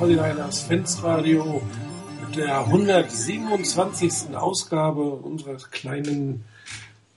49ers 0.00 0.66
Fansradio 0.66 1.62
mit 2.26 2.36
der 2.36 2.60
127. 2.60 4.34
Ausgabe 4.34 5.02
unserer 5.02 5.56
kleinen 5.56 6.44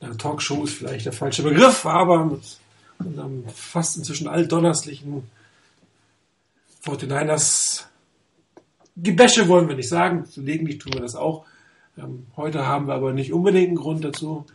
äh, 0.02 0.10
Talkshow 0.18 0.66
ist 0.66 0.74
vielleicht 0.74 1.06
der 1.06 1.14
falsche 1.14 1.44
Begriff, 1.44 1.86
aber 1.86 2.26
mit 2.26 2.42
unserem 3.00 3.46
fast 3.48 3.98
inzwischen 3.98 4.28
altdonnerstlichen 4.28 5.24
49ers 6.86 7.86
Gebäsche 8.98 9.48
wollen 9.48 9.70
wir 9.70 9.76
nicht 9.76 9.90
sagen, 9.90 10.28
gelegentlich 10.36 10.80
tun 10.80 10.94
wir 10.94 11.02
das 11.02 11.16
auch. 11.16 11.46
Ähm, 11.98 12.28
heute 12.36 12.68
haben 12.68 12.88
wir 12.88 12.96
aber 12.96 13.14
nicht 13.14 13.34
unbedingt 13.34 13.70
einen 13.70 13.78
Grund 13.78 14.04
dazu. 14.04 14.46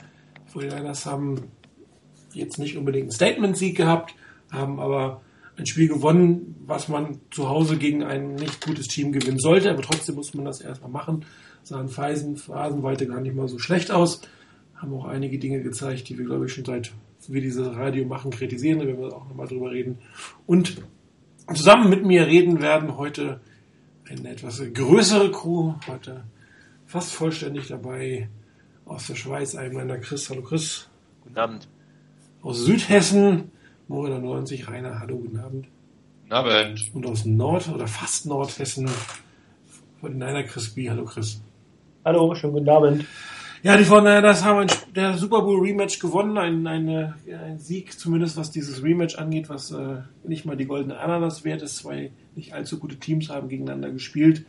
Die 0.55 0.59
49ers 0.59 1.07
haben 1.07 1.51
jetzt 2.35 2.59
nicht 2.59 2.77
unbedingt 2.77 3.05
einen 3.05 3.13
Statement-Sieg 3.13 3.77
gehabt, 3.77 4.15
haben 4.53 4.79
aber 4.81 5.23
ein 5.59 5.67
Spiel 5.67 5.89
gewonnen, 5.89 6.55
was 6.67 6.89
man 6.89 7.21
zu 7.31 7.49
Hause 7.49 7.77
gegen 7.77 8.05
ein 8.05 8.37
nicht 8.37 8.65
gutes 8.65 8.87
Team 8.87 9.13
gewinnen 9.13 9.39
sollte, 9.39 9.71
aber 9.71 9.83
trotzdem 9.83 10.15
muss 10.15 10.33
man 10.35 10.45
das 10.45 10.61
erstmal 10.61 10.91
machen. 10.91 11.25
Sahen 11.65 11.89
Phasen, 11.89 12.37
Phasenweite 12.37 13.07
gar 13.07 13.21
nicht 13.21 13.35
mal 13.35 13.49
so 13.49 13.59
schlecht 13.59 13.91
aus. 13.91 14.23
Haben 14.77 14.95
auch 14.95 15.07
einige 15.07 15.39
Dinge 15.39 15.61
gezeigt, 15.61 16.09
die 16.09 16.17
wir, 16.17 16.25
glaube 16.25 16.47
ich, 16.47 16.53
schon 16.53 16.65
seit 16.65 16.93
wir 17.27 17.43
dieses 17.43 17.67
Radio 17.77 18.07
machen, 18.07 18.31
kritisieren. 18.31 18.79
Da 18.79 18.87
werden 18.87 19.01
wir 19.01 19.15
auch 19.15 19.29
nochmal 19.29 19.47
drüber 19.47 19.71
reden. 19.71 19.99
Und 20.47 20.81
zusammen 21.53 21.91
mit 21.91 22.05
mir 22.07 22.27
reden 22.27 22.63
werden 22.63 22.97
heute 22.97 23.41
eine 24.09 24.31
etwas 24.31 24.63
größere 24.73 25.31
Crew. 25.31 25.75
Heute 25.87 26.25
fast 26.87 27.13
vollständig 27.13 27.67
dabei 27.67 28.31
aus 28.87 29.09
der 29.09 29.17
Schweiz 29.17 29.55
einmal 29.55 29.87
der 29.87 30.01
Chris. 30.01 30.31
Hallo 30.31 30.43
Chris. 30.43 30.89
Guten 31.25 31.37
Abend. 31.37 31.69
Aus 32.41 32.65
Südhessen 32.65 33.51
Morena 33.89 34.19
90, 34.19 34.69
Rainer, 34.69 35.01
hallo, 35.01 35.17
guten 35.17 35.39
Abend. 35.39 35.67
Guten 36.25 36.33
Abend. 36.35 36.91
Und 36.93 37.07
aus 37.07 37.25
Nord- 37.25 37.71
oder 37.71 37.87
fast 37.87 38.27
Nordhessen 38.27 38.87
von 39.99 40.13
Niner 40.13 40.43
Chris 40.43 40.69
B. 40.69 40.91
Hallo 40.91 41.07
Chris. 41.07 41.41
Hallo, 42.05 42.35
schönen 42.35 42.53
guten 42.53 42.69
Abend. 42.69 43.07
Ja, 43.63 43.79
die 43.79 43.85
von 43.85 44.05
das 44.05 44.45
haben 44.45 44.59
ein, 44.59 44.67
der 44.95 45.15
Super 45.15 45.41
Bowl 45.41 45.61
Rematch 45.61 46.01
gewonnen, 46.01 46.37
ein, 46.37 46.67
eine, 46.67 47.15
ein 47.27 47.59
Sieg 47.59 47.99
zumindest 47.99 48.37
was 48.37 48.51
dieses 48.51 48.85
Rematch 48.85 49.17
angeht, 49.17 49.49
was 49.49 49.71
äh, 49.71 50.03
nicht 50.23 50.45
mal 50.45 50.57
die 50.59 50.67
goldene 50.67 50.99
Ananas 51.01 51.45
wert 51.45 51.63
ist. 51.63 51.79
Zwei 51.79 52.11
nicht 52.37 52.53
allzu 52.53 52.79
gute 52.79 52.97
Teams 52.97 53.31
haben 53.31 53.49
gegeneinander 53.49 53.91
gespielt. 53.91 54.45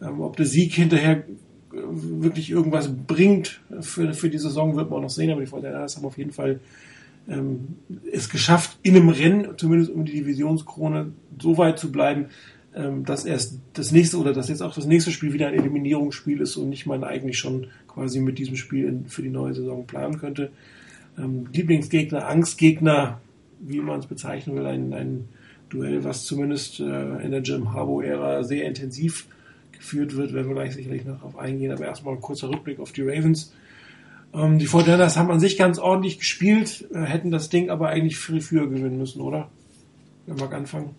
Ähm, 0.00 0.20
ob 0.20 0.36
der 0.36 0.46
Sieg 0.46 0.72
hinterher 0.72 1.16
äh, 1.16 1.24
wirklich 1.72 2.48
irgendwas 2.48 2.88
bringt 2.88 3.60
für, 3.80 4.14
für 4.14 4.30
die 4.30 4.38
Saison, 4.38 4.76
wird 4.76 4.88
man 4.88 5.00
auch 5.00 5.02
noch 5.02 5.10
sehen, 5.10 5.32
aber 5.32 5.40
die 5.40 5.48
Fortinanders 5.48 5.96
haben 5.96 6.06
auf 6.06 6.16
jeden 6.16 6.32
Fall 6.32 6.60
ähm, 7.28 7.76
es 8.10 8.28
geschafft, 8.28 8.78
in 8.82 8.96
einem 8.96 9.08
Rennen, 9.08 9.56
zumindest 9.56 9.90
um 9.90 10.04
die 10.04 10.12
Divisionskrone, 10.12 11.12
so 11.40 11.58
weit 11.58 11.78
zu 11.78 11.92
bleiben, 11.92 12.26
ähm, 12.74 13.04
dass 13.04 13.24
erst 13.24 13.58
das 13.74 13.92
nächste 13.92 14.18
oder 14.18 14.32
dass 14.32 14.48
jetzt 14.48 14.62
auch 14.62 14.74
das 14.74 14.86
nächste 14.86 15.10
Spiel 15.10 15.32
wieder 15.32 15.48
ein 15.48 15.54
Eliminierungsspiel 15.54 16.40
ist 16.40 16.56
und 16.56 16.68
nicht 16.68 16.86
man 16.86 17.04
eigentlich 17.04 17.38
schon 17.38 17.68
quasi 17.86 18.20
mit 18.20 18.38
diesem 18.38 18.56
Spiel 18.56 18.86
in, 18.86 19.06
für 19.06 19.22
die 19.22 19.30
neue 19.30 19.54
Saison 19.54 19.86
planen 19.86 20.18
könnte. 20.18 20.50
Ähm, 21.18 21.46
Lieblingsgegner, 21.52 22.28
Angstgegner, 22.28 23.20
wie 23.60 23.80
man 23.80 24.00
es 24.00 24.06
bezeichnen 24.06 24.56
will, 24.56 24.66
ein, 24.66 24.92
ein 24.92 25.28
Duell, 25.68 26.04
was 26.04 26.24
zumindest 26.24 26.80
äh, 26.80 27.22
in 27.22 27.30
der 27.30 27.42
Jim 27.42 27.72
Harbour-Ära 27.72 28.42
sehr 28.42 28.64
intensiv 28.64 29.26
geführt 29.72 30.16
wird, 30.16 30.32
werden 30.32 30.48
wir 30.48 30.54
gleich 30.54 30.74
sicherlich 30.74 31.04
noch 31.04 31.18
darauf 31.18 31.38
eingehen, 31.38 31.72
aber 31.72 31.84
erstmal 31.84 32.14
ein 32.14 32.20
kurzer 32.20 32.48
Rückblick 32.48 32.80
auf 32.80 32.92
die 32.92 33.02
Ravens. 33.02 33.52
Ähm, 34.34 34.58
die 34.58 34.66
Fortinanders 34.66 35.16
haben 35.16 35.30
an 35.30 35.40
sich 35.40 35.56
ganz 35.56 35.78
ordentlich 35.78 36.18
gespielt, 36.18 36.86
äh, 36.92 37.00
hätten 37.00 37.30
das 37.30 37.48
Ding 37.48 37.70
aber 37.70 37.88
eigentlich 37.88 38.18
viel 38.18 38.40
früher 38.40 38.68
gewinnen 38.68 38.98
müssen, 38.98 39.20
oder? 39.20 39.48
Wer 40.26 40.36
mag 40.36 40.52
anfangen? 40.54 40.94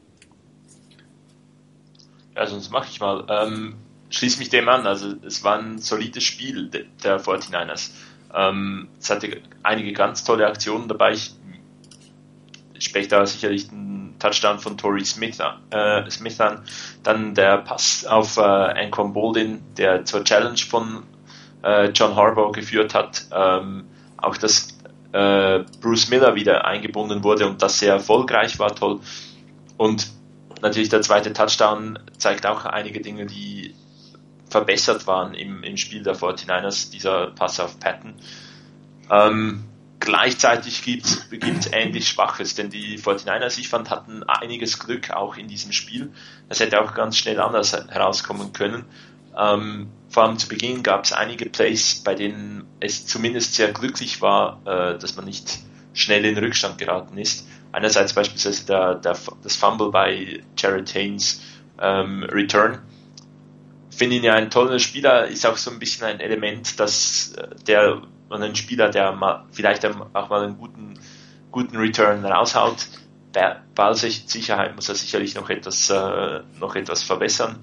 Ja, 2.35 2.47
sonst 2.47 2.71
mache 2.71 2.87
ich 2.89 2.99
mal. 2.99 3.25
Ähm, 3.29 3.75
schließ 4.09 4.39
mich 4.39 4.49
dem 4.49 4.67
an. 4.69 4.87
Also 4.87 5.13
es 5.25 5.43
war 5.43 5.59
ein 5.59 5.79
solides 5.79 6.23
Spiel 6.23 6.69
der 7.03 7.19
49ers. 7.19 7.91
Ähm, 8.33 8.87
es 8.99 9.09
hatte 9.09 9.41
einige 9.63 9.93
ganz 9.93 10.23
tolle 10.23 10.47
Aktionen 10.47 10.87
dabei. 10.87 11.13
Ich 11.13 11.35
spreche 12.79 13.09
da 13.09 13.25
sicherlich 13.25 13.69
einen 13.71 14.15
Touchdown 14.19 14.59
von 14.59 14.77
Torrey 14.77 15.03
Smith, 15.05 15.39
äh, 15.71 16.09
Smith 16.09 16.39
an. 16.39 16.63
Dann 17.03 17.35
der 17.35 17.57
Pass 17.59 18.05
auf 18.05 18.37
äh, 18.37 18.41
Anquan 18.41 19.13
Boldin, 19.13 19.61
der 19.77 20.05
zur 20.05 20.23
Challenge 20.23 20.57
von 20.57 21.03
äh, 21.63 21.89
John 21.89 22.15
Harbaugh 22.15 22.51
geführt 22.51 22.93
hat. 22.93 23.25
Ähm, 23.31 23.85
auch 24.17 24.37
dass 24.37 24.79
äh, 25.11 25.63
Bruce 25.81 26.09
Miller 26.09 26.35
wieder 26.35 26.65
eingebunden 26.65 27.23
wurde 27.23 27.47
und 27.47 27.61
das 27.61 27.79
sehr 27.79 27.93
erfolgreich 27.93 28.59
war, 28.59 28.75
toll. 28.75 28.99
Und 29.77 30.11
natürlich 30.61 30.89
der 30.89 31.01
zweite 31.01 31.33
Touchdown 31.33 31.99
zeigt 32.17 32.45
auch 32.45 32.65
einige 32.65 33.01
Dinge, 33.01 33.25
die 33.25 33.73
verbessert 34.49 35.07
waren 35.07 35.33
im, 35.33 35.63
im 35.63 35.77
Spiel 35.77 36.03
der 36.03 36.15
49ers, 36.15 36.91
dieser 36.91 37.27
Pass 37.27 37.59
auf 37.59 37.79
Patton. 37.79 38.15
Ähm, 39.09 39.63
gleichzeitig 39.99 40.83
gibt 40.83 41.05
es 41.05 41.71
ähnlich 41.71 42.07
Schwaches, 42.07 42.55
denn 42.55 42.69
die 42.69 42.97
49ers, 42.97 43.59
ich 43.59 43.69
fand, 43.69 43.89
hatten 43.89 44.23
einiges 44.23 44.79
Glück 44.79 45.11
auch 45.11 45.37
in 45.37 45.47
diesem 45.47 45.71
Spiel. 45.71 46.11
Es 46.49 46.59
hätte 46.59 46.81
auch 46.81 46.93
ganz 46.93 47.17
schnell 47.17 47.39
anders 47.39 47.73
herauskommen 47.73 48.53
können. 48.53 48.85
Ähm, 49.37 49.89
vor 50.09 50.23
allem 50.23 50.39
zu 50.39 50.47
Beginn 50.47 50.81
gab 50.81 51.05
es 51.05 51.13
einige 51.13 51.45
Plays, 51.45 52.01
bei 52.03 52.15
denen 52.15 52.67
es 52.79 53.05
zumindest 53.05 53.53
sehr 53.53 53.71
glücklich 53.71 54.21
war, 54.21 54.59
äh, 54.65 54.97
dass 54.97 55.15
man 55.15 55.25
nicht 55.25 55.59
schnell 55.93 56.25
in 56.25 56.37
Rückstand 56.37 56.77
geraten 56.77 57.17
ist. 57.17 57.47
Einerseits 57.71 58.13
beispielsweise 58.13 58.65
der, 58.65 58.95
der, 58.95 59.15
das 59.43 59.55
Fumble 59.55 59.91
bei 59.91 60.41
Jared 60.57 60.93
Haynes 60.95 61.41
ähm, 61.79 62.23
Return. 62.23 62.79
Finde 63.91 64.15
ihn 64.15 64.23
ja 64.23 64.33
ein 64.33 64.49
toller 64.49 64.79
Spieler, 64.79 65.27
ist 65.27 65.45
auch 65.45 65.57
so 65.57 65.69
ein 65.69 65.77
bisschen 65.77 66.07
ein 66.07 66.19
Element, 66.19 66.79
dass 66.79 67.33
äh, 67.33 67.47
der 67.67 68.01
ein 68.31 68.55
Spieler, 68.55 68.89
der 68.89 69.11
mal, 69.11 69.45
vielleicht 69.51 69.85
auch 69.85 70.29
mal 70.29 70.43
einen 70.43 70.57
guten, 70.57 70.99
guten 71.51 71.77
Return 71.77 72.25
raushaut. 72.25 72.87
Bei 73.31 73.57
Ballsicherheit 73.75 74.75
muss 74.75 74.89
er 74.89 74.95
sicherlich 74.95 75.35
noch 75.35 75.49
etwas, 75.49 75.89
äh, 75.89 76.41
noch 76.59 76.75
etwas 76.75 77.03
verbessern. 77.03 77.59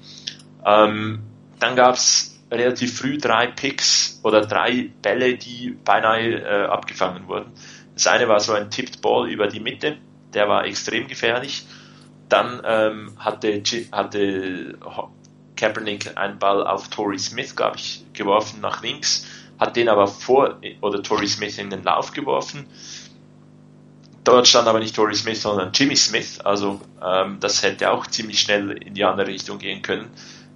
Ähm, 0.65 1.23
dann 1.59 1.77
gab 1.77 1.95
es 1.95 2.36
relativ 2.51 2.99
früh 2.99 3.19
drei 3.19 3.49
Picks 3.49 4.21
oder 4.23 4.43
drei 4.43 4.91
Bälle, 5.03 5.37
die 5.37 5.77
beinahe 5.85 6.43
äh, 6.43 6.67
abgefangen 6.67 7.27
wurden. 7.29 7.53
Das 7.95 8.07
eine 8.07 8.29
war 8.29 8.41
so 8.41 8.53
ein 8.53 8.71
Tipped 8.71 9.01
Ball 9.01 9.29
über 9.29 9.47
die 9.47 9.61
Mitte, 9.61 9.97
der 10.35 10.49
war 10.49 10.65
extrem 10.65 11.09
gefährlich. 11.09 11.67
Dann 12.29 12.61
ähm, 12.65 13.13
hatte, 13.19 13.63
hatte 13.93 14.79
Kaepernick 15.57 16.17
einen 16.17 16.39
Ball 16.39 16.67
auf 16.67 16.89
Torrey 16.89 17.19
Smith, 17.19 17.57
glaube 17.57 17.77
ich, 17.77 18.05
geworfen 18.13 18.61
nach 18.61 18.83
links, 18.83 19.27
hat 19.59 19.77
den 19.77 19.89
aber 19.89 20.07
vor 20.07 20.61
oder 20.83 21.03
Torrey 21.03 21.29
Smith 21.29 21.59
in 21.59 21.71
den 21.71 21.83
Lauf 21.83 22.13
geworfen. 22.13 22.67
Dort 24.25 24.49
stand 24.49 24.67
aber 24.67 24.81
nicht 24.81 24.95
Torrey 24.95 25.15
Smith, 25.15 25.41
sondern 25.41 25.71
Jimmy 25.73 25.97
Smith, 25.97 26.41
also 26.41 26.81
ähm, 27.03 27.39
das 27.41 27.63
hätte 27.63 27.91
auch 27.93 28.07
ziemlich 28.09 28.41
schnell 28.41 28.73
in 28.73 28.95
die 28.95 29.05
andere 29.05 29.29
Richtung 29.29 29.59
gehen 29.59 29.83
können. 29.83 30.11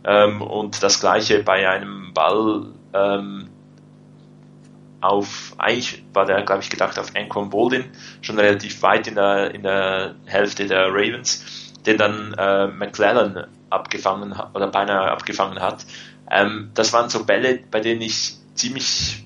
Ähm, 0.04 0.42
und 0.42 0.82
das 0.82 1.00
gleiche 1.00 1.42
bei 1.42 1.68
einem 1.68 2.12
Ball 2.14 2.66
ähm, 2.94 3.48
auf, 5.00 5.54
eigentlich 5.58 6.02
war 6.12 6.26
der, 6.26 6.42
glaube 6.42 6.62
ich, 6.62 6.70
gedacht 6.70 6.98
auf 6.98 7.14
Anquan 7.14 7.50
Boldin, 7.50 7.84
schon 8.20 8.38
relativ 8.38 8.82
weit 8.82 9.06
in 9.08 9.14
der, 9.14 9.54
in 9.54 9.62
der 9.62 10.14
Hälfte 10.26 10.66
der 10.66 10.88
Ravens, 10.88 11.72
den 11.86 11.96
dann 11.96 12.34
äh, 12.34 12.66
McClellan 12.66 13.46
abgefangen 13.70 14.36
hat, 14.36 14.54
oder 14.54 14.66
beinahe 14.66 15.10
abgefangen 15.10 15.60
hat. 15.60 15.86
Ähm, 16.30 16.70
das 16.74 16.92
waren 16.92 17.08
so 17.08 17.24
Bälle, 17.24 17.60
bei 17.70 17.80
denen 17.80 18.02
ich 18.02 18.36
ziemlich 18.54 19.24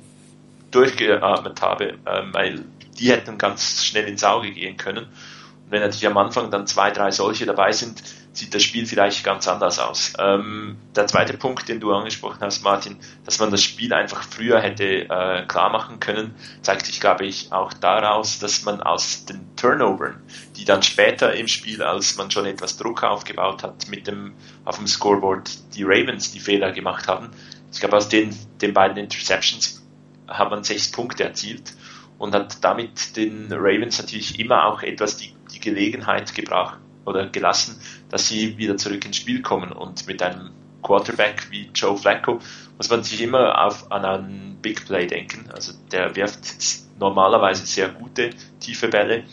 durchgeatmet 0.70 1.60
habe, 1.62 1.94
ähm, 2.06 2.32
weil 2.32 2.64
die 2.98 3.10
hätten 3.10 3.38
ganz 3.38 3.84
schnell 3.84 4.06
ins 4.08 4.22
Auge 4.24 4.52
gehen 4.52 4.76
können. 4.76 5.04
Und 5.06 5.70
wenn 5.70 5.80
natürlich 5.80 6.06
am 6.06 6.16
Anfang 6.16 6.50
dann 6.50 6.66
zwei, 6.66 6.91
drei 6.91 7.10
solche 7.10 7.46
dabei 7.46 7.72
sind, 7.72 8.02
sieht 8.34 8.54
das 8.54 8.65
Spiel 8.65 8.84
vielleicht 8.84 9.25
ganz 9.25 9.47
anders 9.47 9.78
aus. 9.78 10.13
Ähm, 10.19 10.77
der 10.95 11.07
zweite 11.07 11.39
Punkt, 11.39 11.69
den 11.69 11.81
du 11.81 11.92
angesprochen 11.92 12.41
hast, 12.41 12.63
Martin, 12.65 12.97
dass 13.25 13.39
man 13.39 13.51
das 13.51 13.63
Spiel 13.63 13.92
einfach 13.95 14.25
früher 14.25 14.60
hätte 14.60 15.09
äh, 15.09 15.47
klar 15.47 15.71
machen 15.71 16.01
können, 16.01 16.34
zeigt 16.60 16.84
sich, 16.86 17.01
glaube 17.01 17.25
ich, 17.25 17.53
auch 17.53 17.72
daraus, 17.72 18.41
dass 18.41 18.65
man 18.65 18.83
aus 18.83 19.25
den 19.25 19.54
Turnovern, 19.57 20.21
die 20.57 20.65
dann 20.65 20.83
später 20.83 21.33
im 21.34 21.47
Spiel, 21.47 21.83
als 21.83 22.16
man 22.16 22.31
schon 22.31 22.47
etwas 22.47 22.77
Druck 22.77 23.04
aufgebaut 23.04 23.63
hat, 23.63 23.89
mit 23.89 24.09
dem 24.09 24.34
auf 24.65 24.77
dem 24.77 24.89
Scoreboard 24.89 25.75
die 25.75 25.84
Ravens 25.84 26.33
die 26.33 26.41
Fehler 26.41 26.72
gemacht 26.72 27.07
haben. 27.07 27.30
Ich 27.72 27.80
glaube, 27.80 27.97
aus 27.97 28.09
den, 28.09 28.37
den 28.60 28.75
beiden 28.75 28.97
Interceptions 28.97 29.83
hat 30.27 30.51
man 30.51 30.65
sechs 30.65 30.91
Punkte 30.91 31.25
erzielt 31.25 31.75
und 32.19 32.34
hat 32.34 32.65
damit 32.65 33.16
den 33.16 33.53
Ravens 33.53 33.98
natürlich 33.98 34.41
immer 34.41 34.66
auch 34.66 34.83
etwas 34.83 35.16
die, 35.16 35.34
die 35.53 35.60
Gelegenheit 35.60 36.34
gebracht, 36.34 36.78
oder 37.04 37.28
gelassen, 37.28 37.80
dass 38.15 38.28
sie 38.28 38.57
wieder 38.59 38.77
zurück 38.77 39.05
ins 39.05 39.16
Spiel 39.16 39.43
kommen. 39.43 39.72
Und 39.72 40.07
mit 40.07 40.22
einem 40.22 40.51
Quarterback 40.83 41.51
wie 41.51 41.69
Joe 41.75 41.97
Flacco 41.97 42.39
muss 42.77 42.89
man 42.89 43.03
sich 43.03 43.21
immer 43.21 43.66
auf, 43.66 43.91
an 43.91 44.05
einen 44.05 44.59
Big 44.63 44.87
Play 44.87 45.09
denken. 45.09 45.51
Also 45.53 45.72
der 45.91 46.15
wirft 46.15 46.39
normalerweise 47.01 47.66
sehr 47.66 47.89
gute 47.89 48.31
tiefe 48.61 48.87
Bälle 48.87 49.25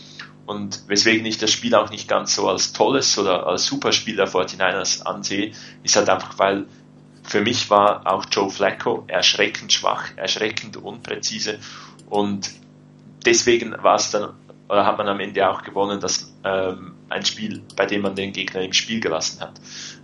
Und 0.48 0.82
weswegen 0.88 1.24
ich 1.28 1.38
das 1.38 1.52
Spiel 1.52 1.76
auch 1.76 1.92
nicht 1.92 2.08
ganz 2.08 2.34
so 2.34 2.50
als 2.50 2.74
tolles 2.74 3.20
oder 3.20 3.46
als 3.46 3.68
Superspiel 3.68 4.16
der 4.16 4.28
49ers 4.28 5.04
ansehe, 5.04 5.52
ist 5.84 5.96
halt 5.96 6.10
einfach, 6.10 6.40
weil 6.40 6.66
für 7.22 7.42
mich 7.42 7.70
war 7.70 8.12
auch 8.12 8.26
Joe 8.32 8.50
Flacco 8.50 9.04
erschreckend 9.06 9.72
schwach, 9.72 10.06
erschreckend 10.16 10.76
unpräzise 10.76 11.60
und 12.10 12.50
deswegen 13.24 13.76
war 13.84 13.98
es 13.98 14.10
dann, 14.10 14.34
oder 14.68 14.88
hat 14.88 14.98
man 14.98 15.08
am 15.08 15.20
Ende 15.20 15.48
auch 15.48 15.62
gewonnen, 15.62 16.00
dass 16.00 16.34
ähm, 16.44 16.96
ein 17.12 17.26
Spiel, 17.26 17.62
bei 17.76 17.86
dem 17.86 18.02
man 18.02 18.16
den 18.16 18.34
Gegner 18.34 18.62
im 18.62 18.74
Spiel 18.74 19.00
gelassen 19.00 19.42
hat. 19.42 19.54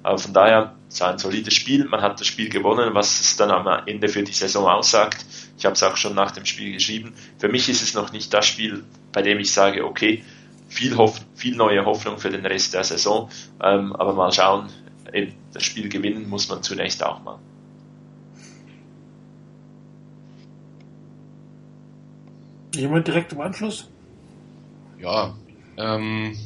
Aber 0.04 0.18
von 0.18 0.34
daher, 0.34 0.76
es 0.90 1.02
war 1.02 1.12
ein 1.12 1.18
solides 1.18 1.54
Spiel, 1.54 1.86
man 1.86 2.02
hat 2.02 2.20
das 2.20 2.28
Spiel 2.28 2.50
gewonnen, 2.50 2.94
was 2.94 3.20
es 3.20 3.36
dann 3.38 3.52
am 3.52 3.68
Ende 3.86 4.08
für 4.10 4.24
die 4.24 4.34
Saison 4.34 4.68
aussagt. 4.68 5.26
Ich 5.58 5.66
habe 5.66 5.74
es 5.74 5.84
auch 5.84 5.98
schon 5.98 6.16
nach 6.16 6.32
dem 6.32 6.46
Spiel 6.46 6.74
geschrieben. 6.74 7.14
Für 7.40 7.50
mich 7.50 7.70
ist 7.70 7.82
es 7.82 7.94
noch 7.94 8.12
nicht 8.12 8.34
das 8.34 8.46
Spiel, 8.46 8.84
bei 9.12 9.22
dem 9.22 9.40
ich 9.40 9.52
sage, 9.52 9.86
okay, 9.86 10.24
viel, 10.70 10.98
Hoff 10.98 11.20
viel 11.36 11.56
neue 11.56 11.86
Hoffnung 11.86 12.18
für 12.18 12.30
den 12.30 12.46
Rest 12.46 12.74
der 12.74 12.84
Saison, 12.84 13.30
ähm, 13.64 13.96
aber 13.96 14.14
mal 14.14 14.32
schauen, 14.32 14.70
das 15.54 15.64
Spiel 15.64 15.90
gewinnen 15.90 16.30
muss 16.30 16.50
man 16.50 16.62
zunächst 16.62 17.04
auch 17.04 17.24
mal. 17.24 17.40
Jemand 22.76 23.08
direkt 23.08 23.34
im 23.34 23.42
Anschluss? 23.42 23.90
Ja, 25.00 25.34
ähm, 25.78 26.38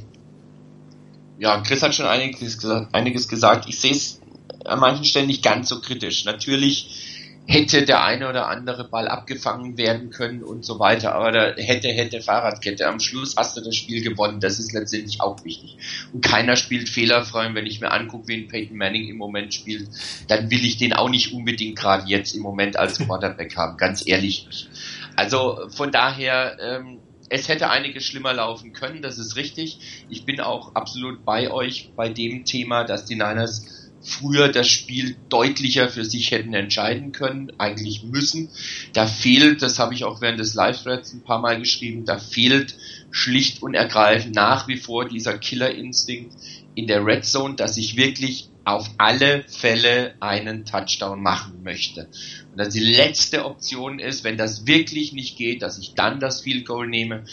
ja, 1.41 1.59
Chris 1.61 1.81
hat 1.81 1.95
schon 1.95 2.05
einiges, 2.05 2.63
einiges 2.91 3.27
gesagt. 3.27 3.65
Ich 3.67 3.79
sehe 3.79 3.93
es 3.93 4.21
an 4.63 4.79
manchen 4.79 5.05
Stellen 5.05 5.25
nicht 5.25 5.43
ganz 5.43 5.69
so 5.69 5.81
kritisch. 5.81 6.23
Natürlich 6.23 7.41
hätte 7.47 7.81
der 7.81 8.03
eine 8.03 8.29
oder 8.29 8.47
andere 8.47 8.88
Ball 8.88 9.07
abgefangen 9.07 9.75
werden 9.75 10.11
können 10.11 10.43
und 10.43 10.63
so 10.63 10.77
weiter. 10.77 11.15
Aber 11.15 11.31
da 11.31 11.55
hätte, 11.55 11.88
hätte 11.88 12.21
Fahrradkette. 12.21 12.88
Am 12.88 12.99
Schluss 12.99 13.38
hast 13.38 13.57
du 13.57 13.61
das 13.61 13.75
Spiel 13.75 14.03
gewonnen. 14.03 14.39
Das 14.39 14.59
ist 14.59 14.71
letztendlich 14.71 15.19
auch 15.19 15.43
wichtig. 15.43 15.77
Und 16.13 16.23
keiner 16.23 16.55
spielt 16.55 16.89
fehlerfrei. 16.89 17.47
Und 17.47 17.55
wenn 17.55 17.65
ich 17.65 17.81
mir 17.81 17.89
angucke, 17.89 18.27
wie 18.27 18.35
ein 18.35 18.47
Peyton 18.47 18.77
Manning 18.77 19.09
im 19.09 19.17
Moment 19.17 19.51
spielt, 19.51 19.89
dann 20.27 20.51
will 20.51 20.63
ich 20.63 20.77
den 20.77 20.94
auch 20.94 21.09
nicht 21.09 21.33
unbedingt 21.33 21.75
gerade 21.75 22.07
jetzt 22.07 22.35
im 22.35 22.44
Moment 22.44 22.77
als 22.77 22.99
Quarterback 22.99 23.57
haben. 23.57 23.77
Ganz 23.77 24.05
ehrlich. 24.05 24.69
Also 25.15 25.57
von 25.69 25.91
daher, 25.91 26.59
ähm, 26.61 26.99
es 27.31 27.48
hätte 27.48 27.69
einiges 27.69 28.06
schlimmer 28.06 28.33
laufen 28.33 28.74
können, 28.74 29.01
das 29.01 29.18
ist 29.18 29.38
richtig. 29.38 29.80
Ich 30.10 30.25
bin 30.25 30.42
auch 30.42 30.75
absolut 30.75 31.24
bei 31.24 31.50
euch 31.50 31.92
bei 31.95 32.10
dem 32.10 32.44
Thema, 32.44 32.83
dass 32.83 33.06
die 33.06 33.16
Niners 33.16 33.66
früher 34.01 34.50
das 34.50 34.68
Spiel 34.68 35.16
deutlicher 35.30 35.88
für 35.88 36.04
sich 36.04 36.31
hätten 36.31 36.54
entscheiden 36.54 37.13
können, 37.13 37.54
eigentlich 37.57 38.04
müssen. 38.04 38.50
Da 38.92 39.07
fehlt, 39.07 39.62
das 39.62 39.80
habe 39.80 39.94
ich 39.94 40.04
auch 40.04 40.19
während 40.19 40.42
des 40.42 40.56
Live-Threads 40.56 41.13
ein 41.13 41.24
paar 41.24 41.39
Mal 41.39 41.57
geschrieben, 41.57 42.04
da 42.04 42.18
fehlt 42.18 42.75
schlicht 43.12 43.63
und 43.63 43.75
ergreifend 43.75 44.36
nach 44.36 44.68
wie 44.68 44.78
vor 44.78 45.07
dieser 45.07 45.38
Killer-Instinkt 45.38 46.36
in 46.75 46.88
der 46.88 47.06
Red 47.06 47.24
Zone, 47.24 47.56
dass 47.56 47.78
ich 47.78 47.95
wirklich 47.95 48.50
auf 48.63 48.89
alle 48.97 49.43
Fälle 49.47 50.15
einen 50.19 50.65
Touchdown 50.65 51.21
machen 51.21 51.63
möchte. 51.63 52.07
Und 52.51 52.57
dass 52.57 52.69
die 52.69 52.79
letzte 52.79 53.45
Option 53.45 53.99
ist, 53.99 54.23
wenn 54.23 54.37
das 54.37 54.67
wirklich 54.67 55.13
nicht 55.13 55.37
geht, 55.37 55.61
dass 55.61 55.79
ich 55.79 55.95
dann 55.95 56.19
das 56.19 56.41
Field 56.41 56.65
Goal 56.65 56.87
nehme. 56.87 57.23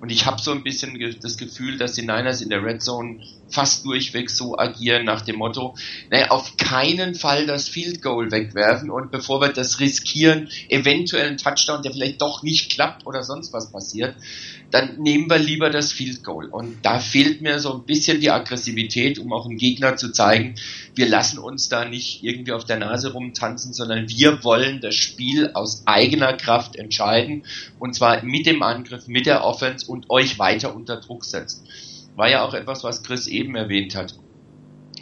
Und 0.00 0.10
ich 0.10 0.26
habe 0.26 0.40
so 0.40 0.52
ein 0.52 0.62
bisschen 0.62 0.98
das 1.20 1.36
Gefühl, 1.36 1.78
dass 1.78 1.92
die 1.92 2.02
Niners 2.02 2.42
in 2.42 2.50
der 2.50 2.62
Red 2.62 2.82
Zone 2.82 3.20
fast 3.48 3.84
durchweg 3.84 4.30
so 4.30 4.58
agieren 4.58 5.04
nach 5.04 5.22
dem 5.22 5.36
Motto, 5.36 5.74
naja, 6.10 6.30
auf 6.30 6.56
keinen 6.56 7.14
Fall 7.14 7.46
das 7.46 7.68
Field 7.68 8.02
Goal 8.02 8.30
wegwerfen 8.30 8.90
und 8.90 9.10
bevor 9.10 9.40
wir 9.40 9.48
das 9.48 9.80
riskieren, 9.80 10.48
eventuell 10.68 11.28
ein 11.28 11.38
Touchdown, 11.38 11.82
der 11.82 11.92
vielleicht 11.92 12.20
doch 12.20 12.42
nicht 12.42 12.72
klappt 12.72 13.06
oder 13.06 13.22
sonst 13.22 13.52
was 13.52 13.70
passiert, 13.70 14.16
dann 14.70 14.98
nehmen 14.98 15.30
wir 15.30 15.38
lieber 15.38 15.70
das 15.70 15.92
Field 15.92 16.24
Goal. 16.24 16.46
Und 16.46 16.84
da 16.84 16.98
fehlt 16.98 17.42
mir 17.42 17.60
so 17.60 17.74
ein 17.74 17.84
bisschen 17.84 18.20
die 18.20 18.30
Aggressivität, 18.30 19.20
um 19.20 19.32
auch 19.32 19.46
dem 19.46 19.56
Gegner 19.56 19.96
zu 19.96 20.10
zeigen, 20.10 20.56
wir 20.96 21.08
lassen 21.08 21.38
uns 21.38 21.68
da 21.68 21.84
nicht 21.84 22.24
irgendwie 22.24 22.52
auf 22.52 22.64
der 22.64 22.78
Nase 22.78 23.12
rumtanzen, 23.12 23.72
sondern 23.72 24.08
wir 24.08 24.42
wollen 24.42 24.80
das 24.80 24.96
Spiel 24.96 25.50
aus 25.54 25.82
eigener 25.86 26.32
Kraft 26.32 26.76
entscheiden 26.76 27.44
und 27.78 27.94
zwar 27.94 28.24
mit 28.24 28.46
dem 28.46 28.62
Angriff, 28.62 29.06
mit 29.06 29.26
der 29.26 29.44
Offense 29.44 29.86
und 29.86 30.10
euch 30.10 30.38
weiter 30.38 30.74
unter 30.74 30.96
Druck 30.96 31.24
setzen 31.24 31.68
war 32.16 32.28
ja 32.28 32.44
auch 32.44 32.54
etwas, 32.54 32.84
was 32.84 33.02
Chris 33.02 33.26
eben 33.26 33.54
erwähnt 33.56 33.94
hat. 33.94 34.14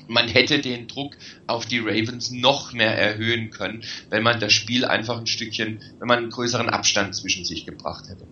Man 0.08 0.28
hätte 0.28 0.58
den 0.58 0.88
Druck 0.88 1.16
auf 1.46 1.64
die 1.64 1.78
Ravens 1.78 2.30
noch 2.30 2.72
mehr 2.72 2.96
erhöhen 2.96 3.50
können, 3.50 3.82
wenn 4.10 4.22
man 4.22 4.40
das 4.40 4.52
Spiel 4.52 4.84
einfach 4.84 5.18
ein 5.18 5.26
Stückchen, 5.26 5.80
wenn 5.98 6.08
man 6.08 6.18
einen 6.18 6.30
größeren 6.30 6.68
Abstand 6.68 7.14
zwischen 7.14 7.44
sich 7.44 7.64
gebracht 7.64 8.08
hätte. 8.08 8.26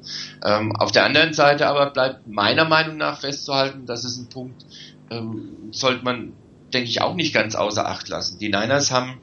Ähm, 0.44 0.75
auf 0.77 0.93
der 0.93 1.05
anderen 1.05 1.32
Seite 1.32 1.69
aber 1.69 1.91
bleibt 1.91 2.27
meiner 2.27 2.65
Meinung 2.65 2.97
nach 2.97 3.21
festzuhalten, 3.21 3.87
das 3.87 4.05
ist 4.05 4.19
ein 4.19 4.29
Punkt, 4.29 4.65
ähm, 5.11 5.71
sollte 5.71 6.05
man, 6.05 6.33
denke 6.73 6.91
ich, 6.91 7.00
auch 7.00 7.15
nicht 7.15 7.33
ganz 7.33 7.55
außer 7.55 7.87
Acht 7.87 8.09
lassen. 8.09 8.38
Die 8.38 8.49
Niners 8.49 8.91
haben 8.91 9.21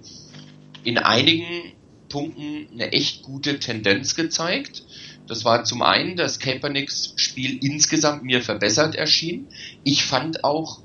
in 0.84 0.98
einigen 0.98 1.74
Punkten 2.10 2.70
eine 2.74 2.94
echt 2.94 3.24
gute 3.24 3.60
Tendenz 3.60 4.16
gezeigt. 4.16 4.84
Das 5.28 5.46
war 5.46 5.64
zum 5.64 5.82
einen, 5.82 6.16
dass 6.16 6.40
Kaepernicks 6.40 7.14
Spiel 7.18 7.60
insgesamt 7.64 8.24
mir 8.24 8.42
verbessert 8.42 8.96
erschien. 8.96 9.48
Ich 9.84 10.04
fand 10.06 10.44
auch 10.44 10.80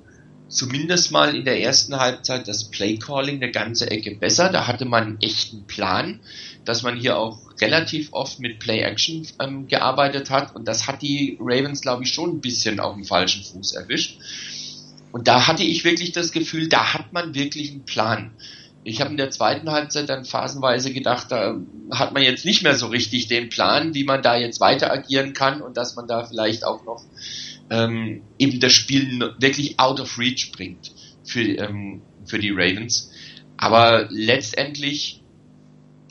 zumindest 0.49 1.13
mal 1.13 1.35
in 1.35 1.45
der 1.45 1.61
ersten 1.61 1.97
Halbzeit 1.97 2.47
das 2.47 2.71
Playcalling 2.71 3.37
eine 3.37 3.51
ganze 3.51 3.91
Ecke 3.91 4.15
besser. 4.17 4.51
Da 4.51 4.67
hatte 4.67 4.85
man 4.85 5.03
einen 5.05 5.21
echten 5.21 5.67
Plan, 5.67 6.21
dass 6.65 6.83
man 6.83 6.97
hier 6.97 7.19
auch 7.19 7.39
relativ 7.61 8.13
oft 8.13 8.39
mit 8.39 8.59
Play-Action 8.59 9.27
ähm, 9.41 9.67
gearbeitet 9.67 10.31
hat. 10.31 10.55
Und 10.55 10.67
das 10.67 10.87
hat 10.87 11.03
die 11.03 11.39
Ravens, 11.41 11.81
glaube 11.81 12.05
ich, 12.05 12.13
schon 12.13 12.37
ein 12.37 12.41
bisschen 12.41 12.81
auf 12.81 12.95
dem 12.95 13.05
falschen 13.05 13.43
Fuß 13.43 13.73
erwischt. 13.73 14.19
Und 15.13 15.29
da 15.29 15.47
hatte 15.47 15.63
ich 15.63 15.85
wirklich 15.85 16.13
das 16.13 16.33
Gefühl, 16.33 16.69
da 16.69 16.95
hat 16.95 17.13
man 17.13 17.35
wirklich 17.35 17.71
einen 17.71 17.85
Plan 17.85 18.33
ich 18.85 19.01
habe 19.01 19.11
in 19.11 19.17
der 19.17 19.31
zweiten 19.31 19.71
Halbzeit 19.71 20.09
dann 20.09 20.25
phasenweise 20.25 20.93
gedacht, 20.93 21.31
da 21.31 21.57
hat 21.91 22.13
man 22.13 22.23
jetzt 22.23 22.45
nicht 22.45 22.63
mehr 22.63 22.75
so 22.75 22.89
richtig 22.89 23.29
den 23.29 23.49
Plan, 23.49 23.95
wie 23.95 24.05
man 24.05 24.23
da 24.23 24.37
jetzt 24.37 24.61
weiter 24.61 24.93
agieren 24.93 25.35
kann 25.35 25.63
und 25.63 25.77
dass 25.77 25.95
man 25.95 26.09
da 26.09 26.25
vielleicht 26.25 26.65
auch 26.65 26.85
noch 26.85 27.05
ähm, 27.71 28.23
eben 28.39 28.59
das 28.61 28.73
Spiel 28.73 29.35
wirklich 29.39 29.79
out 29.79 30.01
of 30.01 30.19
reach 30.19 30.51
bringt 30.53 30.93
für, 31.25 31.43
ähm, 31.43 32.03
für 32.25 32.39
die 32.39 32.51
Ravens. 32.51 33.13
Aber 33.57 34.09
letztendlich, 34.11 35.23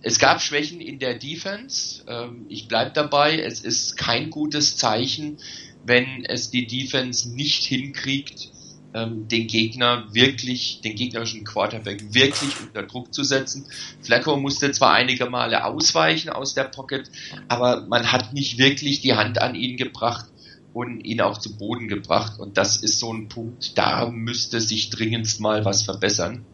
es 0.02 0.18
gab 0.18 0.42
Schwächen 0.42 0.80
in 0.80 1.00
der 1.00 1.16
Defense. 1.16 2.04
Ähm, 2.08 2.46
ich 2.48 2.70
bleib 2.70 2.94
dabei, 2.94 3.38
es 3.38 3.60
ist 3.60 3.98
kein 3.98 4.30
gutes 4.30 4.78
Zeichen, 4.78 5.38
wenn 5.86 6.24
es 6.26 6.52
die 6.52 6.68
Defense 6.68 7.30
nicht 7.30 7.66
hinkriegt, 7.66 8.50
ähm, 8.94 9.28
den 9.28 9.48
Gegner 9.48 10.06
wirklich, 10.12 10.82
den 10.82 10.96
gegnerischen 10.96 11.44
Quarterback 11.44 12.14
wirklich 12.14 12.60
unter 12.62 12.84
Druck 12.84 13.14
zu 13.14 13.24
setzen. 13.24 13.66
Flacco 14.02 14.38
musste 14.38 14.72
zwar 14.72 14.94
einige 14.94 15.30
Male 15.30 15.64
ausweichen 15.66 16.30
aus 16.30 16.54
der 16.54 16.66
Pocket, 16.66 17.10
aber 17.48 17.86
man 17.88 18.12
hat 18.12 18.34
nicht 18.34 18.58
wirklich 18.58 19.02
die 19.02 19.14
Hand 19.14 19.42
an 19.42 19.56
ihn 19.56 19.78
gebracht 19.78 20.26
und 20.74 21.02
ihn 21.02 21.22
auch 21.22 21.38
zu 21.38 21.58
Boden 21.58 21.88
gebracht. 21.88 22.40
Und 22.40 22.58
das 22.58 22.78
ist 22.78 23.00
so 23.00 23.14
ein 23.14 23.28
Punkt, 23.28 23.78
da 23.78 24.10
müsste 24.10 24.62
sich 24.62 24.90
dringendst 24.90 25.40
mal 25.40 25.66
was 25.66 25.84
verbessern. 25.84 26.46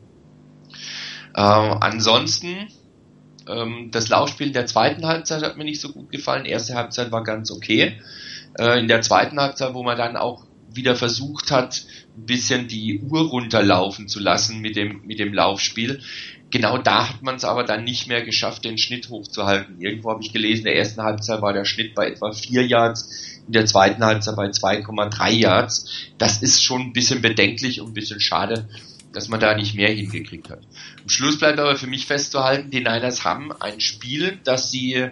Äh, 1.36 1.42
ansonsten, 1.42 2.68
ähm, 3.48 3.90
das 3.92 4.10
Laufspiel 4.10 4.48
in 4.48 4.54
der 4.54 4.66
zweiten 4.66 5.06
Halbzeit 5.06 5.44
hat 5.44 5.58
mir 5.58 5.66
nicht 5.66 5.82
so 5.82 5.92
gut 5.92 6.12
gefallen. 6.12 6.46
Erste 6.46 6.76
Halbzeit 6.76 7.12
war 7.12 7.24
ganz 7.24 7.52
okay. 7.52 8.02
Äh, 8.58 8.80
in 8.80 8.88
der 8.88 9.02
zweiten 9.02 9.40
Halbzeit, 9.40 9.74
wo 9.74 9.84
man 9.84 9.98
dann 9.98 10.18
auch 10.18 10.47
wieder 10.78 10.96
versucht 10.96 11.52
hat, 11.52 11.84
ein 12.16 12.26
bisschen 12.26 12.68
die 12.68 13.00
Uhr 13.00 13.28
runterlaufen 13.30 14.08
zu 14.08 14.20
lassen 14.20 14.60
mit 14.60 14.76
dem, 14.76 15.02
mit 15.06 15.20
dem 15.20 15.34
Laufspiel. 15.34 16.02
Genau 16.50 16.78
da 16.78 17.10
hat 17.10 17.22
man 17.24 17.36
es 17.36 17.44
aber 17.44 17.66
dann 17.66 17.84
nicht 17.84 18.08
mehr 18.08 18.24
geschafft, 18.24 18.64
den 18.64 18.78
Schnitt 18.78 19.10
hochzuhalten. 19.10 19.82
Irgendwo 19.82 20.12
habe 20.12 20.24
ich 20.24 20.32
gelesen, 20.32 20.60
in 20.60 20.66
der 20.66 20.78
ersten 20.78 21.02
Halbzeit 21.02 21.42
war 21.42 21.52
der 21.52 21.66
Schnitt 21.66 21.94
bei 21.94 22.08
etwa 22.08 22.32
4 22.32 22.66
Yards, 22.66 23.42
in 23.46 23.54
der 23.54 23.66
zweiten 23.66 24.04
Halbzeit 24.04 24.38
bei 24.38 24.48
2,3 24.48 25.30
Yards. 25.32 25.92
Das 26.18 26.42
ist 26.42 26.64
schon 26.64 26.82
ein 26.82 26.94
bisschen 26.94 27.22
bedenklich 27.22 27.82
und 27.82 27.90
ein 27.90 27.94
bisschen 27.94 28.22
schade, 28.22 28.70
dass 29.12 29.28
man 29.28 29.40
da 29.40 29.56
nicht 29.56 29.76
mehr 29.76 29.90
hingekriegt 29.90 30.50
hat. 30.50 30.62
Am 31.02 31.10
Schluss 31.10 31.38
bleibt 31.38 31.60
aber 31.60 31.76
für 31.76 31.88
mich 31.88 32.06
festzuhalten, 32.06 32.72
die 32.72 32.80
Niners 32.80 33.26
haben 33.26 33.52
ein 33.52 33.82
Spiel, 33.82 34.40
das 34.44 34.72
sie, 34.72 35.10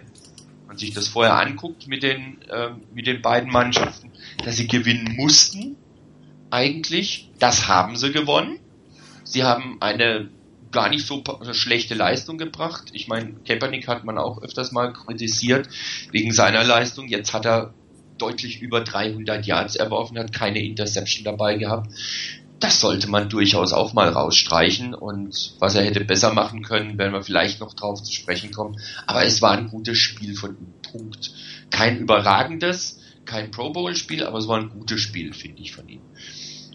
man 0.66 0.78
sich 0.78 0.92
das 0.92 1.08
vorher 1.08 1.38
anguckt 1.38 1.86
mit 1.86 2.02
den, 2.02 2.42
äh, 2.50 2.70
mit 2.94 3.06
den 3.06 3.22
beiden 3.22 3.50
Mannschaften, 3.50 4.12
dass 4.44 4.56
sie 4.56 4.66
gewinnen 4.66 5.14
mussten, 5.16 5.76
eigentlich. 6.50 7.30
Das 7.38 7.68
haben 7.68 7.96
sie 7.96 8.12
gewonnen. 8.12 8.58
Sie 9.24 9.44
haben 9.44 9.78
eine 9.80 10.30
gar 10.72 10.88
nicht 10.88 11.06
so 11.06 11.22
schlechte 11.52 11.94
Leistung 11.94 12.38
gebracht. 12.38 12.90
Ich 12.92 13.08
meine, 13.08 13.34
Kaepernick 13.46 13.88
hat 13.88 14.04
man 14.04 14.18
auch 14.18 14.42
öfters 14.42 14.72
mal 14.72 14.92
kritisiert 14.92 15.68
wegen 16.12 16.32
seiner 16.32 16.64
Leistung. 16.64 17.08
Jetzt 17.08 17.32
hat 17.32 17.46
er 17.46 17.72
deutlich 18.18 18.60
über 18.62 18.80
300 18.80 19.46
Yards 19.46 19.76
erworfen, 19.76 20.18
hat 20.18 20.32
keine 20.32 20.62
Interception 20.62 21.24
dabei 21.24 21.56
gehabt. 21.56 21.90
Das 22.58 22.80
sollte 22.80 23.08
man 23.08 23.28
durchaus 23.28 23.72
auch 23.72 23.92
mal 23.92 24.08
rausstreichen 24.08 24.94
und 24.94 25.54
was 25.58 25.74
er 25.74 25.84
hätte 25.84 26.04
besser 26.04 26.32
machen 26.32 26.62
können, 26.62 26.96
werden 26.96 27.12
wir 27.12 27.22
vielleicht 27.22 27.60
noch 27.60 27.74
drauf 27.74 28.02
zu 28.02 28.12
sprechen 28.12 28.50
kommen. 28.50 28.80
Aber 29.06 29.24
es 29.24 29.42
war 29.42 29.52
ein 29.52 29.68
gutes 29.68 29.98
Spiel 29.98 30.34
von 30.34 30.56
ihm. 30.56 30.72
Punkt. 30.90 31.32
Kein 31.70 31.98
überragendes, 31.98 33.00
kein 33.26 33.50
Pro 33.50 33.70
Bowl-Spiel, 33.72 34.24
aber 34.24 34.38
es 34.38 34.48
war 34.48 34.58
ein 34.58 34.70
gutes 34.70 35.00
Spiel, 35.00 35.34
finde 35.34 35.60
ich, 35.60 35.72
von 35.72 35.86
ihm. 35.88 36.00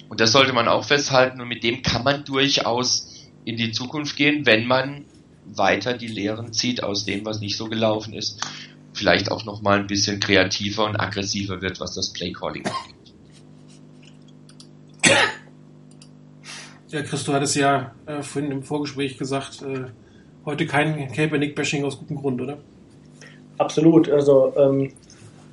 Und 0.10 0.20
das 0.20 0.34
sollte 0.34 0.54
man 0.54 0.68
auch 0.68 0.84
festhalten 0.84 1.42
und 1.42 1.48
mit 1.48 1.64
dem 1.64 1.82
kann 1.82 2.04
man 2.04 2.26
durchaus 2.26 3.08
in 3.46 3.58
die 3.58 3.72
Zukunft 3.72 4.18
gehen, 4.18 4.46
wenn 4.46 4.68
man 4.68 5.06
weiter 5.46 5.94
die 5.94 6.08
Lehren 6.08 6.54
zieht 6.54 6.84
aus 6.84 7.06
dem, 7.06 7.26
was 7.26 7.40
nicht 7.40 7.58
so 7.58 7.68
gelaufen 7.68 8.14
ist. 8.14 8.42
Vielleicht 8.94 9.32
auch 9.32 9.46
nochmal 9.46 9.80
ein 9.80 9.88
bisschen 9.88 10.20
kreativer 10.20 10.86
und 10.86 10.98
aggressiver 10.98 11.62
wird, 11.62 11.80
was 11.80 11.96
das 11.96 12.14
Playcalling 12.14 12.66
angeht. 12.66 13.14
Ja, 16.92 17.02
Chris, 17.04 17.24
du 17.24 17.32
hattest 17.32 17.56
ja 17.56 17.94
äh, 18.06 18.22
vorhin 18.22 18.52
im 18.52 18.64
Vorgespräch 18.64 19.18
gesagt, 19.18 19.62
äh, 19.62 19.86
heute 20.46 20.66
kein 20.66 21.10
Kaepernick-Bashing 21.14 21.86
aus 21.86 21.98
gutem 21.98 22.18
Grund, 22.18 22.42
oder? 22.42 22.58
Absolut. 23.58 24.10
Also 24.10 24.52
ähm, 24.58 24.92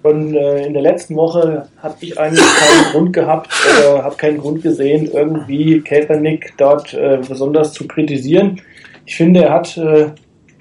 und 0.02 0.34
äh, 0.34 0.66
in 0.66 0.72
der 0.72 0.82
letzten 0.82 1.14
Woche 1.14 1.68
habe 1.80 1.94
ich 2.00 2.18
eigentlich 2.18 2.44
keinen 2.44 2.84
Grund 2.92 3.12
gehabt, 3.12 3.52
äh, 3.52 4.02
habe 4.02 4.16
keinen 4.16 4.38
Grund 4.38 4.62
gesehen, 4.62 5.12
irgendwie 5.12 5.80
Kaepernick 5.80 6.54
dort 6.56 6.92
äh, 6.94 7.20
besonders 7.28 7.72
zu 7.72 7.86
kritisieren. 7.86 8.60
Ich 9.06 9.14
finde, 9.14 9.44
er 9.44 9.52
hat, 9.52 9.76
äh, 9.76 10.10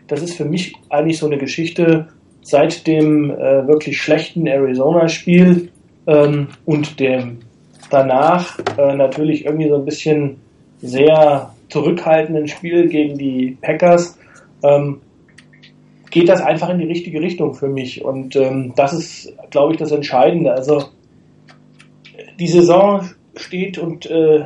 das 0.06 0.22
ist 0.22 0.36
für 0.36 0.46
mich 0.46 0.76
eigentlich 0.90 1.18
so 1.18 1.26
eine 1.26 1.40
Geschichte 1.40 2.08
seit 2.44 2.86
dem 2.86 3.32
äh, 3.32 3.68
wirklich 3.68 4.00
schlechten 4.00 4.46
Arizona-Spiel 4.46 5.70
ähm, 6.06 6.50
und 6.66 7.00
dem 7.00 7.40
danach 7.90 8.60
äh, 8.78 8.94
natürlich 8.94 9.46
irgendwie 9.46 9.70
so 9.70 9.76
ein 9.76 9.86
bisschen 9.86 10.38
sehr 10.80 11.54
zurückhaltenden 11.70 12.48
Spiel 12.48 12.88
gegen 12.88 13.18
die 13.18 13.58
Packers. 13.62 14.18
Ähm, 14.64 15.02
geht 16.10 16.30
das 16.30 16.42
einfach 16.42 16.70
in 16.70 16.80
die 16.80 16.86
richtige 16.86 17.22
Richtung 17.22 17.54
für 17.54 17.68
mich. 17.68 18.04
Und 18.04 18.36
ähm, 18.36 18.74
das 18.76 18.94
ist, 18.94 19.34
glaube 19.50 19.74
ich, 19.74 19.80
das 19.80 19.92
Entscheidende. 19.92 20.54
Also 20.54 20.86
die 22.40 22.48
Saison 22.48 23.10
steht 23.36 23.78
und 23.78 24.06
äh, 24.10 24.46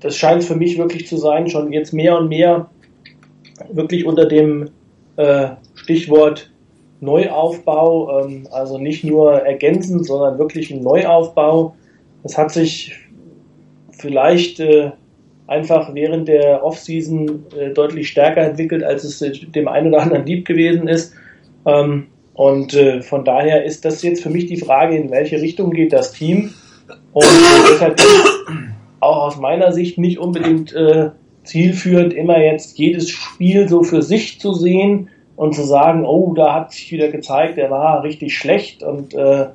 das 0.00 0.16
scheint 0.16 0.44
für 0.44 0.56
mich 0.56 0.78
wirklich 0.78 1.06
zu 1.06 1.16
sein, 1.16 1.48
schon 1.48 1.72
jetzt 1.72 1.92
mehr 1.92 2.16
und 2.18 2.28
mehr 2.28 2.70
wirklich 3.70 4.06
unter 4.06 4.26
dem 4.26 4.70
äh, 5.16 5.48
Stichwort 5.74 6.50
Neuaufbau, 7.00 8.20
ähm, 8.24 8.48
also 8.50 8.78
nicht 8.78 9.04
nur 9.04 9.34
ergänzend, 9.34 10.06
sondern 10.06 10.38
wirklich 10.38 10.70
ein 10.70 10.82
Neuaufbau. 10.82 11.74
Das 12.22 12.36
hat 12.38 12.50
sich 12.50 12.92
vielleicht 13.90 14.60
äh, 14.60 14.92
einfach 15.46 15.94
während 15.94 16.28
der 16.28 16.64
Offseason 16.64 17.44
äh, 17.58 17.70
deutlich 17.70 18.08
stärker 18.08 18.42
entwickelt, 18.42 18.82
als 18.82 19.04
es 19.04 19.18
dem 19.54 19.68
einen 19.68 19.88
oder 19.88 20.02
anderen 20.02 20.26
lieb 20.26 20.46
gewesen 20.46 20.88
ist. 20.88 21.14
Ähm, 21.66 22.08
und 22.34 22.74
äh, 22.74 23.00
von 23.02 23.24
daher 23.24 23.64
ist 23.64 23.84
das 23.84 24.02
jetzt 24.02 24.22
für 24.22 24.30
mich 24.30 24.46
die 24.46 24.58
Frage, 24.58 24.96
in 24.96 25.10
welche 25.10 25.40
Richtung 25.40 25.70
geht 25.70 25.92
das 25.92 26.12
Team. 26.12 26.52
Und 27.12 27.24
äh, 27.24 27.70
deshalb 27.70 28.00
auch 29.00 29.26
aus 29.26 29.38
meiner 29.38 29.72
Sicht 29.72 29.98
nicht 29.98 30.18
unbedingt 30.18 30.74
äh, 30.74 31.10
zielführend, 31.44 32.12
immer 32.12 32.38
jetzt 32.38 32.78
jedes 32.78 33.08
Spiel 33.08 33.68
so 33.68 33.82
für 33.82 34.02
sich 34.02 34.40
zu 34.40 34.52
sehen 34.52 35.08
und 35.36 35.54
zu 35.54 35.62
sagen, 35.62 36.04
oh, 36.04 36.34
da 36.34 36.54
hat 36.54 36.72
sich 36.72 36.90
wieder 36.92 37.08
gezeigt, 37.08 37.56
der 37.56 37.70
war 37.70 38.02
richtig 38.02 38.36
schlecht 38.36 38.82
und 38.82 39.14
äh, 39.14 39.46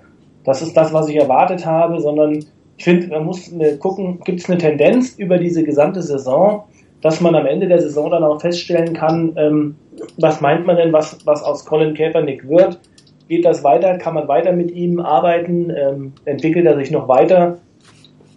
das 0.43 0.61
ist 0.61 0.75
das, 0.75 0.93
was 0.93 1.09
ich 1.09 1.17
erwartet 1.17 1.65
habe, 1.65 1.99
sondern 1.99 2.45
ich 2.81 2.85
finde, 2.85 3.09
man 3.09 3.25
muss 3.25 3.53
eine, 3.53 3.77
gucken, 3.77 4.21
gibt 4.25 4.39
es 4.39 4.49
eine 4.49 4.57
Tendenz 4.57 5.13
über 5.19 5.37
diese 5.37 5.63
gesamte 5.63 6.01
Saison, 6.01 6.63
dass 7.01 7.21
man 7.21 7.35
am 7.35 7.45
Ende 7.45 7.67
der 7.67 7.79
Saison 7.79 8.09
dann 8.09 8.23
auch 8.23 8.41
feststellen 8.41 8.95
kann, 8.95 9.33
ähm, 9.37 9.75
was 10.17 10.41
meint 10.41 10.65
man 10.65 10.77
denn, 10.77 10.91
was, 10.91 11.19
was 11.27 11.43
aus 11.43 11.63
Colin 11.63 11.93
Kaepernick 11.93 12.49
wird? 12.49 12.79
Geht 13.27 13.45
das 13.45 13.63
weiter? 13.63 13.99
Kann 13.99 14.15
man 14.15 14.27
weiter 14.27 14.51
mit 14.51 14.71
ihm 14.71 14.99
arbeiten? 14.99 15.69
Ähm, 15.69 16.13
entwickelt 16.25 16.65
er 16.65 16.75
sich 16.75 16.89
noch 16.89 17.07
weiter? 17.07 17.59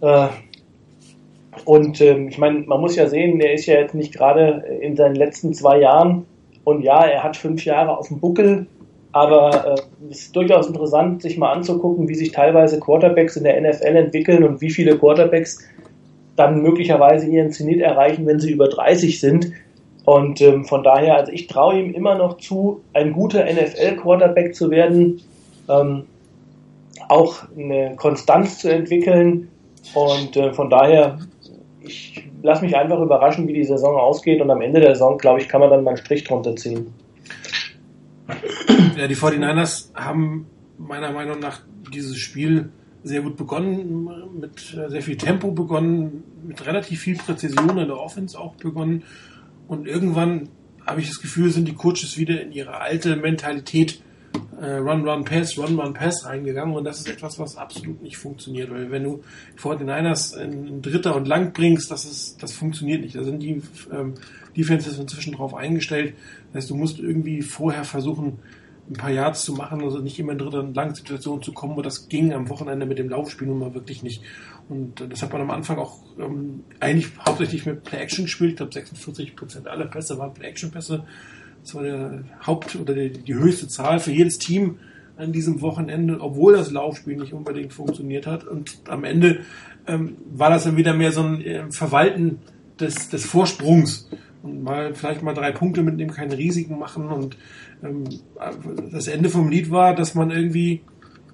Äh, 0.01 0.27
und 1.65 1.99
ähm, 2.01 2.27
ich 2.27 2.37
meine, 2.37 2.59
man 2.59 2.81
muss 2.81 2.95
ja 2.95 3.07
sehen, 3.07 3.39
er 3.39 3.53
ist 3.53 3.65
ja 3.65 3.79
jetzt 3.79 3.95
nicht 3.95 4.13
gerade 4.13 4.63
in 4.79 4.95
seinen 4.95 5.15
letzten 5.15 5.55
zwei 5.55 5.79
Jahren 5.79 6.27
und 6.65 6.83
ja, 6.83 7.03
er 7.03 7.23
hat 7.23 7.35
fünf 7.35 7.65
Jahre 7.65 7.97
auf 7.97 8.09
dem 8.09 8.19
Buckel, 8.19 8.67
aber 9.15 9.77
äh, 9.77 9.81
es 10.11 10.23
ist 10.23 10.35
durchaus 10.35 10.67
interessant, 10.67 11.21
sich 11.21 11.37
mal 11.37 11.53
anzugucken, 11.53 12.09
wie 12.09 12.15
sich 12.15 12.33
teilweise 12.33 12.81
Quarterbacks 12.81 13.37
in 13.37 13.45
der 13.45 13.61
NFL 13.61 13.95
entwickeln 13.95 14.43
und 14.43 14.59
wie 14.59 14.69
viele 14.69 14.97
Quarterbacks 14.97 15.65
dann 16.35 16.61
möglicherweise 16.61 17.25
ihren 17.25 17.49
Zenit 17.49 17.79
erreichen, 17.79 18.25
wenn 18.25 18.41
sie 18.41 18.51
über 18.51 18.67
30 18.67 19.21
sind. 19.21 19.53
Und 20.03 20.41
ähm, 20.41 20.65
von 20.65 20.83
daher, 20.83 21.15
also 21.15 21.31
ich 21.31 21.47
traue 21.47 21.79
ihm 21.79 21.93
immer 21.93 22.15
noch 22.15 22.39
zu, 22.39 22.81
ein 22.91 23.13
guter 23.13 23.45
NFL-Quarterback 23.45 24.53
zu 24.53 24.69
werden, 24.69 25.21
ähm, 25.69 26.03
auch 27.07 27.37
eine 27.57 27.95
Konstanz 27.95 28.59
zu 28.59 28.67
entwickeln. 28.67 29.47
Und 29.93 30.35
äh, 30.35 30.51
von 30.51 30.69
daher, 30.69 31.19
ich 31.79 32.21
lasse 32.43 32.65
mich 32.65 32.75
einfach 32.75 32.99
überraschen, 32.99 33.47
wie 33.47 33.53
die 33.53 33.63
Saison 33.63 33.95
ausgeht. 33.95 34.41
Und 34.41 34.51
am 34.51 34.59
Ende 34.59 34.81
der 34.81 34.93
Saison, 34.93 35.17
glaube 35.17 35.39
ich, 35.39 35.47
kann 35.47 35.61
man 35.61 35.69
dann 35.69 35.85
mal 35.85 35.91
einen 35.91 35.97
Strich 35.99 36.25
drunter 36.25 36.57
ziehen. 36.57 36.93
Ja, 38.95 39.07
die 39.07 39.15
49ers 39.15 39.93
haben 39.93 40.45
meiner 40.77 41.11
Meinung 41.11 41.39
nach 41.39 41.61
dieses 41.93 42.17
Spiel 42.17 42.69
sehr 43.03 43.21
gut 43.21 43.35
begonnen, 43.35 44.09
mit 44.39 44.73
äh, 44.73 44.89
sehr 44.89 45.01
viel 45.01 45.17
Tempo 45.17 45.51
begonnen, 45.51 46.23
mit 46.47 46.65
relativ 46.65 47.01
viel 47.01 47.17
Präzision 47.17 47.77
in 47.77 47.87
der 47.87 47.99
Offense 47.99 48.39
auch 48.39 48.55
begonnen. 48.55 49.03
Und 49.67 49.85
irgendwann 49.85 50.49
habe 50.85 51.01
ich 51.01 51.07
das 51.07 51.21
Gefühl, 51.21 51.51
sind 51.51 51.67
die 51.67 51.73
Coaches 51.73 52.17
wieder 52.17 52.41
in 52.41 52.51
ihre 52.51 52.79
alte 52.79 53.15
Mentalität 53.17 54.01
äh, 54.61 54.75
Run, 54.77 55.07
Run, 55.07 55.25
Pass, 55.25 55.57
Run, 55.57 55.77
Run, 55.77 55.93
Pass 55.93 56.25
reingegangen. 56.25 56.75
Und 56.75 56.85
das 56.85 56.99
ist 56.99 57.09
etwas, 57.09 57.37
was 57.37 57.57
absolut 57.57 58.01
nicht 58.01 58.17
funktioniert. 58.17 58.71
Weil 58.71 58.91
wenn 58.91 59.03
du 59.03 59.23
die 59.55 59.61
49ers 59.61 60.37
in, 60.37 60.67
in 60.67 60.81
Dritter 60.81 61.15
und 61.15 61.27
Lang 61.27 61.53
bringst, 61.53 61.91
das, 61.91 62.05
ist, 62.05 62.41
das 62.41 62.53
funktioniert 62.53 63.01
nicht. 63.01 63.15
Da 63.15 63.23
sind 63.23 63.43
die 63.43 63.61
ähm, 63.91 64.13
Defenses 64.55 64.97
inzwischen 64.97 65.33
drauf 65.33 65.53
eingestellt. 65.53 66.15
Das 66.47 66.63
heißt, 66.63 66.69
du 66.69 66.75
musst 66.75 66.99
irgendwie 66.99 67.41
vorher 67.41 67.83
versuchen, 67.83 68.39
ein 68.89 68.93
paar 68.93 69.11
Yards 69.11 69.43
zu 69.43 69.53
machen, 69.53 69.81
also 69.81 69.99
nicht 69.99 70.19
immer 70.19 70.33
in 70.33 70.37
dritter 70.37 70.63
langen 70.63 70.93
Situationen 70.93 71.41
zu 71.41 71.53
kommen, 71.53 71.75
und 71.75 71.85
das 71.85 72.07
ging 72.07 72.33
am 72.33 72.49
Wochenende 72.49 72.85
mit 72.85 72.99
dem 72.99 73.09
Laufspiel 73.09 73.47
nun 73.47 73.59
mal 73.59 73.73
wirklich 73.73 74.03
nicht. 74.03 74.21
Und 74.69 75.01
äh, 75.01 75.07
das 75.07 75.21
hat 75.21 75.33
man 75.33 75.41
am 75.41 75.51
Anfang 75.51 75.77
auch 75.77 75.99
ähm, 76.19 76.63
eigentlich 76.79 77.11
hauptsächlich 77.25 77.65
mit 77.65 77.83
Play-Action 77.83 78.25
gespielt. 78.25 78.51
Ich 78.51 78.57
glaube, 78.57 78.71
46% 78.73 79.67
aller 79.67 79.85
Pässe 79.85 80.17
waren 80.17 80.33
Play-Action-Pässe. 80.33 81.03
Das 81.61 81.75
war 81.75 81.83
der 81.83 82.23
Haupt- 82.45 82.75
oder 82.75 82.93
die, 82.93 83.09
die 83.09 83.33
höchste 83.33 83.67
Zahl 83.67 83.99
für 83.99 84.11
jedes 84.11 84.37
Team 84.37 84.77
an 85.17 85.31
diesem 85.31 85.61
Wochenende, 85.61 86.19
obwohl 86.19 86.53
das 86.53 86.71
Laufspiel 86.71 87.15
nicht 87.15 87.33
unbedingt 87.33 87.73
funktioniert 87.73 88.27
hat. 88.27 88.43
Und 88.43 88.79
am 88.87 89.03
Ende 89.03 89.39
ähm, 89.87 90.17
war 90.31 90.49
das 90.49 90.65
dann 90.65 90.77
wieder 90.77 90.93
mehr 90.93 91.11
so 91.11 91.21
ein 91.21 91.41
äh, 91.41 91.71
Verwalten 91.71 92.39
des, 92.79 93.09
des 93.09 93.25
Vorsprungs 93.25 94.09
und 94.43 94.63
mal 94.63 94.93
vielleicht 94.93 95.23
mal 95.23 95.33
drei 95.33 95.51
Punkte 95.51 95.81
mitnehmen, 95.81 96.11
keine 96.11 96.37
Risiken 96.37 96.77
machen 96.77 97.07
und 97.07 97.37
das 98.91 99.07
Ende 99.07 99.29
vom 99.29 99.49
Lied 99.49 99.71
war, 99.71 99.95
dass 99.95 100.15
man 100.15 100.31
irgendwie 100.31 100.81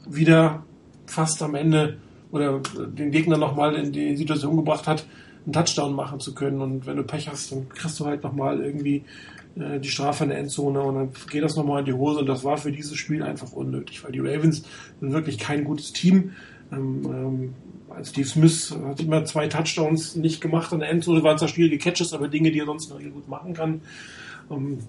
wieder 0.10 0.64
fast 1.06 1.42
am 1.44 1.56
Ende 1.56 1.98
oder 2.32 2.60
den 2.60 3.12
Gegner 3.12 3.38
nochmal 3.38 3.76
in 3.76 3.92
die 3.92 4.16
Situation 4.16 4.56
gebracht 4.56 4.88
hat, 4.88 5.06
einen 5.46 5.54
Touchdown 5.54 5.94
machen 5.94 6.20
zu 6.20 6.34
können. 6.34 6.62
Und 6.62 6.86
wenn 6.86 6.98
du 6.98 7.04
Pech 7.04 7.28
hast, 7.28 7.52
dann 7.52 7.70
kriegst 7.70 8.00
du 8.00 8.06
halt 8.06 8.24
nochmal 8.24 8.62
irgendwie 8.62 9.04
äh, 9.56 9.80
die 9.80 9.90
Strafe 9.90 10.24
in 10.24 10.30
der 10.30 10.40
Endzone 10.40 10.82
und 10.82 10.96
dann 10.96 11.10
geht 11.30 11.44
das 11.44 11.56
nochmal 11.56 11.80
in 11.80 11.86
die 11.86 11.94
Hose. 11.94 12.20
Und 12.20 12.28
das 12.28 12.44
war 12.44 12.58
für 12.58 12.72
dieses 12.72 12.96
Spiel 12.98 13.24
einfach 13.24 13.52
unnötig, 13.52 14.04
weil 14.04 14.12
die 14.12 14.20
Ravens 14.20 14.64
sind 15.00 15.12
wirklich 15.12 15.38
kein 15.38 15.64
gutes 15.64 15.92
Team. 15.94 16.32
Ähm, 16.72 17.02
ähm, 17.06 17.54
Steve 18.04 18.28
Smith 18.28 18.74
hat 18.86 19.02
immer 19.02 19.26
zwei 19.26 19.48
Touchdowns 19.48 20.16
nicht 20.16 20.40
gemacht 20.40 20.72
in 20.72 20.80
der 20.80 20.90
Endzone, 20.90 21.24
waren 21.24 21.38
zwar 21.38 21.50
schwierige 21.50 21.78
Catches, 21.78 22.14
aber 22.14 22.30
Dinge, 22.30 22.52
die 22.52 22.60
er 22.60 22.66
sonst 22.66 22.90
noch 22.90 23.00
gut 23.00 23.28
machen 23.28 23.54
kann. 23.54 23.82
Ähm, 24.50 24.80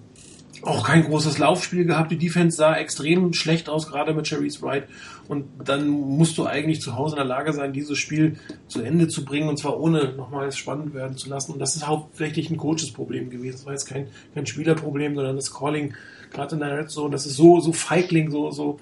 auch 0.65 0.85
kein 0.85 1.03
großes 1.03 1.37
Laufspiel 1.37 1.85
gehabt. 1.85 2.11
Die 2.11 2.17
Defense 2.17 2.57
sah 2.57 2.75
extrem 2.75 3.33
schlecht 3.33 3.69
aus, 3.69 3.87
gerade 3.87 4.13
mit 4.13 4.25
Cherry's 4.25 4.61
Wright. 4.61 4.87
Und 5.27 5.45
dann 5.63 5.87
musst 5.87 6.37
du 6.37 6.45
eigentlich 6.45 6.81
zu 6.81 6.95
Hause 6.95 7.15
in 7.15 7.17
der 7.17 7.25
Lage 7.25 7.53
sein, 7.53 7.73
dieses 7.73 7.97
Spiel 7.97 8.37
zu 8.67 8.81
Ende 8.81 9.07
zu 9.07 9.25
bringen 9.25 9.49
und 9.49 9.57
zwar 9.57 9.79
ohne 9.79 10.13
nochmals 10.13 10.57
spannend 10.57 10.93
werden 10.93 11.17
zu 11.17 11.29
lassen. 11.29 11.53
Und 11.53 11.59
das 11.59 11.75
ist 11.75 11.87
hauptsächlich 11.87 12.49
ein 12.49 12.57
Coaches-Problem 12.57 13.29
gewesen. 13.29 13.57
Das 13.57 13.65
war 13.65 13.73
jetzt 13.73 13.85
kein, 13.85 14.07
kein 14.33 14.45
Spielerproblem, 14.45 15.15
sondern 15.15 15.35
das 15.35 15.53
Calling, 15.53 15.93
gerade 16.31 16.55
in 16.55 16.61
der 16.61 16.77
Red 16.77 16.89
Zone, 16.89 17.11
das 17.11 17.25
ist 17.25 17.35
so, 17.35 17.59
so 17.59 17.73
feigling, 17.73 18.31
so, 18.31 18.51
so, 18.51 18.79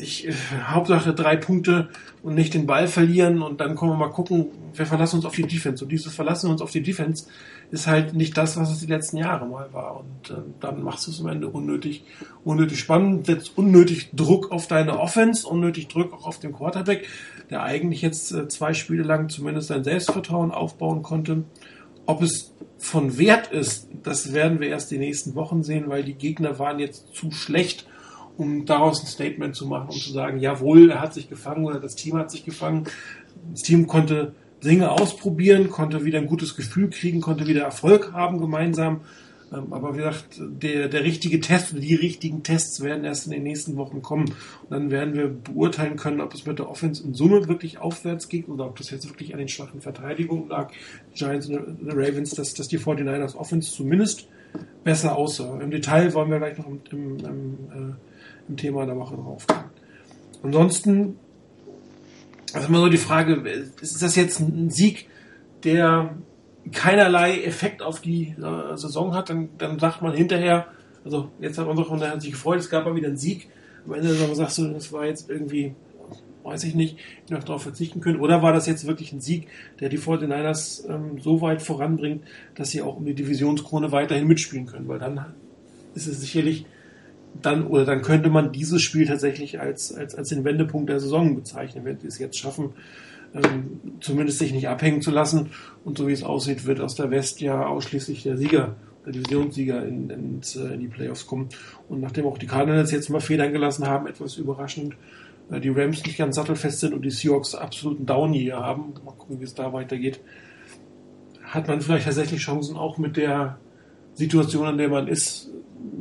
ich, 0.00 0.28
äh, 0.28 0.32
Hauptsache 0.66 1.14
drei 1.14 1.36
Punkte 1.36 1.88
und 2.22 2.34
nicht 2.34 2.54
den 2.54 2.66
Ball 2.66 2.88
verlieren 2.88 3.42
und 3.42 3.60
dann 3.60 3.76
können 3.76 3.92
wir 3.92 3.96
mal 3.96 4.10
gucken, 4.10 4.46
wir 4.74 4.86
verlassen 4.86 5.16
uns 5.16 5.24
auf 5.24 5.34
die 5.34 5.46
Defense. 5.46 5.84
Und 5.84 5.90
dieses 5.90 6.14
Verlassen 6.14 6.50
uns 6.50 6.60
auf 6.60 6.70
die 6.70 6.82
Defense 6.82 7.26
ist 7.70 7.86
halt 7.86 8.14
nicht 8.14 8.36
das, 8.36 8.56
was 8.56 8.70
es 8.70 8.80
die 8.80 8.86
letzten 8.86 9.16
Jahre 9.16 9.46
mal 9.46 9.72
war. 9.72 10.00
Und 10.00 10.30
äh, 10.30 10.40
dann 10.60 10.82
machst 10.82 11.06
du 11.06 11.10
es 11.10 11.20
am 11.20 11.28
Ende 11.28 11.48
unnötig, 11.48 12.04
unnötig 12.44 12.78
spannend, 12.78 13.26
setzt 13.26 13.56
unnötig 13.56 14.10
Druck 14.12 14.50
auf 14.52 14.66
deine 14.66 14.98
Offense, 14.98 15.46
unnötig 15.46 15.88
Druck 15.88 16.12
auch 16.12 16.26
auf 16.26 16.38
den 16.38 16.52
Quarterback, 16.52 17.08
der 17.50 17.62
eigentlich 17.62 18.02
jetzt 18.02 18.32
äh, 18.32 18.48
zwei 18.48 18.74
Spiele 18.74 19.02
lang 19.02 19.28
zumindest 19.28 19.68
sein 19.68 19.84
Selbstvertrauen 19.84 20.50
aufbauen 20.50 21.02
konnte. 21.02 21.44
Ob 22.06 22.22
es 22.22 22.52
von 22.78 23.18
Wert 23.18 23.52
ist, 23.52 23.88
das 24.02 24.32
werden 24.32 24.60
wir 24.60 24.68
erst 24.68 24.90
die 24.90 24.98
nächsten 24.98 25.34
Wochen 25.34 25.62
sehen, 25.62 25.88
weil 25.88 26.04
die 26.04 26.14
Gegner 26.14 26.58
waren 26.58 26.78
jetzt 26.78 27.14
zu 27.14 27.32
schlecht, 27.32 27.86
um 28.36 28.66
daraus 28.66 29.02
ein 29.02 29.06
Statement 29.06 29.54
zu 29.54 29.66
machen, 29.66 29.88
um 29.90 29.96
zu 29.96 30.12
sagen, 30.12 30.38
jawohl, 30.40 30.90
er 30.90 31.00
hat 31.00 31.14
sich 31.14 31.28
gefangen 31.28 31.64
oder 31.64 31.80
das 31.80 31.94
Team 31.94 32.16
hat 32.16 32.30
sich 32.30 32.44
gefangen. 32.44 32.84
Das 33.52 33.62
Team 33.62 33.86
konnte 33.86 34.34
Dinge 34.64 34.90
ausprobieren, 34.90 35.70
konnte 35.70 36.04
wieder 36.04 36.18
ein 36.18 36.26
gutes 36.26 36.56
Gefühl 36.56 36.90
kriegen, 36.90 37.20
konnte 37.20 37.46
wieder 37.46 37.62
Erfolg 37.62 38.12
haben 38.12 38.40
gemeinsam. 38.40 39.02
Ähm, 39.52 39.72
aber 39.72 39.94
wie 39.94 39.98
gesagt, 39.98 40.40
der, 40.40 40.88
der 40.88 41.04
richtige 41.04 41.40
Test 41.40 41.74
die 41.76 41.94
richtigen 41.94 42.42
Tests 42.42 42.82
werden 42.82 43.04
erst 43.04 43.26
in 43.26 43.32
den 43.32 43.42
nächsten 43.42 43.76
Wochen 43.76 44.02
kommen. 44.02 44.24
Und 44.24 44.70
dann 44.70 44.90
werden 44.90 45.14
wir 45.14 45.28
beurteilen 45.28 45.96
können, 45.96 46.20
ob 46.20 46.34
es 46.34 46.46
mit 46.46 46.58
der 46.58 46.68
Offense 46.68 47.04
in 47.04 47.14
Summe 47.14 47.48
wirklich 47.48 47.78
aufwärts 47.78 48.28
geht 48.28 48.48
oder 48.48 48.66
ob 48.66 48.76
das 48.76 48.90
jetzt 48.90 49.08
wirklich 49.08 49.32
an 49.32 49.38
den 49.38 49.48
schwachen 49.48 49.80
Verteidigungen 49.80 50.48
lag, 50.48 50.72
Giants 51.14 51.48
und 51.48 51.78
Ravens, 51.86 52.30
dass, 52.30 52.54
dass 52.54 52.68
die 52.68 52.78
49ers 52.78 53.36
Offense 53.36 53.72
zumindest 53.72 54.26
besser 54.82 55.16
aussah. 55.16 55.60
Im 55.60 55.70
Detail 55.70 56.12
wollen 56.14 56.30
wir 56.30 56.38
gleich 56.38 56.58
noch 56.58 56.66
im, 56.66 56.80
im, 56.90 57.18
im, 57.18 57.54
äh, 57.70 57.94
im 58.48 58.56
Thema 58.56 58.86
der 58.86 58.96
Woche 58.96 59.16
drauf 59.16 59.46
gehen. 59.46 59.58
Ansonsten, 60.42 61.18
also 62.52 62.68
immer 62.68 62.80
so 62.80 62.88
die 62.88 62.96
Frage, 62.96 63.34
ist 63.80 64.02
das 64.02 64.16
jetzt 64.16 64.40
ein 64.40 64.70
Sieg, 64.70 65.08
der 65.64 66.16
keinerlei 66.72 67.42
Effekt 67.42 67.82
auf 67.82 68.00
die 68.00 68.34
äh, 68.38 68.76
Saison 68.76 69.14
hat, 69.14 69.30
dann, 69.30 69.50
dann 69.58 69.78
sagt 69.78 70.02
man 70.02 70.14
hinterher, 70.14 70.66
also 71.04 71.30
jetzt 71.40 71.58
hat 71.58 71.66
der 71.66 72.10
hat 72.10 72.20
sich 72.20 72.32
gefreut, 72.32 72.58
es 72.58 72.70
gab 72.70 72.84
mal 72.84 72.96
wieder 72.96 73.08
einen 73.08 73.16
Sieg. 73.16 73.48
Am 73.86 73.94
Ende 73.94 74.08
der 74.08 74.16
Saison 74.16 74.34
sagst 74.34 74.58
du, 74.58 74.68
das 74.72 74.92
war 74.92 75.06
jetzt 75.06 75.30
irgendwie, 75.30 75.74
weiß 76.42 76.64
ich 76.64 76.74
nicht, 76.74 76.98
noch 77.30 77.44
darauf 77.44 77.62
verzichten 77.62 78.00
können. 78.00 78.18
Oder 78.18 78.42
war 78.42 78.52
das 78.52 78.66
jetzt 78.66 78.86
wirklich 78.86 79.12
ein 79.12 79.20
Sieg, 79.20 79.46
der 79.78 79.88
die 79.88 79.98
49ers 79.98 80.88
ähm, 80.88 81.20
so 81.20 81.40
weit 81.40 81.62
voranbringt, 81.62 82.24
dass 82.56 82.70
sie 82.70 82.82
auch 82.82 82.96
um 82.96 83.04
die 83.04 83.14
Divisionskrone 83.14 83.92
weiterhin 83.92 84.26
mitspielen 84.26 84.66
können? 84.66 84.88
Weil 84.88 84.98
dann 84.98 85.24
ist 85.94 86.08
es 86.08 86.20
sicherlich 86.20 86.66
dann, 87.42 87.66
oder 87.66 87.84
dann 87.84 88.02
könnte 88.02 88.30
man 88.30 88.52
dieses 88.52 88.82
Spiel 88.82 89.06
tatsächlich 89.06 89.60
als, 89.60 89.92
als, 89.92 90.14
als 90.14 90.28
den 90.28 90.44
Wendepunkt 90.44 90.88
der 90.88 91.00
Saison 91.00 91.34
bezeichnen, 91.34 91.84
wenn 91.84 91.98
sie 91.98 92.06
es 92.06 92.18
jetzt 92.18 92.38
schaffen, 92.38 92.70
ähm, 93.34 93.80
zumindest 94.00 94.38
sich 94.38 94.52
nicht 94.52 94.68
abhängen 94.68 95.02
zu 95.02 95.10
lassen. 95.10 95.50
Und 95.84 95.98
so 95.98 96.06
wie 96.06 96.12
es 96.12 96.22
aussieht, 96.22 96.66
wird 96.66 96.80
aus 96.80 96.94
der 96.94 97.10
West 97.10 97.40
ja 97.40 97.66
ausschließlich 97.66 98.22
der 98.22 98.36
Sieger, 98.36 98.76
der 99.04 99.12
Divisionssieger 99.12 99.84
in, 99.84 100.10
in, 100.10 100.40
äh, 100.56 100.74
in 100.74 100.80
die 100.80 100.88
Playoffs 100.88 101.26
kommen. 101.26 101.48
Und 101.88 102.00
nachdem 102.00 102.26
auch 102.26 102.38
die 102.38 102.46
Cardinals 102.46 102.90
jetzt 102.92 103.10
mal 103.10 103.20
Federn 103.20 103.52
gelassen 103.52 103.86
haben, 103.86 104.06
etwas 104.06 104.36
überraschend, 104.36 104.94
äh, 105.50 105.60
die 105.60 105.68
Rams 105.68 106.04
nicht 106.04 106.18
ganz 106.18 106.36
sattelfest 106.36 106.80
sind 106.80 106.94
und 106.94 107.02
die 107.02 107.10
Seahawks 107.10 107.54
absoluten 107.54 108.06
Down 108.06 108.32
hier 108.32 108.56
haben, 108.56 108.94
mal 109.04 109.12
gucken, 109.12 109.40
wie 109.40 109.44
es 109.44 109.54
da 109.54 109.72
weitergeht, 109.72 110.20
hat 111.44 111.68
man 111.68 111.80
vielleicht 111.80 112.06
tatsächlich 112.06 112.40
Chancen, 112.40 112.76
auch 112.76 112.98
mit 112.98 113.16
der 113.16 113.58
Situation, 114.14 114.66
an 114.66 114.78
der 114.78 114.88
man 114.88 115.08
ist, 115.08 115.50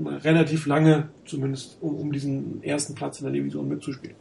relativ 0.03 0.65
lange, 0.65 1.09
zumindest 1.25 1.77
um, 1.81 1.95
um 1.95 2.11
diesen 2.11 2.63
ersten 2.63 2.95
Platz 2.95 3.19
in 3.19 3.25
der 3.25 3.33
Division 3.33 3.67
mitzuspielen. 3.67 4.15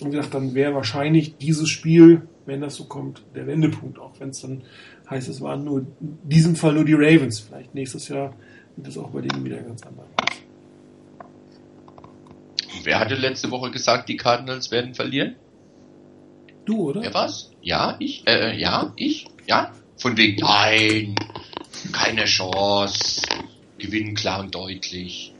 Und 0.00 0.10
gesagt, 0.12 0.32
dann 0.32 0.54
wäre 0.54 0.74
wahrscheinlich 0.74 1.36
dieses 1.36 1.68
Spiel, 1.68 2.22
wenn 2.46 2.62
das 2.62 2.76
so 2.76 2.84
kommt, 2.84 3.22
der 3.34 3.46
Wendepunkt, 3.46 3.98
auch 3.98 4.18
wenn 4.18 4.30
es 4.30 4.40
dann 4.40 4.62
heißt, 5.10 5.28
es 5.28 5.40
waren 5.42 5.64
nur 5.64 5.80
in 5.80 6.18
diesem 6.22 6.56
Fall 6.56 6.72
nur 6.72 6.84
die 6.84 6.94
Ravens. 6.94 7.40
Vielleicht 7.40 7.74
nächstes 7.74 8.08
Jahr 8.08 8.34
sieht 8.76 8.86
es 8.86 8.96
auch 8.96 9.10
bei 9.10 9.20
denen 9.20 9.44
wieder 9.44 9.58
ganz 9.58 9.82
anders. 9.82 10.06
Wer 12.82 12.98
hatte 12.98 13.14
letzte 13.14 13.50
Woche 13.50 13.70
gesagt, 13.70 14.08
die 14.08 14.16
Cardinals 14.16 14.70
werden 14.70 14.94
verlieren? 14.94 15.36
Du, 16.64 16.88
oder? 16.88 17.02
Wer 17.02 17.12
was? 17.12 17.50
Ja, 17.60 17.96
ich? 17.98 18.26
Äh, 18.26 18.58
ja, 18.58 18.92
ich? 18.96 19.26
Ja? 19.46 19.72
Von 19.98 20.16
wegen, 20.16 20.40
nein, 20.40 21.14
keine 21.92 22.24
Chance, 22.24 23.22
gewinnen 23.80 24.14
klar 24.14 24.40
und 24.40 24.54
deutlich. 24.54 25.34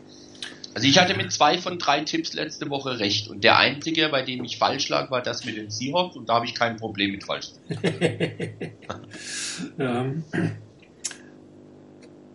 Also 0.74 0.86
ich 0.86 0.98
hatte 0.98 1.16
mit 1.16 1.32
zwei 1.32 1.58
von 1.58 1.78
drei 1.78 2.00
Tipps 2.00 2.32
letzte 2.32 2.70
Woche 2.70 3.00
recht 3.00 3.28
und 3.28 3.42
der 3.42 3.58
einzige, 3.58 4.08
bei 4.08 4.22
dem 4.22 4.44
ich 4.44 4.56
falsch 4.56 4.88
lag, 4.88 5.10
war 5.10 5.20
das 5.20 5.44
mit 5.44 5.56
den 5.56 5.68
Seahawks 5.70 6.16
und 6.16 6.28
da 6.28 6.34
habe 6.34 6.46
ich 6.46 6.54
kein 6.54 6.76
Problem 6.76 7.10
mit 7.10 7.24
falsch. 7.24 7.48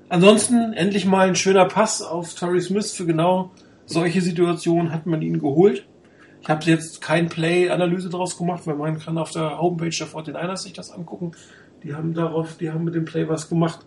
Ansonsten 0.10 0.74
endlich 0.74 1.06
mal 1.06 1.30
ein 1.30 1.36
schöner 1.36 1.66
Pass 1.66 2.02
auf 2.02 2.36
Torrey 2.36 2.62
Smith 2.62 2.92
für 2.92 3.06
genau 3.06 3.52
solche 3.86 4.22
Situationen 4.22 4.92
hat 4.92 5.06
man 5.06 5.22
ihn 5.22 5.40
geholt. 5.40 5.86
Ich 6.42 6.50
habe 6.50 6.66
jetzt 6.66 7.02
kein 7.02 7.30
Play-Analyse 7.30 8.10
draus 8.10 8.38
gemacht, 8.38 8.68
weil 8.68 8.76
man 8.76 9.00
kann 9.00 9.18
auf 9.18 9.32
der 9.32 9.60
Homepage 9.60 9.90
der 9.90 10.08
49ers 10.08 10.58
sich 10.58 10.74
das 10.74 10.92
angucken. 10.92 11.32
Die 11.84 11.96
haben 11.96 12.14
darauf, 12.14 12.58
die 12.58 12.70
haben 12.70 12.84
mit 12.84 12.96
dem 12.96 13.06
Play 13.06 13.28
was 13.28 13.50
gemacht. 13.50 13.80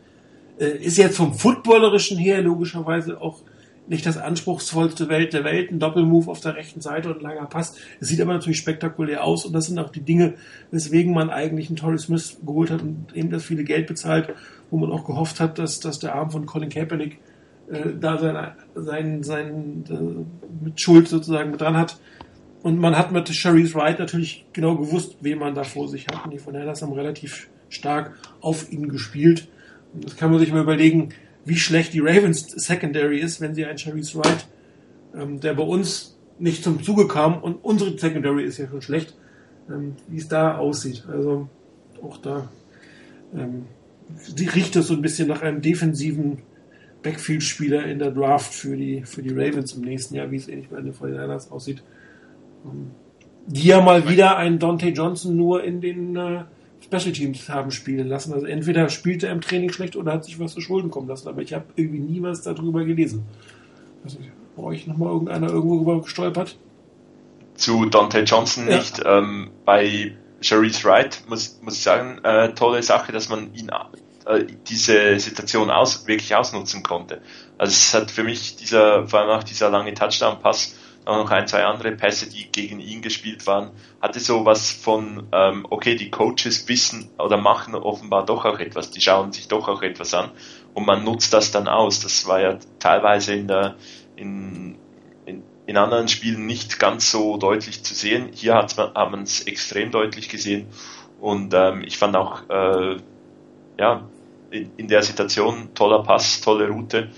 Äh, 0.58 0.84
ist 0.84 0.98
jetzt 0.98 1.16
vom 1.16 1.34
Footballerischen 1.34 2.18
her 2.18 2.42
logischerweise 2.42 3.20
auch 3.20 3.40
nicht 3.88 4.04
das 4.04 4.18
anspruchsvollste 4.18 5.08
Welt 5.08 5.32
der 5.32 5.44
Welt, 5.44 5.70
ein 5.70 5.78
Doppelmove 5.78 6.28
auf 6.28 6.40
der 6.40 6.56
rechten 6.56 6.80
Seite 6.80 7.08
und 7.08 7.18
ein 7.18 7.22
langer 7.22 7.46
Pass. 7.46 7.74
Es 8.00 8.08
sieht 8.08 8.20
aber 8.20 8.34
natürlich 8.34 8.58
spektakulär 8.58 9.24
aus 9.24 9.46
und 9.46 9.54
das 9.54 9.66
sind 9.66 9.78
auch 9.78 9.90
die 9.90 10.02
Dinge, 10.02 10.34
weswegen 10.70 11.14
man 11.14 11.30
eigentlich 11.30 11.68
einen 11.68 11.76
Torrey 11.76 11.98
Smith 11.98 12.38
geholt 12.44 12.70
hat 12.70 12.82
und 12.82 13.06
eben 13.14 13.30
das 13.30 13.44
viele 13.44 13.64
Geld 13.64 13.86
bezahlt, 13.86 14.34
wo 14.70 14.76
man 14.76 14.92
auch 14.92 15.04
gehofft 15.04 15.40
hat, 15.40 15.58
dass, 15.58 15.80
dass 15.80 15.98
der 15.98 16.14
Arm 16.14 16.30
von 16.30 16.44
Colin 16.44 16.68
Kaepernick 16.68 17.18
äh, 17.70 17.94
da 17.98 18.18
sein, 18.18 18.52
sein, 18.74 19.22
sein 19.22 19.84
äh, 19.88 20.64
mit 20.64 20.80
Schuld 20.80 21.08
sozusagen 21.08 21.56
dran 21.56 21.76
hat. 21.76 21.98
Und 22.62 22.78
man 22.78 22.96
hat 22.96 23.12
mit 23.12 23.28
Sharice 23.28 23.74
Wright 23.74 23.98
natürlich 23.98 24.44
genau 24.52 24.76
gewusst, 24.76 25.16
wen 25.20 25.38
man 25.38 25.54
da 25.54 25.64
vor 25.64 25.88
sich 25.88 26.08
hat. 26.08 26.24
Und 26.24 26.32
die 26.32 26.38
von 26.38 26.54
Hellas 26.54 26.82
haben 26.82 26.92
relativ 26.92 27.48
stark 27.68 28.18
auf 28.40 28.70
ihn 28.72 28.88
gespielt. 28.88 29.48
Das 29.94 30.16
kann 30.16 30.30
man 30.30 30.40
sich 30.40 30.52
mal 30.52 30.62
überlegen, 30.62 31.10
wie 31.44 31.56
schlecht 31.56 31.94
die 31.94 32.00
Ravens 32.00 32.46
Secondary 32.48 33.20
ist, 33.20 33.40
wenn 33.40 33.54
sie 33.54 33.64
einen 33.64 33.78
Sharice 33.78 34.16
Wright, 34.16 34.46
ähm, 35.14 35.40
der 35.40 35.54
bei 35.54 35.62
uns 35.62 36.18
nicht 36.38 36.62
zum 36.62 36.82
Zuge 36.82 37.08
kam 37.08 37.42
und 37.42 37.64
unsere 37.64 37.98
Secondary 37.98 38.44
ist 38.44 38.58
ja 38.58 38.68
schon 38.68 38.82
schlecht, 38.82 39.16
ähm, 39.68 39.96
wie 40.08 40.18
es 40.18 40.28
da 40.28 40.56
aussieht. 40.56 41.04
Also 41.10 41.48
auch 42.02 42.18
da 42.18 42.48
ähm, 43.34 43.66
riecht 44.54 44.76
es 44.76 44.86
so 44.88 44.94
ein 44.94 45.02
bisschen 45.02 45.28
nach 45.28 45.42
einem 45.42 45.60
defensiven 45.60 46.38
Backfield-Spieler 47.02 47.84
in 47.86 47.98
der 47.98 48.10
Draft 48.10 48.52
für 48.52 48.76
die, 48.76 49.02
für 49.04 49.22
die 49.22 49.30
Ravens 49.30 49.72
im 49.74 49.82
nächsten 49.82 50.14
Jahr, 50.14 50.30
wie 50.30 50.36
es 50.36 50.48
ähnlich 50.48 50.68
bei 50.68 50.80
den 50.80 50.92
49ers 50.92 51.50
aussieht. 51.50 51.82
Ähm, 52.64 52.90
die 53.46 53.68
ja 53.68 53.80
mal 53.80 54.08
wieder 54.08 54.36
einen 54.36 54.58
Dante 54.58 54.88
Johnson 54.88 55.34
nur 55.34 55.64
in 55.64 55.80
den 55.80 56.16
äh, 56.16 56.44
Special 56.80 57.12
Teams 57.12 57.48
haben 57.48 57.70
spielen 57.70 58.08
lassen. 58.08 58.32
Also 58.32 58.46
entweder 58.46 58.88
spielte 58.88 59.26
er 59.26 59.32
im 59.32 59.40
Training 59.40 59.72
schlecht 59.72 59.96
oder 59.96 60.12
hat 60.12 60.24
sich 60.24 60.38
was 60.38 60.54
zu 60.54 60.60
Schulden 60.60 60.90
kommen 60.90 61.08
lassen. 61.08 61.28
Aber 61.28 61.42
ich 61.42 61.52
habe 61.52 61.64
irgendwie 61.76 62.00
nie 62.00 62.22
was 62.22 62.42
darüber 62.42 62.84
gelesen. 62.84 63.24
Also, 64.04 64.18
bei 64.56 64.62
euch 64.62 64.86
nochmal 64.86 65.12
irgendeiner 65.12 65.48
irgendwo 65.48 65.76
drüber 65.76 66.02
gestolpert? 66.02 66.56
Zu 67.54 67.86
Dante 67.86 68.20
Johnson 68.20 68.68
ja. 68.68 68.78
nicht. 68.78 69.02
Ähm, 69.04 69.50
bei 69.64 70.12
Sharice 70.40 70.84
Wright 70.84 71.22
muss, 71.28 71.58
muss 71.62 71.74
ich 71.74 71.82
sagen, 71.82 72.18
äh, 72.24 72.54
tolle 72.54 72.82
Sache, 72.82 73.12
dass 73.12 73.28
man 73.28 73.52
ihn 73.54 73.70
äh, 74.26 74.44
diese 74.68 75.18
Situation 75.18 75.70
aus, 75.70 76.06
wirklich 76.06 76.34
ausnutzen 76.34 76.82
konnte. 76.82 77.20
Also 77.56 77.72
es 77.72 77.94
hat 77.94 78.10
für 78.10 78.24
mich 78.24 78.56
dieser, 78.56 79.08
vor 79.08 79.20
allem 79.20 79.30
auch 79.30 79.42
dieser 79.42 79.70
lange 79.70 79.94
Touchdown-Pass 79.94 80.74
noch 81.16 81.30
ein, 81.30 81.46
zwei 81.46 81.64
andere 81.64 81.92
Pässe, 81.92 82.28
die 82.28 82.50
gegen 82.52 82.80
ihn 82.80 83.00
gespielt 83.00 83.46
waren, 83.46 83.70
hatte 84.00 84.20
so 84.20 84.44
was 84.44 84.70
von, 84.70 85.26
ähm, 85.32 85.66
okay, 85.70 85.94
die 85.94 86.10
Coaches 86.10 86.68
wissen 86.68 87.10
oder 87.18 87.36
machen 87.36 87.74
offenbar 87.74 88.26
doch 88.26 88.44
auch 88.44 88.58
etwas, 88.58 88.90
die 88.90 89.00
schauen 89.00 89.32
sich 89.32 89.48
doch 89.48 89.68
auch 89.68 89.82
etwas 89.82 90.12
an 90.12 90.30
und 90.74 90.86
man 90.86 91.04
nutzt 91.04 91.32
das 91.32 91.50
dann 91.50 91.68
aus. 91.68 92.00
Das 92.00 92.26
war 92.26 92.40
ja 92.40 92.58
teilweise 92.78 93.34
in 93.34 93.48
der, 93.48 93.76
in, 94.16 94.76
in, 95.24 95.42
in 95.66 95.76
anderen 95.76 96.08
Spielen 96.08 96.46
nicht 96.46 96.78
ganz 96.78 97.10
so 97.10 97.38
deutlich 97.38 97.82
zu 97.82 97.94
sehen. 97.94 98.28
Hier 98.32 98.54
hat 98.54 98.76
man 98.76 99.22
es 99.22 99.46
extrem 99.46 99.90
deutlich 99.90 100.28
gesehen 100.28 100.66
und 101.20 101.54
ähm, 101.54 101.82
ich 101.84 101.98
fand 101.98 102.16
auch, 102.16 102.48
äh, 102.50 102.96
ja, 103.78 104.08
in, 104.50 104.70
in 104.76 104.88
der 104.88 105.02
Situation 105.02 105.70
toller 105.74 106.02
Pass, 106.02 106.40
tolle 106.40 106.68
Route. 106.68 107.10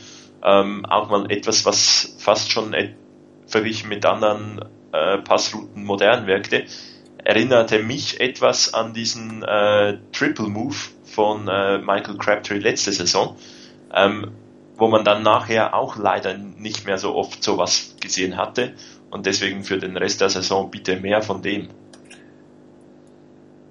Ähm, 0.42 0.86
auch 0.86 1.10
mal 1.10 1.30
etwas, 1.30 1.66
was 1.66 2.16
fast 2.18 2.50
schon 2.50 2.72
et 2.72 2.94
verglichen 3.50 3.88
mit 3.88 4.06
anderen 4.06 4.64
äh, 4.92 5.18
Passrouten 5.18 5.84
modern 5.84 6.26
wirkte, 6.26 6.64
erinnerte 7.24 7.82
mich 7.82 8.20
etwas 8.20 8.72
an 8.72 8.94
diesen 8.94 9.42
äh, 9.42 9.98
Triple 10.12 10.48
Move 10.48 10.76
von 11.04 11.48
äh, 11.48 11.78
Michael 11.78 12.16
Crabtree 12.16 12.58
letzte 12.58 12.92
Saison, 12.92 13.36
ähm, 13.94 14.30
wo 14.76 14.88
man 14.88 15.04
dann 15.04 15.22
nachher 15.22 15.74
auch 15.74 15.96
leider 15.96 16.38
nicht 16.38 16.86
mehr 16.86 16.96
so 16.96 17.14
oft 17.14 17.42
sowas 17.42 17.96
gesehen 18.00 18.36
hatte 18.36 18.72
und 19.10 19.26
deswegen 19.26 19.64
für 19.64 19.78
den 19.78 19.96
Rest 19.96 20.20
der 20.20 20.30
Saison 20.30 20.70
bitte 20.70 20.96
mehr 20.96 21.20
von 21.20 21.42
dem. 21.42 21.68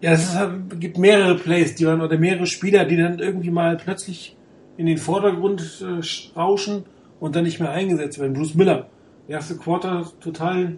Ja, 0.01 0.11
es 0.11 0.33
ist, 0.33 0.39
gibt 0.79 0.97
mehrere 0.97 1.35
Plays, 1.35 1.75
die 1.75 1.85
man, 1.85 2.01
oder 2.01 2.17
mehrere 2.17 2.45
Spieler, 2.45 2.85
die 2.85 2.97
dann 2.97 3.19
irgendwie 3.19 3.49
mal 3.49 3.75
plötzlich 3.77 4.35
in 4.77 4.85
den 4.85 4.97
Vordergrund 4.97 5.61
äh, 5.81 6.39
rauschen 6.39 6.85
und 7.19 7.35
dann 7.35 7.43
nicht 7.43 7.59
mehr 7.59 7.71
eingesetzt 7.71 8.19
werden. 8.19 8.33
Bruce 8.33 8.55
Miller 8.55 8.87
erste 9.29 9.55
Quarter 9.55 10.11
total 10.19 10.77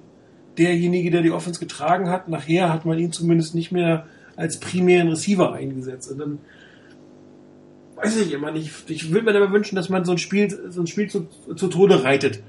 derjenige, 0.58 1.12
der 1.12 1.22
die 1.22 1.32
Offense 1.32 1.60
getragen 1.60 2.10
hat. 2.10 2.28
Nachher 2.28 2.72
hat 2.72 2.86
man 2.86 3.00
ihn 3.00 3.12
zumindest 3.12 3.56
nicht 3.56 3.72
mehr 3.72 4.06
als 4.36 4.60
primären 4.60 5.08
Receiver 5.10 5.54
eingesetzt. 5.54 6.12
Und 6.12 6.18
dann 6.20 6.40
weiß 7.96 8.18
ich 8.18 8.34
immer 8.34 8.52
nicht. 8.52 8.90
Ich 8.90 9.12
würde 9.12 9.32
mir 9.32 9.36
aber 9.36 9.52
wünschen, 9.52 9.76
dass 9.76 9.90
man 9.90 10.06
so 10.06 10.12
ein 10.12 10.18
Spiel, 10.18 10.50
so 10.70 10.82
ein 10.82 10.88
Spiel 10.88 11.10
zu, 11.10 11.28
zu 11.56 11.68
Tode 11.68 12.04
reitet. 12.04 12.42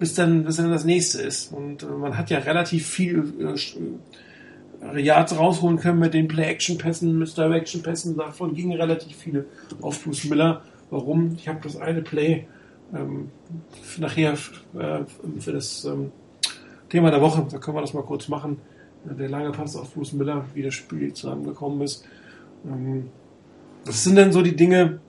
bis 0.00 0.14
dann, 0.14 0.44
bis 0.44 0.56
dann 0.56 0.70
das 0.70 0.84
nächste 0.84 1.22
ist. 1.22 1.52
Und 1.52 1.84
äh, 1.84 1.86
man 1.86 2.16
hat 2.18 2.30
ja 2.30 2.38
relativ 2.38 2.86
viel 2.88 3.34
äh, 3.38 5.00
Yards 5.00 5.38
rausholen 5.38 5.78
können 5.78 6.00
mit 6.00 6.14
den 6.14 6.26
Play-Action-Pässen, 6.26 7.18
mit 7.18 7.36
Direction-Pässen. 7.36 8.16
Davon 8.16 8.54
gingen 8.54 8.80
relativ 8.80 9.16
viele 9.16 9.44
auf 9.82 10.02
Bruce 10.02 10.24
Miller. 10.24 10.62
Warum? 10.88 11.36
Ich 11.36 11.46
habe 11.46 11.60
das 11.62 11.76
eine 11.76 12.02
Play 12.02 12.46
ähm, 12.94 13.30
nachher 13.98 14.32
äh, 14.32 15.04
für 15.38 15.52
das 15.52 15.84
ähm, 15.84 16.12
Thema 16.88 17.10
der 17.10 17.20
Woche, 17.20 17.46
da 17.50 17.58
können 17.58 17.76
wir 17.76 17.80
das 17.80 17.94
mal 17.94 18.02
kurz 18.02 18.28
machen. 18.28 18.58
Der 19.04 19.28
lange 19.28 19.50
Pass 19.52 19.76
auf 19.76 19.94
Bruce 19.94 20.12
Miller, 20.12 20.44
wie 20.54 20.62
das 20.62 20.74
Spiel 20.74 21.12
zusammengekommen 21.14 21.80
ist. 21.82 22.04
Ähm, 22.66 23.08
das 23.84 24.04
sind 24.04 24.16
dann 24.16 24.32
so 24.32 24.42
die 24.42 24.56
Dinge, 24.56 25.00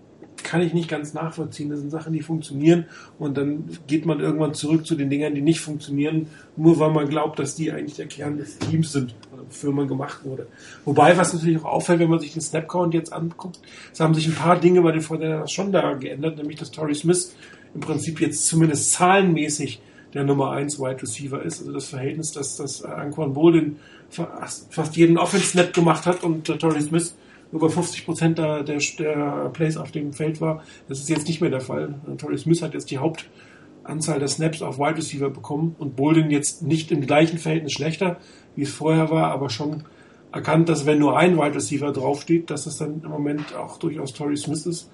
kann 0.44 0.62
ich 0.62 0.74
nicht 0.74 0.90
ganz 0.90 1.14
nachvollziehen. 1.14 1.70
Das 1.70 1.80
sind 1.80 1.90
Sachen, 1.90 2.14
die 2.14 2.22
funktionieren 2.22 2.86
und 3.20 3.38
dann 3.38 3.70
geht 3.88 4.06
man 4.06 4.20
irgendwann 4.20 4.54
zurück 4.54 4.86
zu 4.86 4.96
den 4.96 5.10
Dingern, 5.10 5.36
die 5.36 5.42
nicht 5.42 5.60
funktionieren, 5.60 6.28
nur 6.56 6.80
weil 6.80 6.92
man 6.92 7.08
glaubt, 7.08 7.40
dass 7.40 7.56
die 7.56 7.72
eigentlich 7.72 7.96
der 7.96 8.08
Kern 8.08 8.38
des 8.38 8.58
Teams 8.58 8.92
sind, 8.92 9.16
wofür 9.48 9.72
man 9.72 9.88
gemacht 9.88 10.24
wurde. 10.24 10.48
Wobei, 10.86 11.18
was 11.18 11.34
natürlich 11.34 11.60
auch 11.60 11.66
auffällt, 11.66 12.00
wenn 12.00 12.10
man 12.10 12.20
sich 12.20 12.34
den 12.34 12.42
Snapcount 12.42 12.94
jetzt 12.94 13.14
anguckt, 13.14 13.60
es 13.92 14.00
haben 14.00 14.14
sich 14.14 14.28
ein 14.28 14.36
paar 14.36 14.60
Dinge 14.60 14.82
bei 14.82 14.92
den 14.92 15.02
Vorteilern 15.02 15.48
schon 15.48 15.72
da 15.72 15.94
geändert, 15.94 16.38
nämlich 16.38 16.58
dass 16.58 16.72
Torrey 16.72 16.96
Smith 16.96 17.36
im 17.74 17.82
Prinzip 17.82 18.22
jetzt 18.22 18.46
zumindest 18.48 18.92
zahlenmäßig 18.92 19.82
der 20.14 20.24
Nummer 20.24 20.52
1 20.52 20.80
Wide 20.80 21.02
Receiver 21.02 21.42
ist. 21.42 21.60
Also 21.60 21.72
das 21.72 21.88
Verhältnis, 21.88 22.32
dass 22.32 22.58
das 22.58 22.84
Anquan 22.84 23.34
Bolden 23.34 23.80
fast 24.10 24.98
jeden 24.98 25.18
Offense-Snap 25.18 25.74
gemacht 25.74 26.06
hat 26.06 26.24
und 26.24 26.50
äh, 26.50 26.58
Torrey 26.58 26.82
Smith 26.82 27.16
über 27.52 27.70
50 27.70 28.06
Prozent 28.06 28.38
der, 28.38 28.64
der, 28.64 28.80
der, 28.98 29.50
Plays 29.54 29.78
auf 29.78 29.92
dem 29.92 30.14
Feld 30.14 30.42
war. 30.42 30.64
Das 30.88 31.00
ist 31.00 31.10
jetzt 31.10 31.28
nicht 31.28 31.42
mehr 31.42 31.50
der 31.50 31.62
Fall. 31.62 31.96
Torrey 32.18 32.38
Smith 32.38 32.62
hat 32.62 32.74
jetzt 32.74 32.92
die 32.92 32.98
Hauptanzahl 32.98 34.20
der 34.20 34.28
Snaps 34.28 34.62
auf 34.62 34.80
Wide 34.80 34.98
Receiver 34.98 35.30
bekommen 35.30 35.76
und 35.78 35.96
Bolden 35.96 36.32
jetzt 36.32 36.64
nicht 36.64 36.92
im 36.92 37.02
gleichen 37.02 37.38
Verhältnis 37.38 37.74
schlechter, 37.74 38.18
wie 38.56 38.64
es 38.64 38.74
vorher 38.74 39.10
war, 39.10 39.32
aber 39.32 39.50
schon 39.50 39.84
erkannt, 40.32 40.70
dass 40.70 40.86
wenn 40.86 41.00
nur 41.00 41.18
ein 41.18 41.38
Wide 41.38 41.56
Receiver 41.56 41.92
draufsteht, 41.92 42.50
dass 42.50 42.66
es 42.66 42.78
dann 42.78 43.02
im 43.04 43.10
Moment 43.10 43.54
auch 43.56 43.78
durchaus 43.78 44.14
Torrey 44.14 44.38
Smith 44.38 44.66
ist. 44.66 44.90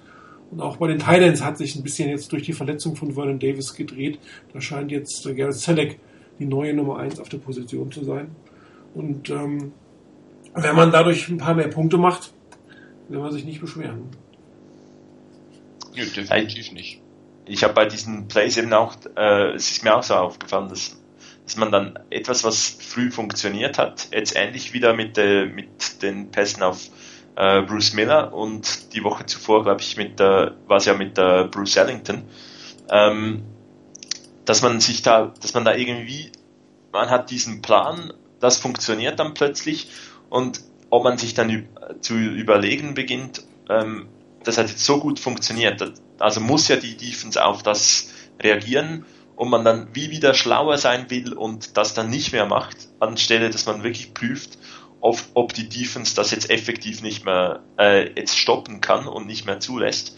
Und 0.50 0.60
auch 0.60 0.76
bei 0.78 0.88
den 0.88 0.98
Titans 0.98 1.42
hat 1.42 1.58
sich 1.58 1.76
ein 1.76 1.82
bisschen 1.82 2.08
jetzt 2.08 2.32
durch 2.32 2.42
die 2.42 2.52
Verletzung 2.52 2.96
von 2.96 3.12
Vernon 3.12 3.38
Davis 3.38 3.74
gedreht. 3.74 4.18
Da 4.52 4.60
scheint 4.60 4.90
jetzt 4.90 5.24
Garrett 5.36 5.54
Selleck 5.54 5.98
die 6.38 6.46
neue 6.46 6.72
Nummer 6.72 6.98
1 6.98 7.20
auf 7.20 7.28
der 7.28 7.38
Position 7.38 7.92
zu 7.92 8.04
sein. 8.04 8.30
Und 8.94 9.28
ähm, 9.30 9.72
wenn 10.54 10.76
man 10.76 10.90
dadurch 10.90 11.28
ein 11.28 11.38
paar 11.38 11.54
mehr 11.54 11.68
Punkte 11.68 11.98
macht, 11.98 12.32
will 13.08 13.18
man 13.18 13.32
sich 13.32 13.44
nicht 13.44 13.60
beschweren. 13.60 14.08
Ja, 15.94 16.04
definitiv 16.04 16.72
nicht. 16.72 17.00
Ich 17.44 17.64
habe 17.64 17.74
bei 17.74 17.86
diesen 17.86 18.28
Plays 18.28 18.56
eben 18.56 18.72
auch, 18.72 18.96
äh, 19.16 19.54
es 19.54 19.70
ist 19.70 19.84
mir 19.84 19.96
auch 19.96 20.02
so 20.02 20.14
aufgefallen, 20.14 20.68
dass, 20.68 20.98
dass 21.44 21.56
man 21.56 21.72
dann 21.72 21.98
etwas, 22.10 22.44
was 22.44 22.76
früh 22.80 23.10
funktioniert 23.10 23.78
hat, 23.78 24.08
jetzt 24.12 24.36
ähnlich 24.36 24.72
wieder 24.72 24.94
mit, 24.94 25.18
äh, 25.18 25.46
mit 25.46 26.02
den 26.02 26.30
Pässen 26.30 26.62
auf 26.62 26.88
äh, 27.38 27.62
Bruce 27.62 27.94
Miller 27.94 28.34
und 28.34 28.92
die 28.94 29.04
Woche 29.04 29.24
zuvor, 29.24 29.62
glaube 29.62 29.80
ich, 29.80 29.96
mit 29.96 30.18
der, 30.18 30.56
war 30.66 30.78
es 30.78 30.86
ja 30.86 30.94
mit 30.94 31.16
der 31.16 31.44
Bruce 31.44 31.76
Ellington, 31.76 32.24
ähm, 32.90 33.44
dass 34.44 34.60
man 34.62 34.80
sich 34.80 35.02
da, 35.02 35.32
dass 35.40 35.54
man 35.54 35.64
da 35.64 35.74
irgendwie, 35.74 36.32
man 36.92 37.10
hat 37.10 37.30
diesen 37.30 37.62
Plan, 37.62 38.12
das 38.40 38.58
funktioniert 38.58 39.20
dann 39.20 39.34
plötzlich 39.34 39.88
und 40.28 40.60
ob 40.90 41.04
man 41.04 41.16
sich 41.16 41.34
dann 41.34 41.68
zu 42.00 42.14
überlegen 42.14 42.94
beginnt, 42.94 43.44
ähm, 43.70 44.08
das 44.42 44.58
hat 44.58 44.68
jetzt 44.68 44.84
so 44.84 44.98
gut 44.98 45.20
funktioniert, 45.20 45.92
also 46.18 46.40
muss 46.40 46.66
ja 46.66 46.76
die 46.76 46.96
Defense 46.96 47.44
auf 47.44 47.62
das 47.62 48.08
reagieren 48.42 49.04
und 49.36 49.48
man 49.48 49.64
dann 49.64 49.88
wie 49.92 50.10
wieder 50.10 50.34
schlauer 50.34 50.76
sein 50.76 51.08
will 51.10 51.34
und 51.34 51.76
das 51.76 51.94
dann 51.94 52.10
nicht 52.10 52.32
mehr 52.32 52.46
macht, 52.46 52.88
anstelle 52.98 53.50
dass 53.50 53.66
man 53.66 53.84
wirklich 53.84 54.12
prüft, 54.12 54.58
ob, 55.00 55.18
ob 55.34 55.52
die 55.52 55.68
Defense 55.68 56.14
das 56.14 56.30
jetzt 56.30 56.50
effektiv 56.50 57.02
nicht 57.02 57.24
mehr 57.24 57.62
äh, 57.78 58.10
jetzt 58.14 58.38
stoppen 58.38 58.80
kann 58.80 59.06
und 59.06 59.26
nicht 59.26 59.46
mehr 59.46 59.60
zulässt. 59.60 60.16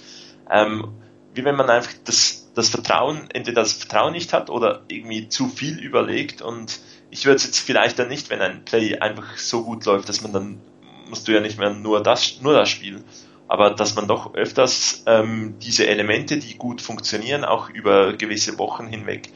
Ähm, 0.50 0.94
wie 1.34 1.44
wenn 1.44 1.56
man 1.56 1.70
einfach 1.70 1.92
das, 2.04 2.50
das 2.54 2.70
Vertrauen, 2.70 3.28
entweder 3.32 3.62
das 3.62 3.72
Vertrauen 3.72 4.12
nicht 4.12 4.32
hat 4.32 4.50
oder 4.50 4.82
irgendwie 4.88 5.28
zu 5.28 5.48
viel 5.48 5.78
überlegt 5.78 6.42
und 6.42 6.80
ich 7.10 7.24
würde 7.24 7.36
es 7.36 7.44
jetzt 7.44 7.60
vielleicht 7.60 7.98
dann 7.98 8.08
nicht, 8.08 8.30
wenn 8.30 8.40
ein 8.40 8.64
Play 8.64 8.98
einfach 8.98 9.36
so 9.36 9.64
gut 9.64 9.84
läuft, 9.84 10.08
dass 10.08 10.22
man 10.22 10.32
dann 10.32 10.60
musst 11.08 11.26
du 11.26 11.32
ja 11.32 11.40
nicht 11.40 11.58
mehr 11.58 11.70
nur 11.70 12.02
das, 12.02 12.40
nur 12.40 12.52
das 12.52 12.68
spielen, 12.68 13.04
aber 13.48 13.70
dass 13.70 13.96
man 13.96 14.06
doch 14.06 14.34
öfters 14.34 15.02
ähm, 15.06 15.56
diese 15.60 15.86
Elemente, 15.86 16.38
die 16.38 16.56
gut 16.56 16.80
funktionieren, 16.80 17.44
auch 17.44 17.68
über 17.68 18.12
gewisse 18.12 18.58
Wochen 18.58 18.86
hinweg 18.86 19.28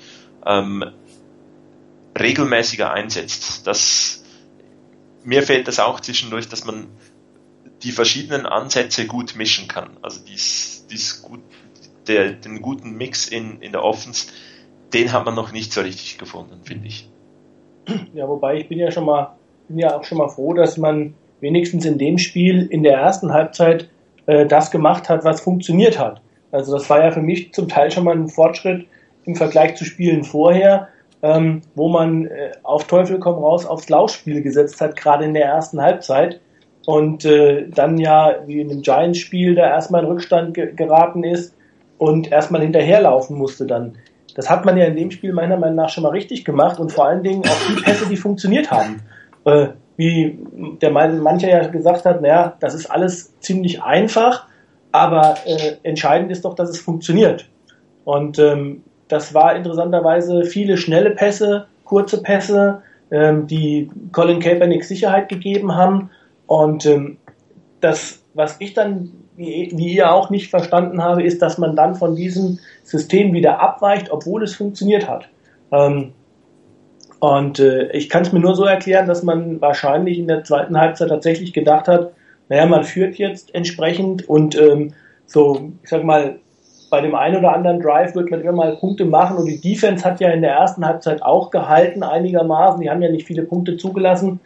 ähm, 0.47 0.85
regelmäßiger 2.19 2.93
einsetzt. 2.93 3.67
Das 3.67 4.24
mir 5.25 5.43
fällt 5.43 5.69
das 5.69 5.81
auch 5.81 6.01
zwischendurch, 6.01 6.49
dass 6.49 6.65
man 6.65 6.89
die 7.83 7.93
verschiedenen 7.93 8.47
Ansätze 8.47 9.07
gut 9.07 9.37
mischen 9.37 9.69
kann. 9.69 9.91
Also 10.03 10.21
dies, 10.25 10.87
dies 10.91 11.23
gut, 11.23 11.41
der, 12.07 12.33
den 12.33 12.63
guten 12.63 12.97
Mix 12.97 13.29
in, 13.29 13.61
in 13.61 13.73
der 13.73 13.83
Offense, 13.83 14.29
den 14.93 15.13
hat 15.13 15.25
man 15.25 15.35
noch 15.35 15.53
nicht 15.53 15.73
so 15.73 15.81
richtig 15.81 16.19
gefunden, 16.19 16.61
finde 16.65 16.87
ich. 16.87 17.09
Ja, 18.15 18.29
wobei 18.29 18.57
ich 18.57 18.69
bin 18.69 18.79
ja 18.79 18.91
schon 18.91 19.05
mal, 19.05 19.37
bin 19.69 19.79
ja 19.79 19.97
auch 19.97 20.05
schon 20.05 20.19
mal 20.19 20.29
froh, 20.29 20.55
dass 20.55 20.77
man 20.77 21.15
wenigstens 21.41 21.85
in 21.85 21.99
dem 21.99 22.17
Spiel 22.19 22.67
in 22.71 22.83
der 22.83 22.99
ersten 22.99 23.33
Halbzeit 23.33 23.91
äh, 24.27 24.47
das 24.47 24.71
gemacht 24.71 25.09
hat, 25.09 25.25
was 25.25 25.41
funktioniert 25.41 25.99
hat. 25.99 26.23
Also 26.51 26.73
das 26.73 26.89
war 26.89 27.03
ja 27.03 27.11
für 27.11 27.21
mich 27.21 27.53
zum 27.53 27.69
Teil 27.69 27.91
schon 27.91 28.05
mal 28.05 28.17
ein 28.17 28.29
Fortschritt 28.29 28.87
im 29.25 29.35
Vergleich 29.35 29.75
zu 29.75 29.85
Spielen 29.85 30.25
vorher, 30.25 30.89
ähm, 31.25 31.63
wo 31.75 31.89
man 31.89 32.27
äh, 32.27 32.53
auf 32.63 32.85
Teufel 32.85 33.19
komm 33.19 33.37
raus 33.37 33.65
aufs 33.65 33.89
Laufspiel 33.89 34.43
gesetzt 34.43 34.79
hat, 34.83 34.95
gerade 34.95 35.25
in 35.25 35.33
der 35.33 35.47
ersten 35.47 35.81
Halbzeit. 35.81 36.41
Und 36.85 37.25
äh, 37.25 37.67
dann 37.71 37.97
ja, 37.97 38.43
wie 38.45 38.61
in 38.61 38.69
dem 38.69 38.83
Giants-Spiel, 38.83 39.55
da 39.55 39.67
erstmal 39.67 40.03
in 40.03 40.11
Rückstand 40.11 40.53
ge 40.53 40.75
geraten 40.75 41.25
ist 41.25 41.57
und 41.97 42.31
erstmal 42.31 42.61
hinterherlaufen 42.61 43.39
musste 43.39 43.65
dann. 43.65 43.97
Das 44.35 44.51
hat 44.51 44.67
man 44.67 44.77
ja 44.77 44.85
in 44.85 44.97
dem 44.97 45.11
Spiel 45.11 45.33
meiner 45.33 45.57
Meinung 45.57 45.77
nach 45.77 45.89
schon 45.89 46.03
mal 46.03 46.11
richtig 46.11 46.45
gemacht 46.45 46.79
und 46.79 46.93
vor 46.93 47.07
allen 47.07 47.23
Dingen 47.23 47.43
auch 47.43 47.69
die 47.71 47.81
Pässe, 47.81 48.07
die 48.07 48.19
funktioniert 48.19 48.71
haben. 48.71 49.01
Äh, 49.47 49.69
wie 49.97 50.39
der 50.83 50.91
mancher 50.91 51.49
ja 51.49 51.67
gesagt 51.69 52.05
hat, 52.05 52.21
naja, 52.21 52.55
das 52.61 52.75
ist 52.75 52.91
alles 52.91 53.39
ziemlich 53.41 53.83
einfach, 53.83 54.47
aber 54.93 55.37
äh, 55.47 55.77
entscheidend 55.85 56.31
ist 56.31 56.45
doch, 56.45 56.55
dass 56.55 56.69
es 56.69 56.81
funktioniert. 56.81 57.49
Und 58.05 58.39
ähm, 58.39 58.83
das 59.15 59.33
war 59.33 59.55
interessanterweise 59.55 60.43
viele 60.43 60.77
schnelle 60.77 61.11
Pässe, 61.11 61.67
kurze 61.85 62.21
Pässe, 62.21 62.83
ähm, 63.13 63.47
die 63.47 63.89
Colin 64.11 64.41
Kaepernick 64.41 64.83
Sicherheit 64.83 65.29
gegeben 65.29 65.77
haben. 65.77 66.11
Und 66.49 66.85
ähm, 66.85 67.19
das, 67.81 68.25
was 68.35 68.57
ich 68.59 68.75
dann, 68.75 69.13
wie, 69.37 69.69
ihr 69.69 70.13
auch 70.13 70.31
nicht 70.31 70.51
verstanden 70.51 71.01
habe, 71.01 71.23
ist, 71.23 71.41
dass 71.43 71.59
man 71.59 71.77
dann 71.77 71.95
von 71.95 72.17
diesem 72.17 72.59
System 72.83 73.33
wieder 73.33 73.61
abweicht, 73.61 74.11
obwohl 74.11 74.43
es 74.43 74.57
funktioniert 74.57 75.09
hat. 75.09 75.29
Ähm, 75.71 76.13
und 77.21 77.61
äh, 77.61 77.93
ich 77.93 78.09
kann 78.09 78.23
es 78.23 78.33
mir 78.33 78.41
nur 78.41 78.57
so 78.57 78.65
erklären, 78.65 79.07
dass 79.07 79.23
man 79.23 79.61
wahrscheinlich 79.61 80.19
in 80.19 80.27
der 80.27 80.43
zweiten 80.43 80.77
Halbzeit 80.77 81.09
tatsächlich 81.09 81.53
gedacht 81.53 81.87
hat, 81.87 82.15
naja, 82.49 82.67
man 82.67 82.83
führt 82.83 83.15
jetzt 83.15 83.55
entsprechend 83.55 84.29
und 84.29 84.61
ähm, 84.61 84.93
so, 85.25 85.71
ich 85.85 85.89
sag 85.89 86.03
mal, 86.03 86.41
bei 86.95 87.01
dem 87.01 87.17
einen 87.17 87.39
oder 87.39 87.53
anderen 87.53 87.81
Drive 87.81 88.15
wird 88.15 88.31
man 88.31 88.41
immer 88.41 88.53
mal 88.53 88.77
Punkte 88.77 89.05
machen 89.05 89.37
und 89.37 89.47
die 89.47 89.61
Defense 89.61 90.05
hat 90.05 90.21
ja 90.21 90.31
in 90.31 90.43
der 90.43 90.53
ersten 90.53 90.87
Halbzeit 90.87 91.25
auch 91.25 91.51
gehalten 91.51 92.05
einigermaßen. 92.05 92.81
Die 92.81 92.89
haben 92.89 93.03
ja 93.03 93.11
nicht 93.11 93.27
viele 93.27 93.43
Punkte 93.43 93.77
zugelassen. 93.77 94.39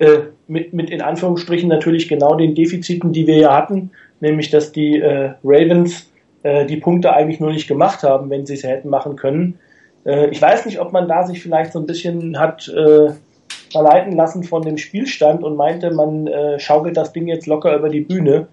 Äh, 0.00 0.22
mit, 0.48 0.72
mit 0.72 0.90
in 0.90 1.00
Anführungsstrichen 1.00 1.68
natürlich 1.68 2.08
genau 2.08 2.34
den 2.34 2.56
Defiziten, 2.56 3.12
die 3.12 3.28
wir 3.28 3.36
ja 3.36 3.56
hatten, 3.56 3.92
nämlich 4.18 4.50
dass 4.50 4.72
die 4.72 4.98
äh, 4.98 5.34
Ravens 5.44 6.10
äh, 6.42 6.66
die 6.66 6.78
Punkte 6.78 7.12
eigentlich 7.14 7.38
nur 7.38 7.52
nicht 7.52 7.68
gemacht 7.68 8.02
haben, 8.02 8.28
wenn 8.28 8.44
sie 8.44 8.54
es 8.54 8.64
hätten 8.64 8.88
machen 8.88 9.14
können. 9.14 9.60
Äh, 10.04 10.30
ich 10.30 10.42
weiß 10.42 10.66
nicht, 10.66 10.80
ob 10.80 10.90
man 10.90 11.06
da 11.06 11.24
sich 11.24 11.40
vielleicht 11.40 11.72
so 11.72 11.78
ein 11.78 11.86
bisschen 11.86 12.40
hat 12.40 12.66
äh, 12.66 13.12
verleiten 13.70 14.16
lassen 14.16 14.42
von 14.42 14.62
dem 14.62 14.78
Spielstand 14.78 15.44
und 15.44 15.54
meinte, 15.54 15.92
man 15.92 16.26
äh, 16.26 16.58
schaukelt 16.58 16.96
das 16.96 17.12
Ding 17.12 17.28
jetzt 17.28 17.46
locker 17.46 17.76
über 17.76 17.88
die 17.88 18.00
Bühne. 18.00 18.48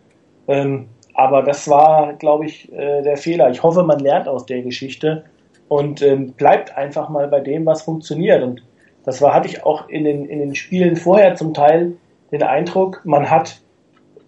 Ähm, 0.48 0.90
aber 1.14 1.44
das 1.44 1.70
war, 1.70 2.14
glaube 2.14 2.46
ich, 2.46 2.72
äh, 2.72 3.02
der 3.02 3.18
Fehler. 3.18 3.50
Ich 3.50 3.64
hoffe, 3.64 3.84
man 3.84 4.00
lernt 4.00 4.28
aus 4.28 4.46
der 4.46 4.62
Geschichte 4.62 5.26
und 5.68 6.02
ähm, 6.02 6.34
bleibt 6.34 6.78
einfach 6.78 7.10
mal 7.10 7.28
bei 7.28 7.40
dem, 7.40 7.66
was 7.66 7.82
funktioniert. 7.82 8.44
Und 8.44 8.64
das 9.06 9.22
war, 9.22 9.34
hatte 9.34 9.48
ich 9.48 9.64
auch 9.64 9.90
in 9.90 10.04
den, 10.04 10.26
in 10.26 10.40
den 10.40 10.56
Spielen 10.56 10.96
vorher 10.96 11.36
zum 11.36 11.54
Teil 11.54 11.94
den 12.32 12.44
Eindruck, 12.44 13.02
man 13.04 13.30
hat 13.30 13.62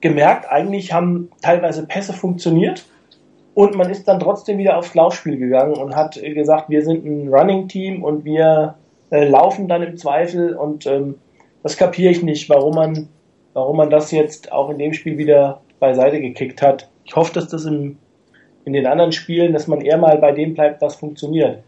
gemerkt, 0.01 0.51
eigentlich 0.51 0.91
haben 0.91 1.29
teilweise 1.41 1.87
Pässe 1.87 2.11
funktioniert 2.11 2.85
und 3.53 3.75
man 3.75 3.89
ist 3.89 4.07
dann 4.07 4.19
trotzdem 4.19 4.57
wieder 4.57 4.77
aufs 4.77 4.93
Laufspiel 4.93 5.37
gegangen 5.37 5.75
und 5.75 5.95
hat 5.95 6.21
gesagt, 6.21 6.69
wir 6.69 6.83
sind 6.83 7.05
ein 7.05 7.33
Running-Team 7.33 8.03
und 8.03 8.25
wir 8.25 8.75
äh, 9.11 9.25
laufen 9.25 9.67
dann 9.67 9.83
im 9.83 9.95
Zweifel 9.95 10.55
und 10.55 10.85
ähm, 10.85 11.15
das 11.61 11.77
kapiere 11.77 12.11
ich 12.11 12.21
nicht, 12.21 12.49
warum 12.49 12.75
man, 12.75 13.07
warum 13.53 13.77
man 13.77 13.89
das 13.89 14.11
jetzt 14.11 14.51
auch 14.51 14.69
in 14.69 14.77
dem 14.77 14.93
Spiel 14.93 15.17
wieder 15.17 15.61
beiseite 15.83 16.21
gekickt 16.21 16.61
hat. 16.61 16.89
Ich 17.03 17.13
hoffe, 17.13 17.33
dass 17.33 17.49
das 17.49 17.65
in, 17.65 17.97
in 18.63 18.71
den 18.71 18.87
anderen 18.87 19.11
Spielen, 19.11 19.51
dass 19.51 19.67
man 19.67 19.81
eher 19.81 19.97
mal 19.97 20.17
bei 20.17 20.31
dem 20.31 20.53
bleibt, 20.53 20.81
was 20.81 20.95
funktioniert. 20.95 21.61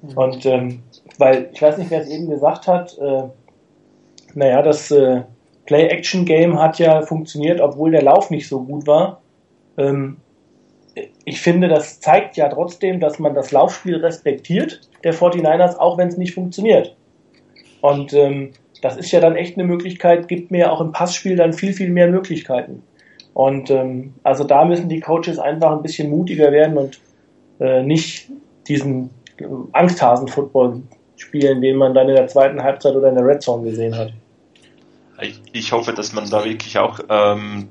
Mhm. 0.00 0.16
Und 0.16 0.46
ähm, 0.46 0.82
weil, 1.18 1.50
ich 1.52 1.60
weiß 1.60 1.76
nicht, 1.76 1.90
wer 1.90 2.00
es 2.00 2.08
eben 2.08 2.30
gesagt 2.30 2.66
hat, 2.66 2.96
äh, 2.98 3.24
naja, 4.34 4.62
das 4.62 4.90
äh, 4.90 5.22
Play-Action-Game 5.66 6.58
hat 6.58 6.78
ja 6.78 7.02
funktioniert, 7.02 7.60
obwohl 7.60 7.90
der 7.90 8.02
Lauf 8.02 8.30
nicht 8.30 8.48
so 8.48 8.62
gut 8.62 8.86
war. 8.86 9.20
Ähm, 9.76 10.16
ich 11.26 11.42
finde, 11.42 11.68
das 11.68 12.00
zeigt 12.00 12.38
ja 12.38 12.48
trotzdem, 12.48 13.00
dass 13.00 13.18
man 13.18 13.34
das 13.34 13.52
Laufspiel 13.52 13.96
respektiert, 13.96 14.80
der 15.04 15.12
49ers, 15.12 15.76
auch 15.76 15.98
wenn 15.98 16.08
es 16.08 16.16
nicht 16.16 16.32
funktioniert. 16.32 16.96
Und 17.82 18.14
ähm, 18.14 18.52
das 18.80 18.96
ist 18.96 19.12
ja 19.12 19.20
dann 19.20 19.36
echt 19.36 19.58
eine 19.58 19.66
Möglichkeit, 19.66 20.26
gibt 20.26 20.50
mir 20.50 20.72
auch 20.72 20.80
im 20.80 20.92
Passspiel 20.92 21.36
dann 21.36 21.52
viel, 21.52 21.74
viel 21.74 21.90
mehr 21.90 22.08
Möglichkeiten. 22.08 22.82
Und 23.38 23.70
ähm, 23.70 24.14
also 24.24 24.42
da 24.42 24.64
müssen 24.64 24.88
die 24.88 24.98
Coaches 24.98 25.38
einfach 25.38 25.70
ein 25.70 25.82
bisschen 25.82 26.10
mutiger 26.10 26.50
werden 26.50 26.76
und 26.76 26.98
äh, 27.60 27.84
nicht 27.84 28.28
diesen 28.66 29.10
Angsthasen-Football 29.70 30.82
spielen, 31.14 31.60
den 31.60 31.76
man 31.76 31.94
dann 31.94 32.08
in 32.08 32.16
der 32.16 32.26
zweiten 32.26 32.60
Halbzeit 32.64 32.96
oder 32.96 33.10
in 33.10 33.14
der 33.14 33.24
Red 33.24 33.40
Zone 33.40 33.62
gesehen 33.62 33.96
hat. 33.96 34.12
Ich, 35.22 35.40
ich 35.52 35.70
hoffe, 35.70 35.92
dass 35.92 36.12
man 36.12 36.28
da 36.28 36.44
wirklich 36.44 36.78
auch 36.78 36.98
ähm, 37.08 37.68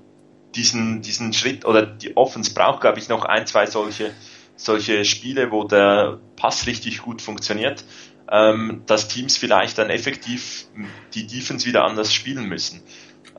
diesen, 0.56 1.02
diesen 1.02 1.34
Schritt 1.34 1.66
oder 1.66 1.86
die 1.86 2.16
Offense 2.16 2.54
braucht, 2.54 2.80
glaube 2.80 3.00
ich, 3.00 3.10
noch 3.10 3.26
ein, 3.26 3.46
zwei 3.46 3.66
solche, 3.66 4.12
solche 4.56 5.04
Spiele, 5.04 5.52
wo 5.52 5.66
der 5.66 6.18
Pass 6.38 6.66
richtig 6.66 7.02
gut 7.02 7.22
funktioniert, 7.22 7.84
ähm, 8.32 8.84
dass 8.86 9.10
Teams 9.10 9.36
vielleicht 9.36 9.78
dann 9.80 9.90
effektiv 9.90 10.68
die 11.14 11.28
Defense 11.28 11.68
wieder 11.68 11.84
anders 11.84 12.14
spielen 12.14 12.48
müssen. 12.48 12.84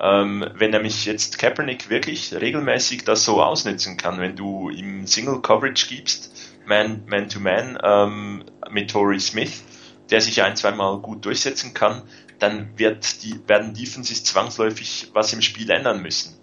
Ähm, 0.00 0.48
wenn 0.54 0.70
nämlich 0.70 1.06
jetzt 1.06 1.38
Kaepernick 1.38 1.90
wirklich 1.90 2.32
regelmäßig 2.32 3.04
das 3.04 3.24
so 3.24 3.42
ausnutzen 3.42 3.96
kann, 3.96 4.20
wenn 4.20 4.36
du 4.36 4.70
ihm 4.70 5.06
Single 5.06 5.42
Coverage 5.42 5.88
gibst, 5.88 6.54
Man, 6.66 7.02
Man 7.06 7.28
to 7.28 7.40
Man 7.40 7.78
ähm, 7.82 8.44
mit 8.70 8.90
Torrey 8.90 9.18
Smith, 9.18 9.64
der 10.10 10.20
sich 10.20 10.42
ein, 10.42 10.56
zweimal 10.56 10.98
gut 11.00 11.24
durchsetzen 11.24 11.74
kann, 11.74 12.02
dann 12.38 12.70
wird 12.76 13.24
die, 13.24 13.40
werden 13.48 13.74
Defenses 13.74 14.22
zwangsläufig 14.22 15.10
was 15.12 15.32
im 15.32 15.42
Spiel 15.42 15.70
ändern 15.70 16.00
müssen. 16.00 16.38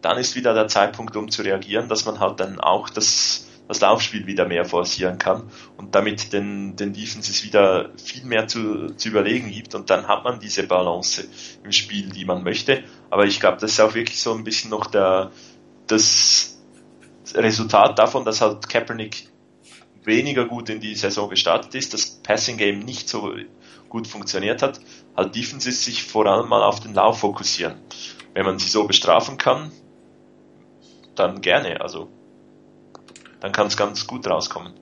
Dann 0.00 0.18
ist 0.18 0.36
wieder 0.36 0.54
der 0.54 0.68
Zeitpunkt, 0.68 1.16
um 1.16 1.30
zu 1.30 1.42
reagieren, 1.42 1.88
dass 1.88 2.04
man 2.04 2.20
halt 2.20 2.38
dann 2.38 2.60
auch 2.60 2.88
das, 2.90 3.41
das 3.68 3.80
Laufspiel 3.80 4.26
wieder 4.26 4.46
mehr 4.46 4.64
forcieren 4.64 5.18
kann 5.18 5.50
und 5.76 5.94
damit 5.94 6.32
den, 6.32 6.76
den 6.76 6.92
Defenses 6.92 7.44
wieder 7.44 7.90
viel 7.96 8.24
mehr 8.24 8.46
zu, 8.46 8.94
zu 8.96 9.08
überlegen 9.08 9.50
gibt 9.50 9.74
und 9.74 9.90
dann 9.90 10.08
hat 10.08 10.24
man 10.24 10.40
diese 10.40 10.64
Balance 10.64 11.28
im 11.64 11.72
Spiel, 11.72 12.08
die 12.10 12.24
man 12.24 12.42
möchte. 12.42 12.84
Aber 13.10 13.24
ich 13.24 13.40
glaube, 13.40 13.58
das 13.60 13.72
ist 13.72 13.80
auch 13.80 13.94
wirklich 13.94 14.20
so 14.20 14.34
ein 14.34 14.44
bisschen 14.44 14.70
noch 14.70 14.86
der, 14.86 15.30
das 15.86 16.60
Resultat 17.34 17.98
davon, 17.98 18.24
dass 18.24 18.40
halt 18.40 18.68
Kaepernick 18.68 19.28
weniger 20.04 20.46
gut 20.46 20.68
in 20.68 20.80
die 20.80 20.94
Saison 20.94 21.30
gestartet 21.30 21.74
ist, 21.74 21.94
das 21.94 22.06
Passing 22.06 22.56
Game 22.56 22.80
nicht 22.80 23.08
so 23.08 23.32
gut 23.88 24.06
funktioniert 24.06 24.62
hat, 24.62 24.80
halt 25.16 25.34
Defenses 25.34 25.84
sich 25.84 26.02
vor 26.02 26.26
allem 26.26 26.48
mal 26.48 26.62
auf 26.62 26.80
den 26.80 26.94
Lauf 26.94 27.20
fokussieren. 27.20 27.76
Wenn 28.34 28.44
man 28.44 28.58
sie 28.58 28.68
so 28.68 28.84
bestrafen 28.86 29.38
kann, 29.38 29.70
dann 31.14 31.40
gerne. 31.40 31.80
Also 31.80 32.08
dann 33.42 33.52
kann 33.52 33.66
es 33.66 33.76
ganz 33.76 34.06
gut 34.06 34.26
rauskommen. 34.28 34.72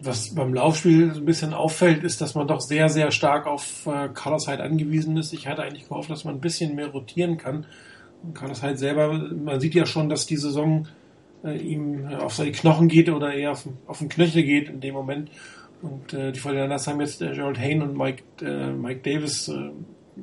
Was 0.00 0.34
beim 0.34 0.52
Laufspiel 0.52 1.14
so 1.14 1.20
ein 1.20 1.24
bisschen 1.24 1.54
auffällt, 1.54 2.04
ist, 2.04 2.20
dass 2.20 2.34
man 2.34 2.46
doch 2.46 2.60
sehr, 2.60 2.90
sehr 2.90 3.10
stark 3.10 3.46
auf 3.46 3.86
äh, 3.86 4.10
Carlos 4.12 4.46
Hyde 4.46 4.62
angewiesen 4.62 5.16
ist. 5.16 5.32
Ich 5.32 5.48
hatte 5.48 5.62
eigentlich 5.62 5.88
gehofft, 5.88 6.10
dass 6.10 6.24
man 6.24 6.34
ein 6.34 6.40
bisschen 6.42 6.74
mehr 6.74 6.88
rotieren 6.88 7.38
kann. 7.38 7.64
Und 8.22 8.34
Carlos 8.34 8.62
Hyde 8.62 8.76
selber, 8.76 9.12
man 9.12 9.58
sieht 9.60 9.74
ja 9.74 9.86
schon, 9.86 10.10
dass 10.10 10.26
die 10.26 10.36
Saison 10.36 10.86
äh, 11.42 11.56
ihm 11.56 12.06
auf 12.06 12.34
seine 12.34 12.52
Knochen 12.52 12.88
geht 12.88 13.08
oder 13.08 13.32
eher 13.32 13.52
auf, 13.52 13.66
auf 13.86 13.98
den 13.98 14.10
Knöchel 14.10 14.42
geht 14.42 14.68
in 14.68 14.80
dem 14.80 14.94
Moment. 14.94 15.30
Und 15.80 16.12
äh, 16.12 16.32
die 16.32 16.40
Fortinanders 16.40 16.86
haben 16.86 17.00
jetzt 17.00 17.22
äh, 17.22 17.32
Gerald 17.32 17.58
Hain 17.58 17.80
und 17.80 17.96
Mike, 17.96 18.22
äh, 18.42 18.72
Mike 18.72 19.00
Davis 19.10 19.48
äh, 19.48 19.70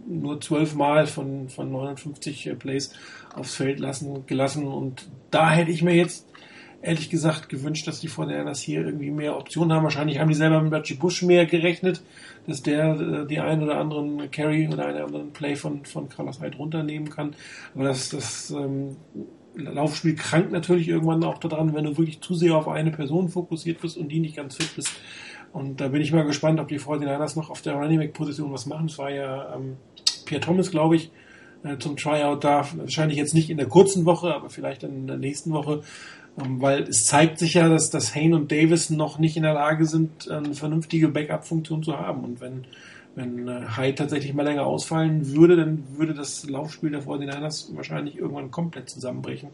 nur 0.07 0.39
zwölfmal 0.41 1.07
von, 1.07 1.49
von 1.49 1.71
59 1.71 2.45
äh, 2.45 2.55
Plays 2.55 2.93
aufs 3.33 3.55
Feld 3.55 3.79
lassen, 3.79 4.27
gelassen. 4.27 4.67
Und 4.67 5.07
da 5.31 5.49
hätte 5.49 5.71
ich 5.71 5.81
mir 5.81 5.95
jetzt 5.95 6.27
ehrlich 6.83 7.09
gesagt 7.09 7.47
gewünscht, 7.47 7.87
dass 7.87 8.01
die 8.01 8.09
Fortinanders 8.09 8.59
hier 8.59 8.85
irgendwie 8.85 9.09
mehr 9.09 9.37
Optionen 9.37 9.73
haben. 9.73 9.83
Wahrscheinlich 9.83 10.19
haben 10.19 10.27
die 10.27 10.35
selber 10.35 10.61
mit 10.61 10.73
Reggie 10.73 10.95
Bush 10.95 11.23
mehr 11.23 11.45
gerechnet, 11.45 12.03
dass 12.45 12.61
der 12.61 12.99
äh, 12.99 13.25
die 13.25 13.39
einen 13.39 13.63
oder 13.63 13.79
anderen 13.79 14.29
Carry 14.29 14.67
oder 14.71 14.85
einen 14.85 15.01
anderen 15.01 15.31
Play 15.31 15.55
von, 15.55 15.85
von 15.85 16.09
Carlos 16.09 16.41
Hyde 16.41 16.57
runternehmen 16.57 17.09
kann. 17.09 17.35
Aber 17.73 17.85
das, 17.85 18.09
das 18.09 18.51
ähm, 18.51 18.97
Laufspiel 19.55 20.15
krankt 20.15 20.51
natürlich 20.51 20.89
irgendwann 20.89 21.23
auch 21.23 21.37
daran, 21.37 21.73
wenn 21.73 21.85
du 21.85 21.97
wirklich 21.97 22.19
zu 22.21 22.35
sehr 22.35 22.55
auf 22.55 22.67
eine 22.67 22.91
Person 22.91 23.29
fokussiert 23.29 23.81
bist 23.81 23.97
und 23.97 24.09
die 24.09 24.19
nicht 24.19 24.35
ganz 24.35 24.57
fit 24.57 24.75
bist. 24.75 24.91
Und 25.53 25.79
da 25.79 25.87
bin 25.87 26.01
ich 26.01 26.11
mal 26.11 26.25
gespannt, 26.25 26.59
ob 26.59 26.67
die 26.67 26.79
49ers 26.79 27.37
noch 27.37 27.49
auf 27.49 27.61
der 27.61 27.75
Running 27.75 27.99
Back 27.99 28.13
Position 28.13 28.51
was 28.51 28.65
machen. 28.65 28.87
Es 28.87 28.97
war 28.97 29.11
ja 29.11 29.55
ähm, 29.55 29.77
Pierre 30.25 30.41
Thomas, 30.41 30.69
glaube 30.69 30.97
ich, 30.97 31.11
äh, 31.63 31.77
zum 31.77 31.95
Tryout 31.95 32.43
da. 32.43 32.67
Wahrscheinlich 32.75 33.17
jetzt 33.17 33.35
nicht 33.35 33.49
in 33.49 33.57
der 33.57 33.67
kurzen 33.67 34.05
Woche, 34.05 34.33
aber 34.33 34.49
vielleicht 34.49 34.83
in 34.83 35.07
der 35.07 35.17
nächsten 35.17 35.51
Woche. 35.51 35.83
Ähm, 36.41 36.61
weil 36.61 36.83
es 36.83 37.05
zeigt 37.05 37.39
sich 37.39 37.55
ja, 37.55 37.69
dass, 37.69 37.89
dass 37.89 38.15
Hain 38.15 38.33
und 38.33 38.51
Davis 38.51 38.89
noch 38.89 39.19
nicht 39.19 39.37
in 39.37 39.43
der 39.43 39.53
Lage 39.53 39.85
sind, 39.85 40.29
eine 40.29 40.53
vernünftige 40.53 41.09
Backup-Funktion 41.09 41.83
zu 41.83 41.97
haben. 41.97 42.23
Und 42.23 42.41
wenn, 42.41 42.65
wenn 43.15 43.47
äh, 43.47 43.61
Hyde 43.77 43.95
tatsächlich 43.95 44.33
mal 44.33 44.43
länger 44.43 44.65
ausfallen 44.65 45.33
würde, 45.33 45.55
dann 45.55 45.83
würde 45.97 46.13
das 46.13 46.47
Laufspiel 46.49 46.91
der 46.91 47.03
49ers 47.03 47.75
wahrscheinlich 47.75 48.17
irgendwann 48.17 48.51
komplett 48.51 48.89
zusammenbrechen. 48.89 49.49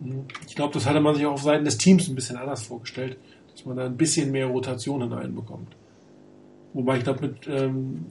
Hm, 0.00 0.24
ich 0.48 0.56
glaube, 0.56 0.74
das 0.74 0.86
hatte 0.86 1.00
man 1.00 1.14
sich 1.14 1.26
auch 1.26 1.34
auf 1.34 1.42
Seiten 1.42 1.64
des 1.64 1.78
Teams 1.78 2.08
ein 2.08 2.14
bisschen 2.14 2.36
anders 2.36 2.64
vorgestellt 2.64 3.16
dass 3.54 3.64
man 3.64 3.76
da 3.76 3.86
ein 3.86 3.96
bisschen 3.96 4.30
mehr 4.32 4.46
Rotation 4.46 5.02
hineinbekommt. 5.02 5.76
Wobei 6.72 6.98
ich 6.98 7.04
glaube, 7.04 7.28
mit, 7.28 7.46
ähm, 7.46 8.04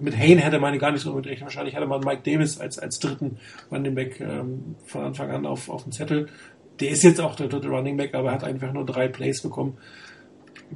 mit 0.00 0.16
Hain 0.16 0.38
hätte 0.38 0.58
man 0.58 0.78
gar 0.78 0.92
nicht 0.92 1.02
so 1.02 1.14
mit. 1.14 1.40
Wahrscheinlich 1.40 1.74
hätte 1.74 1.86
man 1.86 2.00
Mike 2.00 2.22
Davis 2.24 2.60
als, 2.60 2.78
als 2.78 2.98
dritten 2.98 3.38
Running 3.70 3.94
Back 3.94 4.20
ähm, 4.20 4.76
von 4.86 5.04
Anfang 5.04 5.30
an 5.30 5.46
auf, 5.46 5.68
auf 5.68 5.84
dem 5.84 5.92
Zettel. 5.92 6.28
Der 6.80 6.90
ist 6.90 7.02
jetzt 7.02 7.20
auch 7.20 7.36
der 7.36 7.48
dritte 7.48 7.68
Running 7.68 7.96
Back, 7.96 8.14
aber 8.14 8.32
hat 8.32 8.44
einfach 8.44 8.72
nur 8.72 8.84
drei 8.84 9.08
Plays 9.08 9.42
bekommen. 9.42 9.78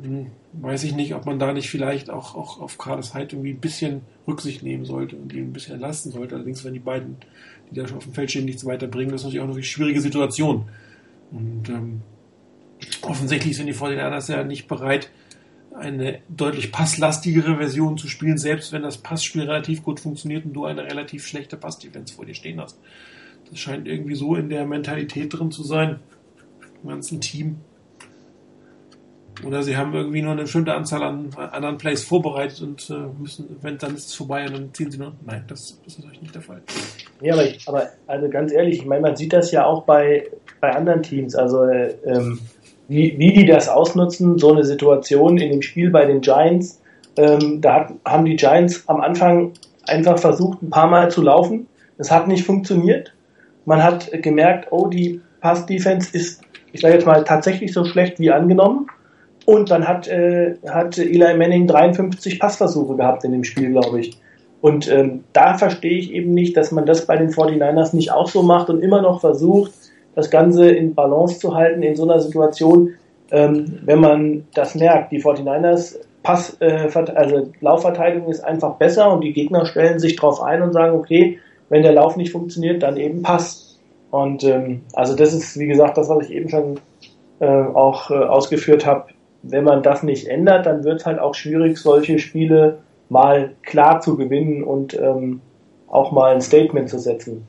Hm, 0.02 0.26
weiß 0.52 0.84
ich 0.84 0.94
nicht, 0.94 1.14
ob 1.14 1.26
man 1.26 1.38
da 1.38 1.52
nicht 1.52 1.70
vielleicht 1.70 2.10
auch, 2.10 2.34
auch 2.34 2.60
auf 2.60 2.78
Carlos 2.78 3.14
Hyde 3.14 3.36
irgendwie 3.36 3.52
ein 3.52 3.60
bisschen 3.60 4.02
Rücksicht 4.26 4.62
nehmen 4.62 4.84
sollte 4.84 5.16
und 5.16 5.32
ihn 5.32 5.44
ein 5.44 5.52
bisschen 5.52 5.74
entlasten 5.74 6.12
sollte. 6.12 6.34
Allerdings, 6.34 6.64
wenn 6.64 6.74
die 6.74 6.78
beiden, 6.78 7.16
die 7.70 7.74
da 7.74 7.88
schon 7.88 7.98
auf 7.98 8.04
dem 8.04 8.12
Feld 8.12 8.30
stehen, 8.30 8.44
nichts 8.44 8.64
weiterbringen, 8.64 9.10
das 9.10 9.22
ist 9.22 9.26
natürlich 9.26 9.48
auch 9.48 9.52
eine 9.52 9.62
schwierige 9.62 10.00
Situation. 10.00 10.68
Und 11.30 11.68
ähm, 11.68 12.02
offensichtlich 13.02 13.56
sind 13.56 13.66
die 13.66 13.74
49ers 13.74 14.30
ja 14.30 14.44
nicht 14.44 14.68
bereit, 14.68 15.10
eine 15.78 16.20
deutlich 16.28 16.72
passlastigere 16.72 17.56
Version 17.56 17.96
zu 17.96 18.08
spielen, 18.08 18.38
selbst 18.38 18.72
wenn 18.72 18.82
das 18.82 18.98
Passspiel 18.98 19.42
relativ 19.42 19.82
gut 19.82 20.00
funktioniert 20.00 20.44
und 20.44 20.52
du 20.52 20.64
eine 20.64 20.84
relativ 20.84 21.26
schlechte 21.26 21.56
Pass-Defense 21.56 22.14
vor 22.14 22.26
dir 22.26 22.34
stehen 22.34 22.60
hast. 22.60 22.78
Das 23.50 23.58
scheint 23.58 23.88
irgendwie 23.88 24.14
so 24.14 24.34
in 24.34 24.48
der 24.48 24.66
Mentalität 24.66 25.32
drin 25.32 25.50
zu 25.50 25.62
sein, 25.62 26.00
im 26.82 26.90
ganzen 26.90 27.20
Team. 27.20 27.60
Oder 29.44 29.62
sie 29.62 29.76
haben 29.76 29.94
irgendwie 29.94 30.20
nur 30.20 30.32
eine 30.32 30.42
bestimmte 30.42 30.74
Anzahl 30.74 31.02
an 31.02 31.30
anderen 31.36 31.78
Plays 31.78 32.02
vorbereitet 32.02 32.60
und 32.60 32.90
äh, 32.90 32.94
müssen, 33.20 33.56
wenn 33.62 33.78
dann 33.78 33.94
ist 33.94 34.08
es 34.08 34.14
vorbei 34.14 34.46
und 34.46 34.52
dann 34.52 34.74
ziehen 34.74 34.90
sie 34.90 34.98
nur. 34.98 35.14
Nein, 35.24 35.44
das, 35.46 35.80
das 35.84 35.94
ist 35.94 35.98
natürlich 36.00 36.22
nicht 36.22 36.34
der 36.34 36.42
Fall. 36.42 36.60
Ja, 37.20 37.34
aber, 37.34 37.46
ich, 37.46 37.68
aber 37.68 37.88
also 38.08 38.28
ganz 38.28 38.52
ehrlich, 38.52 38.80
ich 38.80 38.84
meine, 38.84 39.02
man 39.02 39.16
sieht 39.16 39.32
das 39.32 39.52
ja 39.52 39.64
auch 39.64 39.84
bei, 39.84 40.28
bei 40.60 40.74
anderen 40.74 41.04
Teams. 41.04 41.36
Also 41.36 41.62
äh, 41.64 41.94
ähm, 42.04 42.40
wie, 42.88 43.18
wie 43.18 43.32
die 43.32 43.46
das 43.46 43.68
ausnutzen, 43.68 44.38
so 44.38 44.52
eine 44.52 44.64
Situation 44.64 45.38
in 45.38 45.50
dem 45.50 45.62
Spiel 45.62 45.90
bei 45.90 46.06
den 46.06 46.20
Giants. 46.20 46.80
Ähm, 47.16 47.60
da 47.60 47.74
hat, 47.74 47.92
haben 48.04 48.24
die 48.24 48.36
Giants 48.36 48.84
am 48.88 49.00
Anfang 49.00 49.52
einfach 49.86 50.18
versucht, 50.18 50.62
ein 50.62 50.70
paar 50.70 50.88
Mal 50.88 51.10
zu 51.10 51.22
laufen. 51.22 51.66
Das 51.98 52.10
hat 52.10 52.28
nicht 52.28 52.44
funktioniert. 52.44 53.12
Man 53.64 53.82
hat 53.82 54.10
gemerkt, 54.22 54.68
oh, 54.70 54.86
die 54.86 55.20
Pass-Defense 55.40 56.16
ist, 56.16 56.40
ich 56.72 56.80
sage 56.80 56.94
jetzt 56.94 57.06
mal, 57.06 57.24
tatsächlich 57.24 57.72
so 57.72 57.84
schlecht 57.84 58.18
wie 58.18 58.30
angenommen. 58.30 58.86
Und 59.44 59.70
dann 59.70 59.86
hat, 59.86 60.08
äh, 60.08 60.56
hat 60.68 60.98
Eli 60.98 61.36
Manning 61.36 61.66
53 61.66 62.38
Passversuche 62.38 62.96
gehabt 62.96 63.24
in 63.24 63.32
dem 63.32 63.44
Spiel, 63.44 63.70
glaube 63.70 64.00
ich. 64.00 64.18
Und 64.60 64.90
ähm, 64.90 65.24
da 65.32 65.56
verstehe 65.56 65.98
ich 65.98 66.12
eben 66.12 66.34
nicht, 66.34 66.56
dass 66.56 66.72
man 66.72 66.84
das 66.84 67.06
bei 67.06 67.16
den 67.16 67.30
49ers 67.30 67.94
nicht 67.94 68.12
auch 68.12 68.28
so 68.28 68.42
macht 68.42 68.70
und 68.70 68.82
immer 68.82 69.02
noch 69.02 69.20
versucht, 69.20 69.72
das 70.18 70.30
Ganze 70.30 70.68
in 70.68 70.96
Balance 70.96 71.38
zu 71.38 71.54
halten 71.54 71.80
in 71.84 71.94
so 71.94 72.02
einer 72.02 72.18
Situation, 72.18 72.94
ähm, 73.30 73.78
wenn 73.84 74.00
man 74.00 74.48
das 74.52 74.74
merkt. 74.74 75.12
Die 75.12 75.22
49ers 75.22 75.94
Pass, 76.24 76.56
äh, 76.58 76.88
also 77.14 77.48
Laufverteidigung 77.60 78.28
ist 78.28 78.40
einfach 78.40 78.74
besser 78.74 79.12
und 79.12 79.22
die 79.22 79.32
Gegner 79.32 79.64
stellen 79.64 80.00
sich 80.00 80.16
darauf 80.16 80.42
ein 80.42 80.60
und 80.62 80.72
sagen, 80.72 80.96
okay, 80.96 81.38
wenn 81.68 81.82
der 81.82 81.92
Lauf 81.92 82.16
nicht 82.16 82.32
funktioniert, 82.32 82.82
dann 82.82 82.96
eben 82.96 83.22
Pass. 83.22 83.78
Und 84.10 84.42
ähm, 84.42 84.82
also 84.92 85.14
das 85.14 85.32
ist, 85.32 85.56
wie 85.56 85.68
gesagt, 85.68 85.96
das, 85.96 86.08
was 86.08 86.28
ich 86.28 86.34
eben 86.34 86.48
schon 86.48 86.80
äh, 87.38 87.46
auch 87.46 88.10
äh, 88.10 88.14
ausgeführt 88.14 88.86
habe. 88.86 89.04
Wenn 89.44 89.62
man 89.62 89.84
das 89.84 90.02
nicht 90.02 90.26
ändert, 90.26 90.66
dann 90.66 90.82
wird 90.82 90.98
es 90.98 91.06
halt 91.06 91.20
auch 91.20 91.36
schwierig, 91.36 91.78
solche 91.78 92.18
Spiele 92.18 92.78
mal 93.08 93.52
klar 93.62 94.00
zu 94.00 94.16
gewinnen 94.16 94.64
und 94.64 94.98
ähm, 94.98 95.42
auch 95.86 96.10
mal 96.10 96.34
ein 96.34 96.40
Statement 96.40 96.88
zu 96.88 96.98
setzen. 96.98 97.46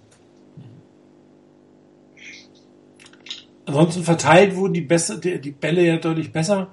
Ansonsten 3.69 4.03
verteilt 4.03 4.55
wurden 4.55 4.73
die, 4.73 4.81
besser, 4.81 5.17
die, 5.17 5.39
die 5.39 5.51
Bälle 5.51 5.85
ja 5.85 5.97
deutlich 5.97 6.31
besser. 6.31 6.69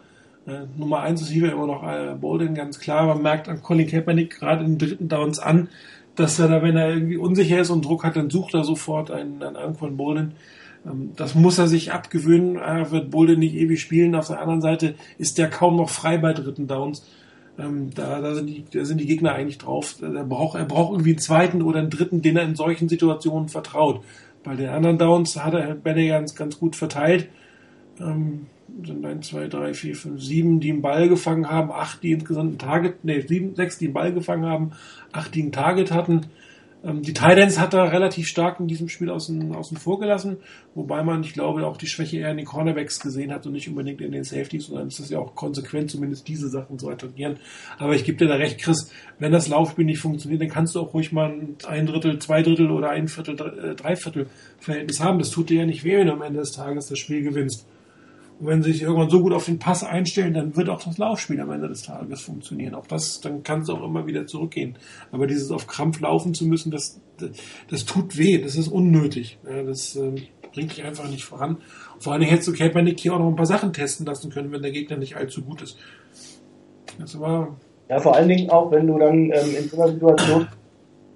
Äh, 0.47 0.61
Nummer 0.79 1.01
1 1.01 1.21
ist 1.21 1.29
hier 1.29 1.53
immer 1.53 1.67
noch 1.67 1.83
äh, 1.83 2.15
Bolden, 2.19 2.55
ganz 2.55 2.81
klar. 2.81 3.05
Man 3.05 3.21
merkt 3.21 3.51
an 3.51 3.63
Colin 3.63 3.87
Kaepernick 3.87 4.39
gerade 4.39 4.65
in 4.65 4.79
den 4.79 4.89
dritten 4.89 5.09
Downs 5.11 5.39
an, 5.39 5.69
dass 6.15 6.39
er 6.39 6.49
da, 6.49 6.63
wenn 6.63 6.75
er 6.75 6.89
irgendwie 6.89 7.19
unsicher 7.19 7.61
ist 7.61 7.69
und 7.69 7.85
Druck 7.85 8.03
hat, 8.03 8.17
dann 8.17 8.31
sucht 8.31 8.55
er 8.55 8.65
sofort 8.65 9.11
einen, 9.11 9.43
einen 9.43 9.75
von 9.75 9.99
Bolden. 9.99 10.33
Ähm, 10.87 11.11
das 11.17 11.35
muss 11.35 11.59
er 11.59 11.69
sich 11.69 11.93
abgewöhnen. 11.93 12.57
Er 12.57 12.91
wird 12.91 13.11
Bolden 13.11 13.41
nicht 13.41 13.57
ewig 13.57 13.79
spielen. 13.79 14.15
Auf 14.15 14.29
der 14.29 14.41
anderen 14.41 14.63
Seite 14.63 14.95
ist 15.19 15.37
der 15.37 15.51
kaum 15.51 15.77
noch 15.77 15.91
frei 15.91 16.17
bei 16.17 16.33
dritten 16.33 16.67
Downs. 16.67 17.05
Ähm, 17.59 17.91
da, 17.95 18.23
da, 18.23 18.35
sind 18.35 18.47
die, 18.47 18.65
da 18.73 18.87
sind 18.87 19.03
die 19.03 19.07
Gegner 19.07 19.35
eigentlich 19.35 19.59
drauf. 19.59 19.97
Er 20.01 20.25
braucht, 20.25 20.59
er 20.59 20.65
braucht 20.65 20.93
irgendwie 20.93 21.11
einen 21.11 21.19
zweiten 21.19 21.61
oder 21.61 21.81
einen 21.81 21.91
dritten, 21.91 22.23
den 22.23 22.39
er 22.39 22.45
in 22.45 22.55
solchen 22.55 22.89
Situationen 22.89 23.51
vertraut. 23.51 24.01
Bei 24.47 24.55
den 24.55 24.69
anderen 24.69 24.97
Downs 24.97 25.43
hat 25.43 25.55
er 25.55 25.75
Benne 25.75 26.07
ganz, 26.07 26.37
ganz 26.37 26.61
gut 26.61 26.77
verteilt. 26.77 27.29
Ähm, 27.99 28.47
sind 28.85 29.05
1, 29.05 29.27
2, 29.27 29.49
3, 29.49 29.75
4, 29.75 29.97
5, 29.97 30.23
7, 30.23 30.61
die 30.61 30.71
einen 30.71 30.83
Ball 30.83 31.09
gefangen 31.09 31.51
haben, 31.51 31.73
8, 31.73 32.05
die 32.05 32.13
insgesamt 32.13 32.55
ein 32.55 32.59
Target, 32.59 33.05
nee, 33.05 33.21
7, 33.21 33.57
6, 33.57 33.79
die 33.79 33.87
einen 33.87 33.95
Ball 33.95 34.13
gefangen 34.13 34.47
haben, 34.47 34.71
8, 35.11 35.35
die 35.35 35.43
ein 35.43 35.51
Target 35.51 35.91
hatten. 35.91 36.27
Ähm, 36.85 37.03
die 37.03 37.13
Titans 37.13 37.59
hat 37.59 37.75
er 37.75 37.93
relativ 37.93 38.27
stark 38.27 38.61
in 38.61 38.69
diesem 38.69 38.89
Spiel 38.89 39.11
außen, 39.11 39.55
außen 39.55 39.77
vor 39.77 39.99
gelassen, 39.99 40.39
wobei 40.75 41.03
man, 41.03 41.23
ich 41.23 41.33
glaube, 41.33 41.67
auch 41.67 41.77
die 41.77 41.87
Schwäche 41.87 42.19
eher 42.19 42.31
in 42.31 42.37
den 42.37 42.47
Cornerbacks 42.47 43.01
gesehen 43.01 43.33
hat 43.33 43.47
und 43.47 43.53
nicht 43.53 43.69
unbedingt 43.69 44.01
in 44.01 44.13
den 44.13 44.25
Safeties, 44.25 44.67
sondern 44.67 44.89
es 44.89 45.01
ist 45.01 45.11
ja 45.11 45.19
auch 45.19 45.35
konsequent, 45.35 45.91
zumindest 45.91 46.29
diese 46.29 46.49
Sachen 46.49 46.79
zu 46.79 46.89
attackieren. 46.89 47.39
Aber 47.79 47.95
ich 47.95 48.05
gebe 48.05 48.19
dir 48.19 48.29
da 48.29 48.37
recht, 48.37 48.59
Chris, 48.59 48.93
wenn 49.19 49.33
das 49.33 49.49
Laufspiel 49.49 49.85
nicht 49.85 50.01
funktioniert, 50.01 50.43
dann 50.43 50.49
kannst 50.49 50.75
du 50.75 50.81
auch 50.81 50.95
ruhig 50.95 51.13
mal 51.13 51.35
ein 51.67 51.87
Drittel, 51.87 52.19
zwei 52.19 52.43
Drittel 52.43 52.71
oder 52.71 52.91
ein 52.91 53.09
Viertel, 53.09 53.35
äh, 53.35 53.75
drei 53.75 53.97
Viertel 53.97 54.27
Verhältnis 54.59 55.01
haben. 55.01 55.19
Das 55.19 55.31
tut 55.31 55.51
dir 55.51 55.61
ja 55.61 55.67
nicht 55.67 55.85
weh, 55.85 55.97
wenn 55.97 56.07
du 56.07 56.13
am 56.13 56.23
Ende 56.23 56.41
des 56.41 56.53
Tages 56.53 56.87
das 56.87 56.99
Spiel 56.99 57.23
gewinnst. 57.23 57.67
Und 58.39 58.47
wenn 58.47 58.63
sie 58.63 58.73
sich 58.73 58.83
irgendwann 58.83 59.09
so 59.09 59.23
gut 59.23 59.33
auf 59.33 59.47
den 59.47 59.59
Pass 59.59 59.83
einstellen, 59.83 60.35
dann 60.35 60.57
wird 60.57 60.69
auch 60.69 60.83
das 60.83 60.99
Laufspiel 60.99 61.41
am 61.41 61.51
Ende 61.51 61.69
des 61.69 61.83
Tages 61.83 62.21
funktionieren. 62.21 62.75
Auch 62.75 62.87
das, 62.87 63.21
dann 63.21 63.43
kann 63.43 63.63
es 63.63 63.71
auch 63.71 63.83
immer 63.83 64.07
wieder 64.07 64.27
zurückgehen. 64.27 64.77
Aber 65.11 65.27
dieses 65.27 65.51
auf 65.51 65.67
Krampf 65.67 66.01
laufen 66.01 66.35
zu 66.35 66.47
müssen, 66.47 66.71
das, 66.71 67.01
das, 67.69 67.85
tut 67.87 68.19
weh, 68.19 68.39
das 68.39 68.57
ist 68.57 68.69
unnötig. 68.69 69.39
Das 69.45 69.97
äh, 69.97 70.13
bringt 70.53 70.77
dich 70.77 70.85
einfach 70.85 71.09
nicht 71.09 71.25
voran. 71.25 71.59
Vor 71.99 72.13
allem 72.13 72.23
hättest 72.23 72.49
du 72.49 72.53
Kaepernick 72.53 73.01
hier 73.01 73.15
auch 73.15 73.19
noch 73.19 73.29
ein 73.29 73.37
paar 73.37 73.47
Sachen 73.47 73.73
testen 73.73 74.05
lassen 74.05 74.31
können, 74.31 74.53
wenn 74.53 74.63
der 74.63 74.73
Gegner 74.73 74.99
nicht 74.99 75.17
allzu 75.17 75.43
gut 75.43 75.63
ist. 75.63 75.79
Das 76.99 77.19
war 77.19 77.57
ja, 77.89 78.01
vor 78.01 78.17
allen 78.17 78.29
Dingen 78.29 78.51
auch, 78.51 78.71
wenn 78.73 78.87
du 78.87 78.99
dann 78.99 79.31
ähm, 79.31 79.55
in 79.57 79.69
so 79.69 79.81
einer 79.81 79.93
Situation 79.93 80.49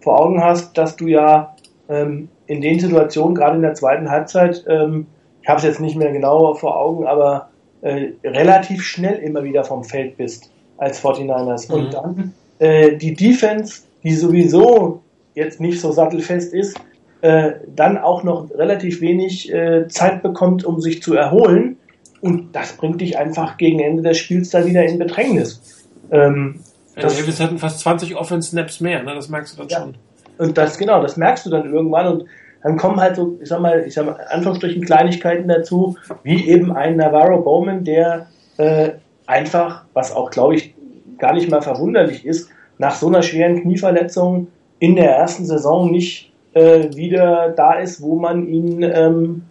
vor 0.00 0.20
Augen 0.20 0.42
hast, 0.42 0.78
dass 0.78 0.96
du 0.96 1.09
ja 1.09 1.56
ähm, 1.88 2.28
in 2.46 2.61
den 2.61 2.78
Situationen, 2.78 3.35
gerade 3.35 3.56
in 3.56 3.62
der 3.62 3.74
zweiten 3.74 4.09
Halbzeit, 4.09 4.64
ähm, 4.68 5.06
ich 5.42 5.48
habe 5.48 5.59
es 5.59 5.64
jetzt 5.64 5.81
nicht 5.81 5.96
mehr 5.96 6.12
genau 6.12 6.55
vor 6.55 6.76
Augen, 6.76 7.07
aber 7.07 7.50
äh, 7.83 8.12
relativ 8.24 8.83
schnell 8.83 9.18
immer 9.18 9.42
wieder 9.42 9.64
vom 9.64 9.85
Feld 9.85 10.16
bist 10.16 10.50
als 10.76 11.03
49ers. 11.03 11.68
Mhm. 11.68 11.74
Und 11.74 11.94
dann 11.94 12.35
äh, 12.59 12.96
die 12.96 13.14
Defense, 13.14 13.83
die 14.03 14.14
sowieso 14.14 15.03
jetzt 15.35 15.61
nicht 15.61 15.81
so 15.81 15.92
sattelfest 15.92 16.53
ist, 16.53 16.79
äh, 17.22 17.53
dann 17.74 17.98
auch 17.98 18.22
noch 18.22 18.50
relativ 18.50 19.00
wenig 19.00 19.53
äh, 19.53 19.88
Zeit 19.88 20.22
bekommt, 20.22 20.64
um 20.64 20.81
sich 20.81 21.03
zu 21.03 21.14
erholen. 21.14 21.76
Und 22.20 22.55
das 22.55 22.74
bringt 22.74 23.00
dich 23.00 23.18
einfach 23.18 23.57
gegen 23.57 23.81
Ende 23.81 24.03
des 24.03 24.18
Spiels 24.18 24.50
dann 24.50 24.66
wieder 24.66 24.85
in 24.85 24.98
Bedrängnis. 24.98 25.87
Ähm, 26.11 26.61
ja, 26.96 27.03
das, 27.03 27.18
Davis 27.18 27.40
hatten 27.40 27.59
fast 27.59 27.81
20 27.81 28.16
Offense-Snaps 28.16 28.81
mehr, 28.81 29.03
ne? 29.03 29.14
das 29.14 29.29
merkst 29.29 29.55
du 29.55 29.59
dann 29.59 29.68
ja. 29.68 29.81
schon. 29.81 29.94
Und 30.38 30.59
das, 30.59 30.76
genau, 30.79 31.03
das 31.03 31.16
merkst 31.16 31.46
du 31.46 31.50
dann 31.50 31.72
irgendwann. 31.72 32.07
Und 32.07 32.24
dann 32.62 32.77
kommen 32.77 33.01
halt 33.01 33.16
so, 33.16 33.38
ich 33.40 33.49
sag 33.49 33.61
mal, 33.61 33.85
ich 33.87 33.94
sag 33.94 34.07
mal, 34.07 34.16
Anführungsstrichen 34.29 34.85
Kleinigkeiten 34.85 35.49
dazu, 35.49 35.96
wie 36.23 36.49
eben 36.49 36.73
ein 36.73 36.96
Navarro 36.96 37.40
Bowman, 37.40 37.85
der 37.85 38.27
äh, 38.59 38.90
einfach, 39.27 39.85
was 39.94 40.14
auch 40.14 40.31
glaube 40.31 40.57
ich 40.57 40.75
gar 41.18 41.33
nicht 41.35 41.51
mal 41.51 41.62
verwunderlich 41.62 42.27
ist, 42.27 42.51
nach 42.79 42.94
so 42.94 43.09
einer 43.09 43.23
schweren 43.23 43.62
Knieverletzung 43.62 44.49
in 44.79 44.96
der 44.96 45.14
ersten 45.16 45.44
Saison 45.44 45.90
nicht 45.90 46.33
äh, 46.55 46.88
wieder 46.94 47.51
da 47.51 47.75
ist, 47.75 48.03
wo 48.03 48.16
man 48.16 48.49
ihn 48.49 48.83
ähm, 48.83 49.42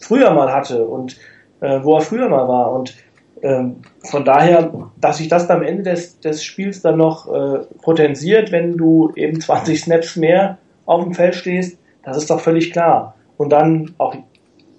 früher 0.00 0.32
mal 0.32 0.52
hatte 0.52 0.84
und 0.84 1.16
äh, 1.60 1.80
wo 1.82 1.96
er 1.96 2.00
früher 2.00 2.28
mal 2.28 2.48
war. 2.48 2.72
Und 2.72 2.94
ähm, 3.42 3.76
von 4.02 4.24
daher, 4.24 4.72
dass 5.00 5.18
sich 5.18 5.28
das 5.28 5.48
am 5.50 5.62
Ende 5.62 5.84
des, 5.84 6.20
des 6.20 6.42
Spiels 6.42 6.82
dann 6.82 6.96
noch 6.96 7.32
äh, 7.32 7.58
potenziert, 7.82 8.50
wenn 8.52 8.76
du 8.76 9.12
eben 9.14 9.40
20 9.40 9.82
Snaps 9.82 10.16
mehr 10.16 10.58
auf 10.86 11.04
dem 11.04 11.14
Feld 11.14 11.34
stehst, 11.34 11.78
das 12.02 12.16
ist 12.16 12.30
doch 12.30 12.40
völlig 12.40 12.72
klar. 12.72 13.14
Und 13.36 13.50
dann 13.50 13.94
auch 13.98 14.14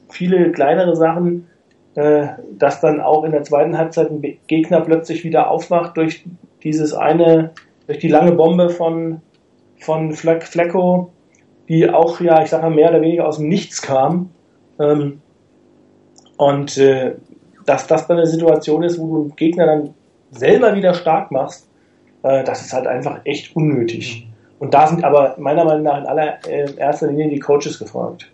viele 0.09 0.51
kleinere 0.51 0.95
Sachen, 0.95 1.47
äh, 1.95 2.27
dass 2.57 2.81
dann 2.81 3.01
auch 3.01 3.23
in 3.23 3.31
der 3.31 3.43
zweiten 3.43 3.77
Halbzeit 3.77 4.09
ein 4.09 4.21
Gegner 4.47 4.81
plötzlich 4.81 5.23
wieder 5.23 5.49
aufwacht 5.49 5.97
durch 5.97 6.25
dieses 6.63 6.93
eine, 6.93 7.51
durch 7.87 7.99
die 7.99 8.07
lange 8.07 8.31
Bombe 8.31 8.69
von, 8.69 9.21
von 9.79 10.13
Fleck, 10.13 10.43
Flecko, 10.43 11.11
die 11.67 11.89
auch, 11.89 12.19
ja, 12.21 12.41
ich 12.41 12.49
sage 12.49 12.63
mal, 12.63 12.75
mehr 12.75 12.89
oder 12.89 13.01
weniger 13.01 13.27
aus 13.27 13.37
dem 13.37 13.49
Nichts 13.49 13.81
kam. 13.81 14.29
Ähm, 14.79 15.21
und 16.37 16.77
äh, 16.77 17.15
dass 17.65 17.87
das 17.87 18.07
dann 18.07 18.17
eine 18.17 18.27
Situation 18.27 18.83
ist, 18.83 18.99
wo 18.99 19.07
du 19.07 19.23
den 19.23 19.35
Gegner 19.35 19.65
dann 19.65 19.93
selber 20.31 20.75
wieder 20.75 20.93
stark 20.93 21.31
machst, 21.31 21.69
äh, 22.23 22.43
das 22.43 22.61
ist 22.61 22.73
halt 22.73 22.87
einfach 22.87 23.19
echt 23.25 23.55
unnötig. 23.55 24.27
Und 24.61 24.75
da 24.75 24.85
sind 24.85 25.03
aber 25.03 25.37
meiner 25.39 25.65
Meinung 25.65 25.81
nach 25.81 25.97
in 25.97 26.05
aller 26.05 26.47
äh, 26.47 26.75
erster 26.75 27.07
Linie 27.07 27.29
die 27.29 27.39
Coaches 27.39 27.79
gefragt. 27.79 28.29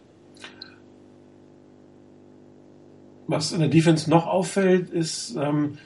Was 3.28 3.54
in 3.54 3.62
der 3.62 3.70
Defense 3.70 4.10
noch 4.10 4.28
auffällt, 4.28 4.90
ist, 4.90 5.38
ähm, 5.42 5.78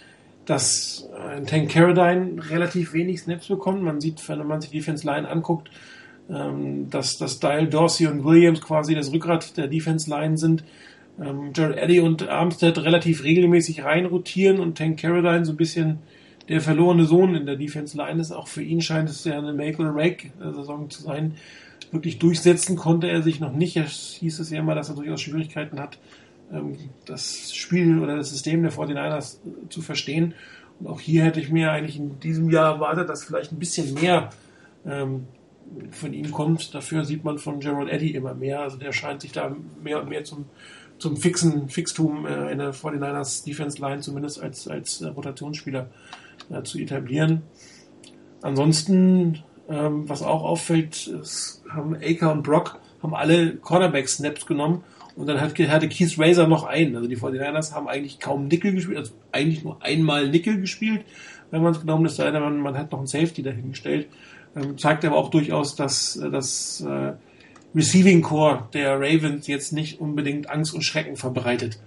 dass 0.47 1.07
ein 1.29 1.45
Tank 1.45 1.69
Carradine 1.69 2.41
relativ 2.49 2.93
wenig 2.93 3.21
Snaps 3.21 3.49
bekommt. 3.49 3.83
Man 3.83 4.01
sieht, 4.01 4.27
wenn 4.27 4.47
man 4.47 4.61
sich 4.61 4.71
die 4.71 4.79
Defense 4.79 5.05
Line 5.05 5.29
anguckt, 5.29 5.69
ähm, 6.27 6.89
dass, 6.89 7.19
dass 7.19 7.39
Dial, 7.39 7.67
Dorsey 7.67 8.07
und 8.07 8.25
Williams 8.25 8.61
quasi 8.61 8.95
das 8.95 9.13
Rückgrat 9.13 9.55
der 9.57 9.67
Defense 9.67 10.09
Line 10.09 10.39
sind. 10.39 10.63
Ähm, 11.23 11.51
Jared 11.53 11.77
Eddy 11.77 11.99
und 11.99 12.27
Armstead 12.27 12.79
relativ 12.79 13.23
regelmäßig 13.23 13.83
reinrotieren 13.83 14.59
und 14.59 14.75
Tank 14.75 14.99
Carradine 14.99 15.45
so 15.45 15.51
ein 15.51 15.57
bisschen 15.57 15.99
der 16.51 16.61
verlorene 16.61 17.05
Sohn 17.05 17.33
in 17.33 17.45
der 17.45 17.55
Defense 17.55 17.95
Line 17.95 18.19
ist. 18.19 18.31
Auch 18.31 18.49
für 18.49 18.61
ihn 18.61 18.81
scheint 18.81 19.09
es 19.09 19.23
ja 19.23 19.37
eine 19.37 19.53
Make 19.53 19.81
or 19.81 19.93
Break 19.93 20.31
Saison 20.37 20.89
zu 20.89 21.01
sein. 21.01 21.35
Wirklich 21.91 22.19
durchsetzen 22.19 22.75
konnte 22.75 23.07
er 23.09 23.21
sich 23.21 23.39
noch 23.39 23.53
nicht. 23.53 23.77
Es 23.77 24.17
hieß 24.19 24.39
es 24.39 24.49
ja 24.49 24.59
immer, 24.59 24.75
dass 24.75 24.89
er 24.89 24.95
durchaus 24.95 25.21
Schwierigkeiten 25.21 25.79
hat, 25.79 25.97
ähm, 26.51 26.77
das 27.05 27.55
Spiel 27.55 27.99
oder 27.99 28.17
das 28.17 28.31
System 28.31 28.63
der 28.63 28.71
49ers 28.73 29.37
zu 29.69 29.81
verstehen. 29.81 30.33
Und 30.79 30.87
auch 30.87 30.99
hier 30.99 31.23
hätte 31.23 31.39
ich 31.39 31.49
mir 31.49 31.71
eigentlich 31.71 31.95
in 31.95 32.19
diesem 32.19 32.49
Jahr 32.49 32.75
erwartet, 32.75 33.07
dass 33.07 33.23
vielleicht 33.23 33.53
ein 33.53 33.59
bisschen 33.59 33.93
mehr 33.93 34.29
ähm, 34.85 35.27
von 35.91 36.13
ihm 36.13 36.31
kommt. 36.31 36.75
Dafür 36.75 37.05
sieht 37.05 37.23
man 37.23 37.37
von 37.37 37.61
Gerald 37.61 37.89
Eddy 37.89 38.11
immer 38.11 38.33
mehr. 38.33 38.59
Also 38.59 38.75
der 38.75 38.91
scheint 38.91 39.21
sich 39.21 39.31
da 39.31 39.55
mehr 39.81 40.01
und 40.01 40.09
mehr 40.09 40.25
zum, 40.25 40.45
zum 40.97 41.15
fixen 41.15 41.69
Fixtum 41.69 42.25
äh, 42.25 42.51
in 42.51 42.57
der 42.57 42.73
49ers 42.73 43.45
Defense 43.45 43.81
Line 43.81 44.01
zumindest 44.01 44.41
als, 44.41 44.67
als 44.67 45.01
Rotationsspieler 45.01 45.83
äh, 45.83 46.20
zu 46.63 46.79
etablieren. 46.79 47.43
Ansonsten, 48.41 49.43
ähm, 49.69 50.09
was 50.09 50.23
auch 50.23 50.43
auffällt, 50.43 51.07
ist, 51.07 51.63
haben 51.69 51.95
Aker 51.95 52.31
und 52.31 52.43
Brock 52.43 52.79
haben 53.01 53.15
alle 53.15 53.55
Cornerback-Snaps 53.55 54.45
genommen 54.45 54.83
und 55.15 55.27
dann 55.27 55.41
hat, 55.41 55.57
hatte 55.57 55.89
Keith 55.89 56.17
Razor 56.17 56.47
noch 56.47 56.63
einen. 56.63 56.95
Also 56.95 57.07
die 57.07 57.17
49ers 57.17 57.73
haben 57.73 57.87
eigentlich 57.87 58.19
kaum 58.19 58.47
Nickel 58.47 58.73
gespielt, 58.73 58.97
also 58.97 59.13
eigentlich 59.31 59.63
nur 59.63 59.81
einmal 59.81 60.29
Nickel 60.29 60.59
gespielt, 60.59 61.03
wenn 61.51 61.61
man 61.61 61.73
es 61.73 61.81
genommen 61.81 62.05
ist, 62.05 62.15
sei 62.15 62.31
man, 62.31 62.59
man 62.59 62.77
hat 62.77 62.91
noch 62.91 62.99
einen 62.99 63.07
Safety 63.07 63.43
dahingestellt. 63.43 64.07
Ähm, 64.55 64.77
zeigt 64.77 65.05
aber 65.05 65.15
auch 65.15 65.29
durchaus, 65.29 65.75
dass 65.75 66.17
äh, 66.17 66.29
das 66.29 66.81
äh, 66.81 67.13
Receiving 67.73 68.21
Core 68.21 68.67
der 68.73 68.99
Ravens 68.99 69.47
jetzt 69.47 69.71
nicht 69.71 70.01
unbedingt 70.01 70.49
Angst 70.49 70.73
und 70.73 70.81
Schrecken 70.81 71.15
verbreitet. 71.15 71.79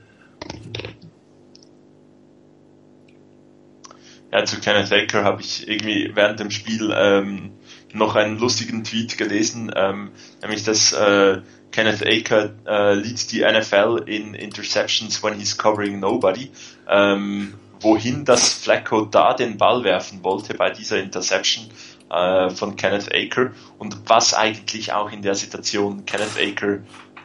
Ja, 4.34 4.44
zu 4.44 4.58
Kenneth 4.58 4.92
Aker 4.92 5.22
habe 5.22 5.42
ich 5.42 5.68
irgendwie 5.68 6.10
während 6.12 6.40
dem 6.40 6.50
Spiel 6.50 6.92
ähm, 6.92 7.52
noch 7.92 8.16
einen 8.16 8.36
lustigen 8.36 8.82
Tweet 8.82 9.16
gelesen, 9.16 9.70
ähm, 9.76 10.10
nämlich 10.42 10.64
dass 10.64 10.92
äh, 10.92 11.40
Kenneth 11.70 12.04
Aker 12.04 12.50
äh, 12.66 12.94
leads 12.94 13.28
die 13.28 13.42
NFL 13.42 14.02
in 14.06 14.34
Interceptions 14.34 15.22
when 15.22 15.38
he's 15.38 15.56
covering 15.56 16.00
nobody. 16.00 16.50
Ähm, 16.88 17.54
wohin 17.78 18.24
das 18.24 18.52
Flacco 18.54 19.04
da 19.04 19.34
den 19.34 19.56
Ball 19.56 19.84
werfen 19.84 20.24
wollte 20.24 20.54
bei 20.54 20.70
dieser 20.70 20.98
Interception 20.98 21.66
äh, 22.10 22.50
von 22.50 22.74
Kenneth 22.74 23.14
Aker 23.14 23.52
und 23.78 23.96
was 24.08 24.34
eigentlich 24.34 24.92
auch 24.92 25.12
in 25.12 25.22
der 25.22 25.36
Situation 25.36 26.06
Kenneth 26.06 26.40
Aker 26.40 26.78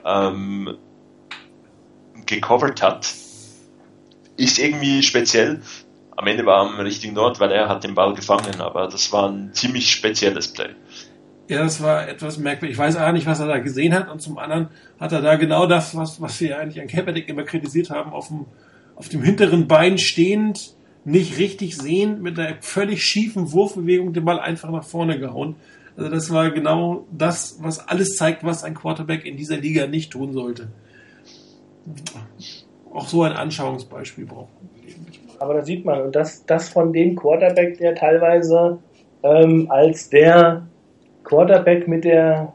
ähm, 0.05 0.77
gecovert 2.27 2.83
hat, 2.83 3.11
ist 4.37 4.59
irgendwie 4.59 5.01
speziell 5.01 5.61
am 6.19 6.27
Ende 6.27 6.45
war 6.45 6.65
er 6.65 6.73
am 6.73 6.79
richtigen 6.81 7.17
Ort, 7.17 7.39
weil 7.39 7.49
er 7.49 7.69
hat 7.69 7.85
den 7.85 7.95
Ball 7.95 8.13
gefangen, 8.13 8.59
aber 8.59 8.89
das 8.89 9.13
war 9.13 9.29
ein 9.29 9.53
ziemlich 9.53 9.89
spezielles 9.89 10.49
Play. 10.49 10.71
Ja, 11.47 11.63
das 11.63 11.81
war 11.81 12.09
etwas 12.09 12.37
merkwürdig. 12.37 12.73
Ich 12.75 12.77
weiß 12.77 12.97
auch 12.97 13.13
nicht, 13.13 13.25
was 13.25 13.39
er 13.39 13.47
da 13.47 13.59
gesehen 13.59 13.93
hat 13.93 14.11
und 14.11 14.21
zum 14.21 14.37
anderen 14.37 14.67
hat 14.99 15.13
er 15.13 15.21
da 15.21 15.37
genau 15.37 15.65
das, 15.65 15.95
was, 15.95 16.19
was 16.19 16.41
wir 16.41 16.59
eigentlich 16.59 16.81
an 16.81 16.89
Kaepernick 16.89 17.29
immer 17.29 17.43
kritisiert 17.43 17.89
haben, 17.89 18.11
auf 18.11 18.27
dem, 18.27 18.47
auf 18.97 19.07
dem 19.07 19.23
hinteren 19.23 19.69
Bein 19.69 19.97
stehend 19.97 20.75
nicht 21.05 21.37
richtig 21.37 21.77
sehen, 21.77 22.21
mit 22.21 22.37
einer 22.37 22.57
völlig 22.59 23.05
schiefen 23.05 23.53
Wurfbewegung 23.53 24.11
den 24.11 24.25
Ball 24.25 24.41
einfach 24.41 24.69
nach 24.71 24.83
vorne 24.83 25.19
gehauen. 25.19 25.55
Also 25.95 26.11
das 26.11 26.31
war 26.31 26.51
genau 26.51 27.07
das, 27.11 27.59
was 27.61 27.79
alles 27.87 28.17
zeigt, 28.17 28.43
was 28.43 28.65
ein 28.65 28.75
Quarterback 28.75 29.25
in 29.25 29.37
dieser 29.37 29.57
Liga 29.57 29.87
nicht 29.87 30.11
tun 30.11 30.33
sollte. 30.33 30.67
Auch 32.93 33.07
so 33.07 33.23
ein 33.23 33.31
Anschauungsbeispiel 33.31 34.25
braucht 34.25 34.49
Aber 35.39 35.55
da 35.55 35.61
sieht 35.63 35.85
man, 35.85 36.01
und 36.01 36.15
das, 36.15 36.45
das 36.45 36.69
von 36.69 36.93
dem 36.93 37.15
Quarterback, 37.15 37.77
der 37.77 37.95
teilweise 37.95 38.77
ähm, 39.23 39.67
als 39.69 40.09
der 40.09 40.67
Quarterback 41.23 41.87
mit 41.87 42.03
der 42.03 42.53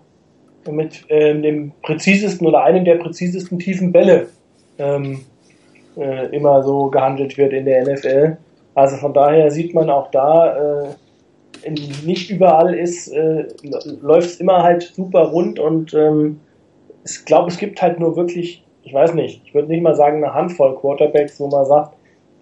mit 0.70 1.04
ähm, 1.10 1.42
dem 1.42 1.72
präzisesten 1.82 2.46
oder 2.46 2.64
einem 2.64 2.84
der 2.86 2.96
präzisesten 2.96 3.58
tiefen 3.58 3.92
Bälle 3.92 4.28
ähm, 4.78 5.20
äh, 5.96 6.34
immer 6.34 6.62
so 6.62 6.86
gehandelt 6.88 7.36
wird 7.36 7.52
in 7.52 7.66
der 7.66 7.84
NFL. 7.86 8.36
Also 8.74 8.96
von 8.96 9.12
daher 9.12 9.50
sieht 9.50 9.74
man 9.74 9.90
auch 9.90 10.10
da, 10.10 10.84
äh, 10.84 11.70
nicht 12.04 12.30
überall 12.30 12.74
ist, 12.74 13.08
äh, 13.08 13.44
läuft 14.00 14.28
es 14.28 14.40
immer 14.40 14.62
halt 14.62 14.82
super 14.82 15.24
rund 15.28 15.58
und 15.58 15.94
ähm, 15.94 16.40
ich 17.04 17.24
glaube, 17.24 17.50
es 17.50 17.58
gibt 17.58 17.80
halt 17.80 18.00
nur 18.00 18.16
wirklich, 18.16 18.64
ich 18.82 18.92
weiß 18.92 19.14
nicht, 19.14 19.42
ich 19.44 19.54
würde 19.54 19.68
nicht 19.68 19.82
mal 19.82 19.94
sagen 19.94 20.24
eine 20.24 20.34
Handvoll 20.34 20.76
Quarterbacks, 20.76 21.38
wo 21.38 21.46
man 21.48 21.64
sagt, 21.66 21.94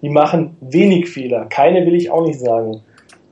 die 0.03 0.11
machen 0.11 0.57
wenig 0.61 1.09
Fehler. 1.09 1.47
Keine 1.47 1.87
will 1.87 1.95
ich 1.95 2.11
auch 2.11 2.27
nicht 2.27 2.41
sagen. 2.41 2.83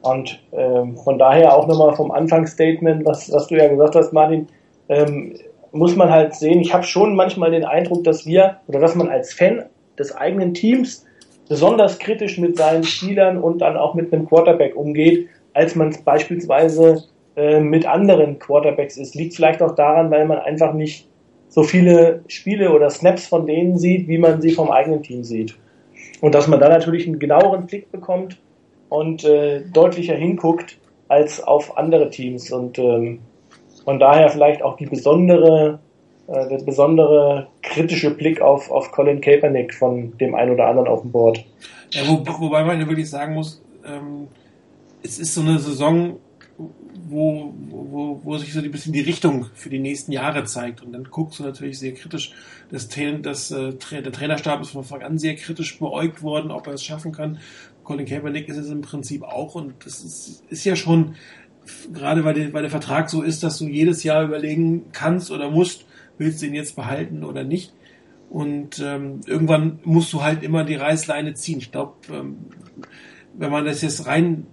Und 0.02 0.42
ähm, 0.52 0.96
von 0.96 1.18
daher 1.18 1.54
auch 1.54 1.66
nochmal 1.66 1.94
vom 1.94 2.10
Anfangsstatement, 2.10 3.04
was, 3.04 3.30
was 3.32 3.48
du 3.48 3.56
ja 3.56 3.68
gesagt 3.68 3.96
hast, 3.96 4.12
Martin, 4.12 4.46
ähm, 4.88 5.34
muss 5.72 5.94
man 5.94 6.10
halt 6.10 6.34
sehen, 6.34 6.60
ich 6.60 6.72
habe 6.72 6.84
schon 6.84 7.14
manchmal 7.14 7.50
den 7.50 7.64
Eindruck, 7.64 8.04
dass 8.04 8.26
wir 8.26 8.56
oder 8.66 8.80
dass 8.80 8.94
man 8.94 9.08
als 9.08 9.34
Fan 9.34 9.64
des 9.98 10.16
eigenen 10.16 10.54
Teams 10.54 11.04
besonders 11.48 11.98
kritisch 11.98 12.38
mit 12.38 12.56
seinen 12.56 12.84
Spielern 12.84 13.38
und 13.38 13.58
dann 13.58 13.76
auch 13.76 13.94
mit 13.94 14.12
einem 14.12 14.26
Quarterback 14.26 14.74
umgeht, 14.76 15.28
als 15.52 15.74
man 15.74 15.88
es 15.88 15.98
beispielsweise 15.98 17.04
äh, 17.36 17.60
mit 17.60 17.86
anderen 17.86 18.38
Quarterbacks 18.38 18.96
ist. 18.96 19.14
Liegt 19.14 19.34
vielleicht 19.34 19.60
auch 19.62 19.74
daran, 19.74 20.10
weil 20.10 20.26
man 20.26 20.38
einfach 20.38 20.72
nicht 20.72 21.08
so 21.48 21.62
viele 21.62 22.22
Spiele 22.28 22.72
oder 22.72 22.88
Snaps 22.88 23.26
von 23.26 23.46
denen 23.46 23.76
sieht, 23.76 24.08
wie 24.08 24.18
man 24.18 24.40
sie 24.40 24.52
vom 24.52 24.70
eigenen 24.70 25.02
Team 25.02 25.24
sieht. 25.24 25.56
Und 26.20 26.34
dass 26.34 26.48
man 26.48 26.60
da 26.60 26.68
natürlich 26.68 27.06
einen 27.06 27.18
genaueren 27.18 27.66
Blick 27.66 27.90
bekommt 27.90 28.38
und 28.88 29.24
äh, 29.24 29.62
deutlicher 29.72 30.14
hinguckt 30.14 30.78
als 31.08 31.42
auf 31.42 31.76
andere 31.76 32.10
Teams. 32.10 32.50
Und 32.50 32.78
ähm, 32.78 33.20
von 33.84 33.98
daher 33.98 34.28
vielleicht 34.28 34.62
auch 34.62 34.76
die 34.76 34.86
besondere 34.86 35.80
äh, 36.30 36.48
der 36.48 36.64
besondere 36.64 37.48
kritische 37.60 38.12
Blick 38.12 38.40
auf, 38.40 38.70
auf 38.70 38.92
Colin 38.92 39.20
Kaepernick 39.20 39.74
von 39.74 40.16
dem 40.18 40.36
einen 40.36 40.52
oder 40.52 40.66
anderen 40.66 40.88
auf 40.88 41.02
dem 41.02 41.10
Board. 41.10 41.44
Ja, 41.90 42.02
wo, 42.06 42.24
wobei 42.40 42.62
man 42.62 42.78
ja 42.78 42.88
wirklich 42.88 43.10
sagen 43.10 43.34
muss, 43.34 43.60
ähm, 43.84 44.28
es 45.02 45.18
ist 45.18 45.34
so 45.34 45.40
eine 45.40 45.58
Saison, 45.58 46.18
wo, 47.10 47.54
wo, 47.68 48.20
wo 48.22 48.38
sich 48.38 48.52
so 48.52 48.60
ein 48.60 48.70
bisschen 48.70 48.92
die 48.92 49.00
Richtung 49.00 49.46
für 49.54 49.68
die 49.68 49.78
nächsten 49.78 50.12
Jahre 50.12 50.44
zeigt. 50.44 50.82
Und 50.82 50.92
dann 50.92 51.04
guckst 51.04 51.38
du 51.38 51.42
natürlich 51.42 51.78
sehr 51.78 51.92
kritisch. 51.94 52.32
Das, 52.70 52.88
das, 52.88 53.50
äh, 53.50 53.72
der 54.02 54.12
Trainerstab 54.12 54.62
ist 54.62 54.70
von 54.70 54.82
Anfang 54.82 55.02
an 55.02 55.18
sehr 55.18 55.34
kritisch 55.34 55.78
beäugt 55.78 56.22
worden, 56.22 56.50
ob 56.50 56.66
er 56.66 56.74
es 56.74 56.84
schaffen 56.84 57.12
kann. 57.12 57.38
Colin 57.84 58.06
Kaepernick 58.06 58.48
ist 58.48 58.56
es 58.56 58.70
im 58.70 58.82
Prinzip 58.82 59.22
auch. 59.22 59.54
Und 59.54 59.74
das 59.84 60.02
ist, 60.04 60.44
ist 60.48 60.64
ja 60.64 60.76
schon, 60.76 61.16
gerade 61.92 62.24
weil 62.24 62.34
der, 62.34 62.52
weil 62.52 62.62
der 62.62 62.70
Vertrag 62.70 63.10
so 63.10 63.22
ist, 63.22 63.42
dass 63.42 63.58
du 63.58 63.66
jedes 63.66 64.02
Jahr 64.02 64.24
überlegen 64.24 64.86
kannst 64.92 65.30
oder 65.30 65.50
musst, 65.50 65.84
willst 66.18 66.42
du 66.42 66.46
ihn 66.46 66.54
jetzt 66.54 66.76
behalten 66.76 67.24
oder 67.24 67.44
nicht. 67.44 67.72
Und 68.28 68.78
ähm, 68.78 69.22
irgendwann 69.26 69.80
musst 69.82 70.12
du 70.12 70.22
halt 70.22 70.44
immer 70.44 70.64
die 70.64 70.76
Reißleine 70.76 71.34
ziehen. 71.34 71.58
Ich 71.58 71.72
glaube, 71.72 71.94
ähm, 72.12 72.36
wenn 73.36 73.50
man 73.50 73.64
das 73.64 73.82
jetzt 73.82 74.06
rein 74.06 74.46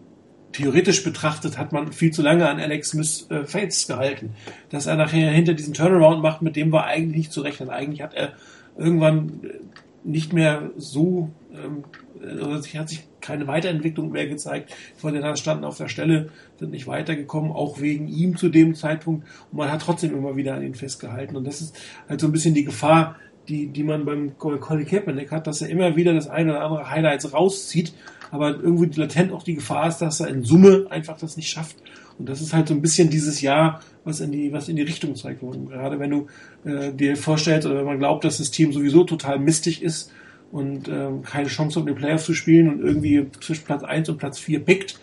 theoretisch 0.52 1.04
betrachtet, 1.04 1.58
hat 1.58 1.72
man 1.72 1.92
viel 1.92 2.12
zu 2.12 2.22
lange 2.22 2.48
an 2.48 2.60
Alex 2.60 2.90
Smith 2.90 3.28
äh, 3.30 3.46
Fates 3.46 3.88
gehalten. 3.88 4.32
Dass 4.70 4.86
er 4.86 4.96
nachher 4.96 5.32
hinter 5.32 5.54
diesen 5.54 5.74
Turnaround 5.74 6.22
macht, 6.22 6.42
mit 6.42 6.56
dem 6.56 6.72
war 6.72 6.86
eigentlich 6.86 7.18
nicht 7.18 7.32
zu 7.32 7.42
rechnen. 7.42 7.70
Eigentlich 7.70 8.02
hat 8.02 8.14
er 8.14 8.34
irgendwann 8.78 9.42
äh, 9.44 9.60
nicht 10.04 10.34
mehr 10.34 10.72
so, 10.78 11.30
ähm, 11.54 11.84
also 12.22 12.80
hat 12.80 12.90
sich 12.90 13.04
keine 13.20 13.48
Weiterentwicklung 13.48 14.12
mehr 14.12 14.28
gezeigt. 14.28 14.74
Von 14.96 15.14
den 15.14 15.36
standen 15.36 15.66
auf 15.66 15.78
der 15.78 15.90
Stelle, 15.90 16.30
sind 16.58 16.72
nicht 16.72 16.88
weitergekommen, 16.88 17.52
auch 17.52 17.82
wegen 17.82 18.08
ihm 18.08 18.38
zu 18.38 18.50
dem 18.50 18.74
Zeitpunkt. 18.74 19.28
Und 19.52 19.58
man 19.58 19.72
hat 19.72 19.82
trotzdem 19.82 20.16
immer 20.16 20.38
wieder 20.38 20.56
an 20.56 20.64
ihn 20.64 20.76
festgehalten. 20.76 21.36
Und 21.36 21.46
das 21.46 21.60
ist 21.62 21.76
halt 22.08 22.22
so 22.22 22.28
ein 22.28 22.32
bisschen 22.32 22.54
die 22.54 22.64
Gefahr, 22.64 23.18
die, 23.48 23.68
die 23.68 23.84
man 23.84 24.06
beim 24.06 24.38
Colin 24.38 24.86
Kaepernick 24.86 25.32
hat, 25.32 25.48
dass 25.48 25.62
er 25.62 25.70
immer 25.70 25.96
wieder 25.96 26.14
das 26.14 26.28
eine 26.28 26.52
oder 26.52 26.64
andere 26.64 26.90
Highlights 26.90 27.34
rauszieht, 27.34 27.94
aber 28.32 28.50
irgendwie 28.50 29.00
latent 29.00 29.32
auch 29.32 29.44
die 29.44 29.56
Gefahr 29.56 29.88
ist, 29.88 30.00
dass 30.00 30.20
er 30.20 30.28
in 30.28 30.44
Summe 30.44 30.88
einfach 30.90 31.18
das 31.18 31.38
nicht 31.38 31.50
schafft. 31.50 31.78
Und 32.20 32.28
das 32.28 32.42
ist 32.42 32.54
halt 32.54 32.68
so 32.68 32.74
ein 32.74 32.82
bisschen 32.82 33.10
dieses 33.10 33.42
Jahr, 33.42 33.82
was 34.04 34.20
in 34.22 34.32
die, 34.32 34.52
was 34.52 34.70
in 34.70 34.76
die 34.76 34.82
Richtung 34.82 35.16
zeigt. 35.16 35.44
Und 35.44 35.70
gerade 35.70 36.00
wenn 36.00 36.10
du 36.10 36.28
äh, 36.66 36.92
dir 36.92 37.16
vorstellst 37.16 37.68
oder 37.68 37.78
wenn 37.78 37.86
man 37.86 38.00
glaubt, 38.00 38.24
dass 38.24 38.40
das 38.40 38.52
Team 38.52 38.74
sowieso 38.74 39.04
total 39.04 39.40
mistig 39.40 39.84
ist 39.84 40.12
und 40.52 40.88
ähm, 40.88 41.22
keine 41.24 41.48
Chance 41.48 41.80
um 41.80 41.86
den 41.86 41.96
Playoffs 41.96 42.26
zu 42.26 42.34
spielen 42.34 42.70
und 42.70 42.82
irgendwie 42.82 43.28
zwischen 43.40 43.66
Platz 43.66 43.84
1 43.84 44.10
und 44.10 44.18
Platz 44.18 44.40
4 44.40 44.62
pickt, 44.62 45.00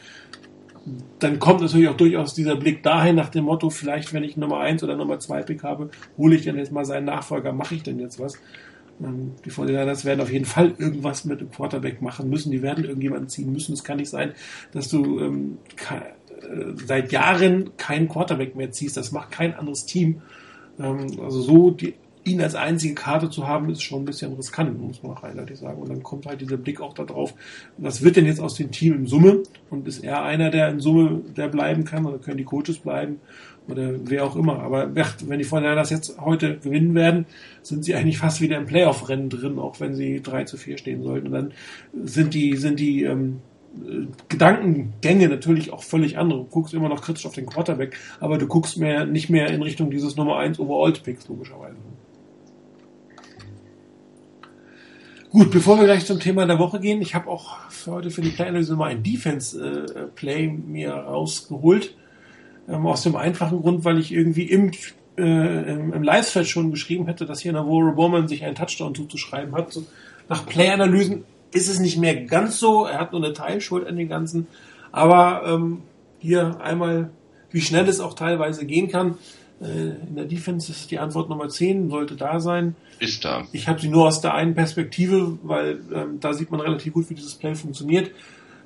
dann 1.19 1.39
kommt 1.39 1.61
natürlich 1.61 1.89
auch 1.89 1.97
durchaus 1.97 2.35
dieser 2.35 2.57
Blick 2.57 2.83
dahin 2.83 3.17
nach 3.17 3.31
dem 3.31 3.45
Motto, 3.45 3.71
vielleicht 3.71 4.13
wenn 4.13 4.25
ich 4.25 4.37
Nummer 4.37 4.61
1 4.61 4.85
oder 4.85 4.97
Nummer 4.97 5.19
2 5.19 5.43
Pick 5.43 5.63
habe, 5.63 5.91
hole 6.19 6.37
ich 6.37 6.43
denn 6.43 6.57
jetzt 6.57 6.73
mal 6.73 6.85
seinen 6.85 7.07
Nachfolger, 7.07 7.53
mache 7.53 7.75
ich 7.75 7.83
denn 7.83 7.99
jetzt 7.99 8.21
was? 8.21 8.35
Ähm, 9.03 9.33
die 9.45 9.51
49 9.51 10.05
werden 10.05 10.21
auf 10.21 10.31
jeden 10.31 10.45
Fall 10.45 10.75
irgendwas 10.79 11.25
mit 11.25 11.41
dem 11.41 11.51
Quarterback 11.51 12.03
machen 12.03 12.29
müssen, 12.29 12.51
die 12.51 12.63
werden 12.63 12.85
irgendjemanden 12.85 13.29
ziehen 13.29 13.53
müssen. 13.53 13.73
Es 13.73 13.85
kann 13.85 13.97
nicht 13.97 14.11
sein, 14.11 14.33
dass 14.73 14.89
du 14.89 15.21
ähm, 15.21 15.59
äh, 15.91 16.75
seit 16.87 17.13
Jahren 17.13 17.77
keinen 17.77 18.09
Quarterback 18.09 18.55
mehr 18.55 18.71
ziehst, 18.71 18.97
das 18.97 19.13
macht 19.13 19.31
kein 19.31 19.55
anderes 19.55 19.87
Team. 19.87 20.23
Ähm, 20.79 21.19
also 21.21 21.41
so 21.41 21.71
die 21.71 21.95
ihn 22.25 22.41
als 22.41 22.55
einzige 22.55 22.95
Karte 22.95 23.31
zu 23.31 23.47
haben, 23.47 23.69
ist 23.71 23.83
schon 23.83 24.03
ein 24.03 24.05
bisschen 24.05 24.33
riskant, 24.33 24.81
muss 24.81 25.03
man 25.03 25.13
auch 25.13 25.23
eindeutig 25.23 25.59
sagen. 25.59 25.81
Und 25.81 25.91
dann 25.91 26.03
kommt 26.03 26.27
halt 26.27 26.41
dieser 26.41 26.57
Blick 26.57 26.81
auch 26.81 26.95
darauf, 26.95 27.35
was 27.77 28.03
wird 28.03 28.17
denn 28.17 28.27
jetzt 28.27 28.41
aus 28.41 28.55
dem 28.55 28.71
Team 28.71 28.95
in 28.95 29.07
Summe? 29.07 29.43
Und 29.71 29.87
ist 29.87 30.03
er 30.03 30.23
einer, 30.23 30.51
der 30.51 30.69
in 30.69 30.81
Summe, 30.81 31.21
der 31.37 31.49
bleiben 31.49 31.85
kann? 31.85 32.07
Oder 32.07 32.19
können 32.19 32.39
die 32.39 32.45
Coaches 32.45 32.79
bleiben? 32.79 33.21
Oder 33.69 33.93
wer 34.05 34.25
auch 34.25 34.37
immer. 34.37 34.61
Aber 34.61 34.95
wenn 34.95 35.39
die 35.39 35.49
das 35.49 35.91
jetzt 35.91 36.19
heute 36.21 36.59
gewinnen 36.59 36.95
werden, 36.95 37.27
sind 37.63 37.85
sie 37.85 37.95
eigentlich 37.95 38.19
fast 38.19 38.41
wieder 38.41 38.59
im 38.59 38.67
Playoff-Rennen 38.67 39.31
drin, 39.31 39.59
auch 39.59 39.81
wenn 39.81 39.95
sie 39.95 40.21
3 40.23 40.45
zu 40.45 40.57
4 40.57 40.79
stehen 40.79 41.03
sollten. 41.03 41.29
Und 41.29 41.33
dann 41.33 41.53
sind 42.05 42.35
die, 42.35 42.57
sind 42.57 42.81
die, 42.81 43.05
ähm, 43.05 43.41
Gedankengänge 44.29 45.29
natürlich 45.29 45.73
auch 45.73 45.83
völlig 45.83 46.19
andere. 46.19 46.41
Du 46.41 46.45
guckst 46.47 46.75
immer 46.75 46.89
noch 46.89 47.03
kritisch 47.03 47.27
auf 47.27 47.35
den 47.35 47.47
Quarterback, 47.47 47.97
aber 48.21 48.39
du 48.39 48.47
guckst 48.47 48.79
mehr, 48.79 49.05
nicht 49.05 49.31
mehr 49.31 49.49
in 49.49 49.63
Richtung 49.63 49.91
dieses 49.91 50.17
Nummer 50.17 50.39
1 50.39 50.59
Overall-Picks, 50.61 51.29
logischerweise. 51.29 51.77
Gut, 55.35 55.51
bevor 55.51 55.79
wir 55.79 55.87
gleich 55.87 56.07
zum 56.07 56.21
Thema 56.21 56.47
der 56.47 56.61
Woche 56.61 56.79
gehen, 56.79 57.03
ich 57.03 57.17
habe 57.17 57.29
auch 57.29 57.69
für 57.69 57.91
heute 57.91 58.13
für 58.13 58.21
die 58.21 58.29
Play-Analyse 58.29 58.77
mal 58.77 58.91
ein 58.91 59.03
Defense-Play 59.03 60.47
mir 60.47 60.93
rausgeholt. 60.93 61.97
Ähm, 62.69 62.87
aus 62.87 63.03
dem 63.03 63.17
einfachen 63.17 63.61
Grund, 63.61 63.85
weil 63.85 63.99
ich 63.99 64.13
irgendwie 64.13 64.45
im, 64.45 64.71
äh, 65.19 65.73
im, 65.73 65.93
im 65.93 66.03
Live-Feld 66.05 66.47
schon 66.47 66.71
geschrieben 66.71 67.07
hätte, 67.07 67.27
dass 67.27 67.41
hier 67.41 67.53
Navarro 67.53 67.97
Bowman 67.97 68.29
sich 68.29 68.45
einen 68.45 68.55
Touchdown 68.55 68.95
zuzuschreiben 68.95 69.57
hat. 69.57 69.73
So, 69.73 69.85
nach 70.29 70.47
Play-Analysen 70.47 71.25
ist 71.51 71.69
es 71.69 71.81
nicht 71.81 71.99
mehr 71.99 72.15
ganz 72.15 72.61
so. 72.61 72.85
Er 72.85 73.01
hat 73.01 73.11
nur 73.11 73.25
eine 73.25 73.33
Teilschuld 73.33 73.89
an 73.89 73.97
den 73.97 74.09
Ganzen. 74.09 74.47
Aber 74.93 75.43
ähm, 75.49 75.83
hier 76.21 76.61
einmal, 76.61 77.11
wie 77.51 77.61
schnell 77.61 77.89
es 77.89 77.99
auch 77.99 78.15
teilweise 78.15 78.67
gehen 78.67 78.87
kann. 78.87 79.19
Äh, 79.61 79.67
in 80.09 80.17
der 80.17 80.25
Defense 80.25 80.71
ist 80.71 80.91
die 80.91 80.99
Antwort 80.99 81.29
Nummer 81.29 81.49
10, 81.49 81.91
sollte 81.91 82.17
da 82.17 82.41
sein. 82.41 82.75
Ist 82.99 83.25
da. 83.25 83.47
Ich 83.53 83.69
habe 83.69 83.81
sie 83.81 83.89
nur 83.89 84.07
aus 84.07 84.21
der 84.21 84.35
einen 84.35 84.55
Perspektive, 84.55 85.39
weil 85.43 85.81
ähm, 85.95 86.21
da 86.21 86.33
sieht 86.33 86.51
man 86.51 86.61
relativ 86.61 86.93
gut, 86.93 87.11
wie 87.11 87.15
dieses 87.15 87.35
Play 87.35 87.55
funktioniert. 87.55 88.11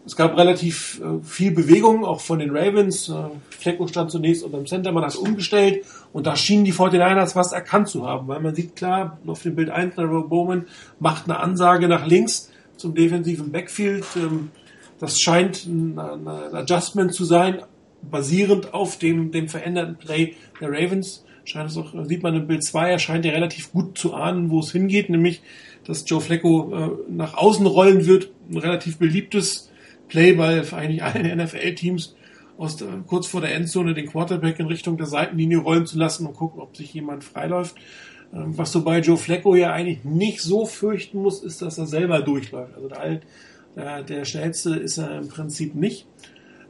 Es 0.07 0.17
gab 0.17 0.39
relativ 0.39 1.03
äh, 1.03 1.23
viel 1.23 1.51
Bewegung, 1.51 2.05
auch 2.05 2.21
von 2.21 2.39
den 2.39 2.57
Ravens. 2.57 3.11
Äh, 3.11 3.15
Flecko 3.51 3.87
stand 3.87 4.11
zunächst 4.11 4.43
unter 4.43 4.57
dem 4.57 4.67
Center, 4.67 4.91
man 4.93 5.05
hat 5.05 5.17
umgestellt 5.17 5.85
und 6.13 6.27
da 6.27 6.35
schienen 6.35 6.65
die 6.65 6.73
49ers 6.73 7.37
was 7.37 7.53
erkannt 7.53 7.89
zu 7.89 8.07
haben, 8.07 8.27
weil 8.29 8.41
man 8.41 8.55
sieht 8.55 8.75
klar, 8.75 9.19
auf 9.27 9.43
dem 9.43 9.55
Bild 9.55 9.69
1, 9.69 9.99
Robert 9.99 10.31
Bowman 10.31 10.67
macht 10.99 11.25
eine 11.25 11.39
Ansage 11.39 11.89
nach 11.89 12.07
links 12.07 12.51
zum 12.77 12.95
defensiven 12.95 13.53
Backfield. 13.53 14.07
Ähm, 14.17 14.51
das 14.99 15.21
scheint 15.21 15.67
ein, 15.67 15.99
ein 15.99 16.27
Adjustment 16.27 17.13
zu 17.13 17.25
sein, 17.25 17.63
basierend 18.03 18.75
auf 18.75 18.99
dem, 18.99 19.31
dem 19.31 19.49
veränderten 19.49 19.97
Play 19.97 20.35
der 20.61 20.71
Ravens 20.71 21.25
scheint 21.45 21.71
es 21.71 21.77
auch, 21.77 21.95
sieht 22.05 22.23
man 22.23 22.35
im 22.35 22.47
Bild 22.47 22.63
2, 22.63 22.91
er 22.91 22.99
scheint 22.99 23.25
ja 23.25 23.33
relativ 23.33 23.73
gut 23.73 23.97
zu 23.97 24.15
ahnen, 24.15 24.51
wo 24.51 24.61
es 24.61 24.73
hingeht, 24.73 25.09
nämlich, 25.09 25.43
dass 25.85 26.05
Joe 26.09 26.21
Flacco 26.21 26.75
äh, 26.75 27.11
nach 27.11 27.35
außen 27.35 27.67
rollen 27.67 28.07
wird. 28.07 28.31
Ein 28.51 28.59
relativ 28.59 28.99
beliebtes 28.99 29.71
Play 30.09 30.35
bei 30.35 30.63
eigentlich 30.73 31.03
allen 31.03 31.39
NFL-Teams, 31.45 32.17
aus 32.59 32.77
der, 32.77 32.89
kurz 33.07 33.27
vor 33.27 33.41
der 33.41 33.55
Endzone 33.55 33.95
den 33.95 34.09
Quarterback 34.09 34.59
in 34.59 34.67
Richtung 34.67 34.99
der 34.99 35.07
Seitenlinie 35.07 35.59
rollen 35.59 35.87
zu 35.87 35.99
lassen 35.99 36.27
und 36.27 36.35
gucken, 36.35 36.61
ob 36.61 36.77
sich 36.77 36.93
jemand 36.93 37.25
freiläuft. 37.25 37.77
Ähm, 38.35 38.59
was 38.59 38.73
du 38.73 38.85
bei 38.85 39.01
Joe 39.01 39.17
Flacco 39.17 39.55
ja 39.55 39.73
eigentlich 39.73 40.05
nicht 40.05 40.43
so 40.43 40.67
fürchten 40.67 41.23
musst, 41.23 41.45
ist, 41.45 41.63
dass 41.63 41.79
er 41.79 41.87
selber 41.87 42.21
durchläuft. 42.21 42.75
Also 42.75 42.89
da, 42.89 43.03
Äh, 43.79 44.03
der 44.05 44.25
schnellste 44.25 44.75
ist 44.75 44.99
er 44.99 45.19
im 45.19 45.29
Prinzip 45.29 45.75
nicht. 45.75 46.07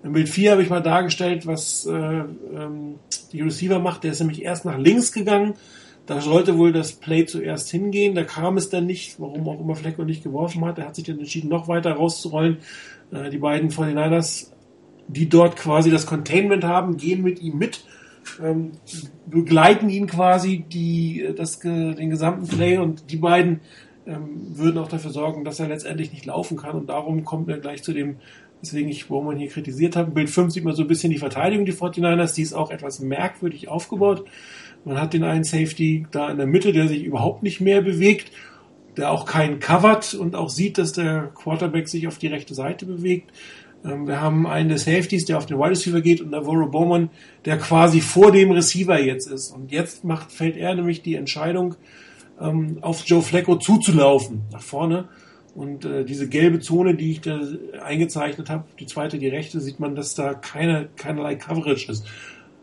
Im 0.03 0.13
Bild 0.13 0.29
4 0.29 0.53
habe 0.53 0.63
ich 0.63 0.71
mal 0.71 0.83
dargestellt, 0.83 1.47
was 1.47 1.87
äh, 1.87 1.93
ähm, 1.93 2.97
die 3.33 3.41
Receiver 3.41 3.79
macht. 3.79 4.05
Der 4.05 4.13
ist 4.13 4.21
nämlich 4.21 4.43
erst 4.43 4.65
nach 4.65 4.79
links 4.79 5.13
gegangen. 5.13 5.55
Da 6.07 6.21
sollte 6.21 6.57
wohl 6.57 6.73
das 6.73 6.93
Play 6.93 7.27
zuerst 7.27 7.71
hingehen. 7.71 8.15
Da 8.15 8.25
kam 8.25 8.57
es 8.57 8.71
dann 8.71 8.87
nicht, 8.87 9.21
warum 9.21 9.49
auch 9.49 9.61
immer 9.61 9.75
Flecko 9.75 10.05
nicht 10.05 10.23
geworfen 10.23 10.65
hat. 10.65 10.79
Er 10.79 10.87
hat 10.87 10.97
sich 10.97 11.05
dann 11.05 11.19
entschieden, 11.19 11.51
noch 11.51 11.69
weiter 11.69 11.93
rauszurollen. 11.93 12.59
Äh, 13.11 13.31
die 13.31 13.39
beiden 13.39 13.71
49ers, 13.71 14.53
die 15.09 15.29
dort 15.29 15.57
quasi 15.57 15.91
das 15.91 16.07
Containment 16.07 16.65
haben, 16.65 16.97
gehen 16.97 17.23
mit 17.23 17.41
ihm 17.43 17.59
mit, 17.59 17.85
ähm, 18.43 18.73
begleiten 19.27 19.89
ihn 19.89 20.07
quasi 20.07 20.65
die, 20.69 21.29
das, 21.37 21.59
den 21.61 22.11
gesamten 22.11 22.47
Play 22.47 22.79
und 22.79 23.11
die 23.11 23.17
beiden 23.17 23.61
ähm, 24.07 24.57
würden 24.57 24.79
auch 24.79 24.89
dafür 24.89 25.11
sorgen, 25.11 25.45
dass 25.45 25.61
er 25.61 25.69
letztendlich 25.69 26.13
nicht 26.13 26.25
laufen 26.25 26.57
kann. 26.57 26.77
Und 26.77 26.89
darum 26.89 27.25
kommt 27.25 27.49
er 27.51 27.59
gleich 27.59 27.83
zu 27.83 27.93
dem 27.93 28.17
Deswegen 28.63 28.89
ich, 28.89 29.09
warum 29.11 29.27
man 29.27 29.39
hier 29.39 29.49
kritisiert 29.49 29.95
hat. 29.95 30.15
Bild 30.15 30.31
5 30.31 30.53
sieht 30.53 30.65
man 30.65 30.75
so 30.75 30.83
ein 30.83 30.89
bisschen 30.89 31.13
die 31.13 31.19
Verteidigung, 31.19 31.65
die 31.65 31.73
49ers, 31.73 32.35
die 32.35 32.43
ist 32.43 32.55
auch 32.55 32.71
etwas 32.71 33.01
merkwürdig 33.01 33.69
aufgebaut. 33.69 34.25
Man 34.85 35.01
hat 35.01 35.13
den 35.13 35.25
einen 35.25 35.45
Safety 35.45 36.07
da 36.11 36.31
in 36.31 36.39
der 36.39 36.47
Mitte, 36.47 36.73
der 36.73 36.89
sich 36.89 37.05
überhaupt 37.05 37.43
nicht 37.43 37.61
mehr 37.61 37.83
bewegt, 37.83 38.33
der 38.97 39.11
auch 39.11 39.27
keinen 39.27 39.61
covert 39.61 40.15
und 40.15 40.35
auch 40.35 40.49
sieht, 40.49 40.79
dass 40.79 40.93
der 40.93 41.31
Quarterback 41.35 41.89
sich 41.89 42.09
auf 42.09 42.19
die 42.19 42.27
rechte 42.27 42.55
Seite 42.55 42.85
bewegt. 42.85 43.31
Ähm, 43.85 44.07
wir 44.07 44.21
haben 44.21 44.47
einen 44.47 44.69
der 44.69 44.79
Safeties, 44.79 45.25
der 45.25 45.39
auf 45.39 45.47
den 45.47 45.59
Wide 45.59 45.71
Receiver 45.71 46.01
geht 46.01 46.21
und 46.21 46.31
Navarro 46.31 46.67
Bowman, 46.67 47.11
der 47.45 47.59
quasi 47.59 48.01
vor 48.01 48.33
dem 48.33 48.51
Receiver 48.51 49.01
jetzt 49.01 49.31
ist. 49.31 49.51
Und 49.51 49.71
jetzt 49.71 50.05
macht, 50.05 50.33
fällt 50.33 50.57
er 50.57 50.75
nämlich 50.75 51.03
die 51.03 51.15
Entscheidung, 51.15 51.77
ähm, 52.41 52.79
auf 52.81 53.05
Joe 53.05 53.23
Flacco 53.23 53.57
zuzulaufen, 53.57 54.43
nach 54.53 54.63
vorne. 54.63 55.09
Und 55.59 55.85
äh, 55.85 56.05
diese 56.05 56.29
gelbe 56.29 56.61
Zone, 56.61 56.95
die 56.95 57.11
ich 57.11 57.21
da 57.21 57.41
eingezeichnet 57.85 58.49
habe, 58.49 58.63
die 58.79 58.87
zweite, 58.87 59.19
die 59.19 59.27
rechte, 59.27 59.61
sieht 59.61 59.81
man, 59.81 59.97
dass 59.97 60.15
da 60.15 60.35
keine, 60.35 60.89
keinerlei 60.95 61.35
Coverage 61.35 61.91
ist. 61.91 62.07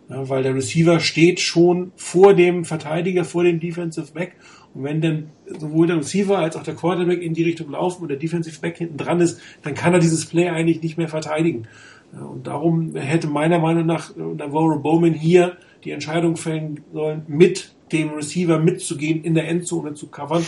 Ja, 0.08 0.30
weil 0.30 0.44
der 0.44 0.56
Receiver 0.56 1.02
steht 1.02 1.42
schon 1.42 1.92
vor 1.98 2.34
dem 2.34 2.64
Verteidiger, 2.64 3.26
vor 3.26 3.44
dem 3.44 3.60
Defensive 3.60 4.14
Back. 4.14 4.38
Und 4.74 4.86
wenn 4.86 5.02
dann 5.02 5.30
sowohl 5.60 5.88
der 5.88 5.98
Receiver 5.98 6.38
als 6.38 6.56
auch 6.56 6.64
der 6.64 6.76
Quarterback 6.76 7.22
in 7.22 7.34
die 7.34 7.44
Richtung 7.44 7.70
laufen 7.70 8.04
und 8.04 8.08
der 8.08 8.18
Defensive 8.18 8.62
Back 8.62 8.78
hinten 8.78 8.96
dran 8.96 9.20
ist, 9.20 9.42
dann 9.62 9.74
kann 9.74 9.94
er 9.94 10.00
dieses 10.00 10.26
Play 10.26 10.48
eigentlich 10.48 10.82
nicht 10.82 10.98
mehr 10.98 11.10
verteidigen. 11.10 11.68
Ja, 12.14 12.22
und 12.22 12.48
darum 12.48 12.96
hätte 12.96 13.28
meiner 13.28 13.60
Meinung 13.60 13.86
nach 13.86 14.16
Navarro 14.16 14.80
Bowman 14.80 15.14
hier 15.14 15.58
die 15.84 15.92
Entscheidung 15.92 16.38
fällen 16.38 16.80
sollen, 16.94 17.24
mit 17.28 17.76
dem 17.92 18.12
Receiver 18.12 18.58
mitzugehen, 18.58 19.24
in 19.24 19.36
der 19.36 19.50
Endzone 19.50 19.96
zu 19.96 20.08
covern, 20.08 20.46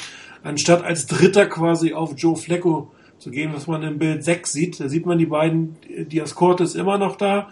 anstatt 0.48 0.84
als 0.84 1.06
Dritter 1.08 1.46
quasi 1.46 1.94
auf 1.94 2.14
Joe 2.16 2.36
Flecko 2.36 2.92
zu 3.20 3.32
gehen, 3.32 3.52
was 3.54 3.68
man 3.68 3.84
im 3.84 3.98
Bild 3.98 4.24
6 4.24 4.52
sieht. 4.52 4.80
Da 4.80 4.88
sieht 4.88 5.06
man 5.06 5.18
die 5.18 5.26
beiden, 5.26 5.76
Diaz 6.10 6.36
Cortes 6.36 6.76
immer 6.76 6.98
noch 6.98 7.18
da. 7.18 7.50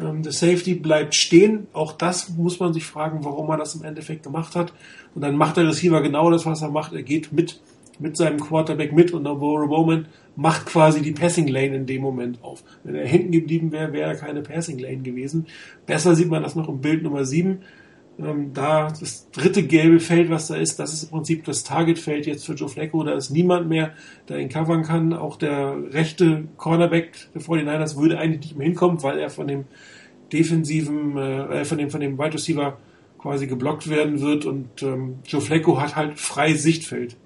Ähm, 0.00 0.22
der 0.22 0.32
Safety 0.32 0.74
bleibt 0.74 1.14
stehen. 1.14 1.68
Auch 1.72 1.92
das 1.92 2.30
muss 2.30 2.58
man 2.58 2.72
sich 2.72 2.84
fragen, 2.84 3.24
warum 3.24 3.50
er 3.50 3.58
das 3.58 3.76
im 3.76 3.84
Endeffekt 3.84 4.24
gemacht 4.24 4.56
hat. 4.56 4.72
Und 5.14 5.22
dann 5.22 5.36
macht 5.36 5.56
der 5.56 5.68
Receiver 5.68 6.02
genau 6.02 6.30
das, 6.30 6.44
was 6.44 6.62
er 6.62 6.70
macht. 6.70 6.92
Er 6.92 7.04
geht 7.04 7.32
mit, 7.32 7.60
mit 8.00 8.16
seinem 8.16 8.40
Quarterback 8.40 8.92
mit 8.92 9.12
und 9.12 9.22
Navarro 9.22 9.68
Bowman 9.68 10.06
macht 10.34 10.66
quasi 10.66 11.02
die 11.02 11.12
Passing 11.12 11.46
Lane 11.46 11.76
in 11.76 11.86
dem 11.86 12.02
Moment 12.02 12.42
auf. 12.42 12.64
Wenn 12.82 12.96
er 12.96 13.06
hinten 13.06 13.30
geblieben 13.30 13.70
wäre, 13.70 13.92
wäre 13.92 14.10
er 14.10 14.16
keine 14.16 14.42
Passing 14.42 14.80
Lane 14.80 14.98
gewesen. 14.98 15.46
Besser 15.86 16.16
sieht 16.16 16.28
man 16.28 16.42
das 16.42 16.56
noch 16.56 16.68
im 16.68 16.80
Bild 16.80 17.04
Nummer 17.04 17.24
7. 17.24 17.60
Ähm, 18.18 18.52
da 18.54 18.88
das 18.88 19.30
dritte 19.32 19.64
gelbe 19.64 19.98
Feld, 19.98 20.30
was 20.30 20.46
da 20.46 20.54
ist, 20.54 20.78
das 20.78 20.92
ist 20.92 21.04
im 21.04 21.10
Prinzip 21.10 21.44
das 21.44 21.64
Targetfeld 21.64 22.26
jetzt 22.26 22.46
für 22.46 22.54
Joe 22.54 22.68
Flacco. 22.68 23.02
Da 23.02 23.12
ist 23.14 23.30
niemand 23.30 23.68
mehr, 23.68 23.92
der 24.28 24.38
ihn 24.38 24.48
covern 24.48 24.82
kann. 24.82 25.12
Auch 25.12 25.36
der 25.36 25.76
rechte 25.92 26.44
Cornerback 26.56 27.12
der 27.34 27.42
49ers 27.42 27.96
würde 27.96 28.18
eigentlich 28.18 28.42
nicht 28.42 28.56
mehr 28.56 28.66
hinkommen, 28.66 29.02
weil 29.02 29.18
er 29.18 29.30
von 29.30 29.48
dem 29.48 29.64
defensiven, 30.32 31.16
äh, 31.16 31.64
von 31.64 31.78
dem, 31.78 31.90
von 31.90 32.00
dem 32.00 32.18
Wide 32.18 32.34
Receiver 32.34 32.78
quasi 33.18 33.46
geblockt 33.46 33.88
werden 33.88 34.20
wird 34.20 34.44
und 34.44 34.82
ähm, 34.82 35.20
Joe 35.24 35.40
Flacco 35.40 35.80
hat 35.80 35.96
halt 35.96 36.18
frei 36.18 36.52
Sichtfeld. 36.54 37.16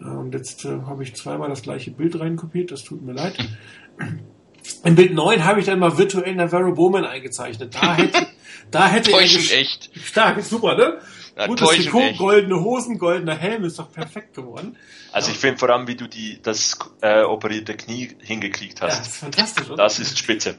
Äh, 0.00 0.06
und 0.06 0.34
jetzt 0.34 0.64
äh, 0.64 0.80
habe 0.86 1.04
ich 1.04 1.14
zweimal 1.14 1.48
das 1.48 1.62
gleiche 1.62 1.90
Bild 1.90 2.18
reinkopiert, 2.18 2.72
das 2.72 2.82
tut 2.82 3.02
mir 3.02 3.12
leid. 3.12 3.38
Im 4.84 4.94
Bild 4.94 5.14
9 5.14 5.44
habe 5.44 5.60
ich 5.60 5.66
dann 5.66 5.78
mal 5.78 5.96
virtuell 5.96 6.34
Navarro 6.34 6.72
Bowman 6.72 7.04
eingezeichnet. 7.04 7.74
Da 7.74 7.94
hätte, 7.96 8.26
da 8.70 8.88
hätte 8.88 9.10
Täuschend 9.10 9.50
er 9.50 9.58
echt. 9.58 9.90
Stark, 10.04 10.42
super, 10.42 10.76
ne? 10.76 10.98
Ja, 11.36 11.46
Gutes 11.46 11.68
Trikot, 11.68 12.00
echt. 12.00 12.18
goldene 12.18 12.60
Hosen, 12.60 12.98
goldener 12.98 13.36
Helm, 13.36 13.64
ist 13.64 13.78
doch 13.78 13.90
perfekt 13.90 14.34
geworden. 14.34 14.76
Also 15.12 15.30
ich 15.30 15.38
finde 15.38 15.58
vor 15.58 15.70
allem, 15.70 15.86
wie 15.88 15.94
du 15.94 16.06
die, 16.06 16.40
das 16.42 16.78
äh, 17.00 17.22
operierte 17.22 17.74
Knie 17.74 18.10
hingekriegt 18.20 18.82
hast. 18.82 18.92
Ja, 18.92 18.98
das 18.98 19.08
ist 19.08 19.16
fantastisch, 19.16 19.66
oder? 19.68 19.82
Das 19.82 19.98
ist 19.98 20.18
spitze. 20.18 20.56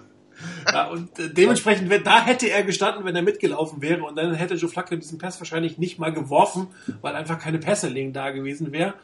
Ja, 0.72 0.88
und 0.88 1.18
äh, 1.20 1.30
dementsprechend, 1.30 1.90
wenn, 1.90 2.04
da 2.04 2.26
hätte 2.26 2.50
er 2.50 2.64
gestanden, 2.64 3.06
wenn 3.06 3.16
er 3.16 3.22
mitgelaufen 3.22 3.82
wäre 3.82 4.04
und 4.04 4.16
dann 4.16 4.34
hätte 4.34 4.56
Joe 4.56 4.70
Flacco 4.70 4.96
diesen 4.96 5.18
Pass 5.18 5.40
wahrscheinlich 5.40 5.78
nicht 5.78 6.00
mal 6.00 6.12
geworfen, 6.12 6.68
weil 7.02 7.16
einfach 7.16 7.40
keine 7.40 7.60
Passerling 7.60 8.14
da 8.14 8.32
gewesen 8.32 8.72
wäre. 8.72 8.96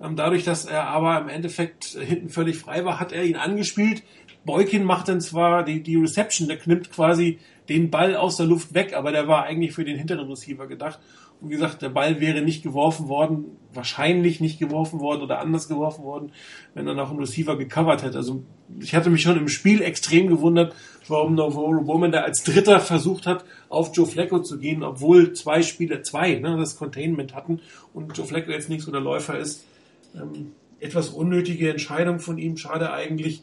Ähm, 0.00 0.16
dadurch, 0.16 0.44
dass 0.44 0.64
er 0.64 0.88
aber 0.88 1.20
im 1.20 1.28
Endeffekt 1.28 1.84
hinten 1.84 2.28
völlig 2.28 2.58
frei 2.58 2.84
war, 2.84 3.00
hat 3.00 3.12
er 3.12 3.24
ihn 3.24 3.36
angespielt. 3.36 4.02
Boykin 4.44 4.84
macht 4.84 5.08
dann 5.08 5.20
zwar 5.20 5.64
die, 5.64 5.82
die 5.82 5.96
Reception, 5.96 6.48
der 6.48 6.58
nimmt 6.66 6.90
quasi 6.92 7.38
den 7.68 7.90
Ball 7.90 8.14
aus 8.14 8.36
der 8.36 8.46
Luft 8.46 8.74
weg, 8.74 8.94
aber 8.94 9.10
der 9.10 9.26
war 9.26 9.44
eigentlich 9.44 9.72
für 9.72 9.84
den 9.84 9.96
hinteren 9.96 10.28
Receiver 10.28 10.66
gedacht. 10.66 10.98
Und 11.40 11.50
wie 11.50 11.54
gesagt, 11.54 11.82
der 11.82 11.88
Ball 11.88 12.20
wäre 12.20 12.42
nicht 12.42 12.62
geworfen 12.62 13.08
worden, 13.08 13.56
wahrscheinlich 13.72 14.40
nicht 14.40 14.58
geworfen 14.58 15.00
worden 15.00 15.22
oder 15.22 15.40
anders 15.40 15.68
geworfen 15.68 16.04
worden, 16.04 16.32
wenn 16.74 16.86
er 16.86 16.94
noch 16.94 17.10
einen 17.10 17.20
Receiver 17.20 17.56
gecovert 17.56 18.02
hätte. 18.02 18.18
Also 18.18 18.44
ich 18.80 18.94
hatte 18.94 19.10
mich 19.10 19.22
schon 19.22 19.38
im 19.38 19.48
Spiel 19.48 19.82
extrem 19.82 20.28
gewundert, 20.28 20.74
warum 21.08 21.34
Navarro 21.34 21.82
Bowman 21.82 22.12
da 22.12 22.20
als 22.20 22.44
Dritter 22.44 22.80
versucht 22.80 23.26
hat, 23.26 23.44
auf 23.68 23.96
Joe 23.96 24.06
Flacco 24.06 24.40
zu 24.40 24.58
gehen, 24.58 24.82
obwohl 24.82 25.32
zwei 25.32 25.62
Spieler, 25.62 26.02
zwei, 26.02 26.34
ne, 26.36 26.56
das 26.56 26.76
Containment 26.76 27.34
hatten 27.34 27.60
und 27.92 28.16
Joe 28.16 28.26
Flacco 28.26 28.50
jetzt 28.50 28.68
nicht 28.70 28.82
so 28.82 28.92
der 28.92 29.00
Läufer 29.00 29.38
ist. 29.38 29.66
Ähm, 30.14 30.52
etwas 30.80 31.08
unnötige 31.08 31.70
Entscheidung 31.70 32.18
von 32.18 32.38
ihm, 32.38 32.56
schade 32.56 32.92
eigentlich. 32.92 33.42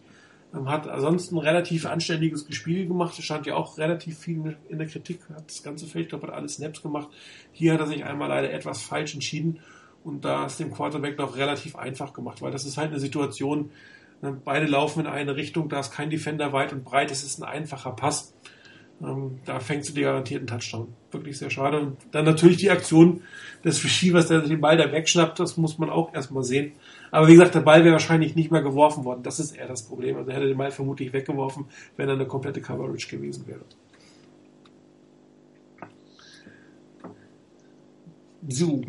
Ähm, 0.53 0.69
hat 0.69 0.88
ansonsten 0.88 1.38
relativ 1.38 1.86
anständiges 1.86 2.45
Gespiel 2.45 2.88
gemacht. 2.88 3.22
Stand 3.22 3.45
ja 3.45 3.55
auch 3.55 3.78
relativ 3.78 4.19
viel 4.19 4.57
in 4.69 4.78
der 4.78 4.88
Kritik, 4.88 5.22
hat 5.30 5.49
das 5.49 5.63
ganze 5.63 5.88
Feld, 5.88 6.09
glaube 6.09 6.28
hat 6.28 6.34
alle 6.34 6.49
Snaps 6.49 6.82
gemacht. 6.82 7.09
Hier 7.51 7.74
hat 7.74 7.80
er 7.80 7.88
sich 7.88 8.03
einmal 8.03 8.30
leider 8.30 8.51
etwas 8.51 8.82
falsch 8.82 9.13
entschieden 9.13 9.59
und 10.03 10.26
da 10.26 10.45
ist 10.45 10.59
dem 10.59 10.74
Quarterback 10.74 11.17
noch 11.17 11.38
relativ 11.38 11.76
einfach 11.76 12.13
gemacht, 12.13 12.41
weil 12.41 12.51
das 12.51 12.65
ist 12.65 12.78
halt 12.78 12.89
eine 12.89 12.99
Situation, 12.99 13.72
ne, 14.22 14.39
beide 14.43 14.65
laufen 14.65 15.01
in 15.01 15.07
eine 15.07 15.36
Richtung, 15.36 15.69
da 15.69 15.80
ist 15.80 15.91
kein 15.91 16.09
Defender 16.09 16.53
weit 16.53 16.74
und 16.74 16.84
breit, 16.84 17.11
es 17.11 17.24
ist 17.24 17.41
ein 17.41 17.47
einfacher 17.47 17.91
Pass. 17.91 18.34
Ähm, 19.03 19.39
da 19.45 19.59
fängst 19.59 19.89
du 19.89 19.93
dir 19.93 20.03
garantiert 20.03 20.39
einen 20.39 20.47
Touchdown. 20.47 20.93
Wirklich 21.11 21.37
sehr 21.37 21.49
schade. 21.49 21.79
Und 21.79 21.97
dann 22.11 22.25
natürlich 22.25 22.57
die 22.57 22.69
Aktion 22.69 23.21
des 23.63 23.83
Receivers, 23.83 24.27
der 24.27 24.41
den 24.41 24.61
Ball 24.61 24.77
da 24.77 24.91
wegschnappt, 24.91 25.39
das 25.39 25.57
muss 25.57 25.77
man 25.77 25.89
auch 25.89 26.13
erstmal 26.13 26.43
sehen. 26.43 26.73
Aber 27.09 27.27
wie 27.27 27.33
gesagt, 27.33 27.55
der 27.55 27.61
Ball 27.61 27.83
wäre 27.83 27.93
wahrscheinlich 27.93 28.35
nicht 28.35 28.51
mehr 28.51 28.61
geworfen 28.61 29.03
worden. 29.03 29.23
Das 29.23 29.39
ist 29.39 29.55
eher 29.55 29.67
das 29.67 29.83
Problem. 29.83 30.17
Also 30.17 30.29
er 30.29 30.37
hätte 30.37 30.47
den 30.47 30.57
Ball 30.57 30.71
vermutlich 30.71 31.13
weggeworfen, 31.13 31.65
wenn 31.97 32.09
er 32.09 32.15
eine 32.15 32.27
komplette 32.27 32.61
Coverage 32.61 33.07
gewesen 33.07 33.47
wäre. 33.47 33.61
So. 38.47 38.81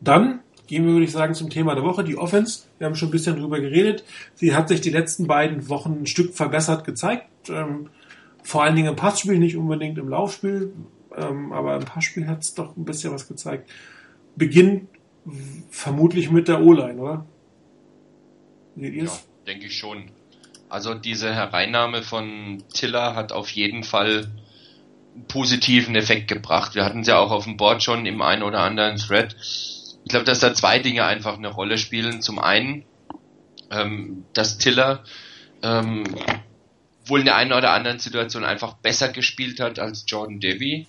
Dann 0.00 0.40
gehen 0.66 0.84
wir, 0.84 0.92
würde 0.92 1.04
ich 1.04 1.12
sagen, 1.12 1.34
zum 1.34 1.50
Thema 1.50 1.74
der 1.74 1.84
Woche, 1.84 2.04
die 2.04 2.16
Offense. 2.16 2.64
Wir 2.78 2.86
haben 2.86 2.94
schon 2.94 3.08
ein 3.08 3.12
bisschen 3.12 3.36
drüber 3.36 3.60
geredet. 3.60 4.04
Sie 4.34 4.54
hat 4.54 4.68
sich 4.68 4.80
die 4.80 4.90
letzten 4.90 5.26
beiden 5.26 5.68
Wochen 5.68 6.02
ein 6.02 6.06
Stück 6.06 6.34
verbessert 6.34 6.84
gezeigt. 6.84 7.28
Ähm, 7.48 7.88
vor 8.42 8.62
allen 8.62 8.76
Dingen 8.76 8.88
im 8.88 8.96
Passspiel, 8.96 9.38
nicht 9.38 9.56
unbedingt 9.56 9.98
im 9.98 10.08
Laufspiel, 10.08 10.72
ähm, 11.16 11.52
aber 11.52 11.76
im 11.76 11.84
Passspiel 11.84 12.26
hat 12.26 12.42
es 12.42 12.54
doch 12.54 12.76
ein 12.76 12.84
bisschen 12.84 13.12
was 13.12 13.28
gezeigt. 13.28 13.70
Beginnt 14.36 14.88
vermutlich 15.70 16.30
mit 16.30 16.48
der 16.48 16.62
O-Line, 16.62 17.00
oder? 17.00 17.26
Ja, 18.76 19.10
denke 19.46 19.66
ich 19.66 19.76
schon. 19.76 20.10
Also 20.68 20.94
diese 20.94 21.34
Hereinnahme 21.34 22.02
von 22.02 22.62
Tiller 22.72 23.14
hat 23.14 23.32
auf 23.32 23.50
jeden 23.50 23.84
Fall 23.84 24.30
einen 25.14 25.26
positiven 25.28 25.94
Effekt 25.94 26.28
gebracht. 26.28 26.74
Wir 26.74 26.84
hatten 26.84 27.00
es 27.00 27.08
ja 27.08 27.18
auch 27.18 27.30
auf 27.30 27.44
dem 27.44 27.56
Board 27.58 27.82
schon 27.82 28.06
im 28.06 28.22
einen 28.22 28.42
oder 28.42 28.60
anderen 28.60 28.96
Thread. 28.96 29.36
Ich 29.40 30.08
glaube, 30.08 30.24
dass 30.24 30.40
da 30.40 30.54
zwei 30.54 30.78
Dinge 30.78 31.04
einfach 31.04 31.36
eine 31.36 31.48
Rolle 31.48 31.76
spielen. 31.76 32.22
Zum 32.22 32.38
einen, 32.38 32.84
ähm, 33.70 34.24
dass 34.32 34.58
Tiller 34.58 35.04
ähm, 35.62 36.04
wohl 37.06 37.20
in 37.20 37.26
der 37.26 37.36
einen 37.36 37.52
oder 37.52 37.72
anderen 37.72 37.98
Situation 37.98 38.44
einfach 38.44 38.74
besser 38.74 39.08
gespielt 39.08 39.60
hat 39.60 39.78
als 39.78 40.04
Jordan 40.06 40.40
Devy. 40.40 40.86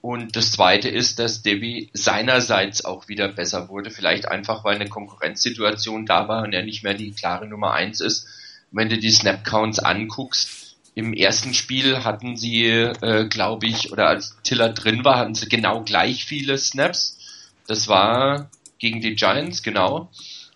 Und 0.00 0.36
das 0.36 0.52
zweite 0.52 0.90
ist, 0.90 1.18
dass 1.18 1.40
Debbie 1.40 1.88
seinerseits 1.94 2.84
auch 2.84 3.08
wieder 3.08 3.28
besser 3.28 3.70
wurde. 3.70 3.90
Vielleicht 3.90 4.28
einfach, 4.28 4.62
weil 4.62 4.74
eine 4.74 4.88
Konkurrenzsituation 4.88 6.04
da 6.04 6.28
war 6.28 6.42
und 6.42 6.52
er 6.52 6.62
nicht 6.62 6.82
mehr 6.84 6.92
die 6.92 7.12
klare 7.12 7.46
Nummer 7.46 7.72
eins 7.72 8.00
ist. 8.00 8.26
Wenn 8.70 8.90
du 8.90 8.98
die 8.98 9.10
Snap-Counts 9.10 9.78
anguckst, 9.78 10.76
im 10.94 11.14
ersten 11.14 11.54
Spiel 11.54 12.04
hatten 12.04 12.36
sie, 12.36 12.66
äh, 12.66 13.26
glaube 13.28 13.66
ich, 13.66 13.92
oder 13.92 14.06
als 14.06 14.36
Tiller 14.42 14.68
drin 14.68 15.04
war, 15.04 15.16
hatten 15.16 15.34
sie 15.34 15.48
genau 15.48 15.82
gleich 15.82 16.24
viele 16.24 16.58
Snaps. 16.58 17.18
Das 17.66 17.88
war 17.88 18.50
gegen 18.78 19.00
die 19.00 19.14
Giants, 19.14 19.62
genau. 19.62 20.10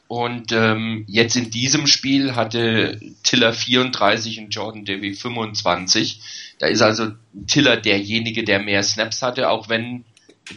Und 0.09 0.53
ähm, 0.53 1.05
jetzt 1.07 1.37
in 1.37 1.51
diesem 1.51 1.87
Spiel 1.87 2.35
hatte 2.35 2.99
Tiller 3.23 3.53
34 3.53 4.41
und 4.41 4.49
Jordan 4.49 4.87
Davy 4.87 5.13
25. 5.13 6.23
Da 6.59 6.67
ist 6.67 6.81
also 6.81 7.13
Tiller 7.47 7.77
derjenige, 7.77 8.43
der 8.43 8.59
mehr 8.59 8.83
Snaps 8.83 9.21
hatte, 9.21 9.51
auch 9.51 9.69
wenn 9.69 10.05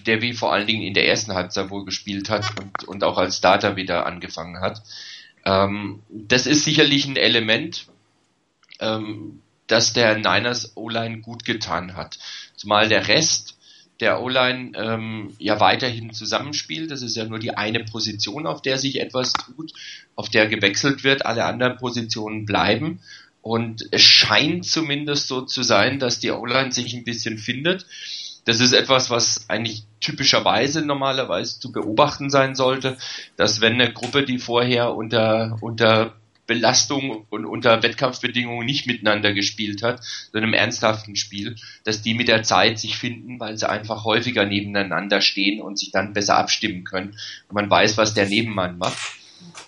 Davy 0.05 0.33
vor 0.33 0.53
allen 0.53 0.67
Dingen 0.67 0.83
in 0.83 0.93
der 0.93 1.07
ersten 1.07 1.33
Halbzeit 1.33 1.69
wohl 1.69 1.83
gespielt 1.83 2.29
hat 2.29 2.45
und, 2.61 2.85
und 2.85 3.03
auch 3.03 3.17
als 3.17 3.37
Starter 3.37 3.75
wieder 3.75 4.05
angefangen 4.05 4.61
hat. 4.61 4.81
Ähm, 5.43 6.01
das 6.09 6.45
ist 6.45 6.63
sicherlich 6.63 7.05
ein 7.05 7.17
Element, 7.17 7.87
ähm, 8.79 9.41
das 9.67 9.91
der 9.91 10.15
Niners 10.15 10.77
O-Line 10.77 11.19
gut 11.19 11.43
getan 11.43 11.97
hat. 11.97 12.19
Zumal 12.55 12.87
der 12.87 13.09
Rest 13.09 13.57
der 14.01 14.21
O-Line 14.21 14.71
ähm, 14.75 15.33
ja 15.37 15.59
weiterhin 15.59 16.13
zusammenspielt. 16.13 16.91
Das 16.91 17.01
ist 17.01 17.15
ja 17.15 17.25
nur 17.25 17.39
die 17.39 17.55
eine 17.55 17.85
Position, 17.85 18.47
auf 18.47 18.61
der 18.61 18.77
sich 18.77 18.99
etwas 18.99 19.33
tut, 19.33 19.73
auf 20.15 20.29
der 20.29 20.47
gewechselt 20.47 21.03
wird. 21.03 21.25
Alle 21.25 21.45
anderen 21.45 21.77
Positionen 21.77 22.45
bleiben. 22.45 22.99
Und 23.41 23.87
es 23.91 24.01
scheint 24.01 24.65
zumindest 24.65 25.27
so 25.27 25.41
zu 25.41 25.63
sein, 25.63 25.99
dass 25.99 26.19
die 26.19 26.31
O-Line 26.31 26.71
sich 26.71 26.93
ein 26.93 27.03
bisschen 27.03 27.37
findet. 27.37 27.85
Das 28.45 28.59
ist 28.59 28.73
etwas, 28.73 29.09
was 29.09 29.49
eigentlich 29.49 29.83
typischerweise 29.99 30.83
normalerweise 30.83 31.59
zu 31.59 31.71
beobachten 31.71 32.29
sein 32.29 32.55
sollte, 32.55 32.97
dass 33.37 33.61
wenn 33.61 33.73
eine 33.73 33.93
Gruppe, 33.93 34.23
die 34.23 34.39
vorher 34.39 34.95
unter, 34.95 35.57
unter 35.61 36.15
Belastung 36.51 37.25
und 37.29 37.45
unter 37.45 37.81
Wettkampfbedingungen 37.81 38.65
nicht 38.65 38.85
miteinander 38.85 39.33
gespielt 39.33 39.83
hat, 39.83 40.03
sondern 40.33 40.49
im 40.49 40.53
ernsthaften 40.53 41.15
Spiel, 41.15 41.55
dass 41.85 42.01
die 42.01 42.13
mit 42.13 42.27
der 42.27 42.43
Zeit 42.43 42.77
sich 42.77 42.97
finden, 42.97 43.39
weil 43.39 43.57
sie 43.57 43.69
einfach 43.69 44.03
häufiger 44.03 44.45
nebeneinander 44.45 45.21
stehen 45.21 45.61
und 45.61 45.79
sich 45.79 45.91
dann 45.91 46.11
besser 46.11 46.37
abstimmen 46.37 46.83
können. 46.83 47.15
Und 47.47 47.55
man 47.55 47.69
weiß, 47.69 47.97
was 47.97 48.13
der 48.13 48.27
Nebenmann 48.27 48.77
macht. 48.77 48.99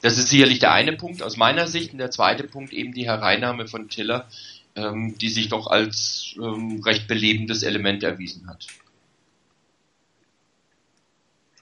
Das 0.02 0.18
ist 0.18 0.28
sicherlich 0.28 0.60
der 0.60 0.74
eine 0.74 0.92
Punkt 0.92 1.24
aus 1.24 1.38
meiner 1.38 1.68
Sicht. 1.68 1.94
Und 1.94 2.00
der 2.00 2.12
zweite 2.12 2.44
Punkt 2.44 2.74
eben 2.74 2.94
die 2.94 3.06
Hereinnahme 3.06 3.68
von 3.68 3.88
Tiller, 3.88 4.28
ähm, 4.76 5.18
die 5.18 5.30
sich 5.30 5.48
doch 5.48 5.68
als 5.68 6.36
ähm, 6.38 6.82
recht 6.84 7.08
belebendes 7.08 7.64
Element 7.64 8.04
erwiesen 8.04 8.50
hat. 8.50 8.68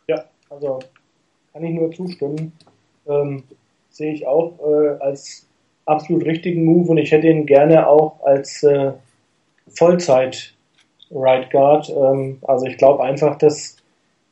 Ja, 0.07 0.25
also 0.49 0.79
kann 1.53 1.63
ich 1.63 1.73
nur 1.75 1.91
zustimmen. 1.91 2.53
Ähm, 3.05 3.43
sehe 4.01 4.13
ich 4.13 4.25
auch 4.25 4.53
äh, 4.59 4.97
als 4.99 5.47
absolut 5.85 6.25
richtigen 6.25 6.65
Move 6.65 6.89
und 6.89 6.97
ich 6.97 7.11
hätte 7.11 7.27
ihn 7.27 7.45
gerne 7.45 7.87
auch 7.87 8.23
als 8.23 8.63
äh, 8.63 8.93
Vollzeit 9.67 10.53
Right 11.11 11.51
Guard. 11.51 11.89
Ähm, 11.89 12.39
also 12.41 12.65
ich 12.65 12.77
glaube 12.77 13.03
einfach, 13.03 13.37
dass, 13.37 13.77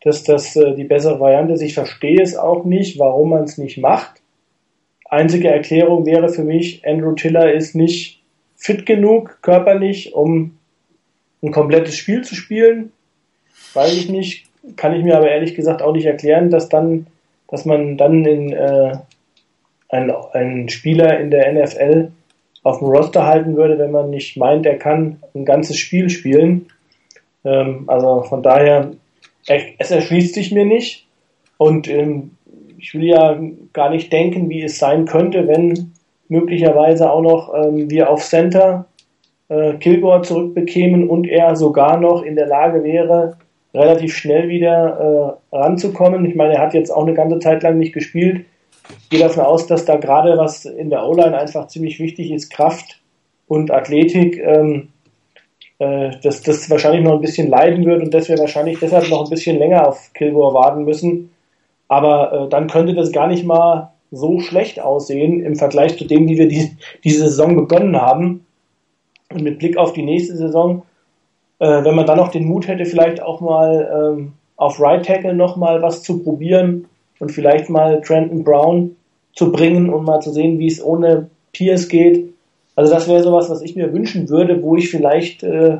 dass 0.02 0.24
das 0.24 0.56
äh, 0.56 0.74
die 0.74 0.86
bessere 0.86 1.20
Variante 1.20 1.54
ist. 1.54 1.62
Ich 1.62 1.76
verstehe 1.76 2.22
es 2.22 2.36
auch 2.36 2.66
nicht, 2.66 2.98
warum 2.98 3.30
man 3.30 3.44
es 3.44 3.60
nicht 3.60 3.78
macht. 3.78 4.22
Einzige 5.06 5.50
Erklärung 5.50 6.06
wäre 6.06 6.30
für 6.30 6.44
mich, 6.44 6.86
Andrew 6.86 7.14
Tiller 7.14 7.54
ist 7.54 7.76
nicht 7.76 8.24
fit 8.56 8.86
genug 8.88 9.40
körperlich, 9.42 10.16
um 10.16 10.58
ein 11.44 11.52
komplettes 11.52 11.96
Spiel 11.96 12.24
zu 12.24 12.36
spielen. 12.36 12.92
Weiß 13.74 13.96
ich 13.96 14.10
nicht, 14.10 14.48
kann 14.76 14.96
ich 14.96 15.04
mir 15.04 15.18
aber 15.18 15.30
ehrlich 15.30 15.56
gesagt 15.56 15.82
auch 15.84 15.94
nicht 15.94 16.06
erklären, 16.06 16.50
dass 16.50 16.70
dann, 16.70 17.06
dass 17.50 17.66
man 17.66 17.98
dann 17.98 18.26
in 18.26 18.52
äh, 18.52 18.98
ein, 19.90 20.12
ein 20.34 20.70
Spieler 20.70 21.20
in 21.20 21.32
der 21.32 21.52
NFL 21.52 22.12
auf 22.64 22.80
dem 22.80 22.88
Roster 22.88 23.26
halten 23.26 23.56
würde, 23.56 23.80
wenn 23.80 23.92
man 23.92 24.10
nicht 24.10 24.38
meint, 24.38 24.66
er 24.66 24.78
kann 24.78 25.18
ein 25.34 25.46
ganzes 25.46 25.78
Spiel 25.78 26.10
spielen. 26.10 26.68
Ähm, 27.44 27.84
also 27.88 28.24
von 28.24 28.44
daher, 28.44 28.92
es 29.48 29.92
erschließt 29.92 30.36
sich 30.36 30.52
mir 30.52 30.66
nicht. 30.66 31.08
Und 31.58 31.88
ähm, 31.88 32.32
ich 32.78 32.94
will 32.94 33.06
ja 33.06 33.40
gar 33.74 33.90
nicht 33.90 34.12
denken, 34.14 34.50
wie 34.50 34.64
es 34.64 34.78
sein 34.78 35.06
könnte, 35.06 35.48
wenn 35.48 35.94
möglicherweise 36.28 37.12
auch 37.12 37.22
noch 37.22 37.54
ähm, 37.54 37.90
wir 37.90 38.10
auf 38.10 38.24
Center 38.24 38.86
äh, 39.50 39.74
Kilgore 39.76 40.22
zurückbekämen 40.22 41.10
und 41.10 41.28
er 41.28 41.56
sogar 41.56 42.00
noch 42.00 42.22
in 42.24 42.36
der 42.36 42.48
Lage 42.48 42.84
wäre, 42.84 43.38
relativ 43.74 44.16
schnell 44.16 44.48
wieder 44.48 45.40
äh, 45.52 45.56
ranzukommen. 45.56 46.26
Ich 46.26 46.36
meine, 46.36 46.54
er 46.54 46.62
hat 46.62 46.74
jetzt 46.74 46.92
auch 46.92 47.06
eine 47.06 47.16
ganze 47.16 47.40
Zeit 47.40 47.64
lang 47.64 47.78
nicht 47.78 47.94
gespielt 47.94 48.46
gehe 49.10 49.20
davon 49.20 49.44
aus, 49.44 49.68
dass 49.68 49.86
da 49.86 49.98
gerade 49.98 50.38
was 50.38 50.66
in 50.66 50.90
der 50.90 51.06
O-Line 51.06 51.38
einfach 51.38 51.68
ziemlich 51.68 52.00
wichtig 52.00 52.32
ist, 52.32 52.50
Kraft 52.50 53.00
und 53.48 53.72
Athletik, 53.72 54.38
ähm, 54.38 54.90
äh, 55.80 56.12
dass 56.22 56.42
das 56.42 56.70
wahrscheinlich 56.70 57.04
noch 57.04 57.14
ein 57.14 57.22
bisschen 57.22 57.50
leiden 57.50 57.86
wird 57.86 58.02
und 58.02 58.14
dass 58.14 58.30
wir 58.30 58.38
wahrscheinlich 58.38 58.80
deshalb 58.80 59.10
noch 59.10 59.24
ein 59.24 59.30
bisschen 59.30 59.58
länger 59.58 59.88
auf 59.88 60.12
Kilgore 60.14 60.54
warten 60.54 60.84
müssen. 60.84 61.32
Aber 61.88 62.34
äh, 62.34 62.50
dann 62.50 62.68
könnte 62.68 62.94
das 62.94 63.12
gar 63.12 63.28
nicht 63.28 63.46
mal 63.46 63.92
so 64.12 64.40
schlecht 64.40 64.80
aussehen 64.80 65.44
im 65.44 65.56
Vergleich 65.56 65.98
zu 65.98 66.06
dem, 66.06 66.28
wie 66.28 66.38
wir 66.38 66.48
die, 66.48 66.72
diese 67.04 67.30
Saison 67.30 67.56
begonnen 67.56 68.00
haben. 68.00 68.46
Und 69.32 69.44
mit 69.44 69.60
Blick 69.60 69.78
auf 69.78 69.94
die 69.94 70.04
nächste 70.04 70.36
Saison, 70.36 70.84
äh, 71.60 71.84
wenn 71.84 71.96
man 71.96 72.06
dann 72.06 72.18
noch 72.18 72.30
den 72.30 72.46
Mut 72.46 72.68
hätte, 72.68 72.86
vielleicht 72.86 73.22
auch 73.22 73.42
mal 73.42 74.16
ähm, 74.18 74.34
auf 74.58 74.80
Right 74.80 75.06
Tackle 75.06 75.34
noch 75.34 75.56
mal 75.56 75.82
was 75.82 76.04
zu 76.04 76.24
probieren, 76.24 76.89
und 77.20 77.32
vielleicht 77.32 77.70
mal 77.70 78.02
Trenton 78.02 78.44
Brown 78.44 78.96
zu 79.34 79.52
bringen 79.52 79.90
und 79.90 80.06
mal 80.06 80.22
zu 80.22 80.32
sehen, 80.32 80.60
wie 80.60 80.68
es 80.68 80.84
ohne 80.84 81.30
Pierce 81.54 81.88
geht. 81.88 82.34
Also 82.76 82.94
das 82.94 83.08
wäre 83.08 83.24
sowas, 83.24 83.50
was 83.50 83.62
ich 83.62 83.76
mir 83.76 83.94
wünschen 83.94 84.30
würde, 84.30 84.62
wo 84.62 84.76
ich 84.76 84.90
vielleicht 84.90 85.44
äh, 85.44 85.78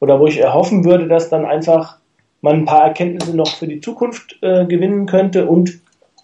oder 0.00 0.18
wo 0.18 0.26
ich 0.26 0.38
erhoffen 0.38 0.84
würde, 0.84 1.06
dass 1.08 1.28
dann 1.28 1.44
einfach 1.44 1.98
man 2.40 2.56
ein 2.56 2.64
paar 2.64 2.84
Erkenntnisse 2.84 3.36
noch 3.36 3.54
für 3.54 3.66
die 3.66 3.80
Zukunft 3.80 4.38
äh, 4.40 4.64
gewinnen 4.66 5.06
könnte 5.06 5.46
und 5.46 5.80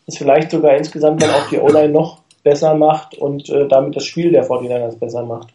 es 0.07 0.17
vielleicht 0.19 0.51
sogar 0.51 0.77
insgesamt 0.77 1.23
dann 1.23 1.31
auch 1.31 1.49
die 1.49 1.59
O-Line 1.59 1.93
noch 1.93 2.23
besser 2.43 2.75
macht 2.75 3.17
und 3.17 3.49
äh, 3.51 3.69
damit 3.69 3.97
das 3.97 4.05
Spiel 4.05 4.31
der 4.31 4.49
49ers 4.49 4.99
besser 4.99 5.25
macht. 5.25 5.53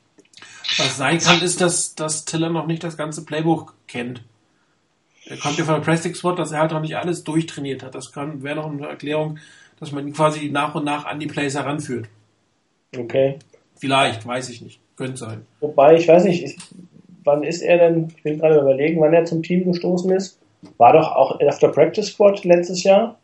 Was 0.78 0.98
sein 0.98 1.20
kann, 1.20 1.42
ist, 1.42 1.62
dass, 1.62 1.96
dass 1.96 2.26
Tiller 2.26 2.50
noch 2.50 2.68
nicht 2.68 2.84
das 2.84 2.98
ganze 2.98 3.26
Playbook 3.26 3.74
kennt. 3.88 4.24
Er 5.32 5.38
kommt 5.38 5.58
ja 5.58 5.64
von 5.64 5.76
der 5.76 5.82
Practice 5.82 6.18
Squad, 6.18 6.38
dass 6.38 6.52
er 6.52 6.60
halt 6.60 6.72
noch 6.72 6.82
nicht 6.82 6.98
alles 6.98 7.24
durchtrainiert 7.24 7.84
hat. 7.84 7.96
Das 7.96 8.14
wäre 8.16 8.56
noch 8.56 8.70
eine 8.70 8.86
Erklärung, 8.86 9.40
dass 9.80 9.94
man 9.94 10.06
ihn 10.06 10.14
quasi 10.14 10.50
nach 10.50 10.76
und 10.76 10.84
nach 10.84 11.06
an 11.06 11.22
die 11.22 11.28
Plays 11.28 11.56
heranführt. 11.56 12.10
Okay. 12.98 13.40
Vielleicht, 13.76 14.28
weiß 14.28 14.50
ich 14.50 14.62
nicht. 14.62 14.82
Könnte 14.98 15.16
sein. 15.16 15.46
Wobei, 15.62 15.96
ich 15.96 16.06
weiß 16.10 16.26
nicht, 16.26 16.58
wann 17.24 17.44
ist 17.44 17.62
er 17.62 17.78
denn, 17.78 18.14
ich 18.14 18.26
will 18.26 18.38
gerade 18.38 18.60
überlegen, 18.60 19.00
wann 19.00 19.14
er 19.14 19.24
zum 19.24 19.42
Team 19.42 19.72
gestoßen 19.72 20.12
ist. 20.12 20.38
War 20.78 20.92
doch 20.92 21.10
auch 21.16 21.40
auf 21.40 21.60
der 21.60 21.70
Practice 21.70 22.08
Squad 22.08 22.44
letztes 22.44 22.84
Jahr. 22.84 23.18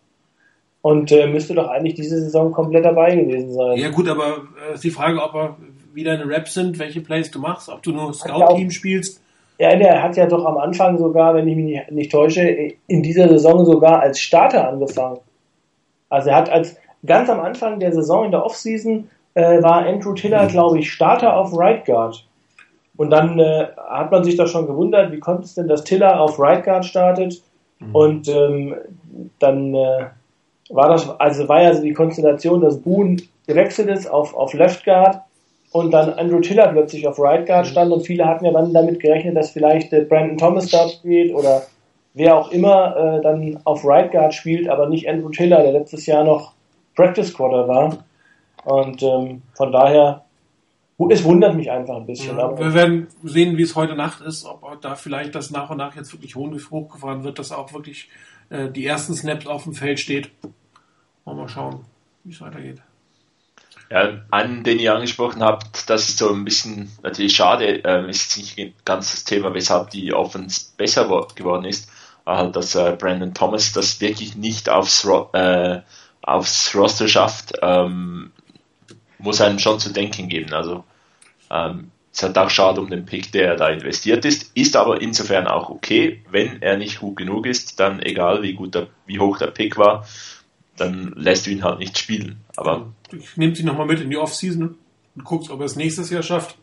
Und 0.82 1.12
äh, 1.12 1.28
müsste 1.28 1.55
doch 1.55 1.68
eigentlich 1.68 1.95
diese 1.95 2.22
Saison 2.22 2.53
komplett 2.53 2.86
dabei 2.86 3.18
gewesen 3.18 3.51
sein. 3.51 3.78
Ja 3.78 3.89
gut, 3.89 4.08
aber 4.08 4.43
äh, 4.70 4.76
ist 4.76 4.84
die 4.86 4.91
Frage, 4.91 5.22
ob 5.22 5.36
er 5.36 5.58
wie 5.93 6.05
deine 6.05 6.24
Raps 6.26 6.53
sind, 6.53 6.80
welche 6.80 7.01
Plays 7.01 7.32
du 7.32 7.39
machst, 7.39 7.68
ob 7.68 7.84
du 7.84 7.91
nur 7.91 8.14
Scout-Team 8.14 8.72
spielst 8.72 9.22
ja, 9.60 9.76
der 9.76 10.03
hat 10.03 10.16
ja 10.18 10.28
doch 10.28 10.45
am 10.45 10.58
Anfang 10.58 10.97
sogar, 10.97 11.34
wenn 11.34 11.47
ich 11.47 11.55
mich 11.55 11.66
nicht, 11.66 11.91
nicht 11.91 12.12
täusche, 12.12 12.41
in 12.88 13.03
dieser 13.03 13.28
Saison 13.28 13.66
sogar 13.66 14.01
als 14.01 14.20
Starter 14.20 14.68
angefangen. 14.68 15.20
Also 16.10 16.30
er 16.30 16.36
hat 16.36 16.49
als 16.49 16.78
ganz 17.05 17.30
am 17.30 17.39
Anfang 17.39 17.80
der 17.80 17.91
Saison 17.91 18.26
in 18.26 18.32
der 18.32 18.45
Offseason 18.45 19.10
äh, 19.34 19.62
war 19.62 19.86
Andrew 19.86 20.14
Tiller, 20.14 20.43
mhm. 20.43 20.47
glaube 20.49 20.80
ich, 20.80 20.91
Starter 20.91 21.36
auf 21.36 21.58
Right 21.58 21.86
Guard. 21.86 22.26
Und 22.97 23.12
dann 23.12 23.39
äh, 23.39 23.68
hat 23.89 24.12
man 24.12 24.24
sich 24.24 24.36
doch 24.36 24.47
schon 24.47 24.68
gewundert, 24.68 25.12
wie 25.12 25.20
kommt 25.20 25.45
es 25.45 25.53
denn, 25.53 25.68
dass 25.68 25.84
Tiller 25.84 26.20
auf 26.20 26.39
Right 26.39 26.64
Guard 26.64 26.86
startet? 26.86 27.41
Mhm. 27.80 27.95
Und 27.95 28.28
ähm, 28.28 28.76
dann 29.39 29.74
äh, 29.74 30.05
war 30.70 30.89
das, 30.89 31.08
also 31.20 31.47
war 31.47 31.62
ja 31.62 31.74
so 31.74 31.82
die 31.82 31.93
Konstellation, 31.93 32.62
dass 32.62 32.82
Boone 32.82 33.18
gewechselt 33.45 33.89
ist 33.89 34.10
auf, 34.10 34.36
auf 34.36 34.53
Left 34.53 34.84
Guard 34.84 35.22
und 35.72 35.91
dann 35.91 36.13
Andrew 36.13 36.39
Tiller 36.39 36.68
plötzlich 36.70 37.07
auf 37.07 37.20
Right 37.20 37.45
Guard 37.45 37.65
mhm. 37.65 37.72
stand 37.72 37.91
und 37.91 38.05
viele 38.05 38.26
hatten 38.26 38.45
ja 38.45 38.51
dann 38.51 38.74
damit 38.74 38.99
gerechnet, 38.99 39.36
dass 39.36 39.51
vielleicht 39.51 39.91
äh, 39.93 40.01
Brandon 40.01 40.38
Thomas 40.38 40.70
dort 40.70 40.91
spielt 40.91 41.34
oder 41.34 41.63
wer 42.13 42.38
auch 42.38 42.51
immer 42.51 42.95
äh, 42.95 43.22
dann 43.22 43.59
auf 43.63 43.86
Right 43.86 44.11
Guard 44.11 44.34
spielt, 44.34 44.70
aber 44.70 44.89
nicht 44.89 45.07
Andrew 45.07 45.30
Tiller, 45.30 45.61
der 45.61 45.74
letztes 45.74 46.05
Jahr 46.05 46.24
noch 46.24 46.53
Practice 46.95 47.34
Quarter 47.34 47.68
war. 47.68 47.97
Und 48.65 49.01
ähm, 49.03 49.43
von 49.53 49.72
daher, 49.72 50.26
es 51.09 51.24
wundert 51.24 51.55
mich 51.55 51.70
einfach 51.70 51.95
ein 51.95 52.05
bisschen. 52.05 52.38
Ja, 52.38 52.57
wir 52.57 52.74
werden 52.74 53.07
sehen, 53.24 53.57
wie 53.57 53.61
es 53.61 53.76
heute 53.76 53.95
Nacht 53.95 54.22
ist, 54.22 54.45
ob 54.45 54.82
da 54.82 54.95
vielleicht 54.95 55.36
das 55.36 55.51
nach 55.51 55.70
und 55.70 55.78
nach 55.78 55.95
jetzt 55.95 56.11
wirklich 56.11 56.36
hochgefahren 56.36 57.24
wird, 57.24 57.39
dass 57.39 57.51
auch 57.51 57.72
wirklich 57.72 58.09
äh, 58.49 58.70
die 58.70 58.86
ersten 58.86 59.13
Snaps 59.13 59.45
auf 59.45 59.63
dem 59.63 59.74
Feld 59.74 59.99
steht. 59.99 60.32
Wir 61.24 61.34
mal 61.34 61.47
schauen, 61.47 61.86
wie 62.24 62.32
es 62.32 62.41
weitergeht. 62.41 62.82
Ja, 63.90 64.22
einen, 64.32 64.64
den 64.64 64.80
ihr 64.80 64.94
angesprochen 64.94 65.42
habt, 65.42 65.90
das 65.90 66.10
ist 66.10 66.18
so 66.18 66.34
ein 66.34 66.44
bisschen 66.44 66.92
natürlich 67.04 67.36
schade, 67.36 67.86
äh, 67.86 68.10
ist 68.10 68.38
nicht 68.38 68.86
ganz 68.86 69.12
das 69.12 69.24
Thema, 69.24 69.54
weshalb 69.54 69.92
die 69.92 70.14
Offense 70.14 70.72
besser 70.76 71.06
geworden 71.36 71.64
ist, 71.64 71.90
halt, 72.26 72.56
dass 72.58 72.76
äh, 72.76 72.98
Brandon 73.00 73.34
Thomas 73.34 73.72
das 73.72 74.02
wirklich 74.02 74.36
nicht 74.36 74.70
aufs, 74.70 75.08
äh, 75.34 75.80
aufs 76.22 76.76
Roster 76.76 77.08
schafft, 77.08 77.54
ähm, 77.62 78.34
muss 79.20 79.40
einem 79.40 79.60
schon 79.60 79.80
zu 79.80 79.94
denken 79.94 80.28
geben. 80.28 80.54
Also 80.54 80.84
ähm, 81.50 81.92
ist 82.12 82.24
halt 82.24 82.38
auch 82.38 82.50
schade 82.50 82.82
um 82.82 82.90
den 82.90 83.06
Pick, 83.06 83.32
der 83.32 83.56
da 83.56 83.70
investiert 83.70 84.26
ist, 84.26 84.52
ist 84.56 84.76
aber 84.76 85.02
insofern 85.02 85.48
auch 85.48 85.70
okay, 85.70 86.24
wenn 86.30 86.62
er 86.62 86.78
nicht 86.78 87.00
gut 87.00 87.16
genug 87.16 87.46
ist, 87.46 87.80
dann 87.80 88.02
egal 88.02 88.42
wie 88.42 88.54
gut 88.54 88.76
der, 88.76 88.88
wie 89.06 89.20
hoch 89.20 89.38
der 89.38 89.48
Pick 89.48 89.78
war, 89.78 90.06
dann 90.78 91.13
lässt 91.15 91.45
du 91.45 91.51
ihn 91.51 91.63
halt 91.63 91.80
nicht 91.80 91.97
spielen. 91.97 92.38
Aber 92.55 92.93
ich 93.11 93.38
nehme 93.38 93.55
sie 93.55 93.63
nochmal 93.63 93.88
mit 93.88 93.99
in 93.99 94.09
die 94.09 94.17
Offseason 94.17 94.75
und 95.15 95.23
guckst, 95.23 95.49
ob 95.49 95.59
er 95.59 95.65
es 95.65 95.75
nächstes 95.75 96.09
Jahr 96.09 96.23
schafft 96.23 96.57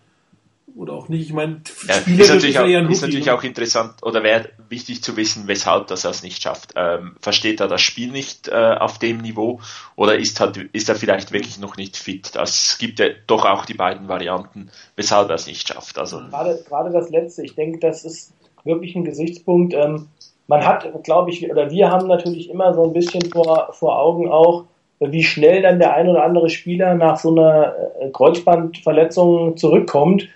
oder 0.76 0.92
auch 0.94 1.08
nicht. 1.08 1.22
Ich 1.22 1.32
meine, 1.32 1.60
ja, 1.86 1.96
ist 1.96 2.28
natürlich, 2.28 2.58
auch, 2.58 2.66
ja 2.66 2.86
ist 2.88 3.02
natürlich 3.02 3.30
auch 3.30 3.42
interessant 3.42 4.02
oder 4.02 4.22
wäre 4.22 4.50
wichtig 4.68 5.02
zu 5.02 5.16
wissen, 5.16 5.46
weshalb 5.46 5.86
das 5.86 6.04
er 6.04 6.10
es 6.10 6.22
nicht 6.22 6.42
schafft. 6.42 6.72
Ähm, 6.76 7.16
versteht 7.20 7.60
er 7.60 7.68
das 7.68 7.80
Spiel 7.80 8.10
nicht 8.10 8.48
äh, 8.48 8.76
auf 8.78 8.98
dem 8.98 9.18
Niveau 9.18 9.60
oder 9.96 10.16
ist, 10.16 10.40
halt, 10.40 10.56
ist 10.56 10.88
er 10.88 10.96
vielleicht 10.96 11.32
wirklich 11.32 11.58
noch 11.58 11.76
nicht 11.76 11.96
fit? 11.96 12.32
Es 12.36 12.78
gibt 12.78 12.98
ja 12.98 13.06
doch 13.26 13.44
auch 13.44 13.64
die 13.66 13.74
beiden 13.74 14.08
Varianten, 14.08 14.70
weshalb 14.96 15.28
er 15.28 15.36
es 15.36 15.46
nicht 15.46 15.68
schafft. 15.68 15.98
Also 15.98 16.18
gerade, 16.18 16.62
gerade 16.66 16.90
das 16.90 17.10
letzte, 17.10 17.44
ich 17.44 17.54
denke, 17.54 17.78
das 17.78 18.04
ist 18.04 18.32
wirklich 18.64 18.96
ein 18.96 19.04
Gesichtspunkt. 19.04 19.74
Ähm, 19.74 20.08
man 20.47 20.64
hat, 20.66 20.86
glaube 21.05 21.30
ich, 21.30 21.51
oder 21.51 21.70
wir 21.70 21.90
haben 21.90 22.07
natürlich 22.07 22.51
immer 22.51 22.74
so 22.74 22.84
ein 22.84 22.92
bisschen 22.92 23.22
vor, 23.30 23.70
vor 23.72 23.99
Augen 23.99 24.28
auch, 24.28 24.64
wie 25.01 25.22
schnell 25.22 25.62
dann 25.62 25.78
der 25.78 25.95
ein 25.95 26.09
oder 26.09 26.24
andere 26.24 26.51
Spieler 26.51 26.95
nach 26.95 27.18
so 27.18 27.30
einer 27.30 27.74
äh, 28.01 28.11
Kreuzbandverletzung 28.11 29.57
zurückkommt. 29.57 30.28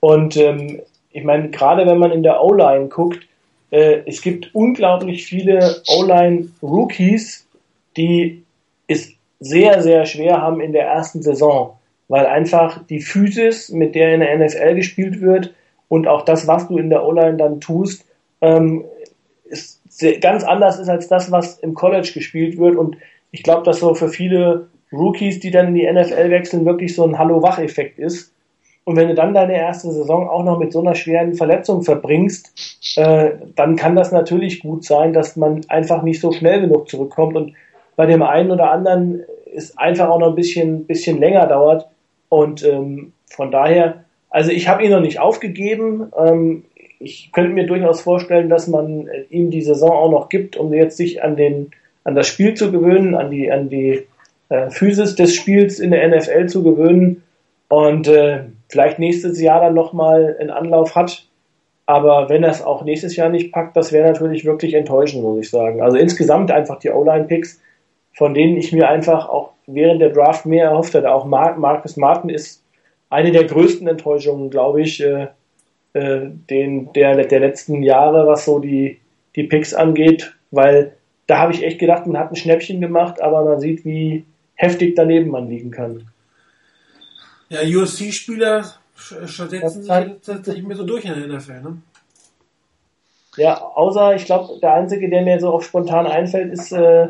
Und 0.00 0.36
ähm, 0.36 0.80
ich 1.10 1.24
meine, 1.24 1.50
gerade 1.50 1.86
wenn 1.86 1.98
man 1.98 2.12
in 2.12 2.22
der 2.22 2.42
O-Line 2.42 2.88
guckt, 2.88 3.26
äh, 3.70 4.00
es 4.06 4.22
gibt 4.22 4.54
unglaublich 4.54 5.26
viele 5.26 5.76
O-Line-Rookies, 5.88 7.46
die 7.96 8.44
es 8.86 9.12
sehr, 9.40 9.82
sehr 9.82 10.06
schwer 10.06 10.40
haben 10.40 10.60
in 10.60 10.72
der 10.72 10.86
ersten 10.86 11.22
Saison, 11.22 11.76
weil 12.08 12.26
einfach 12.26 12.84
die 12.86 13.00
Physis, 13.00 13.70
mit 13.70 13.94
der 13.94 14.14
in 14.14 14.20
der 14.20 14.38
NFL 14.38 14.74
gespielt 14.74 15.20
wird 15.20 15.52
und 15.88 16.06
auch 16.06 16.22
das, 16.22 16.46
was 16.46 16.68
du 16.68 16.78
in 16.78 16.90
der 16.90 17.04
O-Line 17.04 17.36
dann 17.36 17.60
tust, 17.60 18.06
ähm, 18.40 18.84
ganz 20.20 20.44
anders 20.44 20.78
ist 20.78 20.88
als 20.88 21.08
das, 21.08 21.30
was 21.30 21.58
im 21.58 21.74
College 21.74 22.10
gespielt 22.12 22.58
wird. 22.58 22.76
Und 22.76 22.96
ich 23.30 23.42
glaube, 23.42 23.64
dass 23.64 23.80
so 23.80 23.94
für 23.94 24.08
viele 24.08 24.68
Rookies, 24.92 25.40
die 25.40 25.50
dann 25.50 25.68
in 25.68 25.74
die 25.74 25.90
NFL 25.90 26.30
wechseln, 26.30 26.64
wirklich 26.64 26.94
so 26.94 27.04
ein 27.04 27.18
Hallo-Wach-Effekt 27.18 27.98
ist. 27.98 28.32
Und 28.84 28.96
wenn 28.96 29.08
du 29.08 29.14
dann 29.14 29.34
deine 29.34 29.56
erste 29.56 29.90
Saison 29.90 30.28
auch 30.28 30.44
noch 30.44 30.58
mit 30.60 30.72
so 30.72 30.80
einer 30.80 30.94
schweren 30.94 31.34
Verletzung 31.34 31.82
verbringst, 31.82 32.96
äh, 32.96 33.32
dann 33.56 33.74
kann 33.74 33.96
das 33.96 34.12
natürlich 34.12 34.60
gut 34.60 34.84
sein, 34.84 35.12
dass 35.12 35.34
man 35.34 35.62
einfach 35.68 36.02
nicht 36.02 36.20
so 36.20 36.30
schnell 36.30 36.60
genug 36.60 36.88
zurückkommt 36.88 37.36
und 37.36 37.54
bei 37.96 38.06
dem 38.06 38.22
einen 38.22 38.52
oder 38.52 38.70
anderen 38.70 39.24
es 39.52 39.76
einfach 39.76 40.08
auch 40.08 40.20
noch 40.20 40.28
ein 40.28 40.34
bisschen, 40.36 40.86
bisschen 40.86 41.18
länger 41.18 41.46
dauert. 41.46 41.88
Und 42.28 42.64
ähm, 42.64 43.12
von 43.28 43.50
daher, 43.50 44.04
also 44.30 44.52
ich 44.52 44.68
habe 44.68 44.84
ihn 44.84 44.90
noch 44.90 45.00
nicht 45.00 45.18
aufgegeben. 45.18 46.12
Ähm, 46.16 46.64
ich 46.98 47.30
könnte 47.32 47.52
mir 47.52 47.66
durchaus 47.66 48.00
vorstellen, 48.00 48.48
dass 48.48 48.68
man 48.68 49.08
ihm 49.30 49.50
die 49.50 49.62
Saison 49.62 49.90
auch 49.90 50.10
noch 50.10 50.28
gibt, 50.28 50.56
um 50.56 50.72
jetzt 50.72 50.96
sich 50.96 51.22
an 51.22 51.36
den 51.36 51.70
an 52.04 52.14
das 52.14 52.28
Spiel 52.28 52.54
zu 52.54 52.70
gewöhnen, 52.70 53.14
an 53.14 53.30
die 53.30 53.50
an 53.50 53.68
die 53.68 54.06
äh, 54.48 54.70
Physis 54.70 55.14
des 55.16 55.34
Spiels 55.34 55.80
in 55.80 55.90
der 55.90 56.08
NFL 56.08 56.46
zu 56.46 56.62
gewöhnen. 56.62 57.22
Und 57.68 58.06
äh, 58.06 58.44
vielleicht 58.68 58.98
nächstes 58.98 59.40
Jahr 59.40 59.60
dann 59.60 59.74
nochmal 59.74 60.36
einen 60.38 60.50
Anlauf 60.50 60.94
hat. 60.94 61.26
Aber 61.84 62.28
wenn 62.28 62.44
es 62.44 62.62
auch 62.62 62.84
nächstes 62.84 63.16
Jahr 63.16 63.28
nicht 63.28 63.52
packt, 63.52 63.76
das 63.76 63.92
wäre 63.92 64.08
natürlich 64.08 64.44
wirklich 64.44 64.74
enttäuschend, 64.74 65.22
muss 65.22 65.40
ich 65.40 65.50
sagen. 65.50 65.82
Also 65.82 65.96
insgesamt 65.96 66.50
einfach 66.50 66.78
die 66.78 66.90
O-Line-Picks, 66.90 67.60
von 68.12 68.34
denen 68.34 68.56
ich 68.56 68.72
mir 68.72 68.88
einfach 68.88 69.28
auch 69.28 69.50
während 69.66 70.00
der 70.00 70.10
Draft 70.10 70.46
mehr 70.46 70.66
erhofft 70.66 70.94
hatte. 70.94 71.12
Auch 71.12 71.24
Mar 71.24 71.56
Marcus 71.56 71.96
Martin 71.96 72.30
ist 72.30 72.62
eine 73.10 73.30
der 73.30 73.44
größten 73.44 73.86
Enttäuschungen, 73.86 74.50
glaube 74.50 74.82
ich, 74.82 75.02
äh, 75.02 75.28
äh, 75.96 76.30
den, 76.50 76.92
der, 76.92 77.26
der 77.26 77.40
letzten 77.40 77.82
Jahre, 77.82 78.26
was 78.26 78.44
so 78.44 78.58
die, 78.58 79.00
die 79.34 79.44
Picks 79.44 79.72
angeht, 79.72 80.34
weil 80.50 80.94
da 81.26 81.38
habe 81.38 81.52
ich 81.52 81.62
echt 81.62 81.78
gedacht, 81.78 82.06
man 82.06 82.18
hat 82.18 82.30
ein 82.30 82.36
Schnäppchen 82.36 82.82
gemacht, 82.82 83.20
aber 83.22 83.44
man 83.44 83.60
sieht, 83.60 83.84
wie 83.86 84.26
heftig 84.54 84.94
daneben 84.94 85.30
man 85.30 85.48
liegen 85.48 85.70
kann. 85.70 86.08
Ja, 87.48 87.60
USC-Spieler 87.62 88.74
setzen 88.94 89.82
sich 89.82 89.90
tatsächlich 90.24 90.64
mehr 90.64 90.76
so 90.76 90.84
durch 90.84 91.04
in 91.04 91.14
der 91.14 91.28
NFL, 91.28 91.62
ne? 91.62 91.78
Ja, 93.38 93.60
außer, 93.60 94.14
ich 94.16 94.24
glaube, 94.26 94.58
der 94.60 94.74
einzige, 94.74 95.08
der 95.08 95.22
mir 95.22 95.40
so 95.40 95.50
auch 95.50 95.62
spontan 95.62 96.06
einfällt, 96.06 96.52
ist 96.52 96.72
äh, 96.72 97.08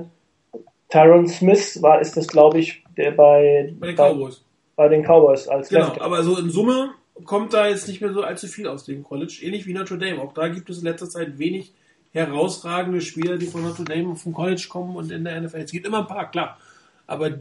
Tyron 0.90 1.26
Smith, 1.26 1.82
war, 1.82 2.00
ist 2.00 2.16
das, 2.16 2.28
glaube 2.28 2.58
ich, 2.58 2.84
der 2.96 3.12
bei, 3.12 3.74
bei 3.80 3.88
den 3.88 3.96
Cowboys. 3.96 4.42
Bei, 4.76 4.88
den 4.88 5.02
Cowboys 5.02 5.48
als 5.48 5.68
Genau, 5.68 5.88
Left 5.88 6.00
aber 6.00 6.22
so 6.22 6.36
in 6.38 6.50
Summe 6.50 6.90
kommt 7.24 7.52
da 7.52 7.68
jetzt 7.68 7.88
nicht 7.88 8.00
mehr 8.00 8.12
so 8.12 8.22
allzu 8.22 8.46
viel 8.46 8.66
aus 8.66 8.84
dem 8.84 9.02
College, 9.02 9.38
ähnlich 9.42 9.66
wie 9.66 9.72
Notre 9.72 9.98
Dame. 9.98 10.20
Auch 10.20 10.34
da 10.34 10.48
gibt 10.48 10.68
es 10.70 10.78
in 10.78 10.84
letzter 10.84 11.08
Zeit 11.08 11.38
wenig 11.38 11.72
herausragende 12.12 13.00
Spieler, 13.00 13.36
die 13.38 13.46
von 13.46 13.62
Notre 13.62 13.84
Dame 13.84 14.16
vom 14.16 14.32
College 14.32 14.66
kommen 14.68 14.96
und 14.96 15.10
in 15.10 15.24
der 15.24 15.40
NFL. 15.40 15.58
Es 15.58 15.70
gibt 15.70 15.86
immer 15.86 16.00
ein 16.00 16.06
paar, 16.06 16.30
klar. 16.30 16.58
Aber 17.06 17.38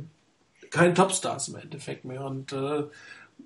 kein 0.70 0.96
Topstars 0.96 1.50
im 1.50 1.56
Endeffekt 1.56 2.06
mehr. 2.06 2.24
Und 2.26 2.52
äh, 2.54 2.84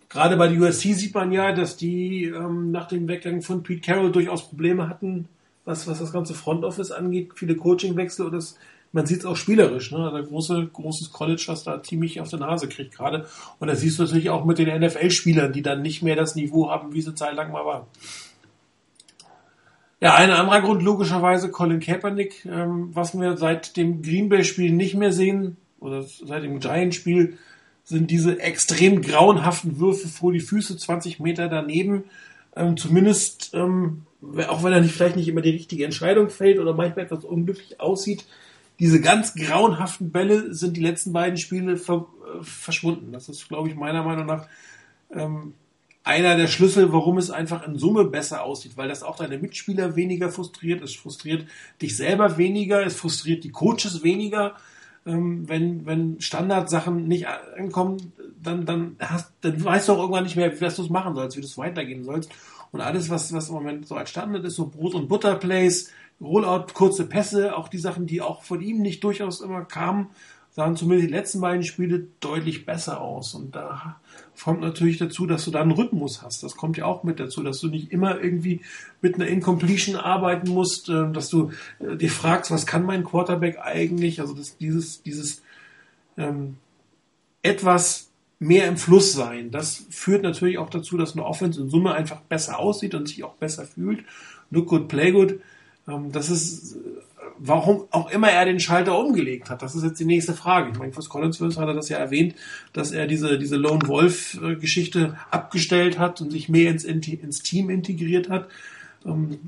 gerade 0.10 0.38
bei 0.38 0.48
der 0.48 0.60
USC 0.60 0.94
sieht 0.94 1.14
man 1.14 1.32
ja, 1.32 1.52
dass 1.54 1.78
die 1.78 2.26
ähm, 2.26 2.72
nach 2.72 2.88
dem 2.88 3.08
Weggang 3.08 3.42
von 3.42 3.64
Pete 3.64 3.82
Carroll 3.82 4.12
durchaus 4.12 4.48
Probleme 4.48 4.90
hatten, 4.90 5.28
was, 5.66 5.88
was 5.88 6.00
das 6.00 6.12
ganze 6.12 6.34
Front 6.34 6.64
Office 6.64 6.92
angeht, 6.92 7.32
viele 7.36 7.56
Coachingwechsel 7.56 8.26
und 8.26 8.34
das, 8.34 8.58
man 8.92 9.06
sieht 9.06 9.20
es 9.20 9.26
auch 9.26 9.36
spielerisch, 9.36 9.92
ne? 9.92 10.10
Also 10.10 10.28
große, 10.28 10.70
großes 10.74 11.12
College, 11.12 11.44
was 11.48 11.64
da 11.64 11.84
ziemlich 11.84 12.20
auf 12.22 12.30
der 12.30 12.40
Nase 12.40 12.68
kriegt 12.68 12.96
gerade. 12.96 13.28
Und 13.60 13.68
das 13.68 13.82
siehst 13.82 14.00
du 14.00 14.04
natürlich 14.04 14.30
auch 14.30 14.46
mit 14.46 14.58
den 14.58 14.68
NFL-Spielern, 14.82 15.54
die 15.54 15.62
dann 15.62 15.82
nicht 15.82 16.02
mehr 16.02 16.16
das 16.16 16.36
Niveau 16.36 16.70
haben, 16.70 16.94
wie 16.94 17.02
sie 17.02 17.14
zeitlang 17.14 17.52
mal 17.52 17.66
waren. 17.66 17.86
Ja, 20.02 20.16
ein 20.16 20.32
anderer 20.32 20.62
Grund 20.62 20.82
logischerweise 20.82 21.52
Colin 21.52 21.82
Kaepernick, 21.82 22.46
ähm, 22.46 22.90
was 22.94 23.20
wir 23.20 23.36
seit 23.38 23.76
dem 23.76 24.02
Green 24.02 24.30
Bay-Spiel 24.30 24.72
nicht 24.72 24.96
mehr 24.96 25.12
sehen, 25.12 25.58
oder 25.80 26.04
seit 26.04 26.44
dem 26.44 26.60
Giant-Spiel 26.60 27.38
sind 27.84 28.12
diese 28.12 28.40
extrem 28.40 29.02
grauenhaften 29.02 29.80
Würfe 29.80 30.08
vor 30.08 30.32
die 30.32 30.40
Füße 30.40 30.78
20 30.78 31.20
Meter 31.20 31.48
daneben. 31.48 32.06
Ähm, 32.56 32.78
zumindest, 32.78 33.52
ähm, 33.54 34.04
auch 34.48 34.64
wenn 34.64 34.74
er 34.74 34.82
nicht, 34.82 34.94
vielleicht 34.94 35.16
nicht 35.16 35.28
immer 35.28 35.42
die 35.42 35.50
richtige 35.50 35.86
Entscheidung 35.86 36.30
fällt 36.30 36.60
oder 36.60 36.74
manchmal 36.74 37.06
etwas 37.06 37.26
unglücklich 37.26 37.80
aussieht, 37.80 38.26
diese 38.80 39.02
ganz 39.02 39.34
grauenhaften 39.36 40.12
Bälle 40.12 40.54
sind 40.54 40.78
die 40.78 40.82
letzten 40.82 41.14
beiden 41.14 41.38
Spiele 41.38 41.78
ver 41.78 42.08
äh, 42.24 42.44
verschwunden. 42.44 43.12
Das 43.12 43.30
ist, 43.30 43.48
glaube 43.48 43.70
ich, 43.70 43.76
meiner 43.76 44.04
Meinung 44.04 44.26
nach 44.26 44.48
ähm, 45.14 45.54
einer 46.04 46.38
der 46.38 46.48
Schlüssel, 46.48 46.92
warum 46.94 47.18
es 47.18 47.30
einfach 47.30 47.68
in 47.68 47.78
Summe 47.78 48.06
besser 48.06 48.44
aussieht, 48.44 48.78
weil 48.78 48.88
das 48.88 49.04
auch 49.04 49.18
deine 49.18 49.38
Mitspieler 49.38 49.96
weniger 49.96 50.30
frustriert, 50.32 50.82
es 50.82 50.96
frustriert 50.96 51.46
dich 51.82 51.96
selber 51.98 52.38
weniger, 52.38 52.86
es 52.86 52.96
frustriert 52.96 53.44
die 53.44 53.52
Coaches 53.52 54.04
weniger 54.04 54.56
ähm, 55.06 55.48
wenn, 55.48 55.86
wenn 55.86 56.22
Standardsachen 56.22 57.08
nicht 57.08 57.28
ankommen, 57.28 58.14
dann, 58.42 58.66
dann, 58.66 58.96
hast, 59.00 59.32
dann 59.42 59.64
weißt 59.64 59.88
du 59.88 59.94
auch 59.94 60.00
irgendwann 60.00 60.24
nicht 60.24 60.36
mehr, 60.36 60.54
wie 60.54 60.60
du 60.60 60.66
es 60.66 60.90
machen 60.90 61.16
sollst, 61.16 61.38
wie 61.38 61.42
du 61.42 61.48
es 61.48 61.58
weitergehen 61.58 62.04
sollst. 62.04 62.32
Und 62.72 62.82
alles, 62.82 63.10
was, 63.10 63.34
was 63.34 63.50
im 63.50 63.56
Moment 63.56 63.88
so 63.88 63.96
als 63.96 64.10
Standard 64.10 64.46
ist, 64.46 64.56
so 64.56 64.68
Brot- 64.68 64.94
und 64.94 65.08
Butterplays, 65.08 65.92
Rollout, 66.22 66.74
kurze 66.74 67.06
Pässe, 67.06 67.56
auch 67.56 67.70
die 67.70 67.78
Sachen, 67.78 68.06
die 68.06 68.22
auch 68.22 68.44
von 68.44 68.62
ihm 68.62 68.82
nicht 68.82 69.04
durchaus 69.04 69.42
immer 69.42 69.64
kamen, 69.64 70.08
sahen 70.52 70.76
zumindest 70.76 71.08
die 71.08 71.14
letzten 71.14 71.42
beiden 71.42 71.64
Spiele 71.64 72.08
deutlich 72.20 72.66
besser 72.66 73.00
aus. 73.00 73.34
Und 73.34 73.56
da 73.56 74.00
kommt 74.44 74.62
natürlich 74.62 74.98
dazu, 74.98 75.26
dass 75.26 75.46
du 75.46 75.52
da 75.52 75.62
einen 75.62 75.72
Rhythmus 75.72 76.22
hast. 76.22 76.44
Das 76.44 76.58
kommt 76.58 76.78
ja 76.78 76.86
auch 76.86 77.04
mit 77.04 77.20
dazu, 77.20 77.44
dass 77.44 77.60
du 77.60 77.68
nicht 77.68 77.92
immer 77.92 78.20
irgendwie 78.22 78.62
mit 79.02 79.16
einer 79.16 79.28
Incompletion 79.28 79.96
arbeiten 79.96 80.50
musst, 80.50 80.90
äh, 80.90 81.12
dass 81.12 81.30
du 81.30 81.52
äh, 81.80 81.96
dir 81.96 82.10
fragst, 82.10 82.52
was 82.52 82.66
kann 82.66 82.84
mein 82.84 83.04
Quarterback 83.04 83.60
eigentlich? 83.62 84.20
Also 84.20 84.34
dass 84.34 84.58
dieses, 84.58 85.02
dieses 85.04 85.42
ähm, 86.18 86.58
etwas 87.42 88.10
mehr 88.40 88.68
im 88.68 88.78
Fluss 88.78 89.14
sein. 89.14 89.52
Das 89.52 89.86
führt 89.90 90.24
natürlich 90.24 90.58
auch 90.58 90.70
dazu, 90.70 90.98
dass 90.98 91.14
eine 91.14 91.26
Offense 91.26 91.62
in 91.62 91.70
Summe 91.70 91.94
einfach 91.94 92.22
besser 92.22 92.58
aussieht 92.58 92.96
und 92.96 93.08
sich 93.08 93.24
auch 93.24 93.36
besser 93.36 93.66
fühlt. 93.66 94.04
Look 94.50 94.68
good, 94.68 94.88
play 94.88 95.12
good. 95.12 95.40
Ähm, 95.90 96.12
das 96.12 96.30
ist 96.30 96.78
warum 97.40 97.88
auch 97.92 98.12
immer 98.12 98.30
er 98.30 98.46
den 98.46 98.60
Schalter 98.60 98.98
umgelegt 98.98 99.50
hat. 99.50 99.62
Das 99.62 99.76
ist 99.76 99.84
jetzt 99.84 100.00
die 100.00 100.06
nächste 100.06 100.34
Frage. 100.34 100.72
Ich 100.72 100.78
meine, 100.78 100.92
Chris 100.92 101.10
Collinsworth 101.10 101.58
hat 101.58 101.68
er 101.68 101.74
das 101.74 101.90
ja 101.90 101.98
erwähnt, 101.98 102.36
dass 102.74 102.92
er 102.92 103.08
diese, 103.08 103.40
diese 103.40 103.56
Lone 103.56 103.88
Wolf-Geschichte 103.88 105.18
abgestellt 105.32 105.98
hat 105.98 106.22
und 106.22 106.32
sich 106.32 106.50
mehr 106.50 106.70
ins, 106.70 106.84
ins 106.84 107.42
Team 107.42 107.70
integriert 107.70 108.30
hat. 108.30 108.50
Ähm, 109.06 109.40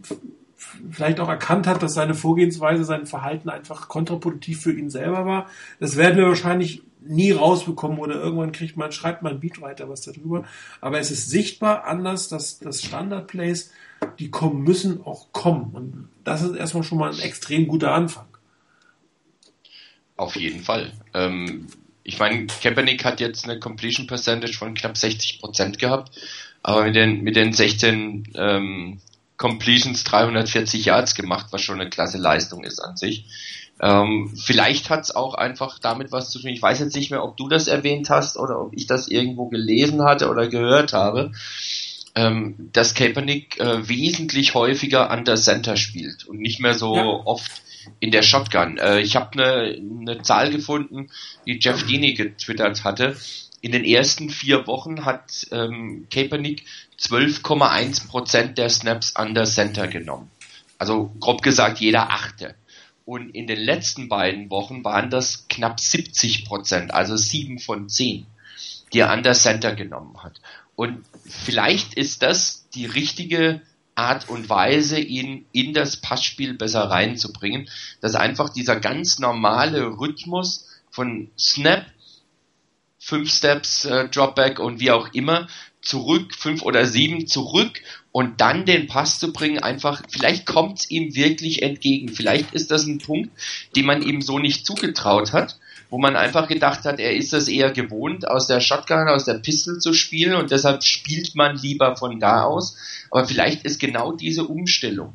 vielleicht 0.92 1.20
auch 1.20 1.28
erkannt 1.28 1.68
hat, 1.68 1.84
dass 1.84 1.94
seine 1.94 2.14
Vorgehensweise, 2.14 2.84
sein 2.84 3.06
Verhalten 3.06 3.50
einfach 3.50 3.88
kontraproduktiv 3.88 4.62
für 4.62 4.72
ihn 4.72 4.90
selber 4.90 5.26
war. 5.26 5.48
Das 5.80 5.98
werden 5.98 6.18
wir 6.18 6.28
wahrscheinlich 6.28 6.84
nie 7.04 7.32
rausbekommen 7.32 7.98
oder 7.98 8.16
irgendwann 8.16 8.52
kriegt 8.52 8.78
man, 8.78 8.92
schreibt 8.92 9.24
man 9.24 9.40
Beatwriter 9.40 9.90
was 9.90 10.02
darüber. 10.02 10.46
Aber 10.80 11.00
es 11.00 11.12
ist 11.12 11.30
sichtbar 11.30 11.86
anders, 11.86 12.30
dass 12.30 12.60
das 12.60 12.84
Standardplays 12.84 13.72
die 14.20 14.30
kommen 14.30 14.64
müssen, 14.64 15.04
auch 15.04 15.32
kommen. 15.32 15.72
Und 15.74 16.10
das 16.24 16.42
ist 16.42 16.56
erstmal 16.56 16.84
schon 16.84 16.98
mal 16.98 17.12
ein 17.12 17.20
extrem 17.20 17.68
guter 17.68 17.94
Anfang. 17.94 18.26
Auf 20.18 20.36
jeden 20.36 20.62
Fall. 20.62 20.92
Ähm, 21.14 21.68
ich 22.04 22.20
meine, 22.20 22.48
Kaepernick 22.48 23.06
hat 23.06 23.20
jetzt 23.20 23.46
eine 23.46 23.60
Completion 23.60 24.08
Percentage 24.08 24.54
von 24.54 24.74
knapp 24.74 24.94
60% 24.94 25.78
gehabt, 25.78 26.12
aber 26.64 26.84
mit 26.84 26.96
den, 26.96 27.22
mit 27.24 27.36
den 27.36 27.54
16 27.54 28.34
ähm, 28.36 29.02
Completions 29.38 30.04
340 30.04 30.86
Yards 30.86 31.16
gemacht, 31.16 31.48
was 31.52 31.62
schon 31.62 31.82
eine 31.82 31.90
klasse 31.90 32.18
Leistung 32.18 32.64
ist 32.64 32.80
an 32.80 32.98
sich. 32.98 33.26
Ähm, 33.82 34.32
vielleicht 34.36 34.92
hat 34.92 35.02
es 35.02 35.16
auch 35.16 35.34
einfach 35.34 35.80
damit 35.80 36.12
was 36.12 36.30
zu 36.30 36.40
tun. 36.40 36.52
Ich 36.52 36.62
weiß 36.62 36.80
jetzt 36.80 36.96
nicht 36.96 37.10
mehr, 37.10 37.24
ob 37.24 37.38
du 37.38 37.48
das 37.48 37.68
erwähnt 37.68 38.12
hast 38.12 38.38
oder 38.38 38.62
ob 38.62 38.74
ich 38.74 38.86
das 38.86 39.08
irgendwo 39.08 39.50
gelesen 39.50 40.04
hatte 40.04 40.30
oder 40.30 40.48
gehört 40.48 40.94
habe, 40.94 41.32
ähm, 42.16 42.70
dass 42.74 42.94
Kaepernick 42.94 43.60
äh, 43.60 43.88
wesentlich 43.88 44.54
häufiger 44.54 45.10
an 45.10 45.26
der 45.26 45.36
Center 45.36 45.78
spielt 45.78 46.26
und 46.26 46.40
nicht 46.40 46.60
mehr 46.60 46.74
so 46.74 46.96
ja. 46.96 47.06
oft 47.06 47.52
in 48.00 48.12
der 48.12 48.22
Shotgun. 48.22 48.78
Äh, 48.78 49.00
ich 49.00 49.16
habe 49.16 49.32
eine 49.34 49.78
ne 49.82 50.22
Zahl 50.22 50.52
gefunden, 50.52 51.10
die 51.46 51.60
Jeff 51.60 51.86
Dini 51.86 52.14
getwittert 52.14 52.84
hatte. 52.84 53.18
In 53.62 53.72
den 53.72 53.86
ersten 53.86 54.30
vier 54.30 54.66
Wochen 54.68 55.06
hat 55.06 55.48
ähm, 55.52 56.08
Kaepernick 56.12 56.66
12,1% 57.00 58.54
der 58.54 58.70
Snaps 58.70 59.16
an 59.16 59.36
der 59.36 59.46
Center 59.46 59.88
genommen. 59.88 60.32
Also 60.78 61.12
grob 61.20 61.44
gesagt 61.44 61.80
jeder 61.80 62.10
achte. 62.12 62.56
Und 63.06 63.30
in 63.32 63.48
den 63.48 63.60
letzten 63.60 64.10
beiden 64.10 64.50
Wochen 64.50 64.84
waren 64.84 65.10
das 65.10 65.48
knapp 65.48 65.80
70 65.80 66.46
Prozent, 66.46 66.94
also 66.94 67.18
sieben 67.18 67.60
von 67.60 67.90
zehn, 67.90 68.26
die 68.94 69.00
er 69.00 69.10
an 69.10 69.24
der 69.24 69.34
Center 69.34 69.76
genommen 69.76 70.24
hat. 70.24 70.40
Und 70.82 71.06
vielleicht 71.28 71.94
ist 71.94 72.24
das 72.24 72.68
die 72.74 72.88
richtige 72.88 73.62
Art 73.94 74.30
und 74.30 74.50
Weise, 74.50 75.00
ihn 75.00 75.46
in 75.52 75.76
das 75.76 75.98
Passspiel 75.98 76.56
besser 76.56 76.86
reinzubringen, 76.86 77.70
dass 78.02 78.16
einfach 78.16 78.50
dieser 78.50 78.80
ganz 78.80 79.20
normale 79.20 80.00
Rhythmus 80.00 80.66
von 80.90 81.30
Snap, 81.38 81.86
fünf 82.98 83.32
Steps, 83.32 83.86
äh, 83.86 84.10
Dropback 84.10 84.58
und 84.58 84.80
wie 84.80 84.90
auch 84.90 85.14
immer, 85.14 85.48
zurück, 85.84 86.34
fünf 86.34 86.64
oder 86.64 86.88
sieben 86.88 87.28
zurück 87.28 87.80
und 88.12 88.42
dann 88.42 88.66
den 88.66 88.88
Pass 88.88 89.20
zu 89.20 89.32
bringen, 89.32 89.60
einfach, 89.60 90.02
vielleicht 90.10 90.48
kommt 90.48 90.80
es 90.80 90.90
ihm 90.90 91.14
wirklich 91.14 91.62
entgegen. 91.62 92.10
Vielleicht 92.10 92.56
ist 92.56 92.72
das 92.72 92.88
ein 92.88 92.98
Punkt, 92.98 93.30
den 93.76 93.86
man 93.86 94.02
ihm 94.02 94.24
so 94.24 94.40
nicht 94.40 94.66
zugetraut 94.66 95.32
hat, 95.32 95.60
wo 95.92 96.00
man 96.00 96.16
einfach 96.16 96.48
gedacht 96.48 96.86
hat, 96.86 97.00
er 97.00 97.14
ist 97.16 97.34
das 97.34 97.48
eher 97.48 97.72
gewohnt, 97.72 98.28
aus 98.28 98.48
der 98.48 98.62
Shotgun, 98.62 99.10
aus 99.10 99.26
der 99.26 99.36
Pistol 99.36 99.78
zu 99.78 99.94
spielen 99.94 100.34
und 100.34 100.50
deshalb 100.50 100.84
spielt 100.84 101.36
man 101.36 101.58
lieber 101.58 101.96
von 101.96 102.20
da 102.20 102.44
aus. 102.44 102.78
Aber 103.12 103.28
vielleicht 103.28 103.66
ist 103.66 103.80
genau 103.80 104.14
diese 104.14 104.46
Umstellung, 104.46 105.14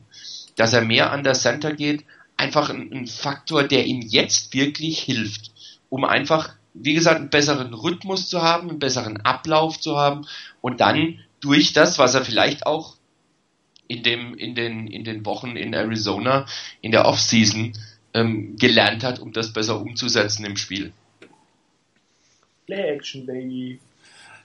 dass 0.55 0.75
er 0.75 0.83
mehr 0.83 1.11
an 1.11 1.25
der 1.25 1.33
Center 1.33 1.73
geht, 1.73 2.05
einfach 2.37 2.71
ein, 2.71 2.93
ein 2.93 3.07
Faktor, 3.07 3.65
der 3.65 3.87
ihm 3.87 4.03
jetzt 4.03 4.55
wirklich 4.55 5.01
hilft, 5.01 5.51
um 5.89 6.05
einfach 6.05 6.55
wie 6.79 6.93
gesagt, 6.93 7.21
einen 7.21 7.31
besseren 7.31 7.73
Rhythmus 7.73 8.29
zu 8.29 8.43
haben, 8.43 8.69
einen 8.69 8.79
besseren 8.79 9.23
Ablauf 9.23 9.81
zu 9.81 9.97
haben 9.97 10.27
und 10.61 10.83
dann 10.83 11.21
durch 11.41 11.73
das, 11.73 11.99
was 11.99 12.15
er 12.15 12.23
vielleicht 12.23 12.67
auch 12.67 12.97
in 13.89 14.03
dem, 14.03 14.35
in 14.35 14.55
den, 14.55 14.87
in 14.87 15.05
den 15.05 15.25
Wochen 15.25 15.57
in 15.57 15.73
Arizona 15.73 16.45
in 16.83 16.93
der 16.93 17.07
Offseason 17.07 17.73
ähm, 18.17 18.57
gelernt 18.57 19.05
hat, 19.05 19.19
um 19.19 19.33
das 19.33 19.53
besser 19.53 19.81
umzusetzen 19.81 20.45
im 20.47 20.57
Spiel. 20.57 20.93
Play 22.67 22.95
Action, 22.95 23.27
Baby. 23.27 23.79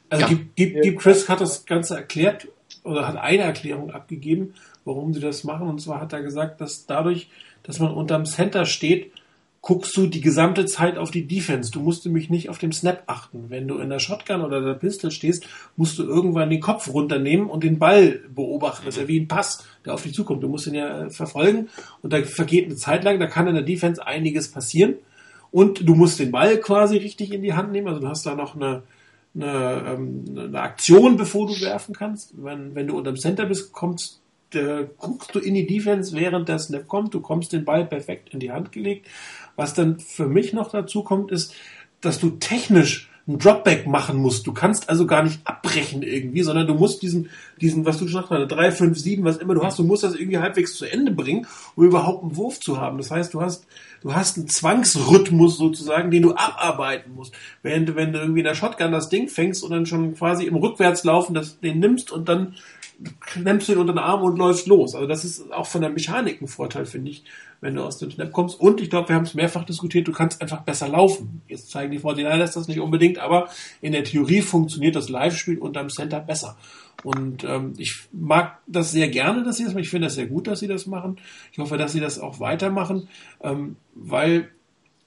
Also 0.09 0.23
ja. 0.23 0.29
gibt, 0.29 0.55
gibt, 0.57 0.81
gibt 0.81 0.99
Chris 0.99 1.29
hat 1.29 1.39
das 1.39 1.65
Ganze 1.65 1.95
erklärt 1.95 2.47
oder 2.83 3.07
hat 3.07 3.15
eine 3.15 3.43
Erklärung 3.43 3.91
abgegeben, 3.91 4.53
warum 4.83 5.13
sie 5.13 5.21
das 5.21 5.45
machen. 5.45 5.69
Und 5.69 5.79
zwar 5.79 6.01
hat 6.01 6.11
er 6.11 6.21
gesagt, 6.21 6.59
dass 6.59 6.85
dadurch, 6.85 7.29
dass 7.63 7.79
man 7.79 7.93
unterm 7.93 8.25
Center 8.25 8.65
steht, 8.65 9.11
guckst 9.61 9.95
du 9.95 10.07
die 10.07 10.21
gesamte 10.21 10.65
Zeit 10.65 10.97
auf 10.97 11.11
die 11.11 11.27
Defense. 11.27 11.71
Du 11.71 11.81
musst 11.81 12.05
nämlich 12.05 12.31
nicht 12.31 12.49
auf 12.49 12.57
dem 12.57 12.71
Snap 12.71 13.03
achten. 13.05 13.45
Wenn 13.49 13.67
du 13.67 13.77
in 13.77 13.89
der 13.89 13.99
Shotgun 13.99 14.41
oder 14.41 14.59
der 14.61 14.73
Pistol 14.73 15.11
stehst, 15.11 15.47
musst 15.75 15.99
du 15.99 16.03
irgendwann 16.03 16.49
den 16.49 16.61
Kopf 16.61 16.91
runternehmen 16.91 17.47
und 17.47 17.63
den 17.63 17.77
Ball 17.77 18.21
beobachten. 18.33 18.85
Das 18.85 18.95
ist 18.95 19.01
ja 19.01 19.07
wie 19.07 19.19
ein 19.19 19.27
Pass, 19.27 19.63
der 19.85 19.93
auf 19.93 20.01
dich 20.01 20.15
zukommt. 20.15 20.41
Du 20.41 20.47
musst 20.47 20.65
ihn 20.65 20.73
ja 20.73 21.09
verfolgen 21.09 21.69
und 22.01 22.11
da 22.11 22.23
vergeht 22.23 22.65
eine 22.65 22.75
Zeit 22.75 23.03
lang, 23.03 23.19
da 23.19 23.27
kann 23.27 23.47
in 23.47 23.53
der 23.53 23.63
Defense 23.63 24.05
einiges 24.05 24.49
passieren. 24.51 24.95
Und 25.51 25.87
du 25.87 25.93
musst 25.93 26.19
den 26.19 26.31
Ball 26.31 26.57
quasi 26.57 26.97
richtig 26.97 27.31
in 27.31 27.43
die 27.43 27.53
Hand 27.53 27.71
nehmen. 27.71 27.87
Also 27.87 27.99
du 27.99 28.07
hast 28.07 28.25
da 28.25 28.33
noch 28.33 28.55
eine, 28.55 28.83
eine, 29.35 29.83
ähm, 29.85 30.25
eine 30.35 30.59
Aktion, 30.59 31.17
bevor 31.17 31.45
du 31.45 31.61
werfen 31.61 31.93
kannst. 31.93 32.33
Wenn, 32.35 32.73
wenn 32.73 32.87
du 32.87 32.97
unterm 32.97 33.17
Center 33.17 33.45
bist, 33.45 33.73
kommst 33.73 34.21
äh, 34.55 34.85
guckst 34.97 35.33
du 35.33 35.39
in 35.39 35.53
die 35.53 35.65
Defense, 35.65 36.15
während 36.15 36.49
der 36.49 36.59
Snap 36.59 36.87
kommt. 36.87 37.13
Du 37.13 37.21
kommst 37.21 37.53
den 37.53 37.65
Ball 37.65 37.85
perfekt 37.85 38.33
in 38.33 38.39
die 38.39 38.51
Hand 38.51 38.71
gelegt. 38.71 39.07
Was 39.55 39.73
dann 39.73 39.99
für 39.99 40.27
mich 40.27 40.53
noch 40.53 40.71
dazu 40.71 41.03
kommt, 41.03 41.31
ist, 41.31 41.53
dass 42.01 42.19
du 42.19 42.31
technisch 42.31 43.11
ein 43.27 43.37
Dropback 43.37 43.85
machen 43.87 44.17
musst. 44.17 44.47
Du 44.47 44.53
kannst 44.53 44.89
also 44.89 45.05
gar 45.05 45.23
nicht 45.23 45.39
abbrechen 45.45 46.01
irgendwie, 46.01 46.41
sondern 46.41 46.65
du 46.65 46.73
musst 46.73 47.01
diesen, 47.01 47.29
diesen, 47.59 47.85
was 47.85 47.97
du 47.97 48.05
gesagt 48.05 48.31
hast, 48.31 48.47
3, 48.47 48.71
5, 48.71 48.97
7, 48.97 49.23
was 49.23 49.37
immer 49.37 49.53
du 49.53 49.63
hast, 49.63 49.77
du 49.77 49.83
musst 49.83 50.03
das 50.03 50.15
irgendwie 50.15 50.39
halbwegs 50.39 50.75
zu 50.75 50.85
Ende 50.85 51.11
bringen, 51.11 51.45
um 51.75 51.85
überhaupt 51.85 52.23
einen 52.23 52.35
Wurf 52.35 52.59
zu 52.59 52.81
haben. 52.81 52.97
Das 52.97 53.11
heißt, 53.11 53.33
du 53.33 53.41
hast, 53.41 53.67
du 54.01 54.13
hast 54.15 54.37
einen 54.37 54.47
Zwangsrhythmus 54.47 55.57
sozusagen, 55.57 56.09
den 56.09 56.23
du 56.23 56.33
abarbeiten 56.33 57.13
musst. 57.13 57.33
Während 57.61 57.95
wenn 57.95 58.11
du 58.11 58.19
irgendwie 58.19 58.39
in 58.39 58.45
der 58.45 58.55
Shotgun 58.55 58.91
das 58.91 59.09
Ding 59.09 59.27
fängst 59.27 59.63
und 59.63 59.69
dann 59.71 59.85
schon 59.85 60.15
quasi 60.15 60.45
im 60.45 60.55
Rückwärtslaufen 60.55 61.35
das, 61.35 61.59
den 61.59 61.79
nimmst 61.79 62.11
und 62.11 62.27
dann 62.27 62.55
nimmst 63.35 63.67
du 63.67 63.73
ihn 63.73 63.77
unter 63.79 63.93
den 63.93 63.99
Arm 63.99 64.21
und 64.21 64.37
läufst 64.37 64.67
los. 64.67 64.95
Also 64.95 65.07
das 65.07 65.25
ist 65.25 65.51
auch 65.51 65.65
von 65.65 65.81
der 65.81 65.89
Mechanik 65.89 66.41
ein 66.41 66.47
Vorteil, 66.47 66.85
finde 66.85 67.11
ich, 67.11 67.23
wenn 67.59 67.75
du 67.75 67.83
aus 67.83 67.97
dem 67.97 68.11
Snap 68.11 68.31
kommst. 68.31 68.59
Und 68.59 68.81
ich 68.81 68.89
glaube, 68.89 69.09
wir 69.09 69.15
haben 69.15 69.23
es 69.23 69.33
mehrfach 69.33 69.63
diskutiert, 69.63 70.07
du 70.07 70.11
kannst 70.11 70.41
einfach 70.41 70.61
besser 70.61 70.87
laufen. 70.87 71.41
Jetzt 71.47 71.71
zeigen 71.71 71.91
die 71.91 71.99
49ers 71.99 72.53
das 72.53 72.67
nicht 72.67 72.79
unbedingt, 72.79 73.19
aber 73.19 73.49
in 73.81 73.91
der 73.91 74.03
Theorie 74.03 74.41
funktioniert 74.41 74.95
das 74.95 75.09
Live-Spiel 75.09 75.57
unterm 75.57 75.89
Center 75.89 76.19
besser. 76.19 76.57
Und 77.03 77.43
ähm, 77.43 77.73
ich 77.77 77.95
mag 78.11 78.59
das 78.67 78.91
sehr 78.91 79.07
gerne, 79.09 79.43
dass 79.43 79.57
sie 79.57 79.63
das 79.63 79.73
machen. 79.73 79.83
Ich 79.83 79.89
finde 79.89 80.07
das 80.07 80.15
sehr 80.15 80.27
gut, 80.27 80.47
dass 80.47 80.59
sie 80.59 80.67
das 80.67 80.85
machen. 80.85 81.17
Ich 81.51 81.57
hoffe, 81.57 81.77
dass 81.77 81.93
sie 81.93 81.99
das 81.99 82.19
auch 82.19 82.39
weitermachen, 82.39 83.07
ähm, 83.41 83.77
weil 83.95 84.49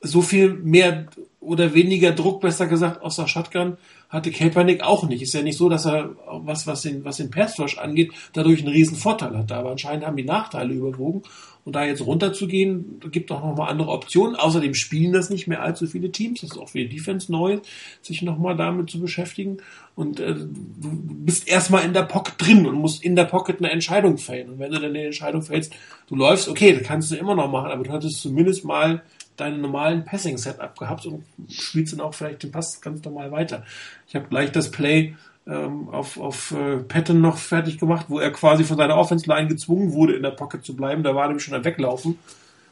so 0.04 0.22
viel 0.22 0.54
mehr 0.54 1.06
oder 1.40 1.74
weniger 1.74 2.12
Druck, 2.12 2.40
besser 2.40 2.66
gesagt, 2.66 3.02
aus 3.02 3.16
der 3.16 3.26
Shotgun 3.26 3.76
hatte 4.08 4.30
Kaepernick 4.30 4.82
auch 4.82 5.06
nicht. 5.08 5.22
Ist 5.22 5.34
ja 5.34 5.42
nicht 5.42 5.58
so, 5.58 5.68
dass 5.68 5.86
er, 5.86 6.10
was, 6.26 6.66
was 6.66 6.82
den, 6.82 7.04
was 7.04 7.16
den 7.18 7.30
Pass 7.30 7.58
Rush 7.58 7.78
angeht, 7.78 8.12
dadurch 8.32 8.60
einen 8.60 8.72
riesen 8.72 8.96
Vorteil 8.96 9.36
hatte. 9.36 9.56
Aber 9.56 9.72
anscheinend 9.72 10.06
haben 10.06 10.16
die 10.16 10.24
Nachteile 10.24 10.72
überwogen. 10.72 11.22
Und 11.64 11.74
da 11.76 11.84
jetzt 11.84 12.04
runterzugehen, 12.04 13.00
gibt 13.10 13.32
auch 13.32 13.42
nochmal 13.42 13.70
andere 13.70 13.90
Optionen. 13.90 14.36
Außerdem 14.36 14.74
spielen 14.74 15.12
das 15.12 15.30
nicht 15.30 15.46
mehr 15.46 15.62
allzu 15.62 15.86
viele 15.86 16.12
Teams. 16.12 16.42
Das 16.42 16.50
ist 16.52 16.58
auch 16.58 16.68
für 16.68 16.78
die 16.78 16.94
Defense 16.94 17.32
neu, 17.32 17.58
sich 18.02 18.20
nochmal 18.20 18.54
damit 18.54 18.90
zu 18.90 19.00
beschäftigen. 19.00 19.56
Und 19.94 20.20
äh, 20.20 20.34
du 20.34 20.48
bist 20.80 21.48
erstmal 21.48 21.84
in 21.84 21.94
der 21.94 22.02
Pocket 22.02 22.34
drin 22.38 22.66
und 22.66 22.74
musst 22.74 23.02
in 23.02 23.16
der 23.16 23.24
Pocket 23.24 23.58
eine 23.58 23.70
Entscheidung 23.70 24.18
fällen. 24.18 24.50
Und 24.50 24.58
wenn 24.58 24.72
du 24.72 24.78
dann 24.78 24.90
eine 24.90 25.06
Entscheidung 25.06 25.40
fällst, 25.40 25.72
du 26.06 26.16
läufst, 26.16 26.48
okay, 26.48 26.74
das 26.74 26.86
kannst 26.86 27.10
du 27.10 27.16
immer 27.16 27.34
noch 27.34 27.50
machen, 27.50 27.70
aber 27.70 27.82
du 27.82 27.90
hattest 27.90 28.20
zumindest 28.20 28.64
mal 28.66 29.02
deinen 29.36 29.60
normalen 29.60 30.04
Passing-Setup 30.04 30.78
gehabt 30.78 31.06
und 31.06 31.24
spielst 31.50 31.92
dann 31.92 32.00
auch 32.00 32.14
vielleicht 32.14 32.42
den 32.42 32.52
Pass 32.52 32.80
ganz 32.80 33.04
normal 33.04 33.32
weiter. 33.32 33.64
Ich 34.08 34.14
habe 34.14 34.28
gleich 34.28 34.52
das 34.52 34.70
Play 34.70 35.14
ähm, 35.46 35.88
auf, 35.90 36.18
auf 36.18 36.52
äh, 36.52 36.78
Patton 36.78 37.20
noch 37.20 37.38
fertig 37.38 37.78
gemacht, 37.78 38.06
wo 38.08 38.18
er 38.18 38.30
quasi 38.30 38.64
von 38.64 38.76
seiner 38.76 38.96
Offense-Line 38.96 39.48
gezwungen 39.48 39.92
wurde, 39.92 40.14
in 40.14 40.22
der 40.22 40.30
Pocket 40.30 40.64
zu 40.64 40.74
bleiben. 40.74 41.02
Da 41.02 41.14
war 41.14 41.26
nämlich 41.26 41.44
schon 41.44 41.54
am 41.54 41.64
Weglaufen. 41.64 42.18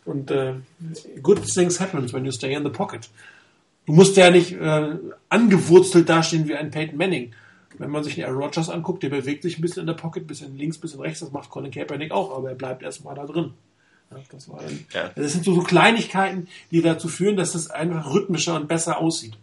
Und 0.05 0.31
äh, 0.31 0.55
good 1.23 1.43
things 1.45 1.81
happen 1.81 2.13
when 2.13 2.25
you 2.25 2.33
stay 2.33 2.55
in 2.55 2.65
the 2.65 2.71
pocket. 2.71 3.09
Du 3.87 3.93
musst 3.93 4.17
ja 4.17 4.31
nicht 4.31 4.53
äh, 4.53 4.97
angewurzelt 5.29 6.09
dastehen 6.09 6.49
wie 6.49 6.55
ein 6.55 6.71
Peyton 6.71 6.97
Manning. 6.97 7.33
Wenn 7.79 7.91
man 7.91 8.05
sich 8.05 8.17
den 8.17 8.25
Aaron 8.25 8.43
Rodgers 8.43 8.69
anguckt, 8.69 9.03
der 9.03 9.09
bewegt 9.09 9.43
sich 9.43 9.59
ein 9.59 9.63
bisschen 9.63 9.81
in 9.81 9.87
der 9.87 9.95
Pocket, 9.95 10.27
bisschen 10.27 10.57
links, 10.57 10.79
bisschen 10.79 11.01
rechts, 11.01 11.21
das 11.21 11.33
macht 11.33 11.51
Colin 11.51 11.71
Kaepernick 11.71 12.13
auch, 12.13 12.37
aber 12.37 12.51
er 12.51 12.55
bleibt 12.55 12.83
erstmal 12.83 13.15
da 13.15 13.27
drin. 13.27 13.55
Das, 14.31 14.49
war 14.49 14.61
dann, 14.61 14.85
ja. 14.93 15.11
das 15.15 15.33
sind 15.33 15.45
so, 15.45 15.55
so, 15.55 15.61
Kleinigkeiten, 15.63 16.49
die 16.71 16.83
dazu 16.83 17.09
führen, 17.09 17.37
dass 17.37 17.55
es 17.55 17.71
einfach 17.71 18.13
rhythmischer 18.13 18.57
und 18.57 18.69
besser 18.69 19.01
aussieht. 19.01 19.35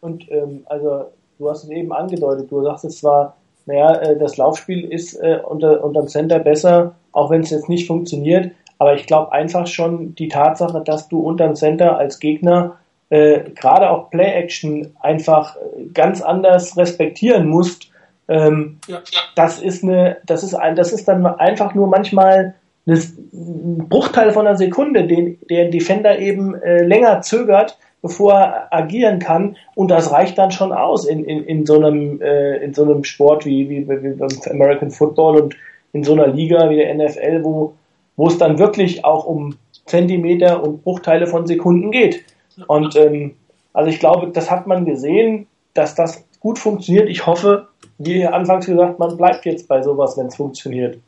Und 0.00 0.30
ähm, 0.30 0.62
also 0.66 1.06
du 1.38 1.50
hast 1.50 1.64
es 1.64 1.70
eben 1.70 1.92
angedeutet, 1.92 2.50
du 2.50 2.62
sagst 2.62 2.84
es 2.84 2.98
zwar, 2.98 3.36
naja, 3.66 3.94
äh, 3.96 4.18
das 4.18 4.36
Laufspiel 4.36 4.84
ist 4.84 5.14
äh, 5.14 5.40
unter, 5.42 5.82
unterm 5.82 6.08
Center 6.08 6.38
besser, 6.38 6.94
auch 7.12 7.30
wenn 7.30 7.42
es 7.42 7.50
jetzt 7.50 7.68
nicht 7.68 7.86
funktioniert, 7.86 8.52
aber 8.78 8.94
ich 8.94 9.06
glaube 9.06 9.32
einfach 9.32 9.66
schon 9.66 10.14
die 10.14 10.28
Tatsache, 10.28 10.82
dass 10.84 11.08
du 11.08 11.20
unterm 11.20 11.54
Center 11.54 11.96
als 11.96 12.18
Gegner 12.18 12.76
äh, 13.10 13.50
gerade 13.50 13.90
auch 13.90 14.10
Play-Action 14.10 14.94
einfach 15.00 15.56
ganz 15.92 16.20
anders 16.20 16.76
respektieren 16.76 17.46
musst, 17.46 17.90
ähm, 18.28 18.78
ja, 18.86 18.96
ja. 18.96 19.20
das 19.34 19.60
ist 19.60 19.82
eine, 19.82 20.16
das 20.24 20.42
ist 20.42 20.54
ein, 20.54 20.76
das 20.76 20.92
ist 20.92 21.06
dann 21.06 21.26
einfach 21.26 21.74
nur 21.74 21.86
manchmal 21.88 22.54
ein 22.86 23.86
Bruchteil 23.88 24.32
von 24.32 24.46
einer 24.46 24.56
Sekunde, 24.56 25.06
den 25.06 25.38
der 25.48 25.70
Defender 25.70 26.18
eben 26.18 26.54
äh, 26.54 26.82
länger 26.84 27.22
zögert, 27.22 27.78
bevor 28.02 28.34
er 28.34 28.72
agieren 28.72 29.18
kann. 29.18 29.56
Und 29.74 29.90
das 29.90 30.12
reicht 30.12 30.36
dann 30.36 30.50
schon 30.50 30.72
aus 30.72 31.06
in, 31.06 31.24
in, 31.24 31.44
in, 31.44 31.66
so, 31.66 31.76
einem, 31.76 32.20
äh, 32.20 32.56
in 32.58 32.74
so 32.74 32.84
einem 32.84 33.04
Sport 33.04 33.46
wie, 33.46 33.70
wie, 33.70 33.88
wie 33.88 34.10
beim 34.10 34.28
American 34.50 34.90
Football 34.90 35.40
und 35.40 35.56
in 35.92 36.04
so 36.04 36.12
einer 36.12 36.26
Liga 36.26 36.68
wie 36.68 36.76
der 36.76 36.94
NFL, 36.94 37.42
wo, 37.44 37.74
wo 38.16 38.26
es 38.26 38.36
dann 38.36 38.58
wirklich 38.58 39.04
auch 39.04 39.24
um 39.24 39.56
Zentimeter 39.86 40.62
und 40.62 40.82
Bruchteile 40.84 41.26
von 41.26 41.46
Sekunden 41.46 41.90
geht. 41.90 42.24
Und 42.66 42.96
ähm, 42.96 43.34
also 43.72 43.90
ich 43.90 44.00
glaube, 44.00 44.28
das 44.28 44.50
hat 44.50 44.66
man 44.66 44.84
gesehen, 44.84 45.46
dass 45.72 45.94
das 45.94 46.24
gut 46.40 46.58
funktioniert. 46.58 47.08
Ich 47.08 47.26
hoffe, 47.26 47.68
wie 47.98 48.26
anfangs 48.26 48.66
gesagt, 48.66 48.98
man 48.98 49.16
bleibt 49.16 49.46
jetzt 49.46 49.66
bei 49.68 49.82
sowas, 49.82 50.16
wenn 50.16 50.26
es 50.26 50.36
funktioniert. 50.36 50.98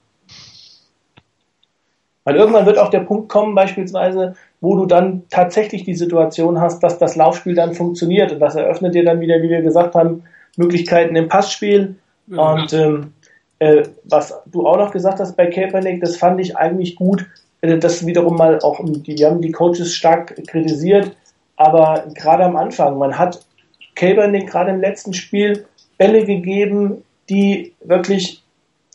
Weil 2.27 2.35
irgendwann 2.35 2.67
wird 2.67 2.79
auch 2.79 2.91
der 2.91 3.01
Punkt 3.01 3.29
kommen, 3.29 3.55
beispielsweise, 3.55 4.35
wo 4.61 4.75
du 4.75 4.85
dann 4.85 5.23
tatsächlich 5.31 5.85
die 5.85 5.95
Situation 5.95 6.61
hast, 6.61 6.83
dass 6.83 6.99
das 6.99 7.15
Laufspiel 7.15 7.55
dann 7.55 7.73
funktioniert 7.73 8.33
und 8.33 8.41
das 8.41 8.57
eröffnet 8.57 8.97
dir 8.97 9.05
dann 9.05 9.21
wieder, 9.21 9.41
wie 9.43 9.49
wir 9.49 9.63
gesagt 9.63 9.95
haben, 9.95 10.25
Möglichkeiten 10.57 11.15
im 11.15 11.29
Passspiel. 11.29 11.95
Ja. 12.27 12.53
Und 12.53 12.73
ähm, 12.73 13.13
äh, 13.61 13.85
was 14.03 14.35
du 14.47 14.67
auch 14.67 14.77
noch 14.77 14.91
gesagt 14.91 15.21
hast 15.21 15.37
bei 15.37 15.47
Kaepernick, 15.47 16.01
das 16.01 16.17
fand 16.17 16.41
ich 16.41 16.57
eigentlich 16.57 16.97
gut. 16.97 17.27
Äh, 17.61 17.79
das 17.79 18.05
wiederum 18.05 18.37
mal 18.37 18.59
auch, 18.59 18.81
die, 18.83 19.17
wir 19.17 19.31
haben 19.31 19.41
die 19.41 19.53
Coaches 19.53 19.95
stark 19.95 20.35
kritisiert, 20.49 21.13
aber 21.57 22.07
gerade 22.13 22.43
am 22.43 22.57
Anfang, 22.57 22.99
man 22.99 23.17
hat 23.17 23.47
Kaepernick 23.95 24.51
gerade 24.51 24.71
im 24.71 24.81
letzten 24.81 25.15
Spiel 25.15 25.65
Bälle 25.97 26.25
gegeben, 26.25 27.05
die 27.31 27.73
wirklich 27.85 28.43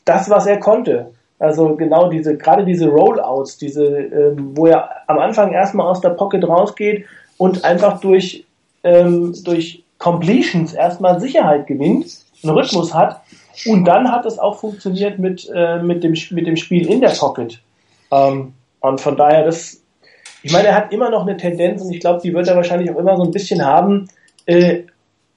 das, 0.03 0.29
was 0.29 0.47
er 0.47 0.59
konnte. 0.59 1.11
Also 1.41 1.75
genau 1.75 2.07
diese, 2.07 2.37
gerade 2.37 2.63
diese 2.63 2.87
Rollouts, 2.87 3.57
diese, 3.57 3.83
ähm, 3.83 4.51
wo 4.55 4.67
er 4.67 4.89
am 5.07 5.17
Anfang 5.17 5.51
erstmal 5.51 5.87
aus 5.87 5.99
der 5.99 6.11
Pocket 6.11 6.47
rausgeht 6.47 7.05
und 7.37 7.65
einfach 7.65 7.99
durch, 7.99 8.45
ähm, 8.83 9.33
durch 9.43 9.83
Completions 9.97 10.73
erstmal 10.73 11.19
Sicherheit 11.19 11.65
gewinnt, 11.65 12.05
einen 12.43 12.53
Rhythmus 12.53 12.93
hat 12.93 13.21
und 13.65 13.85
dann 13.85 14.11
hat 14.11 14.27
es 14.27 14.37
auch 14.37 14.59
funktioniert 14.59 15.17
mit, 15.17 15.49
äh, 15.51 15.79
mit, 15.79 16.03
dem, 16.03 16.15
mit 16.29 16.45
dem 16.45 16.57
Spiel 16.57 16.87
in 16.87 17.01
der 17.01 17.09
Pocket. 17.09 17.59
Ähm, 18.11 18.53
und 18.79 19.01
von 19.01 19.17
daher, 19.17 19.43
das, 19.43 19.81
ich 20.43 20.51
meine, 20.51 20.67
er 20.67 20.75
hat 20.75 20.93
immer 20.93 21.09
noch 21.09 21.23
eine 21.23 21.37
Tendenz 21.37 21.81
und 21.81 21.91
ich 21.91 22.01
glaube, 22.01 22.21
die 22.21 22.35
wird 22.35 22.47
er 22.47 22.55
wahrscheinlich 22.55 22.91
auch 22.91 22.99
immer 22.99 23.17
so 23.17 23.23
ein 23.23 23.31
bisschen 23.31 23.65
haben, 23.65 24.09
äh, 24.45 24.83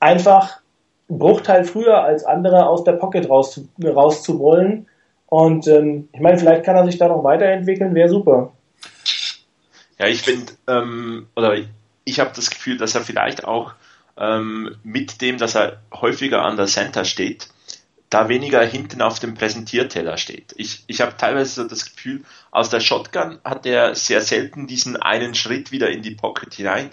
einfach 0.00 0.60
einen 1.08 1.18
Bruchteil 1.18 1.64
früher 1.64 2.02
als 2.02 2.26
andere 2.26 2.66
aus 2.66 2.84
der 2.84 2.92
Pocket 2.92 3.30
raus, 3.30 3.58
raus 3.82 4.22
zu 4.22 4.38
wollen. 4.38 4.86
Und 5.34 5.66
ähm, 5.66 6.08
ich 6.12 6.20
meine, 6.20 6.38
vielleicht 6.38 6.62
kann 6.62 6.76
er 6.76 6.84
sich 6.84 6.96
da 6.96 7.08
noch 7.08 7.24
weiterentwickeln, 7.24 7.92
wäre 7.96 8.08
super. 8.08 8.52
Ja, 9.98 10.06
ich 10.06 10.22
finde, 10.22 10.52
ähm, 10.68 11.26
oder 11.34 11.56
ich 12.04 12.20
habe 12.20 12.30
das 12.36 12.50
Gefühl, 12.50 12.76
dass 12.76 12.94
er 12.94 13.00
vielleicht 13.00 13.44
auch 13.44 13.74
ähm, 14.16 14.76
mit 14.84 15.20
dem, 15.20 15.36
dass 15.36 15.56
er 15.56 15.82
häufiger 15.92 16.42
an 16.42 16.56
der 16.56 16.66
Center 16.66 17.04
steht, 17.04 17.48
da 18.10 18.28
weniger 18.28 18.62
hinten 18.64 19.02
auf 19.02 19.18
dem 19.18 19.34
Präsentierteller 19.34 20.18
steht. 20.18 20.54
Ich, 20.56 20.84
ich 20.86 21.00
habe 21.00 21.16
teilweise 21.16 21.62
so 21.62 21.68
das 21.68 21.84
Gefühl, 21.84 22.22
aus 22.52 22.70
der 22.70 22.78
Shotgun 22.78 23.40
hat 23.44 23.66
er 23.66 23.96
sehr 23.96 24.20
selten 24.20 24.68
diesen 24.68 24.96
einen 24.96 25.34
Schritt 25.34 25.72
wieder 25.72 25.90
in 25.90 26.02
die 26.02 26.14
Pocket 26.14 26.54
hinein, 26.54 26.90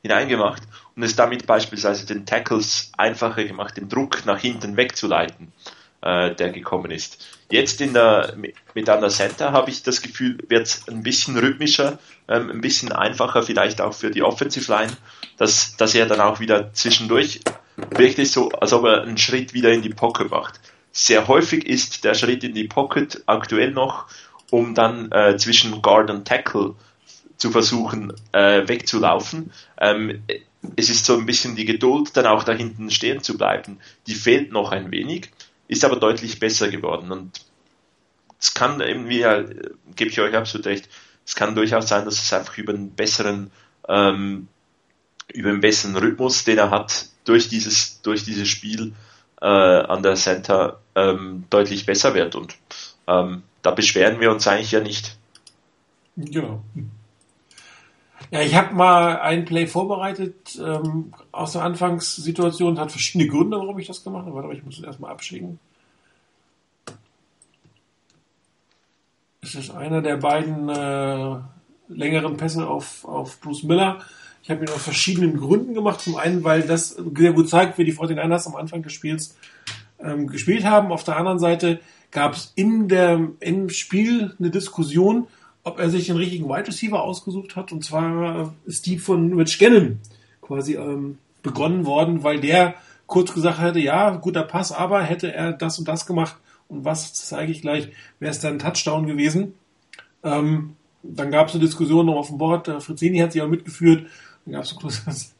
hineingemacht 0.00 0.62
und 0.96 1.02
es 1.02 1.14
damit 1.14 1.46
beispielsweise 1.46 2.06
den 2.06 2.24
Tackles 2.24 2.90
einfacher 2.96 3.44
gemacht, 3.44 3.76
den 3.76 3.90
Druck 3.90 4.24
nach 4.24 4.38
hinten 4.38 4.78
wegzuleiten, 4.78 5.52
äh, 6.02 6.34
der 6.34 6.50
gekommen 6.50 6.90
ist. 6.90 7.24
Jetzt 7.50 7.80
in 7.80 7.94
der, 7.94 8.34
mit 8.74 8.88
einer 8.88 9.08
Center 9.08 9.52
habe 9.52 9.70
ich 9.70 9.82
das 9.82 10.02
Gefühl, 10.02 10.38
wird 10.48 10.66
es 10.66 10.88
ein 10.88 11.02
bisschen 11.02 11.36
rhythmischer, 11.38 11.98
ähm, 12.28 12.50
ein 12.50 12.60
bisschen 12.60 12.92
einfacher 12.92 13.42
vielleicht 13.42 13.80
auch 13.80 13.94
für 13.94 14.10
die 14.10 14.22
Offensive 14.22 14.70
Line, 14.70 14.92
dass, 15.36 15.76
dass 15.76 15.94
er 15.94 16.06
dann 16.06 16.20
auch 16.20 16.40
wieder 16.40 16.72
zwischendurch 16.72 17.40
wirklich 17.90 18.30
so, 18.30 18.50
als 18.50 18.72
ob 18.72 18.84
er 18.84 19.02
einen 19.02 19.18
Schritt 19.18 19.54
wieder 19.54 19.72
in 19.72 19.82
die 19.82 19.90
Pocket 19.90 20.30
macht. 20.30 20.60
Sehr 20.92 21.26
häufig 21.28 21.66
ist 21.66 22.04
der 22.04 22.14
Schritt 22.14 22.44
in 22.44 22.54
die 22.54 22.68
Pocket 22.68 23.22
aktuell 23.26 23.70
noch, 23.70 24.06
um 24.50 24.74
dann 24.74 25.10
äh, 25.10 25.36
zwischen 25.36 25.80
Guard 25.80 26.10
und 26.10 26.26
Tackle 26.26 26.74
zu 27.38 27.50
versuchen, 27.50 28.12
äh, 28.32 28.68
wegzulaufen. 28.68 29.52
Ähm, 29.80 30.22
es 30.76 30.90
ist 30.90 31.04
so 31.04 31.16
ein 31.16 31.26
bisschen 31.26 31.56
die 31.56 31.64
Geduld, 31.64 32.16
dann 32.16 32.26
auch 32.26 32.44
da 32.44 32.52
hinten 32.52 32.90
stehen 32.90 33.22
zu 33.22 33.36
bleiben. 33.36 33.78
Die 34.06 34.14
fehlt 34.14 34.52
noch 34.52 34.70
ein 34.70 34.90
wenig, 34.90 35.30
ist 35.72 35.84
aber 35.84 35.96
deutlich 35.96 36.38
besser 36.38 36.68
geworden. 36.68 37.10
Und 37.10 37.40
es 38.38 38.54
kann 38.54 38.80
irgendwie, 38.80 39.20
ja, 39.20 39.42
gebe 39.96 40.10
ich 40.10 40.20
euch 40.20 40.34
absolut 40.34 40.66
recht, 40.66 40.88
es 41.24 41.34
kann 41.34 41.54
durchaus 41.54 41.88
sein, 41.88 42.04
dass 42.04 42.22
es 42.22 42.32
einfach 42.32 42.58
über 42.58 42.74
einen 42.74 42.90
besseren, 42.90 43.50
ähm, 43.88 44.48
über 45.32 45.48
einen 45.48 45.60
besseren 45.60 45.96
Rhythmus, 45.96 46.44
den 46.44 46.58
er 46.58 46.70
hat, 46.70 47.06
durch 47.24 47.48
dieses, 47.48 48.02
durch 48.02 48.24
dieses 48.24 48.48
Spiel 48.48 48.92
äh, 49.40 49.46
an 49.46 50.02
der 50.02 50.16
Center 50.16 50.80
ähm, 50.94 51.44
deutlich 51.48 51.86
besser 51.86 52.14
wird. 52.14 52.34
Und 52.34 52.54
ähm, 53.06 53.42
da 53.62 53.70
beschweren 53.70 54.20
wir 54.20 54.30
uns 54.30 54.46
eigentlich 54.46 54.72
ja 54.72 54.80
nicht. 54.80 55.16
Genau. 56.16 56.62
Ja, 56.74 56.82
ich 58.40 58.54
habe 58.54 58.74
mal 58.74 59.20
ein 59.20 59.44
Play 59.44 59.66
vorbereitet 59.66 60.58
ähm, 60.58 61.12
aus 61.32 61.52
der 61.52 61.64
Anfangssituation. 61.64 62.78
Hat 62.78 62.90
verschiedene 62.90 63.28
Gründe, 63.28 63.58
warum 63.58 63.78
ich 63.78 63.86
das 63.86 64.02
gemacht 64.02 64.24
habe. 64.24 64.42
Aber 64.42 64.54
ich 64.54 64.64
muss 64.64 64.78
es 64.78 64.84
erstmal 64.84 65.12
abschicken. 65.12 65.58
Es 69.42 69.54
ist 69.54 69.70
einer 69.70 70.00
der 70.00 70.16
beiden 70.16 70.68
äh, 70.70 71.36
längeren 71.88 72.38
Pässe 72.38 72.66
auf, 72.66 73.04
auf 73.04 73.38
Bruce 73.42 73.64
Miller. 73.64 73.98
Ich 74.42 74.50
habe 74.50 74.64
ihn 74.64 74.70
aus 74.70 74.82
verschiedenen 74.82 75.36
Gründen 75.36 75.74
gemacht. 75.74 76.00
Zum 76.00 76.16
einen, 76.16 76.42
weil 76.42 76.62
das 76.62 76.90
sehr 76.90 77.34
gut 77.34 77.50
zeigt, 77.50 77.76
wie 77.76 77.84
die 77.84 77.94
49ers 77.94 78.46
am 78.46 78.56
Anfang 78.56 78.82
des 78.82 78.94
Spiels 78.94 79.36
ähm, 79.98 80.26
gespielt 80.26 80.64
haben. 80.64 80.90
Auf 80.90 81.04
der 81.04 81.18
anderen 81.18 81.38
Seite 81.38 81.80
gab 82.10 82.32
es 82.32 82.52
in 82.54 82.88
im 83.40 83.68
Spiel 83.68 84.34
eine 84.38 84.50
Diskussion, 84.50 85.26
ob 85.64 85.78
er 85.78 85.90
sich 85.90 86.06
den 86.06 86.16
richtigen 86.16 86.48
Wide 86.48 86.66
Receiver 86.68 87.02
ausgesucht 87.02 87.56
hat. 87.56 87.72
Und 87.72 87.84
zwar 87.84 88.54
ist 88.64 88.86
die 88.86 88.98
von 88.98 89.32
Rich 89.34 89.58
Gannon 89.58 90.00
quasi 90.40 90.74
ähm, 90.74 91.18
begonnen 91.42 91.86
worden, 91.86 92.24
weil 92.24 92.40
der 92.40 92.74
kurz 93.06 93.32
gesagt 93.32 93.58
hatte, 93.58 93.78
ja, 93.78 94.10
guter 94.16 94.42
Pass, 94.42 94.72
aber 94.72 95.02
hätte 95.02 95.32
er 95.32 95.52
das 95.52 95.78
und 95.78 95.86
das 95.86 96.06
gemacht 96.06 96.36
und 96.72 96.84
was 96.84 97.12
zeige 97.12 97.52
ich 97.52 97.60
gleich, 97.60 97.88
wäre 98.18 98.30
es 98.30 98.40
dann 98.40 98.54
ein 98.54 98.58
Touchdown 98.58 99.06
gewesen. 99.06 99.54
Ähm, 100.24 100.76
dann 101.02 101.30
gab 101.30 101.48
es 101.48 101.54
eine 101.54 101.64
Diskussion 101.64 102.06
noch 102.06 102.16
auf 102.16 102.28
dem 102.28 102.38
Board, 102.38 102.68
der 102.68 102.80
Frizzini 102.80 103.18
hat 103.18 103.32
sich 103.32 103.42
auch 103.42 103.48
mitgeführt, 103.48 104.06
dann 104.44 104.54
gab 104.54 104.64
es 104.64 105.31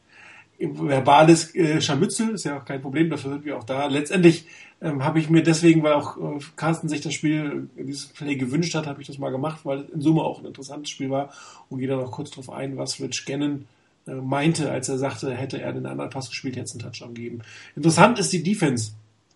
verbales 0.71 1.55
äh, 1.55 1.81
Scharmützel, 1.81 2.31
ist 2.31 2.45
ja 2.45 2.59
auch 2.59 2.65
kein 2.65 2.83
Problem, 2.83 3.11
dafür 3.11 3.33
sind 3.33 3.45
wir 3.45 3.59
auch 3.59 3.65
da. 3.65 3.87
Letztendlich 3.87 4.47
ähm, 4.81 5.05
habe 5.05 5.19
ich 5.19 5.31
mir 5.31 5.43
deswegen, 5.43 5.83
weil 5.83 5.95
auch 5.95 6.17
äh, 6.17 6.39
Carsten 6.57 6.89
sich 6.89 7.01
das 7.01 7.15
Spiel, 7.15 7.69
dieses 7.77 8.07
Play 8.07 8.37
gewünscht 8.37 8.75
hat, 8.75 8.87
habe 8.87 9.01
ich 9.01 9.07
das 9.07 9.19
mal 9.19 9.31
gemacht, 9.31 9.61
weil 9.65 9.81
es 9.81 9.91
in 9.91 10.01
Summe 10.01 10.23
auch 10.23 10.41
ein 10.41 10.47
interessantes 10.47 10.91
Spiel 10.91 11.11
war 11.11 11.33
und 11.69 11.79
gehe 11.79 11.89
da 11.89 11.97
noch 11.97 12.11
kurz 12.11 12.31
drauf 12.31 12.51
ein, 12.51 12.77
was 12.77 13.01
Rich 13.01 13.25
Gannon 13.27 13.67
äh, 14.07 14.15
meinte, 14.15 14.71
als 14.71 14.89
er 14.89 14.99
sagte, 14.99 15.33
hätte 15.33 15.61
er 15.61 15.73
den 15.73 15.87
anderen 15.87 16.11
Pass 16.11 16.31
gespielt, 16.31 16.57
hätte 16.57 16.67
es 16.67 16.73
einen 16.73 16.81
Touchdown 16.83 17.15
gegeben. 17.15 17.43
Interessant 17.77 18.19
ist 18.19 18.33
die 18.33 18.43
Defense 18.43 18.93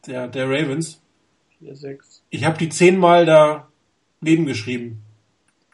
der, 0.06 0.28
der 0.28 0.48
Ravens. 0.48 1.00
4, 1.58 1.98
Ich 2.30 2.44
habe 2.44 2.58
die 2.58 2.68
zehnmal 2.68 3.24
da 3.24 3.68
nebengeschrieben. 4.20 5.02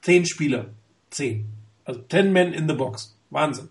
Zehn 0.03 0.27
Spieler. 0.27 0.67
Zehn. 1.11 1.47
Also 1.85 2.01
ten 2.01 2.33
men 2.33 2.53
in 2.53 2.69
the 2.69 2.75
box. 2.75 3.17
Wahnsinn. 3.31 3.69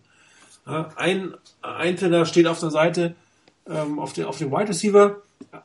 Ja, 0.65 0.89
ein 0.95 1.33
Einzelner 1.61 2.25
steht 2.25 2.47
auf 2.47 2.59
der 2.59 2.71
Seite, 2.71 3.15
ähm, 3.69 3.99
auf, 3.99 4.13
den, 4.13 4.25
auf 4.25 4.37
dem 4.37 4.51
Wide 4.51 4.69
Receiver, 4.69 5.17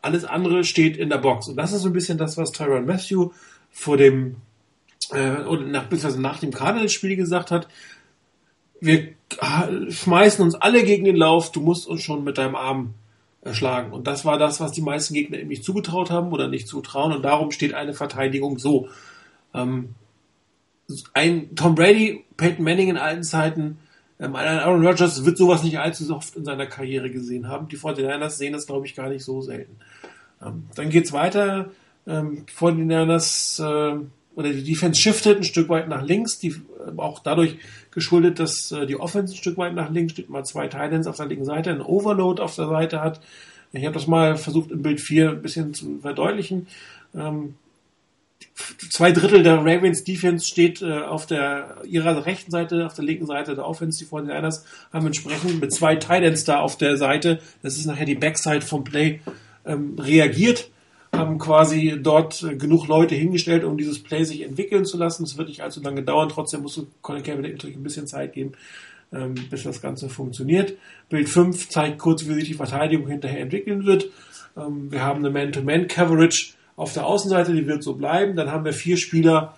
alles 0.02 0.24
andere 0.24 0.64
steht 0.64 0.96
in 0.96 1.08
der 1.08 1.18
Box. 1.18 1.48
Und 1.48 1.56
das 1.56 1.72
ist 1.72 1.82
so 1.82 1.88
ein 1.88 1.92
bisschen 1.92 2.18
das, 2.18 2.36
was 2.36 2.52
Tyron 2.52 2.86
Matthew 2.86 3.30
vor 3.70 3.96
dem 3.96 4.36
äh, 5.12 5.42
und 5.42 5.70
nach, 5.70 5.84
beziehungsweise 5.84 6.20
nach 6.20 6.40
dem 6.40 6.52
Cardinals-Spiel 6.52 7.16
gesagt 7.16 7.50
hat. 7.50 7.68
Wir 8.80 9.14
schmeißen 9.88 10.44
uns 10.44 10.54
alle 10.54 10.84
gegen 10.84 11.04
den 11.04 11.16
Lauf, 11.16 11.50
du 11.50 11.60
musst 11.60 11.86
uns 11.86 12.02
schon 12.02 12.24
mit 12.24 12.38
deinem 12.38 12.54
Arm 12.54 12.94
erschlagen. 13.42 13.92
Und 13.92 14.06
das 14.06 14.24
war 14.24 14.38
das, 14.38 14.60
was 14.60 14.72
die 14.72 14.82
meisten 14.82 15.14
Gegner 15.14 15.38
ihm 15.38 15.48
nicht 15.48 15.64
zugetraut 15.64 16.10
haben 16.10 16.32
oder 16.32 16.48
nicht 16.48 16.68
zutrauen. 16.68 17.12
Und 17.12 17.22
darum 17.22 17.50
steht 17.52 17.74
eine 17.74 17.94
Verteidigung 17.94 18.58
so. 18.58 18.88
Ähm, 19.54 19.94
ein 21.14 21.54
Tom 21.54 21.74
Brady, 21.74 22.24
Peyton 22.36 22.64
Manning 22.64 22.88
in 22.90 22.98
alten 22.98 23.24
Zeiten, 23.24 23.78
ähm, 24.18 24.34
Aaron 24.34 24.86
Rodgers 24.86 25.24
wird 25.24 25.36
sowas 25.36 25.62
nicht 25.62 25.78
allzu 25.78 26.14
oft 26.14 26.36
in 26.36 26.44
seiner 26.44 26.66
Karriere 26.66 27.10
gesehen 27.10 27.48
haben. 27.48 27.68
Die 27.68 27.76
49ers 27.76 28.30
sehen 28.30 28.52
das, 28.52 28.66
glaube 28.66 28.86
ich, 28.86 28.94
gar 28.94 29.08
nicht 29.08 29.24
so 29.24 29.42
selten. 29.42 29.76
Ähm, 30.42 30.64
dann 30.74 30.90
geht's 30.90 31.12
weiter. 31.12 31.70
Ähm, 32.06 32.46
die 32.46 32.52
49ers 32.52 33.62
äh, 33.62 33.98
oder 34.34 34.52
die 34.52 34.64
Defense 34.64 35.00
shiftet 35.00 35.38
ein 35.38 35.44
Stück 35.44 35.68
weit 35.68 35.88
nach 35.88 36.02
links, 36.02 36.38
die, 36.38 36.48
äh, 36.48 36.98
auch 36.98 37.18
dadurch 37.18 37.58
geschuldet, 37.90 38.38
dass 38.38 38.70
äh, 38.72 38.86
die 38.86 38.98
Offense 38.98 39.34
ein 39.34 39.38
Stück 39.38 39.58
weit 39.58 39.74
nach 39.74 39.90
links 39.90 40.12
steht, 40.12 40.30
mal 40.30 40.44
zwei 40.44 40.68
Titans 40.68 41.06
auf 41.06 41.16
der 41.16 41.26
linken 41.26 41.44
Seite, 41.44 41.70
ein 41.70 41.80
Overload 41.80 42.40
auf 42.40 42.54
der 42.54 42.68
Seite 42.68 43.00
hat. 43.00 43.20
Ich 43.72 43.84
habe 43.84 43.94
das 43.94 44.06
mal 44.06 44.36
versucht 44.36 44.70
im 44.70 44.82
Bild 44.82 45.00
4 45.00 45.30
ein 45.30 45.42
bisschen 45.42 45.74
zu 45.74 45.98
verdeutlichen. 45.98 46.68
Ähm, 47.14 47.54
zwei 48.90 49.12
Drittel 49.12 49.42
der 49.42 49.58
Ravens 49.58 50.04
Defense 50.04 50.46
steht 50.46 50.82
äh, 50.82 51.00
auf 51.00 51.26
der 51.26 51.76
ihrer 51.84 52.26
rechten 52.26 52.50
Seite, 52.50 52.86
auf 52.86 52.94
der 52.94 53.04
linken 53.04 53.26
Seite 53.26 53.54
der 53.54 53.66
Offense. 53.66 53.98
Die 53.98 54.10
49ers 54.10 54.62
haben 54.92 55.06
entsprechend 55.06 55.60
mit 55.60 55.72
zwei 55.72 55.96
Titans 55.96 56.44
da 56.44 56.60
auf 56.60 56.76
der 56.76 56.96
Seite, 56.96 57.40
das 57.62 57.76
ist 57.76 57.86
nachher 57.86 58.06
die 58.06 58.14
Backside 58.14 58.62
vom 58.62 58.84
Play, 58.84 59.20
ähm, 59.64 59.96
reagiert, 59.98 60.70
haben 61.12 61.38
quasi 61.38 61.98
dort 62.00 62.42
äh, 62.42 62.56
genug 62.56 62.88
Leute 62.88 63.14
hingestellt, 63.14 63.64
um 63.64 63.76
dieses 63.76 64.02
Play 64.02 64.24
sich 64.24 64.42
entwickeln 64.42 64.84
zu 64.84 64.96
lassen. 64.96 65.24
Es 65.24 65.36
wird 65.36 65.48
nicht 65.48 65.62
allzu 65.62 65.82
lange 65.82 66.02
dauern, 66.02 66.28
trotzdem 66.28 66.62
musst 66.62 66.76
du 66.76 66.86
Colin 67.02 67.22
Kaepernick 67.22 67.52
natürlich 67.52 67.76
ein 67.76 67.82
bisschen 67.82 68.06
Zeit 68.06 68.32
geben, 68.32 68.52
ähm, 69.12 69.34
bis 69.50 69.64
das 69.64 69.80
Ganze 69.80 70.08
funktioniert. 70.08 70.74
Bild 71.08 71.28
5 71.28 71.68
zeigt 71.68 71.98
kurz, 71.98 72.26
wie 72.26 72.34
sich 72.34 72.44
die 72.44 72.54
Verteidigung 72.54 73.08
hinterher 73.08 73.40
entwickeln 73.40 73.84
wird. 73.84 74.10
Ähm, 74.56 74.90
wir 74.90 75.02
haben 75.02 75.20
eine 75.20 75.30
Man-to-Man-Coverage, 75.30 76.55
auf 76.76 76.92
der 76.92 77.06
Außenseite, 77.06 77.52
die 77.52 77.66
wird 77.66 77.82
so 77.82 77.94
bleiben. 77.94 78.36
Dann 78.36 78.52
haben 78.52 78.64
wir 78.64 78.72
vier 78.72 78.96
Spieler 78.96 79.54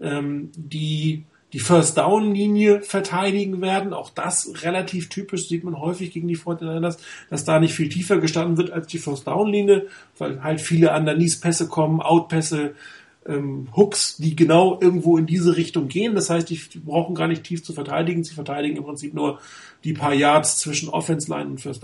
ähm, 0.00 0.50
die 0.56 1.24
die 1.54 1.60
First 1.60 1.96
Down 1.96 2.34
Linie 2.34 2.82
verteidigen 2.82 3.62
werden. 3.62 3.94
Auch 3.94 4.10
das 4.10 4.52
relativ 4.62 5.08
typisch 5.08 5.48
sieht 5.48 5.64
man 5.64 5.80
häufig 5.80 6.12
gegen 6.12 6.28
die 6.28 6.36
49ers, 6.36 6.98
dass 7.30 7.44
da 7.44 7.58
nicht 7.58 7.72
viel 7.72 7.88
tiefer 7.88 8.18
gestanden 8.18 8.58
wird 8.58 8.70
als 8.70 8.86
die 8.88 8.98
First 8.98 9.26
Down 9.26 9.50
Linie, 9.50 9.86
weil 10.18 10.42
halt 10.42 10.60
viele 10.60 10.94
Underneath 10.94 11.40
Pässe 11.40 11.66
kommen, 11.68 12.02
Out-Pässe, 12.02 12.74
ähm, 13.26 13.68
Hooks, 13.74 14.18
die 14.18 14.36
genau 14.36 14.78
irgendwo 14.80 15.16
in 15.16 15.24
diese 15.24 15.56
Richtung 15.56 15.88
gehen. 15.88 16.14
Das 16.14 16.28
heißt, 16.28 16.50
die, 16.50 16.60
brauchen 16.84 17.14
gar 17.14 17.28
nicht 17.28 17.44
tief 17.44 17.64
zu 17.64 17.72
verteidigen. 17.72 18.24
Sie 18.24 18.34
verteidigen 18.34 18.76
im 18.76 18.84
Prinzip 18.84 19.14
nur 19.14 19.40
die 19.84 19.94
paar 19.94 20.12
Yards 20.12 20.58
zwischen 20.58 20.90
Offense 20.90 21.30
Line 21.30 21.50
und 21.50 21.60
First 21.62 21.82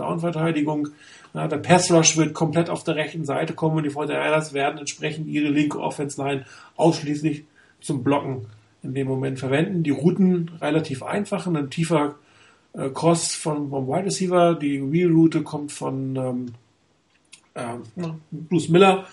Ja, 1.35 1.49
der 1.49 1.57
Pass 1.57 1.91
Rush 1.91 2.15
wird 2.15 2.33
komplett 2.33 2.69
auf 2.69 2.85
der 2.85 2.95
rechten 2.95 3.25
Seite 3.25 3.53
kommen 3.53 3.75
und 3.75 3.83
die 3.83 3.89
49ers 3.89 4.53
werden 4.53 4.77
entsprechend 4.79 5.27
ihre 5.27 5.49
linke 5.49 5.79
Offense 5.79 6.21
Line 6.21 6.45
ausschließlich 6.77 7.43
zum 7.81 8.03
Blocken 8.03 8.45
in 8.81 8.93
dem 8.93 9.05
Moment 9.05 9.37
verwenden. 9.37 9.83
Die 9.83 9.91
Routen 9.91 10.51
relativ 10.61 11.03
einfach, 11.03 11.45
ein 11.45 11.69
tiefer 11.69 12.15
äh, 12.71 12.89
Cross 12.89 13.35
von, 13.35 13.69
vom 13.69 13.85
Wide 13.85 14.05
Receiver, 14.05 14.55
die 14.55 14.81
Wheel-Route 14.89 15.43
kommt 15.43 15.73
von 15.73 16.15
ähm, 16.15 16.53
äh, 17.53 18.07
Bruce 18.31 18.69
Miller 18.69 19.05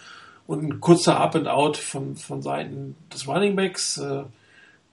und 0.46 0.62
ein 0.62 0.80
kurzer 0.80 1.18
Up 1.18 1.34
and 1.34 1.48
Out 1.48 1.76
von, 1.76 2.14
von 2.14 2.40
Seiten 2.40 2.94
des 3.12 3.26
Running 3.26 3.56
Backs. 3.56 3.98
Äh, 3.98 4.22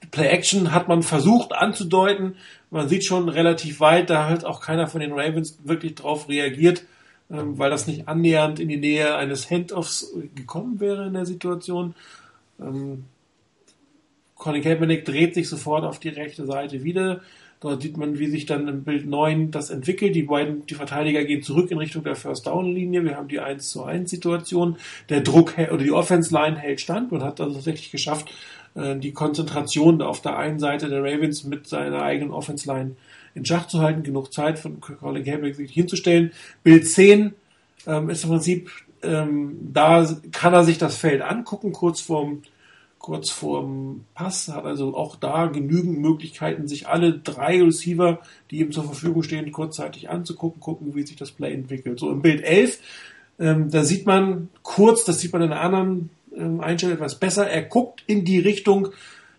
Play 0.09 0.29
Action 0.29 0.71
hat 0.71 0.87
man 0.87 1.03
versucht 1.03 1.53
anzudeuten. 1.53 2.37
Man 2.71 2.89
sieht 2.89 3.05
schon 3.05 3.29
relativ 3.29 3.81
weit, 3.81 4.09
da 4.09 4.27
hat 4.27 4.45
auch 4.45 4.61
keiner 4.61 4.87
von 4.87 5.01
den 5.01 5.13
Ravens 5.13 5.59
wirklich 5.63 5.93
drauf 5.93 6.27
reagiert, 6.27 6.85
ähm, 7.31 7.57
weil 7.57 7.69
das 7.69 7.87
nicht 7.87 8.07
annähernd 8.07 8.59
in 8.59 8.69
die 8.69 8.77
Nähe 8.77 9.15
eines 9.15 9.49
Handoffs 9.49 10.13
gekommen 10.35 10.79
wäre 10.79 11.07
in 11.07 11.13
der 11.13 11.25
Situation. 11.25 11.95
Ähm, 12.59 13.05
Colin 14.35 14.63
Kaepernick 14.63 15.05
dreht 15.05 15.35
sich 15.35 15.49
sofort 15.49 15.83
auf 15.83 15.99
die 15.99 16.09
rechte 16.09 16.45
Seite 16.45 16.83
wieder. 16.83 17.21
Dort 17.59 17.81
sieht 17.81 17.97
man, 17.97 18.17
wie 18.19 18.27
sich 18.27 18.45
dann 18.45 18.69
im 18.69 18.83
Bild 18.85 19.05
9 19.05 19.51
das 19.51 19.69
entwickelt. 19.69 20.15
Die 20.15 20.23
beiden, 20.23 20.65
die 20.65 20.75
Verteidiger 20.75 21.25
gehen 21.25 21.43
zurück 21.43 21.69
in 21.71 21.77
Richtung 21.77 22.05
der 22.05 22.15
First 22.15 22.47
Down 22.47 22.73
Linie. 22.73 23.03
Wir 23.03 23.17
haben 23.17 23.27
die 23.27 23.41
1 23.41 23.69
zu 23.69 23.83
1 23.83 24.09
Situation. 24.09 24.77
Der 25.09 25.19
Druck 25.19 25.57
oder 25.57 25.83
die 25.83 25.91
Offense 25.91 26.33
Line 26.33 26.57
hält 26.57 26.79
stand. 26.79 27.11
Man 27.11 27.21
hat 27.21 27.41
also 27.41 27.55
tatsächlich 27.55 27.91
geschafft, 27.91 28.33
äh, 28.75 28.95
die 28.95 29.11
Konzentration 29.11 30.01
auf 30.01 30.21
der 30.21 30.37
einen 30.37 30.59
Seite 30.59 30.87
der 30.87 31.03
Ravens 31.03 31.43
mit 31.43 31.67
seiner 31.67 32.01
eigenen 32.01 32.31
Offense 32.31 32.65
Line 32.71 32.95
in 33.35 33.45
Schach 33.45 33.67
zu 33.67 33.79
halten. 33.79 34.03
Genug 34.03 34.33
Zeit 34.33 34.59
von 34.59 34.79
Colin 34.79 35.23
Kaepernick 35.23 35.55
sich 35.55 35.71
hinzustellen. 35.71 36.31
Bild 36.63 36.87
10 36.87 37.33
ähm, 37.87 38.09
ist 38.09 38.23
im 38.23 38.29
Prinzip, 38.29 38.69
ähm, 39.03 39.57
da 39.73 40.07
kann 40.31 40.53
er 40.53 40.63
sich 40.63 40.77
das 40.77 40.97
Feld 40.97 41.21
angucken, 41.21 41.71
kurz 41.71 42.01
vorm 42.01 42.41
kurz 42.99 43.29
vorm 43.29 44.05
Pass, 44.13 44.49
hat 44.49 44.65
also 44.65 44.95
auch 44.95 45.15
da 45.15 45.47
genügend 45.47 45.99
Möglichkeiten, 45.99 46.67
sich 46.67 46.87
alle 46.87 47.17
drei 47.17 47.63
Receiver, 47.63 48.19
die 48.51 48.59
ihm 48.59 48.71
zur 48.71 48.83
Verfügung 48.83 49.23
stehen, 49.23 49.51
kurzzeitig 49.51 50.09
anzugucken, 50.09 50.59
gucken, 50.59 50.93
wie 50.95 51.03
sich 51.03 51.15
das 51.15 51.31
Play 51.31 51.53
entwickelt. 51.53 51.99
So 51.99 52.11
im 52.11 52.21
Bild 52.21 52.43
11, 52.43 52.79
ähm, 53.39 53.71
da 53.71 53.83
sieht 53.83 54.05
man 54.05 54.49
kurz, 54.61 55.05
das 55.05 55.21
sieht 55.21 55.33
man 55.33 55.41
in 55.41 55.51
einer 55.51 55.61
anderen 55.61 56.09
ähm, 56.35 56.59
Einstellung 56.59 56.97
etwas 56.97 57.19
besser, 57.19 57.49
er 57.49 57.63
guckt 57.63 58.03
in 58.05 58.25
die 58.25 58.39
Richtung 58.39 58.89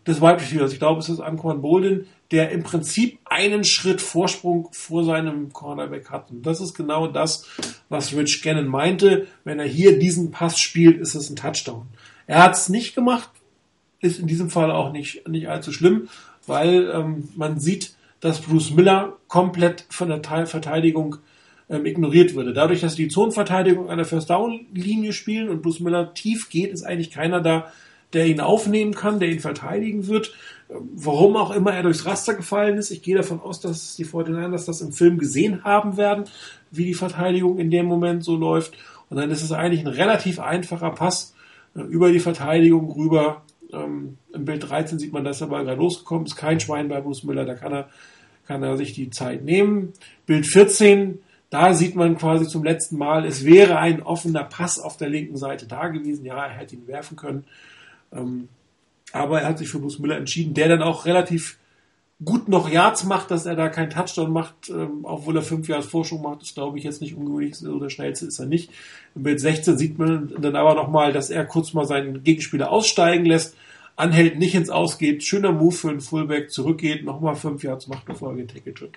des 0.07 0.23
Wide 0.23 0.41
Receivers. 0.41 0.73
Ich 0.73 0.79
glaube, 0.79 1.01
es 1.01 1.11
ist 1.11 1.21
Anquan 1.21 1.61
Bolden, 1.61 2.07
der 2.31 2.51
im 2.51 2.63
Prinzip 2.63 3.19
einen 3.25 3.65
Schritt 3.65 4.01
Vorsprung 4.01 4.69
vor 4.73 5.05
seinem 5.05 5.53
Cornerback 5.53 6.11
hat. 6.11 6.31
Und 6.31 6.47
das 6.47 6.61
ist 6.61 6.75
genau 6.75 7.09
das, 7.09 7.47
was 7.89 8.15
Rich 8.15 8.43
Gannon 8.43 8.69
meinte. 8.69 9.27
Wenn 9.45 9.59
er 9.59 9.67
hier 9.67 9.99
diesen 9.99 10.31
Pass 10.31 10.59
spielt, 10.59 11.01
ist 11.01 11.15
es 11.15 11.29
ein 11.29 11.37
Touchdown. 11.37 11.87
Er 12.27 12.43
hat 12.43 12.55
es 12.55 12.69
nicht 12.69 12.95
gemacht, 12.95 13.31
ist 14.01 14.21
in 14.21 14.29
diesem 14.29 14.49
Fall 14.49 14.71
auch 14.71 14.93
nicht, 14.93 15.29
nicht 15.29 15.49
allzu 15.49 15.73
schlimm, 15.73 16.09
weil 16.47 16.91
ähm, 16.95 17.29
man 17.35 17.59
sieht, 17.59 17.95
dass 18.21 18.41
Bruce 18.41 18.71
Miller 18.71 19.17
komplett 19.29 19.87
von 19.89 20.09
der 20.09 20.23
Teilverteidigung 20.23 21.17
ähm, 21.69 21.87
ignoriert 21.87 22.35
würde. 22.35 22.53
Dadurch, 22.53 22.81
dass 22.81 22.95
die 22.95 23.09
Zonenverteidigung 23.09 23.91
an 23.91 23.97
der 23.97 24.07
First 24.07 24.31
Down 24.31 24.67
Linie 24.73 25.13
spielen 25.13 25.49
und 25.49 25.63
Bruce 25.63 25.81
Miller 25.81 26.15
tief 26.15 26.49
geht, 26.49 26.71
ist 26.71 26.85
eigentlich 26.85 27.11
keiner 27.11 27.41
da, 27.41 27.73
der 28.13 28.27
ihn 28.27 28.41
aufnehmen 28.41 28.95
kann, 28.95 29.21
der 29.21 29.31
ihn 29.31 29.41
verteidigen 29.41 30.07
wird. 30.07 30.35
Warum 30.69 31.37
auch 31.37 31.51
immer 31.51 31.73
er 31.73 31.83
durchs 31.83 32.07
Raster 32.07 32.35
gefallen 32.35 32.79
ist. 32.79 32.91
Ich 32.91 33.03
gehe 33.03 33.17
davon 33.17 33.41
aus, 33.41 33.61
dass 33.61 33.97
die 33.97 34.07
49ers 34.07 34.67
das 34.67 34.81
im 34.81 34.93
Film 34.93 35.19
gesehen 35.19 35.65
haben 35.65 35.97
werden, 35.97 36.25
wie 36.71 36.85
die 36.85 36.95
Verteidigung 36.95 37.59
in 37.59 37.71
dem 37.71 37.87
Moment 37.87 38.25
so 38.25 38.37
läuft. 38.37 38.75
Und 39.09 39.17
dann 39.17 39.31
ist 39.31 39.43
es 39.43 39.53
eigentlich 39.53 39.81
ein 39.81 39.89
relativ 39.89 40.39
einfacher 40.39 40.91
Pass 40.91 41.35
äh, 41.75 41.81
über 41.81 42.13
die 42.13 42.21
Verteidigung 42.21 42.93
rüber 42.93 43.43
ähm, 43.73 44.19
Im 44.33 44.45
Bild 44.45 44.69
13 44.69 44.99
sieht 44.99 45.13
man, 45.13 45.25
dass 45.25 45.41
er 45.41 45.49
mal 45.49 45.65
gerade 45.65 45.81
losgekommen 45.81 46.27
ist. 46.27 46.37
Kein 46.37 46.61
Schwein 46.61 46.89
bei 46.89 47.01
Bruce 47.01 47.25
Müller, 47.25 47.45
da 47.45 47.55
kann 47.55 47.73
er, 47.73 47.89
kann 48.47 48.63
er 48.63 48.77
sich 48.77 48.93
die 48.93 49.11
Zeit 49.11 49.45
nehmen. 49.45 49.93
Bild 50.27 50.47
14, 50.47 51.21
da 51.51 51.75
sieht 51.75 51.97
man 51.97 52.17
quasi 52.17 52.47
zum 52.47 52.65
letzten 52.65 52.97
Mal, 52.97 53.25
es 53.25 53.45
wäre 53.45 53.79
ein 53.79 54.03
offener 54.03 54.45
Pass 54.45 54.79
auf 54.79 54.97
der 54.97 55.09
linken 55.09 55.37
Seite 55.37 55.67
da 55.67 55.89
gewesen. 55.89 56.25
Ja, 56.25 56.45
er 56.45 56.51
hätte 56.51 56.77
ihn 56.77 56.87
werfen 56.87 57.17
können. 57.17 57.45
Ähm, 58.13 58.49
aber 59.13 59.41
er 59.41 59.49
hat 59.49 59.59
sich 59.59 59.69
für 59.69 59.79
Bruce 59.79 59.99
Müller 59.99 60.17
entschieden, 60.17 60.55
der 60.55 60.69
dann 60.69 60.83
auch 60.83 61.07
relativ 61.07 61.59
gut 62.25 62.49
noch 62.49 62.69
Yards 62.69 63.05
macht, 63.05 63.31
dass 63.31 63.47
er 63.47 63.57
da 63.57 63.69
keinen 63.69 63.91
Touchdown 63.91 64.33
macht, 64.33 64.69
ähm, 64.69 65.01
obwohl 65.05 65.37
er 65.37 65.43
fünf 65.43 65.69
Jahre 65.69 65.83
Forschung 65.83 66.23
macht, 66.23 66.43
ist 66.43 66.55
glaube 66.55 66.79
ich 66.79 66.85
jetzt 66.85 67.01
nicht 67.01 67.17
ungewöhnlich, 67.17 67.57
so 67.57 67.79
der 67.79 67.89
schnellste 67.89 68.27
ist 68.27 68.39
er 68.39 68.47
nicht. 68.47 68.71
Im 69.15 69.23
Bild 69.23 69.41
16 69.41 69.79
sieht 69.79 69.99
man 69.99 70.33
dann 70.39 70.57
aber 70.57 70.75
nochmal, 70.75 71.13
dass 71.13 71.31
er 71.31 71.45
kurz 71.47 71.73
mal 71.73 71.87
seinen 71.87 72.23
Gegenspieler 72.23 72.71
aussteigen 72.71 73.25
lässt, 73.25 73.57
anhält, 73.97 74.39
nicht 74.39 74.55
ins 74.55 74.71
Ausgeht, 74.71 75.25
schöner 75.25 75.53
Move 75.53 75.75
für 75.75 75.91
einen 75.91 76.01
Fullback, 76.01 76.51
zurückgeht, 76.51 77.05
nochmal 77.05 77.37
fünf 77.37 77.63
Yards 77.63 77.87
macht, 77.87 78.05
bevor 78.05 78.31
er 78.31 78.37
getackelt 78.37 78.81
wird. 78.81 78.97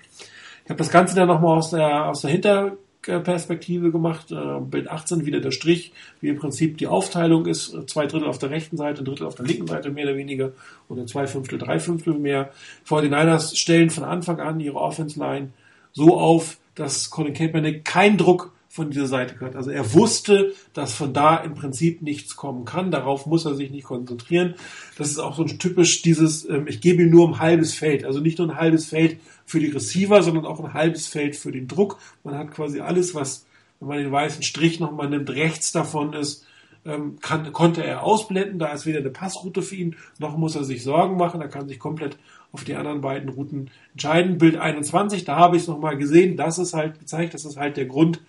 Ich 0.64 0.70
habe 0.70 0.78
das 0.78 0.90
Ganze 0.90 1.14
dann 1.14 1.28
nochmal 1.28 1.58
aus 1.58 1.70
der, 1.70 2.08
aus 2.08 2.22
der 2.22 2.30
Hinter, 2.30 2.76
Perspektive 3.04 3.90
gemacht. 3.90 4.32
Äh, 4.32 4.60
Bild 4.60 4.88
18 4.88 5.26
wieder 5.26 5.40
der 5.40 5.50
Strich, 5.50 5.92
wie 6.20 6.28
im 6.28 6.36
Prinzip 6.36 6.78
die 6.78 6.86
Aufteilung 6.86 7.46
ist. 7.46 7.76
Zwei 7.88 8.06
Drittel 8.06 8.28
auf 8.28 8.38
der 8.38 8.50
rechten 8.50 8.76
Seite, 8.76 9.02
ein 9.02 9.04
Drittel 9.04 9.26
auf 9.26 9.34
der 9.34 9.46
linken 9.46 9.66
Seite 9.66 9.90
mehr 9.90 10.04
oder 10.04 10.16
weniger 10.16 10.52
oder 10.88 11.06
zwei 11.06 11.26
Fünftel, 11.26 11.58
drei 11.58 11.78
Fünftel 11.78 12.14
mehr. 12.14 12.50
49ers 12.88 13.56
stellen 13.56 13.90
von 13.90 14.04
Anfang 14.04 14.40
an 14.40 14.60
ihre 14.60 14.78
Offense 14.78 15.18
Line 15.18 15.50
so 15.92 16.18
auf, 16.18 16.58
dass 16.74 17.10
Colin 17.10 17.34
Kaepernick 17.34 17.84
keinen 17.84 18.18
Druck 18.18 18.52
von 18.74 18.90
dieser 18.90 19.06
Seite 19.06 19.34
gehört. 19.34 19.54
Also 19.54 19.70
er 19.70 19.94
wusste, 19.94 20.52
dass 20.72 20.92
von 20.92 21.12
da 21.12 21.36
im 21.36 21.54
Prinzip 21.54 22.02
nichts 22.02 22.34
kommen 22.34 22.64
kann. 22.64 22.90
Darauf 22.90 23.24
muss 23.24 23.44
er 23.44 23.54
sich 23.54 23.70
nicht 23.70 23.84
konzentrieren. 23.84 24.56
Das 24.98 25.10
ist 25.10 25.18
auch 25.18 25.36
so 25.36 25.44
ein 25.44 25.60
typisch 25.60 26.02
dieses, 26.02 26.48
ähm, 26.48 26.66
ich 26.66 26.80
gebe 26.80 27.04
ihm 27.04 27.10
nur 27.10 27.28
ein 27.28 27.38
halbes 27.38 27.74
Feld. 27.74 28.04
Also 28.04 28.18
nicht 28.18 28.38
nur 28.38 28.50
ein 28.50 28.56
halbes 28.56 28.86
Feld 28.86 29.18
für 29.44 29.60
die 29.60 29.68
Receiver, 29.68 30.22
sondern 30.22 30.46
auch 30.46 30.60
ein 30.60 30.74
halbes 30.74 31.06
Feld 31.06 31.36
für 31.36 31.52
den 31.52 31.68
Druck. 31.68 31.98
Man 32.22 32.36
hat 32.36 32.50
quasi 32.52 32.80
alles, 32.80 33.14
was, 33.14 33.46
wenn 33.80 33.88
man 33.88 33.98
den 33.98 34.12
weißen 34.12 34.42
Strich 34.42 34.80
nochmal 34.80 35.08
nimmt, 35.08 35.30
rechts 35.30 35.72
davon 35.72 36.12
ist, 36.12 36.46
ähm, 36.86 37.18
kann, 37.20 37.52
konnte 37.52 37.84
er 37.84 38.02
ausblenden. 38.02 38.58
Da 38.58 38.72
ist 38.72 38.86
weder 38.86 39.00
eine 39.00 39.10
Passroute 39.10 39.62
für 39.62 39.76
ihn, 39.76 39.96
noch 40.18 40.36
muss 40.36 40.56
er 40.56 40.64
sich 40.64 40.82
Sorgen 40.82 41.16
machen. 41.16 41.40
Er 41.40 41.48
kann 41.48 41.68
sich 41.68 41.78
komplett 41.78 42.16
auf 42.52 42.64
die 42.64 42.74
anderen 42.74 43.00
beiden 43.00 43.30
Routen 43.30 43.70
entscheiden. 43.92 44.38
Bild 44.38 44.56
21, 44.56 45.24
da 45.24 45.36
habe 45.36 45.56
ich 45.56 45.62
es 45.62 45.68
nochmal 45.68 45.96
gesehen. 45.96 46.36
Das 46.36 46.58
ist 46.58 46.72
halt 46.72 47.00
gezeigt, 47.00 47.34
das 47.34 47.44
ist 47.44 47.56
halt 47.56 47.76
der 47.76 47.86
Grund, 47.86 48.20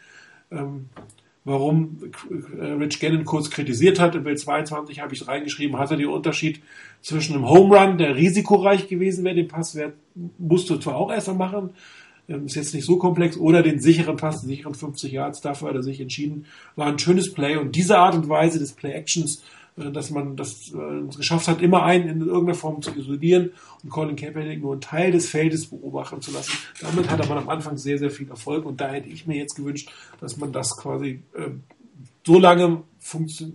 ähm, 0.51 0.89
warum 1.45 1.99
Rich 2.59 2.99
Gannon 2.99 3.23
kurz 3.23 3.49
kritisiert 3.49 3.99
hat. 3.99 4.15
In 4.15 4.23
Bild 4.23 4.39
22 4.39 4.99
habe 4.99 5.13
ich 5.13 5.27
reingeschrieben, 5.27 5.77
hatte 5.77 5.95
den 5.95 6.07
Unterschied 6.07 6.61
zwischen 7.01 7.35
einem 7.35 7.47
Home 7.47 7.77
Run, 7.77 7.97
der 7.97 8.15
risikoreich 8.15 8.87
gewesen 8.87 9.23
wäre, 9.23 9.35
den 9.35 9.47
Passwert 9.47 9.93
musst 10.37 10.69
du 10.69 10.77
zwar 10.77 10.95
auch 10.95 11.11
erstmal 11.11 11.37
machen, 11.37 11.69
ähm, 12.27 12.47
ist 12.47 12.55
jetzt 12.55 12.73
nicht 12.73 12.85
so 12.85 12.97
komplex, 12.97 13.37
oder 13.37 13.61
den 13.61 13.79
sicheren 13.79 14.17
Pass, 14.17 14.41
den 14.41 14.49
sicheren 14.49 14.73
50 14.73 15.11
Yards, 15.11 15.41
dafür 15.41 15.69
hat 15.69 15.75
er 15.75 15.83
sich 15.83 16.01
entschieden, 16.01 16.45
war 16.75 16.87
ein 16.87 16.99
schönes 16.99 17.31
Play 17.31 17.57
und 17.57 17.75
diese 17.75 17.97
Art 17.97 18.15
und 18.15 18.27
Weise 18.27 18.57
des 18.57 18.73
Play-Actions 18.73 19.43
dass 19.75 20.09
man 20.09 20.37
das 20.37 20.73
äh, 20.73 21.17
geschafft 21.17 21.47
hat, 21.47 21.61
immer 21.61 21.83
einen 21.83 22.07
in 22.07 22.21
irgendeiner 22.21 22.55
Form 22.55 22.81
zu 22.81 22.91
isolieren 22.91 23.51
und 23.83 23.89
Colin 23.89 24.15
Kaepernick 24.15 24.61
nur 24.61 24.73
einen 24.73 24.81
Teil 24.81 25.11
des 25.11 25.29
Feldes 25.29 25.67
beobachten 25.67 26.21
zu 26.21 26.31
lassen. 26.31 26.53
Damit 26.79 27.09
hatte 27.09 27.27
man 27.27 27.39
am 27.39 27.49
Anfang 27.49 27.77
sehr, 27.77 27.97
sehr 27.97 28.09
viel 28.09 28.29
Erfolg 28.29 28.65
und 28.65 28.79
da 28.79 28.89
hätte 28.89 29.09
ich 29.09 29.27
mir 29.27 29.35
jetzt 29.35 29.55
gewünscht, 29.55 29.91
dass 30.21 30.37
man 30.37 30.53
das 30.53 30.77
quasi 30.77 31.23
äh, 31.33 31.49
so 32.25 32.39
lange 32.39 32.83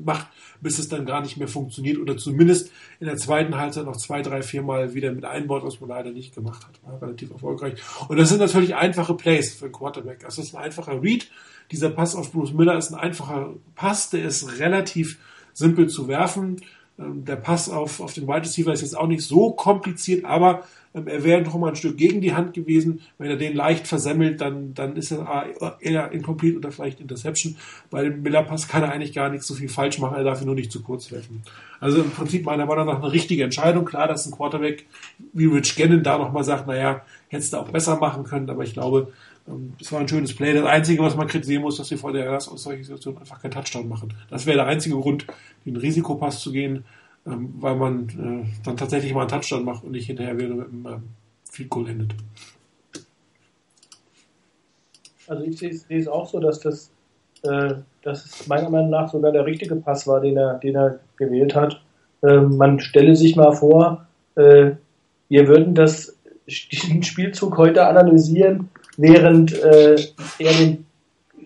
macht, 0.05 0.29
bis 0.61 0.79
es 0.79 0.89
dann 0.89 1.07
gar 1.07 1.23
nicht 1.23 1.37
mehr 1.37 1.49
funktioniert 1.49 1.99
oder 1.99 2.17
zumindest 2.17 2.71
in 3.01 3.07
der 3.07 3.17
zweiten 3.17 3.57
Halbzeit 3.57 3.85
noch 3.85 3.97
zwei, 3.97 4.23
drei, 4.23 4.43
vier 4.43 4.63
Mal 4.63 4.95
wieder 4.95 5.11
mit 5.13 5.25
einbaut, 5.25 5.65
was 5.65 5.81
man 5.81 5.89
leider 5.89 6.13
nicht 6.13 6.35
gemacht 6.35 6.65
hat. 6.67 6.81
War 6.85 7.03
relativ 7.03 7.31
erfolgreich. 7.33 7.75
Und 8.09 8.17
das 8.17 8.29
sind 8.29 8.39
natürlich 8.39 8.77
einfache 8.77 9.15
Plays 9.15 9.55
für 9.55 9.65
einen 9.65 9.75
Quarterback. 9.75 10.21
Das 10.21 10.39
ist 10.39 10.55
ein 10.55 10.63
einfacher 10.63 11.03
Read. 11.03 11.29
Dieser 11.73 11.91
Pass 11.91 12.15
auf 12.15 12.31
Bruce 12.31 12.53
Miller 12.53 12.77
ist 12.77 12.93
ein 12.93 13.01
einfacher 13.01 13.55
Pass, 13.75 14.11
der 14.11 14.25
ist 14.25 14.59
relativ 14.59 15.19
simpel 15.53 15.89
zu 15.89 16.09
werfen. 16.09 16.57
Ähm, 16.99 17.25
der 17.25 17.37
Pass 17.37 17.69
auf, 17.69 18.01
auf 18.01 18.13
den 18.13 18.27
Wide 18.27 18.43
Receiver 18.43 18.73
ist 18.73 18.83
jetzt 18.83 18.97
auch 18.97 19.07
nicht 19.07 19.23
so 19.23 19.53
kompliziert, 19.53 20.25
aber 20.25 20.65
Ähm, 20.93 21.07
er 21.07 21.23
wäre 21.23 21.43
noch 21.43 21.57
mal 21.57 21.69
ein 21.69 21.77
Stück 21.77 21.97
gegen 21.97 22.21
die 22.21 22.35
Hand 22.35 22.53
gewesen. 22.53 23.01
Wenn 23.17 23.31
er 23.31 23.37
den 23.37 23.55
leicht 23.55 23.87
versemmelt, 23.87 24.41
dann, 24.41 24.75
dann 24.75 24.97
ist 24.97 25.13
er 25.13 25.47
eher 25.79 26.11
incomplete 26.11 26.57
oder 26.59 26.73
vielleicht 26.73 26.99
Interception. 26.99 27.55
Bei 27.91 28.03
dem 28.03 28.23
Miller-Pass 28.23 28.67
kann 28.67 28.83
er 28.83 28.91
eigentlich 28.91 29.13
gar 29.13 29.29
nicht 29.31 29.45
so 29.45 29.55
viel 29.55 29.69
falsch 29.69 30.01
machen, 30.01 30.17
er 30.17 30.25
darf 30.25 30.41
ihn 30.41 30.47
nur 30.47 30.57
nicht 30.57 30.73
zu 30.73 30.83
kurz 30.83 31.13
werfen. 31.13 31.43
Also 31.79 32.03
im 32.03 32.11
Prinzip 32.11 32.45
meiner 32.45 32.67
Meinung 32.67 32.87
nach 32.87 33.01
eine 33.01 33.13
richtige 33.13 33.45
Entscheidung. 33.45 33.85
Klar, 33.85 34.09
dass 34.09 34.27
ein 34.27 34.33
Quarterback 34.33 34.87
wie 35.33 35.47
Rich 35.47 35.77
Gannon 35.77 36.03
da 36.03 36.19
nochmal 36.19 36.43
sagt, 36.43 36.67
naja, 36.67 37.03
hättest 37.29 37.53
du 37.53 37.59
auch 37.59 37.71
besser 37.71 37.97
machen 37.97 38.25
können, 38.25 38.51
aber 38.51 38.65
ich 38.65 38.73
glaube, 38.73 39.13
es 39.81 39.91
war 39.93 40.01
ein 40.01 40.09
schönes 40.09 40.35
Play. 40.35 40.55
Das 40.55 40.65
Einzige, 40.65 41.03
was 41.03 41.17
man 41.17 41.27
kritisieren 41.27 41.63
muss, 41.63 41.77
dass 41.77 41.93
vor 41.93 42.13
der 42.13 42.37
aus 42.37 42.47
solchen 42.47 42.85
Situationen 42.85 43.21
einfach 43.21 43.41
keinen 43.41 43.53
Touchdown 43.53 43.89
machen. 43.89 44.13
Das 44.29 44.47
wäre 44.47 44.59
der 44.59 44.67
einzige 44.67 44.97
Grund, 44.97 45.27
den 45.65 45.77
Risikopass 45.77 46.41
zu 46.41 46.53
gehen, 46.53 46.85
ähm, 47.27 47.55
weil 47.59 47.77
man 47.77 48.09
äh, 48.09 48.65
dann 48.65 48.77
tatsächlich 48.77 49.13
mal 49.15 49.23
einen 49.23 49.31
Touchdown 49.31 49.65
macht 49.65 49.85
und 49.85 49.93
nicht 49.93 50.07
hinterher 50.07 50.39
wieder 50.39 50.55
mit 50.55 50.69
einem 50.69 50.87
ähm, 50.87 51.03
Field 51.51 51.71
Goal 51.71 51.89
endet. 51.89 52.15
Also 55.27 55.45
ich 55.45 55.59
sehe 55.59 55.99
es 55.99 56.09
auch 56.09 56.29
so, 56.29 56.41
dass 56.41 56.61
das, 56.61 56.91
äh, 57.43 57.75
dass 58.03 58.25
es 58.25 58.47
meiner 58.47 58.69
Meinung 58.69 58.91
nach 58.91 59.11
sogar 59.11 59.33
der 59.33 59.47
richtige 59.47 59.77
Pass 59.77 60.07
war, 60.07 60.21
den 60.21 60.37
er, 60.37 60.59
den 60.59 60.75
er 60.75 61.01
gewählt 61.17 61.55
hat. 61.55 61.81
Äh, 62.23 62.41
man 62.41 62.81
stelle 62.81 63.15
sich 63.17 63.37
mal 63.37 63.53
vor, 63.53 64.07
äh, 64.35 64.73
wir 65.29 65.49
würden 65.49 65.75
das, 65.75 66.17
diesen 66.47 67.03
Spielzug 67.03 67.57
heute 67.59 67.87
analysieren 67.87 68.69
während 68.97 69.53
äh, 69.53 69.97
er 70.39 70.53
den 70.53 70.87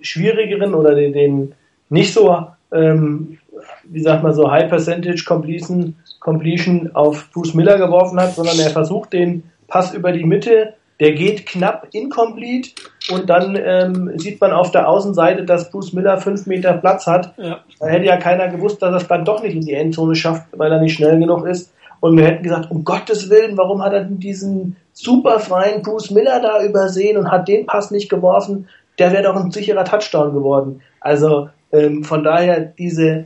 schwierigeren 0.03 0.75
oder 0.75 0.95
den, 0.95 1.13
den 1.13 1.55
nicht 1.89 2.13
so, 2.13 2.47
ähm, 2.73 3.39
wie 3.85 4.01
sagt 4.01 4.23
man 4.23 4.35
so, 4.35 4.51
High 4.51 4.69
Percentage 4.69 5.25
Completion, 5.25 5.97
Completion 6.21 6.91
auf 6.95 7.31
Bruce 7.33 7.55
Miller 7.55 7.79
geworfen 7.79 8.21
hat, 8.21 8.35
sondern 8.35 8.59
er 8.59 8.71
versucht 8.71 9.13
den 9.13 9.45
Pass 9.69 9.95
über 9.95 10.13
die 10.13 10.25
Mitte, 10.25 10.75
der 11.01 11.13
geht 11.13 11.47
knapp 11.47 11.89
incomplete 11.93 12.71
und 13.11 13.29
dann 13.29 13.59
ähm, 13.61 14.13
sieht 14.17 14.41
man 14.41 14.53
auf 14.53 14.71
der 14.71 14.89
Außenseite, 14.89 15.45
dass 15.45 15.71
Bruce 15.71 15.93
Miller 15.93 16.19
fünf 16.19 16.47
Meter 16.47 16.75
Platz 16.75 17.07
hat. 17.07 17.35
Ja. 17.37 17.61
Da 17.81 17.87
hätte 17.87 18.07
ja 18.07 18.17
keiner 18.17 18.49
gewusst, 18.49 18.81
dass 18.81 18.93
er 18.93 18.97
es 18.99 19.09
dann 19.09 19.25
doch 19.25 19.43
nicht 19.43 19.55
in 19.55 19.63
die 19.63 19.75
Endzone 19.75 20.15
schafft, 20.15 20.47
weil 20.53 20.71
er 20.71 20.81
nicht 20.81 20.95
schnell 20.95 21.19
genug 21.19 21.47
ist. 21.47 21.74
Und 22.05 22.19
wir 22.19 22.27
hätten 22.27 22.43
gesagt, 22.43 22.71
um 22.71 22.85
Gottes 22.85 23.31
Willen, 23.31 23.57
warum 23.57 23.83
hat 23.83 23.95
er 23.95 24.05
diesen 24.05 24.77
super 24.93 25.41
freien 25.41 25.81
Bruce 25.81 26.11
Miller 26.11 26.39
da 26.39 26.63
übersehen 26.63 27.17
und 27.17 27.31
hat 27.31 27.49
den 27.49 27.65
Pass 27.65 27.91
nicht 27.91 28.11
geworfen? 28.11 28.69
Der 28.99 29.11
wäre 29.11 29.23
doch 29.23 29.37
ein 29.37 29.51
sicherer 29.51 29.87
Touchdown 29.87 30.35
geworden. 30.35 30.83
Also 31.01 31.49
ähm, 31.73 32.05
von 32.05 32.23
daher 32.23 32.61
diese 32.61 33.25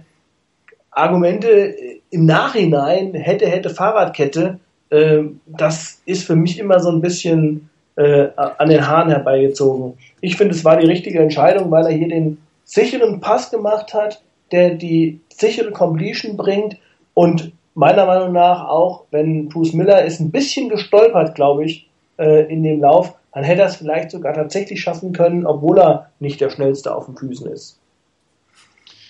Argumente 0.92 1.74
im 2.10 2.24
Nachhinein, 2.24 3.14
hätte, 3.14 3.48
hätte 3.48 3.70
Fahrradkette, 3.70 4.60
äh, 4.90 5.24
das 5.46 6.00
ist 6.06 6.24
für 6.24 6.36
mich 6.36 6.60
immer 6.60 6.78
so 6.78 6.90
ein 6.92 7.00
bisschen 7.00 7.70
äh, 7.96 8.28
an 8.36 8.68
den 8.68 8.86
Haaren 8.86 9.10
herbeigezogen. 9.10 9.94
Ich 10.20 10.36
finde, 10.36 10.54
es 10.54 10.64
war 10.64 10.76
die 10.76 10.86
richtige 10.86 11.18
Entscheidung, 11.18 11.68
weil 11.72 11.86
er 11.86 11.98
hier 11.98 12.10
den 12.10 12.38
sicheren 12.62 13.18
Pass 13.18 13.50
gemacht 13.50 13.92
hat, 13.92 14.22
der 14.52 14.76
die 14.76 15.18
sichere 15.30 15.72
Completion 15.72 16.36
bringt 16.36 16.76
und 17.14 17.50
meiner 17.78 18.06
Meinung 18.06 18.32
nach 18.32 18.64
auch, 18.64 19.04
wenn 19.12 19.48
Bruce 19.48 19.72
Miller 19.72 20.04
ist 20.04 20.18
ein 20.18 20.32
bisschen 20.32 20.68
gestolpert, 20.68 21.36
glaube 21.36 21.64
ich, 21.64 21.88
äh, 22.18 22.52
in 22.52 22.64
dem 22.64 22.80
Lauf, 22.80 23.14
dann 23.32 23.44
hätte 23.44 23.62
er 23.62 23.68
es 23.68 23.76
vielleicht 23.76 24.10
sogar 24.10 24.34
tatsächlich 24.34 24.80
schaffen 24.80 25.12
können, 25.12 25.46
obwohl 25.46 25.78
er 25.78 26.10
nicht 26.18 26.40
der 26.40 26.50
schnellste 26.50 26.92
auf 26.92 27.06
den 27.06 27.16
Füßen 27.16 27.50
ist. 27.52 27.78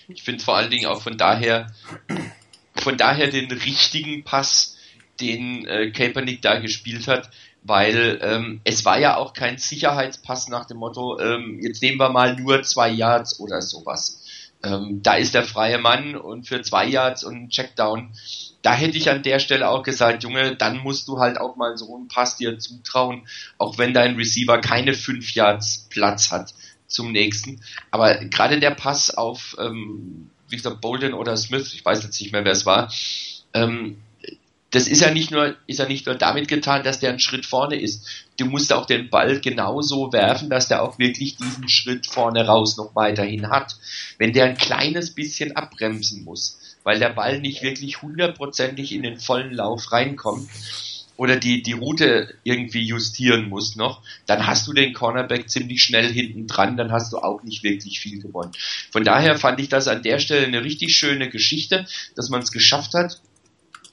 Ich 0.08 0.22
finde 0.22 0.44
vor 0.44 0.56
allen 0.56 0.70
Dingen 0.70 0.86
auch 0.86 1.00
von 1.00 1.16
daher, 1.16 1.68
von 2.74 2.98
daher 2.98 3.28
den 3.28 3.50
richtigen 3.50 4.22
Pass, 4.24 4.76
den 5.18 5.66
äh, 5.66 5.90
Kaepernick 5.90 6.42
da 6.42 6.58
gespielt 6.58 7.08
hat, 7.08 7.30
weil 7.62 8.18
ähm, 8.22 8.60
es 8.64 8.84
war 8.84 8.98
ja 9.00 9.16
auch 9.16 9.32
kein 9.32 9.56
Sicherheitspass 9.56 10.48
nach 10.48 10.66
dem 10.66 10.76
Motto, 10.76 11.18
ähm, 11.18 11.58
jetzt 11.62 11.82
nehmen 11.82 11.98
wir 11.98 12.10
mal 12.10 12.36
nur 12.36 12.62
zwei 12.62 12.90
Yards 12.90 13.40
oder 13.40 13.62
sowas. 13.62 14.22
Ähm, 14.62 15.00
da 15.02 15.14
ist 15.14 15.34
der 15.34 15.44
freie 15.44 15.78
Mann 15.78 16.16
und 16.16 16.46
für 16.46 16.62
zwei 16.62 16.86
Yards 16.86 17.24
und 17.24 17.36
ein 17.36 17.48
Checkdown 17.48 18.10
da 18.62 18.74
hätte 18.74 18.98
ich 18.98 19.10
an 19.10 19.22
der 19.22 19.38
Stelle 19.38 19.68
auch 19.68 19.82
gesagt, 19.82 20.24
Junge, 20.24 20.56
dann 20.56 20.78
musst 20.78 21.08
du 21.08 21.18
halt 21.18 21.40
auch 21.40 21.56
mal 21.56 21.76
so 21.76 21.94
einen 21.94 22.08
Pass 22.08 22.36
dir 22.36 22.58
zutrauen, 22.58 23.26
auch 23.56 23.78
wenn 23.78 23.94
dein 23.94 24.16
Receiver 24.16 24.60
keine 24.60 24.94
fünf 24.94 25.34
Yards 25.34 25.86
Platz 25.90 26.30
hat 26.32 26.54
zum 26.86 27.12
nächsten. 27.12 27.60
Aber 27.90 28.16
gerade 28.24 28.58
der 28.58 28.72
Pass 28.72 29.16
auf, 29.16 29.56
ähm, 29.60 30.30
wie 30.48 30.56
gesagt, 30.56 30.80
Bolden 30.80 31.14
oder 31.14 31.36
Smith, 31.36 31.72
ich 31.74 31.84
weiß 31.84 32.02
jetzt 32.02 32.20
nicht 32.20 32.32
mehr, 32.32 32.44
wer 32.44 32.52
es 32.52 32.66
war, 32.66 32.92
ähm, 33.54 33.98
das 34.70 34.86
ist 34.86 35.00
ja 35.00 35.10
nicht 35.10 35.30
nur, 35.30 35.56
ist 35.66 35.78
ja 35.78 35.86
nicht 35.86 36.06
nur 36.06 36.14
damit 36.14 36.48
getan, 36.48 36.82
dass 36.82 37.00
der 37.00 37.10
einen 37.10 37.20
Schritt 37.20 37.46
vorne 37.46 37.80
ist. 37.80 38.06
Du 38.36 38.44
musst 38.44 38.72
auch 38.72 38.84
den 38.84 39.08
Ball 39.08 39.40
genauso 39.40 40.12
werfen, 40.12 40.50
dass 40.50 40.68
der 40.68 40.82
auch 40.82 40.98
wirklich 40.98 41.36
diesen 41.36 41.68
Schritt 41.68 42.06
vorne 42.06 42.46
raus 42.46 42.76
noch 42.76 42.94
weiterhin 42.94 43.48
hat. 43.48 43.76
Wenn 44.18 44.34
der 44.34 44.44
ein 44.44 44.58
kleines 44.58 45.14
bisschen 45.14 45.56
abbremsen 45.56 46.22
muss, 46.24 46.57
weil 46.88 46.98
der 46.98 47.10
Ball 47.10 47.38
nicht 47.38 47.62
wirklich 47.62 48.00
hundertprozentig 48.00 48.92
in 48.92 49.02
den 49.02 49.18
vollen 49.18 49.52
Lauf 49.52 49.92
reinkommt 49.92 50.48
oder 51.18 51.36
die, 51.36 51.60
die 51.62 51.74
Route 51.74 52.34
irgendwie 52.44 52.82
justieren 52.82 53.50
muss 53.50 53.76
noch, 53.76 54.02
dann 54.24 54.46
hast 54.46 54.66
du 54.66 54.72
den 54.72 54.94
Cornerback 54.94 55.50
ziemlich 55.50 55.82
schnell 55.82 56.10
hinten 56.10 56.46
dran, 56.46 56.78
dann 56.78 56.90
hast 56.90 57.12
du 57.12 57.18
auch 57.18 57.42
nicht 57.42 57.62
wirklich 57.62 58.00
viel 58.00 58.22
gewonnen. 58.22 58.52
Von 58.90 59.04
daher 59.04 59.36
fand 59.36 59.60
ich 59.60 59.68
das 59.68 59.86
an 59.86 60.02
der 60.02 60.18
Stelle 60.18 60.46
eine 60.46 60.64
richtig 60.64 60.96
schöne 60.96 61.28
Geschichte, 61.28 61.86
dass 62.16 62.30
man 62.30 62.40
es 62.40 62.52
geschafft 62.52 62.94
hat, 62.94 63.20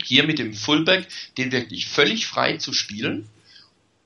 hier 0.01 0.23
mit 0.23 0.39
dem 0.39 0.53
Fullback 0.53 1.05
den 1.37 1.51
wirklich 1.51 1.87
völlig 1.87 2.27
frei 2.27 2.55
zu 2.55 2.71
spielen. 2.71 3.27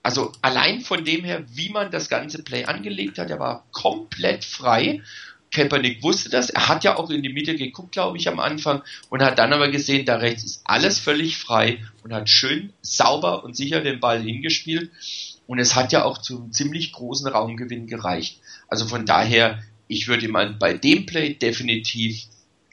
Also 0.02 0.32
allein 0.42 0.82
von 0.82 1.06
dem 1.06 1.24
her, 1.24 1.44
wie 1.54 1.70
man 1.70 1.92
das 1.92 2.10
ganze 2.10 2.42
Play 2.42 2.66
angelegt 2.66 3.20
hat, 3.20 3.30
er 3.30 3.40
war 3.40 3.68
komplett 3.72 4.46
frei 4.46 5.04
Kaepernick 5.52 6.04
wusste 6.04 6.30
das. 6.30 6.50
Er 6.50 6.68
hat 6.68 6.84
ja 6.84 6.98
auch 6.98 7.10
in 7.10 7.24
die 7.24 7.34
Mitte 7.34 7.56
geguckt, 7.56 7.94
glaube 7.94 8.18
ich, 8.18 8.28
am 8.28 8.40
Anfang 8.40 8.84
und 9.10 9.24
hat 9.24 9.40
dann 9.40 9.54
aber 9.54 9.70
gesehen, 9.70 10.06
da 10.06 10.18
rechts 10.18 10.44
ist 10.44 10.62
alles 10.64 11.00
völlig 11.00 11.38
frei 11.38 11.84
und 12.04 12.14
hat 12.14 12.30
schön 12.30 12.74
sauber 12.82 13.44
und 13.44 13.56
sicher 13.56 13.82
den 13.82 14.00
Ball 14.00 14.22
hingespielt. 14.22 14.92
Und 15.48 15.58
es 15.58 15.76
hat 15.76 15.92
ja 15.92 16.04
auch 16.04 16.20
zum 16.20 16.52
ziemlich 16.52 16.92
großen 16.92 17.28
Raumgewinn 17.28 17.88
gereicht. 17.88 18.40
Also 18.68 18.86
von 18.86 19.06
daher, 19.06 19.64
ich 19.88 20.08
würde 20.08 20.26
ihm 20.26 20.58
bei 20.60 20.74
dem 20.74 21.08
Play 21.08 21.34
definitiv 21.34 22.26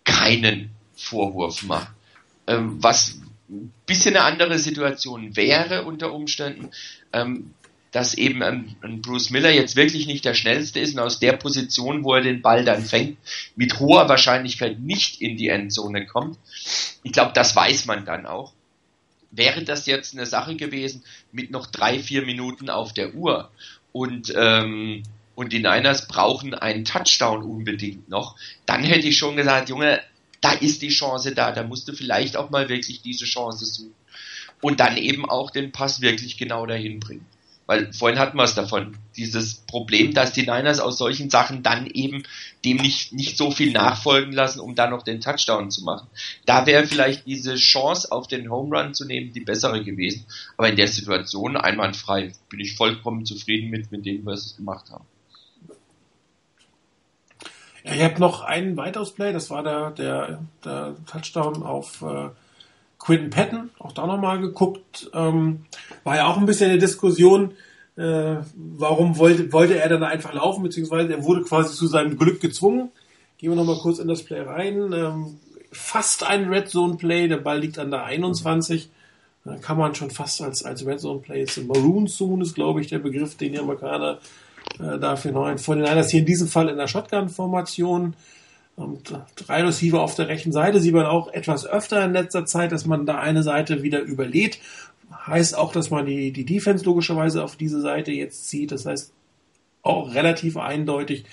keinen 0.05 0.71
Vorwurf 0.95 1.63
machen. 1.63 1.95
Ähm, 2.47 2.83
was 2.83 3.19
ein 3.49 3.73
bisschen 3.87 4.17
eine 4.17 4.25
andere 4.25 4.59
Situation 4.59 5.37
wäre 5.37 5.85
unter 5.85 6.13
Umständen, 6.13 6.71
ähm, 7.13 7.55
dass 7.97 8.13
eben 8.13 8.43
ein, 8.43 8.77
Bruce 9.01 9.31
Miller 9.31 9.51
jetzt 9.51 9.75
wirklich 9.75 10.07
nicht 10.07 10.27
der 10.27 10.35
schnellste 10.35 10.81
ist 10.81 10.93
und 10.93 11.01
aus 11.01 11.19
der 11.19 11.33
Position, 11.33 12.05
wo 12.05 12.13
er 12.13 12.21
den 12.21 12.43
Ball 12.43 12.63
dann 12.63 12.85
fängt, 12.85 13.17
mit 13.57 13.81
hoher 13.81 14.07
Wahrscheinlichkeit 14.07 14.79
nicht 14.81 15.23
in 15.23 15.39
die 15.39 15.49
Endzone 15.49 16.05
kommt. 16.05 16.37
Ich 17.05 17.13
glaube, 17.13 17.33
das 17.33 17.57
weiß 17.57 17.87
man 17.87 18.05
dann 18.05 18.27
auch. 18.27 18.53
Wäre 19.31 19.65
das 19.65 19.87
jetzt 19.87 20.13
eine 20.13 20.27
Sache 20.27 20.57
gewesen 20.57 21.05
mit 21.33 21.51
noch 21.51 21.65
drei, 21.69 21.99
vier 21.99 22.27
Minuten 22.27 22.69
auf 22.69 22.93
der 22.93 23.15
Uhr 23.15 23.51
und 23.93 24.31
ähm, 24.37 25.03
und 25.35 25.55
die 25.55 25.61
Niners 25.61 26.07
brauchen 26.07 26.53
einen 26.53 26.85
Touchdown 26.85 27.43
unbedingt 27.43 28.11
noch, 28.11 28.37
dann 28.67 28.85
hätte 28.85 29.09
ich 29.09 29.17
schon 29.17 29.37
gesagt, 29.37 29.71
Junge, 29.71 30.03
da 30.43 30.53
ist 30.53 30.83
die 30.83 30.89
Chance 30.89 31.35
da, 31.35 31.51
da 31.51 31.63
musst 31.63 31.89
du 31.89 31.95
vielleicht 31.95 32.37
auch 32.37 32.51
mal 32.51 32.69
wirklich 32.69 33.01
diese 33.01 33.25
Chance 33.25 33.65
suchen. 33.65 33.95
Und 34.61 34.81
dann 34.81 34.99
eben 34.99 35.27
auch 35.27 35.51
den 35.51 35.73
Pass 35.73 36.03
wirklich 36.03 36.37
genau 36.37 36.67
dahin 36.67 37.01
bringen. 37.01 37.27
Weil 37.67 37.93
vorhin 37.93 38.19
hatten 38.19 38.37
wir 38.37 38.45
es 38.45 38.55
davon, 38.55 38.97
dieses 39.17 39.55
Problem, 39.55 40.15
dass 40.15 40.33
die 40.33 40.43
Niners 40.43 40.79
aus 40.79 40.99
solchen 40.99 41.31
Sachen 41.31 41.65
dann 41.65 41.87
eben 41.87 42.23
dem 42.65 42.77
nicht, 42.77 43.13
nicht 43.13 43.37
so 43.37 43.51
viel 43.51 43.73
nachfolgen 43.73 44.33
lassen, 44.33 44.61
um 44.61 44.77
da 44.77 44.89
noch 44.89 45.03
den 45.03 45.21
Touchdown 45.21 45.71
zu 45.73 45.83
machen. 45.83 46.07
Da 46.45 46.67
wäre 46.67 46.87
vielleicht 46.87 47.27
diese 47.27 47.57
Chance 47.57 48.13
auf 48.13 48.29
den 48.29 48.51
Home 48.51 48.77
Run 48.77 48.95
zu 48.95 49.05
nehmen 49.05 49.33
die 49.33 49.41
bessere 49.41 49.83
gewesen. 49.83 50.27
Aber 50.57 50.69
in 50.69 50.77
der 50.77 50.87
Situation 50.87 51.57
einwandfrei 51.57 52.33
bin 52.49 52.61
ich 52.61 52.77
vollkommen 52.77 53.27
zufrieden 53.27 53.71
mit, 53.71 53.91
mit 53.91 54.07
dem, 54.07 54.25
was 54.25 54.51
sie 54.51 54.57
gemacht 54.57 54.91
haben. 54.91 55.05
Ja, 57.83 57.93
ich 57.95 58.03
habe 58.03 58.21
noch 58.21 58.43
einen 58.43 58.77
weiteres 58.77 59.13
Play, 59.13 59.33
das 59.33 59.51
war 59.51 59.63
der, 59.65 59.91
der, 59.91 60.45
der 60.65 60.97
Touchdown 61.07 61.63
auf 61.65 62.03
äh, 62.03 62.31
Quinton 63.07 63.31
Patton, 63.31 63.71
auch 63.79 63.93
da 63.93 64.05
nochmal 64.05 64.41
geguckt, 64.41 65.09
ähm, 65.15 65.67
war 66.03 66.17
ja 66.17 66.27
auch 66.27 66.39
ein 66.39 66.47
bisschen 66.47 66.71
eine 66.71 66.81
Diskussion, 66.81 67.53
äh, 67.97 68.37
warum 68.57 69.17
wollte, 69.17 69.53
wollte 69.53 69.79
er 69.79 69.89
dann 69.89 70.03
einfach 70.03 70.35
laufen, 70.35 70.65
beziehungsweise 70.65 71.13
er 71.13 71.23
wurde 71.23 71.43
quasi 71.43 71.73
zu 71.73 71.87
seinem 71.87 72.19
Glück 72.19 72.41
gezwungen. 72.41 72.91
Gehen 73.39 73.51
wir 73.51 73.57
nochmal 73.57 73.79
kurz 73.79 74.01
in 74.01 74.09
das 74.09 74.25
Play 74.25 74.41
rein. 74.41 74.93
Ähm, 74.93 75.39
fast 75.71 76.25
ein 76.25 76.49
Red 76.49 76.69
Zone 76.69 76.97
Play, 76.97 77.29
der 77.29 77.37
Ball 77.37 77.61
liegt 77.61 77.79
an 77.79 77.93
der 77.93 78.05
21. 78.05 78.91
Da 79.45 79.57
kann 79.57 79.79
man 79.79 79.95
schon 79.95 80.11
fast 80.11 80.43
als, 80.43 80.65
als 80.65 80.85
Red 80.85 80.99
Zone 80.99 81.21
Play, 81.21 81.47
Maroon 81.65 82.09
Zone 82.09 82.43
ist, 82.43 82.57
glaube 82.57 82.81
ich, 82.81 82.89
der 82.89 82.99
Begriff, 82.99 83.37
den 83.37 83.53
die 83.53 83.61
Amerikaner 83.61 84.19
äh, 84.81 84.99
dafür 84.99 85.31
neuen. 85.31 85.59
Von 85.59 85.79
den 85.79 85.89
Niners 85.89 86.11
hier 86.11 86.21
in 86.21 86.27
diesem 86.27 86.49
Fall 86.49 86.69
in 86.69 86.77
der 86.77 86.89
Shotgun-Formation. 86.89 88.15
Und 88.77 89.19
drei 89.37 89.65
Receiver 89.65 90.03
auf 90.03 90.15
der 90.15 90.29
rechten 90.29 90.53
Seite 90.53 90.81
sieht 90.81 90.93
man 90.93 91.07
auch 91.07 91.33
etwas 91.33 91.67
öfter 91.67 92.05
in 92.05 92.13
letzter 92.13 92.45
Zeit, 92.45 92.73
dass 92.73 92.85
man 92.85 93.07
da 93.07 93.19
eine 93.19 93.43
Seite 93.43 93.83
wieder 93.83 94.01
überlädt. 94.01 94.59
Heißt 95.27 95.57
auch, 95.57 95.73
dass 95.73 95.91
man 95.91 96.05
die, 96.05 96.31
die 96.31 96.45
Defense 96.45 96.85
logischerweise 96.85 97.43
auf 97.43 97.57
diese 97.57 97.81
Seite 97.81 98.13
jetzt 98.13 98.49
zieht. 98.49 98.73
Das 98.73 98.85
heißt 98.85 99.15
auch 99.83 100.15
relativ 100.15 100.59
eindeutig, 100.59 101.25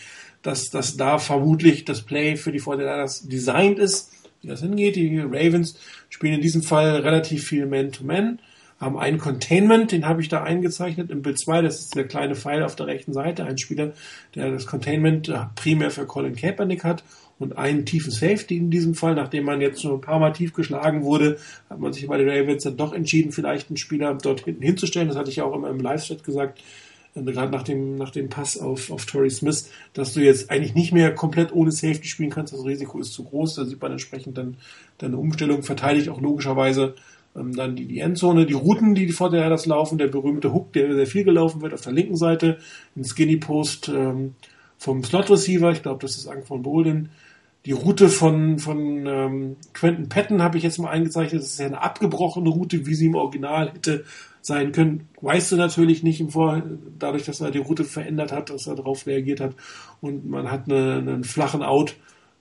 dass, 0.41 0.69
dass 0.69 0.95
da 0.95 1.19
vermutlich 1.19 1.83
das 1.83 2.03
Play 2.03 2.37
für 2.37 2.53
die 2.53 2.61
49ers 2.61 3.27
designt 3.27 3.77
ist, 3.77 4.13
wie 4.41 4.47
das 4.47 4.61
hingeht. 4.61 4.95
Die 4.95 5.19
Ravens 5.19 5.77
spielen 6.09 6.35
in 6.35 6.41
diesem 6.41 6.63
Fall 6.63 6.95
relativ 6.97 7.45
viel 7.45 7.65
Man-to-Man. 7.65 8.37
-Man 8.37 8.39
haben 8.83 8.97
einen 8.97 9.17
Containment, 9.17 9.91
den 9.91 10.05
habe 10.05 10.21
ich 10.21 10.29
da 10.29 10.43
eingezeichnet 10.43 11.09
im 11.09 11.21
Bild 11.21 11.39
2, 11.39 11.61
das 11.61 11.79
ist 11.79 11.95
der 11.95 12.05
kleine 12.05 12.35
Pfeil 12.35 12.63
auf 12.63 12.75
der 12.75 12.87
rechten 12.87 13.13
Seite, 13.13 13.45
ein 13.45 13.57
Spieler, 13.57 13.93
der 14.35 14.51
das 14.51 14.65
Containment 14.65 15.29
äh, 15.29 15.45
primär 15.55 15.89
für 15.89 16.05
Colin 16.05 16.35
Kaepernick 16.35 16.83
hat 16.83 17.03
und 17.43 17.57
einen 17.57 17.85
tiefen 17.85 18.11
Safety 18.11 18.57
in 18.57 18.71
diesem 18.71 18.95
Fall, 18.95 19.13
nachdem 19.15 19.45
man 19.45 19.61
jetzt 19.61 19.81
schon 19.81 19.93
ein 19.93 20.01
paar 20.01 20.19
Mal 20.19 20.31
tief 20.31 20.53
geschlagen 20.53 21.03
wurde, 21.03 21.37
hat 21.69 21.79
man 21.79 21.93
sich 21.93 22.07
bei 22.07 22.17
den 22.17 22.29
Ravens 22.29 22.63
dann 22.63 22.77
doch 22.77 22.93
entschieden, 22.93 23.31
vielleicht 23.31 23.69
einen 23.69 23.77
Spieler 23.77 24.13
dort 24.15 24.45
hinten 24.45 24.63
hinzustellen, 24.63 25.07
das 25.07 25.17
hatte 25.17 25.29
ich 25.29 25.35
ja 25.35 25.43
auch 25.43 25.55
immer 25.55 25.69
im 25.69 25.79
Live-Chat 25.79 26.23
gesagt, 26.23 26.59
äh, 27.15 27.21
gerade 27.21 27.51
nach 27.51 27.63
dem, 27.63 27.95
nach 27.95 28.09
dem 28.09 28.29
Pass 28.29 28.57
auf, 28.57 28.91
auf 28.91 29.05
Torrey 29.05 29.29
Smith, 29.29 29.69
dass 29.93 30.13
du 30.13 30.21
jetzt 30.21 30.49
eigentlich 30.49 30.73
nicht 30.73 30.93
mehr 30.93 31.13
komplett 31.13 31.53
ohne 31.53 31.71
Safety 31.71 32.07
spielen 32.07 32.29
kannst. 32.29 32.53
Das 32.53 32.65
Risiko 32.65 32.99
ist 32.99 33.13
zu 33.13 33.23
groß. 33.23 33.55
Da 33.55 33.65
sieht 33.65 33.81
man 33.81 33.91
entsprechend 33.91 34.37
dann, 34.37 34.57
dann 34.97 35.11
eine 35.11 35.17
Umstellung, 35.17 35.63
verteidigt 35.63 36.09
auch 36.09 36.21
logischerweise 36.21 36.95
ähm, 37.35 37.55
dann 37.55 37.75
die, 37.75 37.85
die 37.85 37.99
Endzone, 37.99 38.45
die 38.45 38.53
Routen, 38.53 38.95
die 38.95 39.09
vor 39.09 39.29
der 39.29 39.49
das 39.49 39.65
laufen, 39.65 39.97
der 39.97 40.07
berühmte 40.07 40.53
Hook, 40.53 40.73
der 40.73 40.93
sehr 40.93 41.07
viel 41.07 41.23
gelaufen 41.23 41.61
wird 41.61 41.73
auf 41.73 41.81
der 41.81 41.93
linken 41.93 42.15
Seite, 42.15 42.57
ein 42.95 43.03
Skinny 43.03 43.37
Post 43.37 43.89
ähm, 43.89 44.35
vom 44.77 45.03
Slot 45.03 45.29
Receiver, 45.29 45.71
ich 45.71 45.81
glaube, 45.81 46.01
das 46.01 46.17
ist 46.17 46.27
Ang 46.27 46.43
von 46.45 46.61
Bolden. 46.61 47.09
Die 47.65 47.71
Route 47.71 48.09
von, 48.09 48.59
von 48.59 49.07
ähm, 49.07 49.55
Quentin 49.73 50.09
Patton 50.09 50.41
habe 50.41 50.57
ich 50.57 50.63
jetzt 50.63 50.79
mal 50.79 50.89
eingezeichnet. 50.89 51.41
Das 51.41 51.49
ist 51.49 51.59
ja 51.59 51.67
eine 51.67 51.81
abgebrochene 51.81 52.49
Route, 52.49 52.85
wie 52.85 52.95
sie 52.95 53.05
im 53.05 53.15
Original 53.15 53.71
hätte 53.71 54.03
sein 54.41 54.73
können. 54.73 55.07
Weißt 55.21 55.51
du 55.51 55.55
natürlich 55.55 56.03
nicht 56.03 56.19
im 56.19 56.29
Vor, 56.29 56.61
dadurch, 56.99 57.23
dass 57.23 57.39
er 57.39 57.51
die 57.51 57.59
Route 57.59 57.85
verändert 57.85 58.33
hat, 58.33 58.49
dass 58.49 58.67
er 58.67 58.75
darauf 58.75 59.07
reagiert 59.07 59.39
hat. 59.39 59.55
Und 60.01 60.29
man 60.29 60.51
hat 60.51 60.69
eine, 60.69 60.97
einen 60.97 61.23
flachen 61.23 61.63
Out 61.63 61.95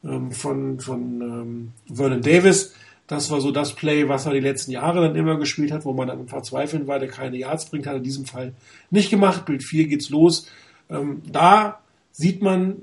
ähm, 0.05 0.33
von, 0.33 0.81
von 0.81 1.21
ähm, 1.21 1.73
Vernon 1.95 2.23
Davis 2.23 2.75
das 3.13 3.31
war 3.31 3.41
so 3.41 3.51
das 3.51 3.75
Play, 3.75 4.09
was 4.09 4.27
er 4.27 4.33
die 4.33 4.41
letzten 4.41 4.71
Jahre 4.71 5.03
dann 5.03 5.17
immer 5.17 5.37
gespielt 5.37 5.73
hat, 5.73 5.85
wo 5.85 5.93
man 5.93 6.09
dann 6.09 6.29
Verzweifeln 6.29 6.87
war, 6.87 6.99
der 6.99 7.09
keine 7.09 7.37
Yards 7.37 7.67
bringt, 7.67 7.87
hat 7.87 7.95
er 7.95 7.99
in 7.99 8.05
diesem 8.05 8.25
Fall 8.25 8.55
nicht 8.91 9.11
gemacht. 9.11 9.45
Bild 9.45 9.63
4 9.63 9.87
geht's 9.87 10.09
los. 10.09 10.47
Ähm, 10.89 11.23
da 11.31 11.81
sieht 12.13 12.43
man, 12.43 12.77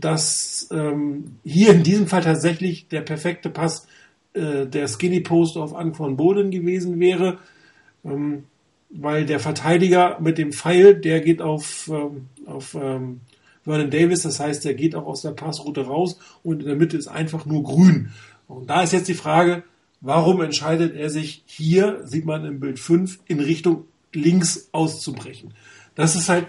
dass 0.00 0.68
ähm, 0.70 1.36
hier 1.44 1.72
in 1.72 1.82
diesem 1.82 2.06
Fall 2.06 2.22
tatsächlich 2.22 2.88
der 2.88 3.02
perfekte 3.02 3.50
Pass 3.50 3.86
äh, 4.34 4.66
der 4.66 4.88
Skinny 4.88 5.20
Post 5.20 5.56
auf 5.56 5.74
Anquan 5.74 6.16
Boden 6.16 6.50
gewesen 6.50 6.98
wäre, 7.00 7.38
ähm, 8.04 8.44
weil 8.90 9.26
der 9.26 9.40
Verteidiger 9.40 10.18
mit 10.20 10.38
dem 10.38 10.52
Pfeil, 10.52 10.94
der 10.94 11.20
geht 11.20 11.42
auf, 11.42 11.88
ähm, 11.88 12.26
auf 12.46 12.74
ähm, 12.74 13.20
Vernon 13.64 13.90
Davis, 13.90 14.22
das 14.22 14.40
heißt, 14.40 14.64
der 14.64 14.74
geht 14.74 14.94
auch 14.94 15.06
aus 15.06 15.22
der 15.22 15.30
Passroute 15.30 15.86
raus 15.86 16.18
und 16.42 16.60
in 16.60 16.66
der 16.66 16.76
Mitte 16.76 16.96
ist 16.96 17.08
einfach 17.08 17.46
nur 17.46 17.62
grün. 17.62 18.10
Und 18.46 18.68
da 18.68 18.82
ist 18.82 18.92
jetzt 18.92 19.08
die 19.08 19.14
Frage, 19.14 19.64
warum 20.00 20.42
entscheidet 20.42 20.94
er 20.94 21.10
sich 21.10 21.42
hier, 21.46 22.00
sieht 22.04 22.26
man 22.26 22.44
im 22.44 22.60
Bild 22.60 22.78
5, 22.78 23.20
in 23.26 23.40
Richtung 23.40 23.84
links 24.12 24.68
auszubrechen? 24.72 25.54
Das 25.94 26.14
ist 26.14 26.28
halt, 26.28 26.48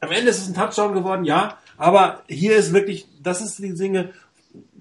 am 0.00 0.10
Ende 0.10 0.30
ist 0.30 0.42
es 0.42 0.48
ein 0.48 0.54
Touchdown 0.54 0.94
geworden, 0.94 1.24
ja, 1.24 1.58
aber 1.80 2.22
hier 2.28 2.56
ist 2.56 2.74
wirklich, 2.74 3.08
das 3.22 3.40
ist 3.40 3.58
die 3.58 3.72
Dinge, 3.72 4.10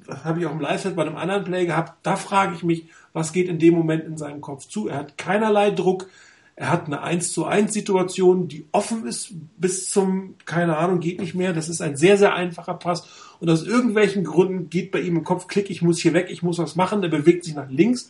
das 0.05 0.26
habe 0.26 0.41
ich 0.41 0.45
auch 0.45 0.51
im 0.51 0.59
Live-Set 0.59 0.97
bei 0.97 1.03
einem 1.03 1.15
anderen 1.15 1.45
Play 1.45 1.65
gehabt, 1.65 1.93
da 2.03 2.17
frage 2.17 2.55
ich 2.55 2.63
mich, 2.63 2.88
was 3.13 3.31
geht 3.31 3.47
in 3.47 3.57
dem 3.57 3.73
Moment 3.73 4.03
in 4.03 4.17
seinem 4.17 4.41
Kopf 4.41 4.67
zu? 4.67 4.89
Er 4.89 4.97
hat 4.97 5.17
keinerlei 5.17 5.71
Druck, 5.71 6.09
er 6.57 6.69
hat 6.69 6.88
eine 6.88 7.01
1 7.01 7.31
zu 7.31 7.45
1 7.45 7.73
Situation, 7.73 8.49
die 8.49 8.65
offen 8.73 9.07
ist 9.07 9.34
bis 9.55 9.89
zum, 9.89 10.35
keine 10.43 10.76
Ahnung, 10.76 10.99
geht 10.99 11.21
nicht 11.21 11.35
mehr. 11.35 11.53
Das 11.53 11.69
ist 11.69 11.80
ein 11.80 11.95
sehr, 11.95 12.17
sehr 12.17 12.35
einfacher 12.35 12.73
Pass. 12.73 13.07
Und 13.39 13.49
aus 13.49 13.65
irgendwelchen 13.65 14.26
Gründen 14.26 14.69
geht 14.69 14.91
bei 14.91 14.99
ihm 14.99 15.15
im 15.15 15.23
Kopf, 15.23 15.47
klick, 15.47 15.69
ich 15.69 15.81
muss 15.81 15.99
hier 15.99 16.11
weg, 16.11 16.27
ich 16.30 16.43
muss 16.43 16.57
was 16.57 16.76
machen. 16.76 17.01
Er 17.01 17.07
bewegt 17.07 17.45
sich 17.45 17.55
nach 17.55 17.69
links 17.69 18.09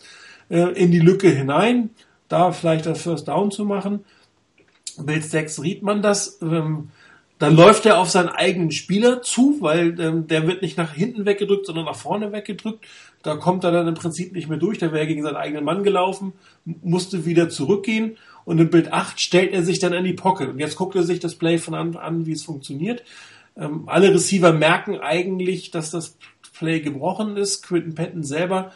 äh, 0.50 0.74
in 0.74 0.90
die 0.90 1.00
Lücke 1.00 1.30
hinein, 1.30 1.92
da 2.28 2.52
vielleicht 2.52 2.88
das 2.88 3.04
First 3.04 3.28
Down 3.28 3.52
zu 3.52 3.66
machen. 3.66 4.04
Bild 4.98 5.26
6 5.26 5.62
riet 5.62 5.84
man 5.84 6.02
das. 6.02 6.40
Ähm, 6.42 6.90
dann 7.40 7.56
läuft 7.56 7.86
er 7.86 8.00
auf 8.00 8.10
seinen 8.10 8.30
eigenen 8.30 8.72
Spieler 8.72 9.22
zu, 9.22 9.58
weil 9.62 10.00
ähm, 10.00 10.28
der 10.28 10.46
wird 10.46 10.62
nicht 10.62 10.78
nach 10.78 10.94
hinten 10.94 11.26
weggedrückt, 11.26 11.66
sondern 11.66 11.86
nach 11.86 11.96
vorne 11.96 12.34
weggedrückt. 12.34 12.86
Da 13.24 13.38
kommt 13.38 13.64
er 13.64 13.72
dann 13.72 13.88
im 13.88 13.94
Prinzip 13.96 14.34
nicht 14.34 14.50
mehr 14.50 14.58
durch. 14.58 14.78
Da 14.78 14.92
wäre 14.92 15.08
gegen 15.08 15.24
seinen 15.24 15.38
eigenen 15.38 15.64
Mann 15.64 15.84
gelaufen, 15.84 16.34
musste 16.66 17.26
wieder 17.26 17.50
zurückgehen 17.50 18.18
und 18.44 18.60
in 18.60 18.70
Bild 18.70 18.92
8 18.92 19.20
stellt 19.20 19.54
er 19.54 19.64
sich 19.64 19.80
dann 19.80 19.94
in 19.94 20.04
die 20.04 20.14
Pocket. 20.14 20.50
Und 20.50 20.60
jetzt 20.60 20.76
guckt 20.76 20.96
er 20.96 21.04
sich 21.04 21.20
das 21.20 21.36
Play 21.36 21.58
von 21.58 21.76
Anfang 21.76 22.02
an, 22.02 22.26
wie 22.26 22.34
es 22.34 22.44
funktioniert. 22.44 23.04
Ähm, 23.56 23.84
alle 23.88 24.14
Receiver 24.14 24.52
merken 24.52 25.00
eigentlich, 25.00 25.72
dass 25.72 25.92
das 25.92 26.18
Play 26.58 26.82
gebrochen 26.82 27.38
ist. 27.38 27.66
Quinton 27.66 27.96
Patton 27.96 28.24
selber, 28.24 28.74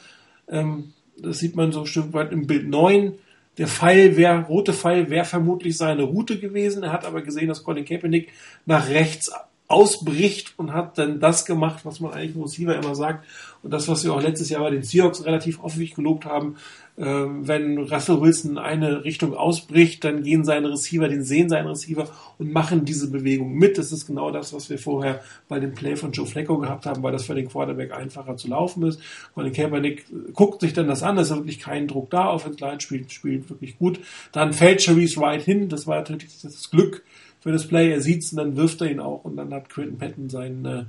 ähm, 0.48 0.94
das 1.18 1.40
sieht 1.40 1.56
man 1.56 1.72
so 1.72 1.82
ein 1.82 1.86
Stück 1.86 2.14
weit 2.14 2.32
im 2.32 2.48
Bild 2.48 2.68
9. 2.70 3.16
Der 3.58 3.68
Pfeil 3.68 4.18
wäre, 4.18 4.44
rote 4.46 4.74
Pfeil 4.74 5.10
wäre 5.10 5.26
vermutlich 5.26 5.78
seine 5.78 6.04
Route 6.04 6.40
gewesen. 6.40 6.84
Er 6.84 6.92
hat 6.92 7.06
aber 7.06 7.22
gesehen, 7.22 7.50
dass 7.50 7.64
Colin 7.64 7.86
Kaepernick 7.86 8.30
nach 8.66 8.90
rechts 8.90 9.32
ausbricht 9.68 10.54
und 10.58 10.74
hat 10.74 10.98
dann 10.98 11.20
das 11.20 11.46
gemacht, 11.46 11.86
was 11.86 12.00
man 12.00 12.12
eigentlich 12.12 12.36
im 12.36 12.44
Receiver 12.44 12.76
immer 12.76 12.96
sagt. 12.96 13.26
Und 13.64 13.72
das, 13.72 13.88
was 13.88 14.04
wir 14.04 14.14
auch 14.14 14.22
letztes 14.22 14.50
Jahr 14.50 14.62
bei 14.62 14.72
den 14.72 14.84
Seahawks 14.84 15.26
relativ 15.26 15.62
häufig 15.62 15.96
gelobt 15.96 16.26
haben, 16.26 16.58
ähm, 16.96 17.48
wenn 17.48 17.80
Russell 17.80 18.22
Wilson 18.22 18.52
in 18.52 18.58
eine 18.60 19.04
Richtung 19.04 19.34
ausbricht, 19.34 20.04
dann 20.04 20.22
gehen 20.22 20.44
seine 20.44 20.70
Receiver, 20.70 21.08
den 21.08 21.24
sehen 21.24 21.50
seine 21.50 21.72
Receiver 21.72 22.08
und 22.38 22.54
machen 22.54 22.86
diese 22.86 23.10
Bewegung 23.10 23.54
mit. 23.56 23.80
Das 23.80 23.92
ist 23.92 24.06
genau 24.06 24.30
das, 24.30 24.54
was 24.54 24.70
wir 24.70 24.78
vorher 24.78 25.22
bei 25.48 25.60
dem 25.60 25.74
Play 25.74 25.96
von 25.96 26.12
Joe 26.12 26.28
Flacco 26.28 26.60
gehabt 26.60 26.86
haben, 26.86 27.02
weil 27.02 27.12
das 27.12 27.26
für 27.26 27.34
den 27.34 27.50
Quarterback 27.50 27.94
einfacher 27.94 28.38
zu 28.38 28.50
laufen 28.50 28.84
ist. 28.84 29.00
Colin 29.34 29.54
Kaepernick 29.54 30.06
guckt 30.34 30.62
sich 30.62 30.74
dann 30.74 30.88
das 30.88 31.02
an, 31.02 31.18
es 31.18 31.32
ist 31.32 31.38
wirklich 31.38 31.60
kein 31.60 31.88
Druck 31.88 32.12
da, 32.12 32.32
Offense 32.32 32.60
Line 32.60 32.80
spielt, 32.80 33.12
spielt 33.12 33.50
wirklich 33.50 33.80
gut. 33.80 34.00
Dann 34.32 34.54
fällt 34.54 34.84
Charisse 34.84 35.20
Wright 35.20 35.42
hin, 35.42 35.70
das 35.70 35.88
war 35.88 35.96
natürlich 35.96 36.42
das 36.44 36.70
Glück 36.70 37.04
für 37.44 37.52
das 37.52 37.68
Play, 37.68 37.92
er 37.92 38.00
sieht's 38.00 38.32
und 38.32 38.38
dann 38.38 38.56
wirft 38.56 38.80
er 38.80 38.90
ihn 38.90 39.02
auch. 39.02 39.26
Und 39.26 39.36
dann 39.36 39.54
hat 39.54 39.70
Quentin 39.70 39.98
Patton 39.98 40.30
seinen 40.30 40.66
äh, 40.66 40.86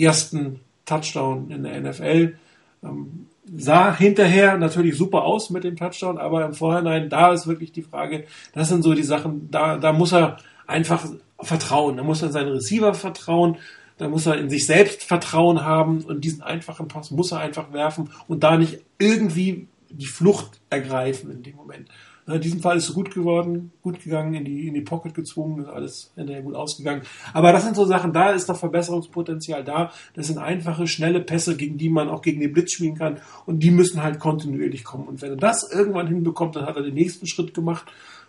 ersten 0.00 0.60
Touchdown 0.84 1.50
in 1.50 1.64
der 1.64 1.80
NFL. 1.80 2.36
Ähm, 2.84 3.26
sah 3.56 3.96
hinterher 3.96 4.56
natürlich 4.56 4.96
super 4.96 5.24
aus 5.24 5.50
mit 5.50 5.64
dem 5.64 5.76
Touchdown, 5.76 6.18
aber 6.18 6.44
im 6.44 6.54
Vorhinein, 6.54 7.08
da 7.08 7.32
ist 7.32 7.48
wirklich 7.48 7.72
die 7.72 7.82
Frage, 7.82 8.24
das 8.52 8.68
sind 8.68 8.82
so 8.82 8.94
die 8.94 9.02
Sachen, 9.02 9.50
da, 9.50 9.78
da 9.78 9.92
muss 9.92 10.12
er 10.12 10.36
einfach 10.68 11.04
vertrauen, 11.40 11.96
da 11.96 12.04
muss 12.04 12.22
er 12.22 12.30
seinen 12.30 12.52
Receiver 12.52 12.94
vertrauen, 12.94 13.56
da 13.98 14.08
muss 14.08 14.26
er 14.26 14.38
in 14.38 14.48
sich 14.48 14.64
selbst 14.64 15.02
Vertrauen 15.02 15.64
haben. 15.64 16.02
Und 16.04 16.24
diesen 16.24 16.42
einfachen 16.42 16.86
Pass 16.86 17.10
muss 17.10 17.32
er 17.32 17.40
einfach 17.40 17.72
werfen 17.72 18.10
und 18.28 18.44
da 18.44 18.56
nicht 18.56 18.78
irgendwie 18.98 19.66
die 19.90 20.06
Flucht 20.06 20.60
ergreifen 20.70 21.32
in 21.32 21.42
dem 21.42 21.56
Moment. 21.56 21.88
In 22.28 22.40
diesem 22.40 22.60
Fall 22.60 22.76
ist 22.76 22.88
es 22.88 22.94
gut 22.94 23.14
geworden, 23.14 23.70
gut 23.82 24.02
gegangen, 24.02 24.34
in 24.34 24.44
die, 24.44 24.66
in 24.66 24.74
die 24.74 24.80
Pocket 24.80 25.14
gezwungen, 25.14 25.62
ist 25.62 25.68
alles 25.68 26.12
hinterher 26.16 26.42
gut 26.42 26.56
ausgegangen. 26.56 27.02
Aber 27.32 27.52
das 27.52 27.64
sind 27.64 27.76
so 27.76 27.84
Sachen, 27.84 28.12
da 28.12 28.30
ist 28.30 28.48
noch 28.48 28.56
Verbesserungspotenzial 28.56 29.62
da. 29.62 29.92
Das 30.14 30.26
sind 30.26 30.38
einfache, 30.38 30.88
schnelle 30.88 31.20
Pässe, 31.20 31.56
gegen 31.56 31.78
die 31.78 31.88
man 31.88 32.08
auch 32.08 32.22
gegen 32.22 32.40
den 32.40 32.52
Blitz 32.52 32.72
spielen 32.72 32.96
kann. 32.96 33.20
Und 33.46 33.60
die 33.60 33.70
müssen 33.70 34.02
halt 34.02 34.18
kontinuierlich 34.18 34.82
kommen. 34.82 35.06
Und 35.06 35.22
wenn 35.22 35.30
er 35.30 35.36
das 35.36 35.70
irgendwann 35.70 36.08
hinbekommt, 36.08 36.56
dann 36.56 36.66
hat 36.66 36.76
er 36.76 36.82
den 36.82 36.94
nächsten 36.94 37.28
Schritt 37.28 37.54
gemacht. 37.54 37.86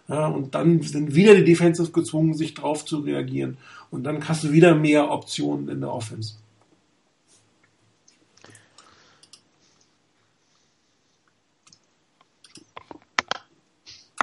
Ja, 0.08 0.28
und 0.28 0.54
dann 0.54 0.82
sind 0.82 1.16
wieder 1.16 1.34
die 1.34 1.44
Defensive 1.44 1.92
gezwungen, 1.92 2.36
sich 2.36 2.54
drauf 2.54 2.86
zu 2.86 3.00
reagieren. 3.00 3.58
Und 3.90 4.04
dann 4.04 4.28
hast 4.28 4.44
du 4.44 4.52
wieder 4.52 4.76
mehr 4.76 5.10
Optionen 5.12 5.70
in 5.70 5.82
der 5.82 5.92
Offense. 5.92 6.36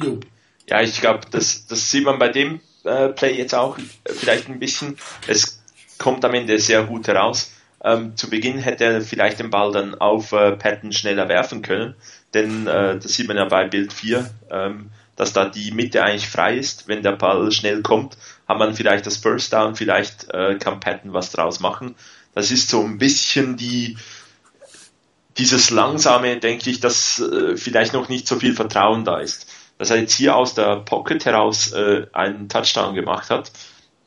Jo. 0.02 0.20
Ja, 0.68 0.80
ich 0.80 1.00
glaube, 1.00 1.20
das, 1.30 1.66
das 1.66 1.90
sieht 1.90 2.04
man 2.04 2.18
bei 2.18 2.28
dem 2.28 2.60
äh, 2.84 3.08
Play 3.08 3.36
jetzt 3.36 3.54
auch 3.54 3.78
vielleicht 4.06 4.48
ein 4.48 4.58
bisschen. 4.58 4.96
Es 5.26 5.62
kommt 5.98 6.24
am 6.24 6.34
Ende 6.34 6.58
sehr 6.58 6.84
gut 6.84 7.06
heraus. 7.06 7.52
Ähm, 7.82 8.16
zu 8.16 8.30
Beginn 8.30 8.58
hätte 8.58 8.84
er 8.84 9.02
vielleicht 9.02 9.38
den 9.38 9.50
Ball 9.50 9.72
dann 9.72 9.94
auf 9.94 10.32
äh, 10.32 10.52
Patton 10.52 10.92
schneller 10.92 11.28
werfen 11.28 11.60
können, 11.60 11.94
denn 12.32 12.66
äh, 12.66 12.98
das 12.98 13.12
sieht 13.12 13.28
man 13.28 13.36
ja 13.36 13.44
bei 13.44 13.68
Bild 13.68 13.92
4, 13.92 14.30
ähm, 14.50 14.90
dass 15.16 15.34
da 15.34 15.44
die 15.44 15.70
Mitte 15.70 16.02
eigentlich 16.02 16.28
frei 16.28 16.56
ist. 16.56 16.88
Wenn 16.88 17.02
der 17.02 17.12
Ball 17.12 17.52
schnell 17.52 17.82
kommt, 17.82 18.16
hat 18.48 18.58
man 18.58 18.74
vielleicht 18.74 19.04
das 19.04 19.18
First 19.18 19.52
Down, 19.52 19.76
vielleicht 19.76 20.32
äh, 20.32 20.56
kann 20.58 20.80
Patton 20.80 21.12
was 21.12 21.30
draus 21.30 21.60
machen. 21.60 21.94
Das 22.34 22.50
ist 22.50 22.70
so 22.70 22.82
ein 22.82 22.96
bisschen 22.96 23.58
die, 23.58 23.98
dieses 25.36 25.68
langsame, 25.68 26.38
denke 26.38 26.70
ich, 26.70 26.80
dass 26.80 27.20
äh, 27.20 27.58
vielleicht 27.58 27.92
noch 27.92 28.08
nicht 28.08 28.26
so 28.26 28.38
viel 28.38 28.54
Vertrauen 28.54 29.04
da 29.04 29.18
ist 29.18 29.46
dass 29.84 29.90
er 29.90 30.00
jetzt 30.00 30.14
hier 30.14 30.34
aus 30.34 30.54
der 30.54 30.76
Pocket 30.76 31.22
heraus 31.26 31.72
äh, 31.72 32.06
einen 32.14 32.48
Touchdown 32.48 32.94
gemacht 32.94 33.28
hat, 33.28 33.52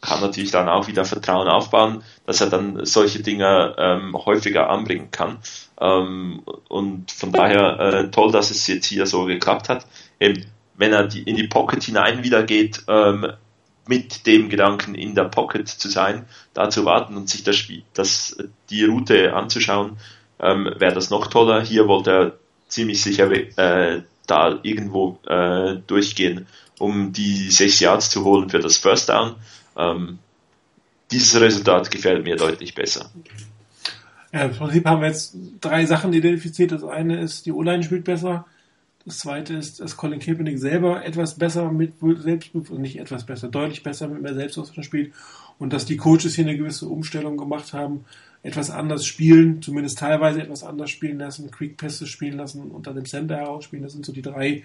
kann 0.02 0.22
natürlich 0.22 0.50
dann 0.50 0.70
auch 0.70 0.88
wieder 0.88 1.06
Vertrauen 1.06 1.48
aufbauen, 1.48 2.02
dass 2.26 2.42
er 2.42 2.50
dann 2.50 2.84
solche 2.84 3.22
Dinge 3.22 3.76
ähm, 3.78 4.18
häufiger 4.26 4.72
anbringen 4.72 5.12
kann. 5.12 5.38
Ähm, 5.80 6.42
und 6.68 7.12
von 7.12 7.32
daher 7.32 7.80
äh, 7.80 8.10
toll, 8.10 8.32
dass 8.32 8.50
es 8.50 8.66
jetzt 8.66 8.88
hier 8.88 9.06
so 9.06 9.26
geklappt 9.26 9.70
hat. 9.70 9.86
Eben, 10.20 10.48
wenn 10.76 10.94
er 10.94 11.08
die, 11.08 11.22
in 11.22 11.36
die 11.36 11.48
Pocket 11.48 11.84
hinein 11.84 12.24
wieder 12.24 12.42
geht, 12.42 12.82
ähm, 12.88 13.34
mit 13.88 14.26
dem 14.26 14.50
Gedanken 14.50 14.96
in 14.96 15.14
der 15.14 15.26
Pocket 15.26 15.68
zu 15.68 15.90
sein, 15.90 16.26
da 16.56 16.72
zu 16.72 16.86
warten 16.86 17.16
und 17.16 17.30
sich 17.30 17.44
das 17.44 17.56
Spiel, 17.56 17.84
das, 17.94 18.36
die 18.72 18.84
Route 18.84 19.36
anzuschauen, 19.36 19.98
ähm, 20.40 20.74
wäre 20.80 20.96
das 20.96 21.12
noch 21.12 21.28
toller. 21.28 21.62
Hier 21.62 21.88
wollte 21.88 22.12
er 22.12 22.32
ziemlich 22.68 23.00
sicher 23.04 23.32
äh, 23.32 24.02
da 24.28 24.60
irgendwo 24.64 25.20
äh, 25.28 25.78
durchgehen, 25.88 26.46
um 26.80 27.14
die 27.14 27.50
sechs 27.50 27.80
Yards 27.80 28.10
zu 28.10 28.24
holen 28.24 28.50
für 28.50 28.60
das 28.60 28.78
First 28.78 29.10
Down. 29.10 29.36
Ähm, 29.76 30.20
dieses 31.12 31.40
Resultat 31.40 31.90
gefällt 31.90 32.24
mir 32.24 32.36
deutlich 32.36 32.76
besser. 32.76 33.10
Ja, 34.34 34.44
Im 34.44 34.52
Prinzip 34.52 34.86
haben 34.86 35.02
wir 35.02 35.08
jetzt 35.08 35.36
drei 35.62 35.86
Sachen 35.86 36.14
identifiziert. 36.14 36.72
Das 36.72 36.84
eine 36.84 37.22
ist, 37.22 37.46
die 37.46 37.52
O-Line 37.52 37.84
spielt 37.84 38.04
besser. 38.04 38.46
Das 39.06 39.20
zweite 39.20 39.54
ist, 39.54 39.80
dass 39.80 39.96
Colin 39.96 40.20
Kaepernick 40.20 40.60
selber 40.60 41.06
etwas 41.06 41.36
besser 41.36 41.72
mit 41.72 41.94
Selbstbewusstsein, 42.02 42.82
nicht 42.82 43.00
etwas 43.00 43.26
besser, 43.26 43.48
deutlich 43.48 43.82
besser 43.82 44.10
mit 44.10 44.22
mehr 44.22 44.34
Selbstbewusstsein 44.34 44.84
spielt 44.84 45.14
und 45.60 45.72
dass 45.72 45.86
die 45.86 45.96
Coaches 45.96 46.36
hier 46.36 46.44
eine 46.44 46.58
gewisse 46.58 46.88
Umstellung 46.88 47.38
gemacht 47.38 47.72
haben, 47.72 48.04
etwas 48.48 48.72
anders 48.72 49.06
spielen, 49.06 49.62
zumindest 49.62 49.98
teilweise 50.00 50.42
etwas 50.42 50.64
anders 50.64 50.90
spielen 50.90 51.20
lassen, 51.20 51.52
Quick 51.52 51.76
Pässe 51.76 52.08
spielen 52.08 52.38
lassen, 52.38 52.72
unter 52.72 52.94
dem 52.94 53.06
Center 53.06 53.36
herausspielen. 53.36 53.84
Das 53.84 53.92
sind 53.92 54.06
so 54.06 54.14
die 54.14 54.22
drei, 54.22 54.64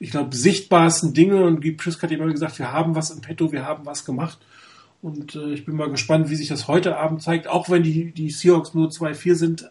ich 0.00 0.10
glaube, 0.10 0.34
sichtbarsten 0.34 1.14
Dinge 1.14 1.44
und 1.44 1.60
Prisk 1.76 2.02
hat 2.02 2.10
immer 2.10 2.26
gesagt, 2.26 2.58
wir 2.58 2.72
haben 2.72 2.96
was 2.96 3.10
im 3.10 3.20
Petto, 3.20 3.52
wir 3.52 3.64
haben 3.64 3.86
was 3.86 4.04
gemacht. 4.04 4.38
Und 5.02 5.36
äh, 5.36 5.52
ich 5.52 5.64
bin 5.64 5.76
mal 5.76 5.88
gespannt, 5.88 6.30
wie 6.30 6.34
sich 6.34 6.48
das 6.48 6.66
heute 6.66 6.96
Abend 6.96 7.22
zeigt, 7.22 7.46
auch 7.46 7.70
wenn 7.70 7.84
die, 7.84 8.10
die 8.10 8.30
Seahawks 8.30 8.74
nur 8.74 8.88
2-4 8.88 9.34
sind. 9.36 9.70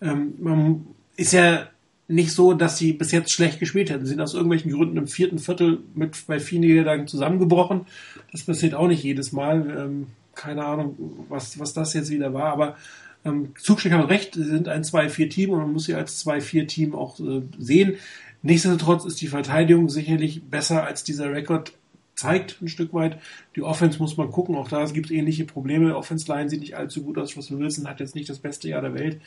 Ähm, 0.00 0.32
man 0.38 0.86
ist 1.16 1.34
ja 1.34 1.68
nicht 2.08 2.32
so, 2.32 2.54
dass 2.54 2.78
sie 2.78 2.94
bis 2.94 3.12
jetzt 3.12 3.30
schlecht 3.30 3.60
gespielt 3.60 3.90
hätten. 3.90 4.06
Sie 4.06 4.10
sind 4.10 4.22
aus 4.22 4.32
irgendwelchen 4.32 4.72
Gründen 4.72 4.96
im 4.96 5.06
vierten 5.06 5.38
Viertel 5.38 5.80
mit 5.94 6.26
bei 6.26 6.40
vielen 6.40 6.62
Niederlagen 6.62 7.08
zusammengebrochen. 7.08 7.84
Das 8.32 8.44
passiert 8.44 8.74
auch 8.74 8.88
nicht 8.88 9.02
jedes 9.02 9.32
Mal. 9.32 9.68
Ähm, 9.78 10.06
keine 10.34 10.64
Ahnung, 10.64 11.26
was, 11.28 11.58
was 11.58 11.72
das 11.72 11.94
jetzt 11.94 12.10
wieder 12.10 12.34
war, 12.34 12.52
aber 12.52 12.76
ähm, 13.24 13.54
Zugstecker 13.58 13.98
hat 13.98 14.10
recht, 14.10 14.34
sie 14.34 14.44
sind 14.44 14.68
ein 14.68 14.82
2-4-Team 14.82 15.50
und 15.50 15.58
man 15.58 15.72
muss 15.72 15.84
sie 15.84 15.94
als 15.94 16.24
2-4-Team 16.26 16.94
auch 16.94 17.18
äh, 17.20 17.42
sehen. 17.58 17.96
Nichtsdestotrotz 18.42 19.06
ist 19.06 19.20
die 19.22 19.28
Verteidigung 19.28 19.88
sicherlich 19.88 20.42
besser 20.44 20.84
als 20.84 21.04
dieser 21.04 21.32
Rekord 21.32 21.72
zeigt 22.14 22.60
ein 22.62 22.68
Stück 22.68 22.92
weit. 22.94 23.18
Die 23.56 23.62
Offense 23.62 23.98
muss 23.98 24.16
man 24.16 24.30
gucken, 24.30 24.56
auch 24.56 24.68
da 24.68 24.84
gibt 24.86 25.06
es 25.06 25.12
ähnliche 25.12 25.44
Probleme. 25.44 25.96
Offense 25.96 26.30
Line 26.32 26.48
sieht 26.48 26.60
nicht 26.60 26.76
allzu 26.76 27.02
gut 27.02 27.18
aus. 27.18 27.36
Russell 27.36 27.58
Wilson 27.58 27.88
hat 27.88 28.00
jetzt 28.00 28.14
nicht 28.14 28.28
das 28.28 28.38
beste 28.38 28.68
Jahr 28.68 28.82
der 28.82 28.94
Welt. 28.94 29.20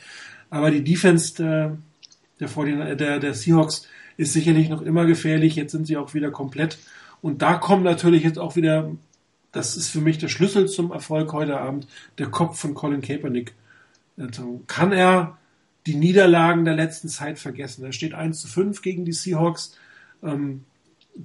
Aber 0.50 0.70
die 0.70 0.82
Defense 0.82 1.34
der, 1.34 1.78
der, 2.40 2.96
der, 2.96 3.18
der 3.18 3.34
Seahawks 3.34 3.86
ist 4.16 4.32
sicherlich 4.32 4.68
noch 4.68 4.82
immer 4.82 5.04
gefährlich. 5.06 5.56
Jetzt 5.56 5.72
sind 5.72 5.86
sie 5.86 5.96
auch 5.96 6.14
wieder 6.14 6.30
komplett. 6.30 6.78
Und 7.20 7.42
da 7.42 7.54
kommt 7.54 7.84
natürlich 7.84 8.22
jetzt 8.22 8.38
auch 8.38 8.56
wieder, 8.56 8.90
das 9.58 9.76
ist 9.76 9.88
für 9.88 10.00
mich 10.00 10.18
der 10.18 10.28
Schlüssel 10.28 10.68
zum 10.68 10.92
Erfolg 10.92 11.32
heute 11.32 11.58
Abend, 11.58 11.88
der 12.18 12.28
Kopf 12.28 12.60
von 12.60 12.74
Colin 12.74 13.00
Kaepernick. 13.00 13.54
Also 14.16 14.62
kann 14.68 14.92
er 14.92 15.36
die 15.84 15.96
Niederlagen 15.96 16.64
der 16.64 16.74
letzten 16.74 17.08
Zeit 17.08 17.40
vergessen? 17.40 17.84
Er 17.84 17.92
steht 17.92 18.14
1 18.14 18.40
zu 18.40 18.46
5 18.46 18.82
gegen 18.82 19.04
die 19.04 19.12
Seahawks. 19.12 19.76
Ähm, 20.22 20.62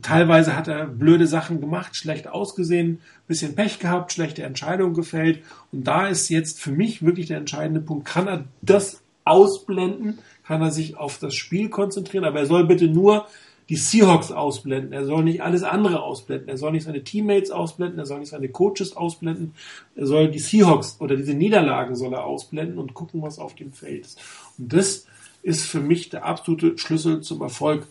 teilweise 0.01 0.55
hat 0.55 0.67
er 0.67 0.87
blöde 0.87 1.27
Sachen 1.27 1.61
gemacht, 1.61 1.95
schlecht 1.95 2.27
ausgesehen, 2.27 3.01
bisschen 3.27 3.53
Pech 3.53 3.77
gehabt, 3.77 4.11
schlechte 4.11 4.41
Entscheidungen 4.41 4.95
gefällt. 4.95 5.43
Und 5.71 5.85
da 5.85 6.07
ist 6.07 6.29
jetzt 6.29 6.59
für 6.59 6.71
mich 6.71 7.05
wirklich 7.05 7.27
der 7.27 7.37
entscheidende 7.37 7.81
Punkt. 7.81 8.05
Kann 8.05 8.27
er 8.27 8.45
das 8.63 9.01
ausblenden? 9.25 10.17
Kann 10.43 10.63
er 10.63 10.71
sich 10.71 10.97
auf 10.97 11.19
das 11.19 11.35
Spiel 11.35 11.69
konzentrieren? 11.69 12.25
Aber 12.25 12.39
er 12.39 12.47
soll 12.47 12.65
bitte 12.65 12.87
nur 12.87 13.27
die 13.69 13.75
Seahawks 13.75 14.31
ausblenden. 14.31 14.91
Er 14.91 15.05
soll 15.05 15.23
nicht 15.23 15.41
alles 15.41 15.63
andere 15.63 16.01
ausblenden. 16.03 16.49
Er 16.49 16.57
soll 16.57 16.71
nicht 16.71 16.83
seine 16.83 17.03
Teammates 17.03 17.51
ausblenden. 17.51 17.99
Er 17.99 18.05
soll 18.05 18.19
nicht 18.19 18.29
seine 18.29 18.49
Coaches 18.49 18.95
ausblenden. 18.95 19.53
Er 19.95 20.05
soll 20.05 20.29
die 20.29 20.39
Seahawks 20.39 20.97
oder 20.99 21.15
diese 21.15 21.33
Niederlagen 21.33 21.95
soll 21.95 22.13
er 22.13 22.25
ausblenden 22.25 22.77
und 22.77 22.93
gucken, 22.93 23.21
was 23.21 23.39
auf 23.39 23.55
dem 23.55 23.71
Feld 23.71 24.05
ist. 24.05 24.19
Und 24.57 24.73
das 24.73 25.05
ist 25.41 25.65
für 25.65 25.79
mich 25.79 26.09
der 26.09 26.25
absolute 26.25 26.77
Schlüssel 26.77 27.21
zum 27.21 27.41
Erfolg 27.41 27.87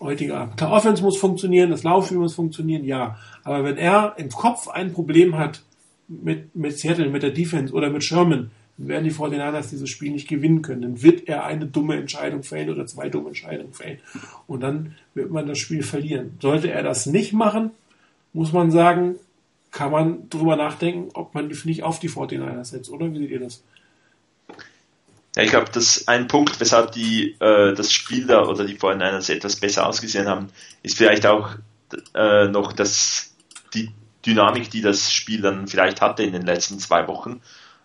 heutiger 0.00 0.38
Abend. 0.38 0.56
Klar, 0.56 0.72
Offense 0.72 1.02
muss 1.02 1.16
funktionieren, 1.16 1.70
das 1.70 1.84
Laufspiel 1.84 2.18
muss 2.18 2.34
funktionieren, 2.34 2.84
ja. 2.84 3.18
Aber 3.44 3.64
wenn 3.64 3.76
er 3.76 4.14
im 4.16 4.30
Kopf 4.30 4.68
ein 4.68 4.92
Problem 4.92 5.38
hat 5.38 5.62
mit, 6.08 6.54
mit 6.54 6.78
Seattle, 6.78 7.08
mit 7.08 7.22
der 7.22 7.30
Defense 7.30 7.72
oder 7.72 7.90
mit 7.90 8.04
Sherman, 8.04 8.50
werden 8.78 9.04
die 9.04 9.12
49ers 9.12 9.70
dieses 9.70 9.90
Spiel 9.90 10.12
nicht 10.12 10.28
gewinnen 10.28 10.62
können. 10.62 10.82
Dann 10.82 11.02
wird 11.02 11.28
er 11.28 11.44
eine 11.44 11.66
dumme 11.66 11.96
Entscheidung 11.96 12.42
fällen 12.42 12.70
oder 12.70 12.86
zwei 12.86 13.08
dumme 13.08 13.28
Entscheidungen 13.28 13.72
fällen. 13.72 13.98
Und 14.46 14.60
dann 14.60 14.96
wird 15.14 15.30
man 15.30 15.46
das 15.46 15.58
Spiel 15.58 15.82
verlieren. 15.82 16.38
Sollte 16.40 16.70
er 16.70 16.82
das 16.82 17.06
nicht 17.06 17.32
machen, 17.32 17.70
muss 18.32 18.52
man 18.52 18.70
sagen, 18.70 19.16
kann 19.70 19.90
man 19.90 20.28
drüber 20.28 20.56
nachdenken, 20.56 21.10
ob 21.14 21.34
man 21.34 21.48
nicht 21.48 21.82
auf 21.82 21.98
die 21.98 22.10
49ers 22.10 22.64
setzt, 22.64 22.90
oder? 22.90 23.12
Wie 23.12 23.18
seht 23.18 23.30
ihr 23.30 23.40
das? 23.40 23.62
Ja, 25.34 25.42
ich 25.42 25.50
glaube, 25.50 25.70
dass 25.72 26.08
ein 26.08 26.28
Punkt, 26.28 26.60
weshalb 26.60 26.92
die 26.92 27.36
äh, 27.40 27.74
das 27.74 27.90
Spiel 27.90 28.26
da 28.26 28.44
oder 28.44 28.64
die 28.64 28.76
Vorhinein 28.76 29.14
etwas 29.14 29.56
besser 29.56 29.86
ausgesehen 29.86 30.28
haben, 30.28 30.48
ist 30.82 30.98
vielleicht 30.98 31.24
auch 31.26 31.56
äh, 32.14 32.48
noch 32.48 32.74
das, 32.74 33.34
die 33.72 33.90
Dynamik, 34.26 34.70
die 34.70 34.82
das 34.82 35.10
Spiel 35.10 35.40
dann 35.40 35.66
vielleicht 35.68 36.02
hatte 36.02 36.22
in 36.22 36.32
den 36.32 36.42
letzten 36.42 36.78
zwei 36.78 37.08
Wochen. 37.08 37.40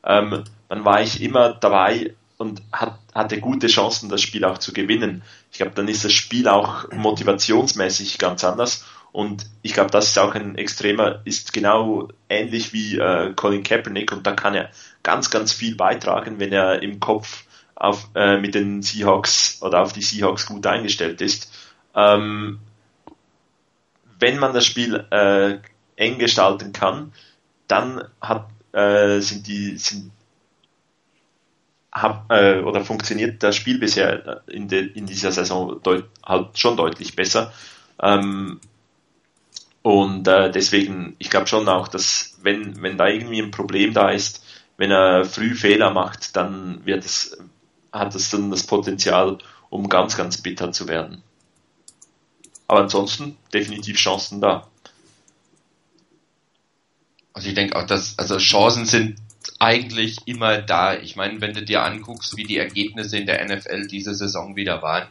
Ähm, 0.07 0.43
dann 0.69 0.85
war 0.85 1.01
ich 1.01 1.21
immer 1.21 1.49
dabei 1.49 2.15
und 2.37 2.61
hat, 2.71 2.99
hatte 3.13 3.39
gute 3.39 3.67
Chancen, 3.67 4.09
das 4.09 4.21
Spiel 4.21 4.45
auch 4.45 4.57
zu 4.57 4.73
gewinnen. 4.73 5.23
Ich 5.51 5.57
glaube, 5.57 5.73
dann 5.75 5.87
ist 5.87 6.05
das 6.05 6.13
Spiel 6.13 6.47
auch 6.47 6.91
motivationsmäßig 6.91 8.17
ganz 8.17 8.43
anders. 8.43 8.85
Und 9.11 9.47
ich 9.61 9.73
glaube, 9.73 9.91
das 9.91 10.07
ist 10.07 10.19
auch 10.19 10.35
ein 10.35 10.55
extremer, 10.55 11.21
ist 11.25 11.53
genau 11.53 12.09
ähnlich 12.29 12.73
wie 12.73 12.97
äh, 12.97 13.33
Colin 13.33 13.63
Kaepernick 13.63 14.11
und 14.11 14.27
da 14.27 14.33
kann 14.33 14.53
er 14.53 14.69
ganz, 15.01 15.29
ganz 15.31 15.53
viel 15.53 15.75
beitragen, 15.75 16.39
wenn 16.39 16.51
er 16.51 16.83
im 16.83 16.99
Kopf 16.99 17.45
auf, 17.73 18.09
äh, 18.15 18.37
mit 18.37 18.53
den 18.53 18.81
Seahawks 18.81 19.59
oder 19.61 19.81
auf 19.81 19.93
die 19.93 20.01
Seahawks 20.01 20.45
gut 20.45 20.65
eingestellt 20.67 21.21
ist. 21.21 21.51
Ähm, 21.95 22.59
wenn 24.19 24.39
man 24.39 24.53
das 24.53 24.65
Spiel 24.65 25.05
äh, 25.11 25.57
eng 25.95 26.19
gestalten 26.19 26.73
kann, 26.73 27.13
dann 27.67 28.03
hat, 28.21 28.47
äh, 28.77 29.21
sind 29.21 29.47
die, 29.47 29.77
sind, 29.77 30.11
hab, 31.91 32.31
äh, 32.31 32.59
oder 32.59 32.85
funktioniert 32.85 33.41
das 33.41 33.55
Spiel 33.55 33.79
bisher 33.79 34.43
in, 34.47 34.67
de, 34.67 34.85
in 34.85 35.07
dieser 35.07 35.31
Saison 35.31 35.81
halt 36.23 36.59
schon 36.59 36.77
deutlich 36.77 37.15
besser. 37.15 37.51
Ähm, 38.01 38.59
und 39.81 40.27
äh, 40.27 40.51
deswegen, 40.51 41.15
ich 41.17 41.29
glaube 41.31 41.47
schon 41.47 41.67
auch, 41.67 41.87
dass 41.87 42.37
wenn, 42.43 42.81
wenn 42.83 42.97
da 42.97 43.07
irgendwie 43.07 43.41
ein 43.41 43.51
Problem 43.51 43.93
da 43.93 44.09
ist, 44.09 44.45
wenn 44.77 44.91
er 44.91 45.25
früh 45.25 45.55
Fehler 45.55 45.89
macht, 45.89 46.35
dann 46.35 46.85
wird 46.85 47.03
es, 47.03 47.35
hat 47.91 48.13
es 48.13 48.29
dann 48.29 48.51
das 48.51 48.67
Potenzial, 48.67 49.39
um 49.69 49.89
ganz, 49.89 50.15
ganz 50.15 50.41
bitter 50.41 50.71
zu 50.71 50.87
werden. 50.87 51.23
Aber 52.67 52.81
ansonsten 52.81 53.37
definitiv 53.51 53.97
Chancen 53.97 54.39
da. 54.39 54.67
Also 57.37 57.49
ich 57.49 57.53
denke 57.53 57.75
auch, 57.75 57.85
dass 57.85 58.17
also 58.17 58.39
Chancen 58.39 58.87
sind 58.87 59.19
eigentlich 59.59 60.17
immer 60.25 60.57
da. 60.57 60.95
Ich 60.95 61.15
meine, 61.15 61.39
wenn 61.39 61.53
du 61.53 61.61
dir 61.61 61.83
anguckst, 61.83 62.35
wie 62.35 62.45
die 62.45 62.57
Ergebnisse 62.57 63.15
in 63.15 63.27
der 63.27 63.45
NFL 63.45 63.85
diese 63.85 64.15
Saison 64.15 64.55
wieder 64.55 64.81
waren, 64.81 65.07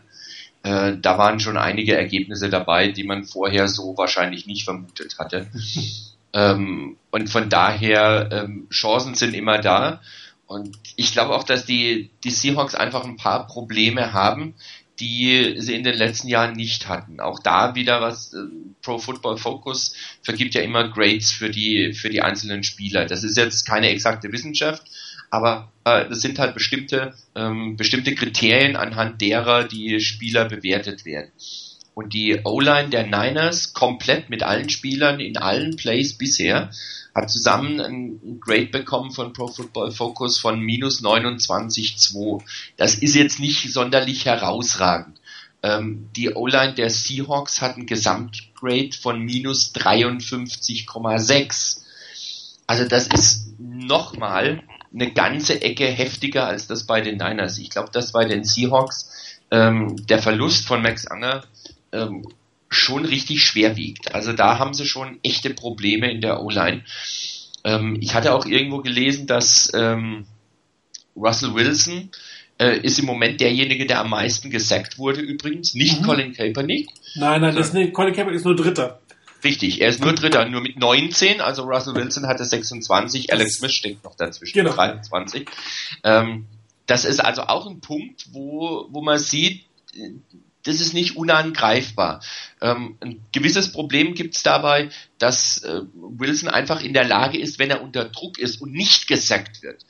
äh, 0.64 0.96
da 1.00 1.18
waren 1.18 1.38
schon 1.38 1.56
einige 1.56 1.96
Ergebnisse 1.96 2.50
dabei, 2.50 2.88
die 2.88 3.04
man 3.04 3.22
vorher 3.22 3.68
so 3.68 3.96
wahrscheinlich 3.96 4.44
nicht 4.48 4.64
vermutet 4.64 5.18
hatte. 5.20 5.46
Ähm, 6.32 6.98
und 7.12 7.30
von 7.30 7.48
daher, 7.48 8.28
ähm, 8.30 8.68
Chancen 8.70 9.14
sind 9.14 9.32
immer 9.32 9.56
da. 9.58 10.02
Und 10.46 10.76
ich 10.96 11.12
glaube 11.12 11.34
auch, 11.34 11.44
dass 11.44 11.64
die, 11.64 12.10
die 12.24 12.30
Seahawks 12.30 12.74
einfach 12.74 13.04
ein 13.04 13.16
paar 13.16 13.46
Probleme 13.46 14.12
haben, 14.12 14.54
die 15.00 15.54
sie 15.58 15.74
in 15.74 15.84
den 15.84 15.96
letzten 15.96 16.28
Jahren 16.28 16.54
nicht 16.54 16.88
hatten. 16.88 17.20
Auch 17.20 17.38
da 17.38 17.74
wieder 17.74 18.00
was, 18.00 18.32
äh, 18.32 18.38
Pro 18.82 18.98
Football 18.98 19.36
Focus 19.36 19.94
vergibt 20.22 20.54
ja 20.54 20.62
immer 20.62 20.88
Grades 20.88 21.32
für 21.32 21.50
die, 21.50 21.92
für 21.92 22.08
die 22.08 22.22
einzelnen 22.22 22.62
Spieler. 22.62 23.06
Das 23.06 23.24
ist 23.24 23.36
jetzt 23.36 23.66
keine 23.66 23.90
exakte 23.90 24.32
Wissenschaft, 24.32 24.82
aber 25.30 25.72
äh, 25.84 26.08
das 26.08 26.20
sind 26.20 26.38
halt 26.38 26.54
bestimmte, 26.54 27.14
ähm, 27.34 27.76
bestimmte 27.76 28.14
Kriterien, 28.14 28.76
anhand 28.76 29.20
derer 29.20 29.64
die 29.64 30.00
Spieler 30.00 30.46
bewertet 30.46 31.04
werden. 31.04 31.32
Und 31.94 32.12
die 32.12 32.40
O-Line 32.44 32.90
der 32.90 33.06
Niners 33.06 33.72
komplett 33.72 34.28
mit 34.28 34.42
allen 34.42 34.68
Spielern 34.68 35.18
in 35.18 35.38
allen 35.38 35.76
Plays 35.76 36.14
bisher 36.14 36.70
hat 37.16 37.30
zusammen 37.30 37.80
ein 37.80 38.40
Grade 38.40 38.66
bekommen 38.66 39.10
von 39.10 39.32
Pro 39.32 39.48
Football 39.48 39.90
Focus 39.90 40.38
von 40.38 40.60
minus 40.60 41.02
29,2. 41.02 42.42
Das 42.76 42.94
ist 42.94 43.14
jetzt 43.14 43.40
nicht 43.40 43.72
sonderlich 43.72 44.26
herausragend. 44.26 45.18
Ähm, 45.62 46.10
die 46.14 46.34
O-Line 46.34 46.74
der 46.74 46.90
Seahawks 46.90 47.62
hat 47.62 47.78
ein 47.78 47.86
Gesamtgrade 47.86 48.92
von 48.92 49.20
minus 49.20 49.74
53,6. 49.74 51.78
Also 52.66 52.84
das 52.84 53.06
ist 53.06 53.54
nochmal 53.58 54.62
eine 54.92 55.10
ganze 55.12 55.62
Ecke 55.62 55.86
heftiger 55.86 56.46
als 56.46 56.66
das 56.66 56.84
bei 56.84 57.00
den 57.00 57.16
Niners. 57.16 57.56
Ich 57.58 57.70
glaube, 57.70 57.90
dass 57.92 58.12
bei 58.12 58.26
den 58.26 58.44
Seahawks 58.44 59.40
ähm, 59.50 59.96
der 60.06 60.20
Verlust 60.20 60.66
von 60.66 60.82
Max 60.82 61.06
Anger 61.06 61.44
ähm, 61.92 62.26
schon 62.68 63.04
richtig 63.04 63.44
schwer 63.44 63.76
wiegt. 63.76 64.14
Also 64.14 64.32
da 64.32 64.58
haben 64.58 64.74
sie 64.74 64.86
schon 64.86 65.18
echte 65.22 65.50
Probleme 65.50 66.10
in 66.10 66.20
der 66.20 66.42
O-Line. 66.42 66.84
Ähm, 67.64 67.98
ich 68.00 68.14
hatte 68.14 68.34
auch 68.34 68.46
irgendwo 68.46 68.78
gelesen, 68.78 69.26
dass 69.26 69.70
ähm, 69.74 70.26
Russell 71.16 71.54
Wilson 71.54 72.10
äh, 72.58 72.78
ist 72.78 72.98
im 72.98 73.06
Moment 73.06 73.40
derjenige, 73.40 73.86
der 73.86 74.00
am 74.00 74.10
meisten 74.10 74.50
gesackt 74.50 74.98
wurde 74.98 75.20
übrigens, 75.20 75.74
nicht 75.74 76.00
mhm. 76.00 76.04
Colin 76.04 76.32
Kaepernick. 76.32 76.88
Nein, 77.14 77.40
nein, 77.40 77.54
das 77.54 77.68
ist 77.68 77.74
nicht, 77.74 77.92
Colin 77.92 78.14
Kaepernick 78.14 78.38
ist 78.38 78.44
nur 78.44 78.56
Dritter. 78.56 79.00
Richtig, 79.44 79.80
er 79.80 79.88
ist 79.88 80.00
nur 80.00 80.14
Dritter, 80.14 80.48
nur 80.48 80.60
mit 80.60 80.78
19, 80.78 81.40
also 81.40 81.62
Russell 81.64 81.94
Wilson 81.94 82.26
hatte 82.26 82.44
26, 82.44 83.32
Alex 83.32 83.56
Smith 83.56 83.72
steckt 83.72 84.02
noch 84.02 84.16
dazwischen, 84.16 84.54
genau. 84.54 84.72
23. 84.72 85.46
Ähm, 86.02 86.46
das 86.86 87.04
ist 87.04 87.20
also 87.20 87.42
auch 87.42 87.66
ein 87.66 87.80
Punkt, 87.80 88.26
wo, 88.32 88.86
wo 88.90 89.02
man 89.02 89.18
sieht, 89.18 89.64
das 90.66 90.80
ist 90.80 90.94
nicht 90.94 91.16
unangreifbar. 91.16 92.22
Ähm, 92.60 92.96
ein 93.00 93.24
gewisses 93.32 93.72
Problem 93.72 94.14
gibt 94.14 94.36
es 94.36 94.42
dabei, 94.42 94.90
dass 95.18 95.58
äh, 95.62 95.82
Wilson 95.94 96.48
einfach 96.48 96.82
in 96.82 96.92
der 96.92 97.04
Lage 97.04 97.38
ist, 97.38 97.58
wenn 97.58 97.70
er 97.70 97.82
unter 97.82 98.06
Druck 98.06 98.38
ist 98.38 98.60
und 98.60 98.72
nicht 98.72 99.06
gesackt 99.06 99.62
wird, 99.62 99.84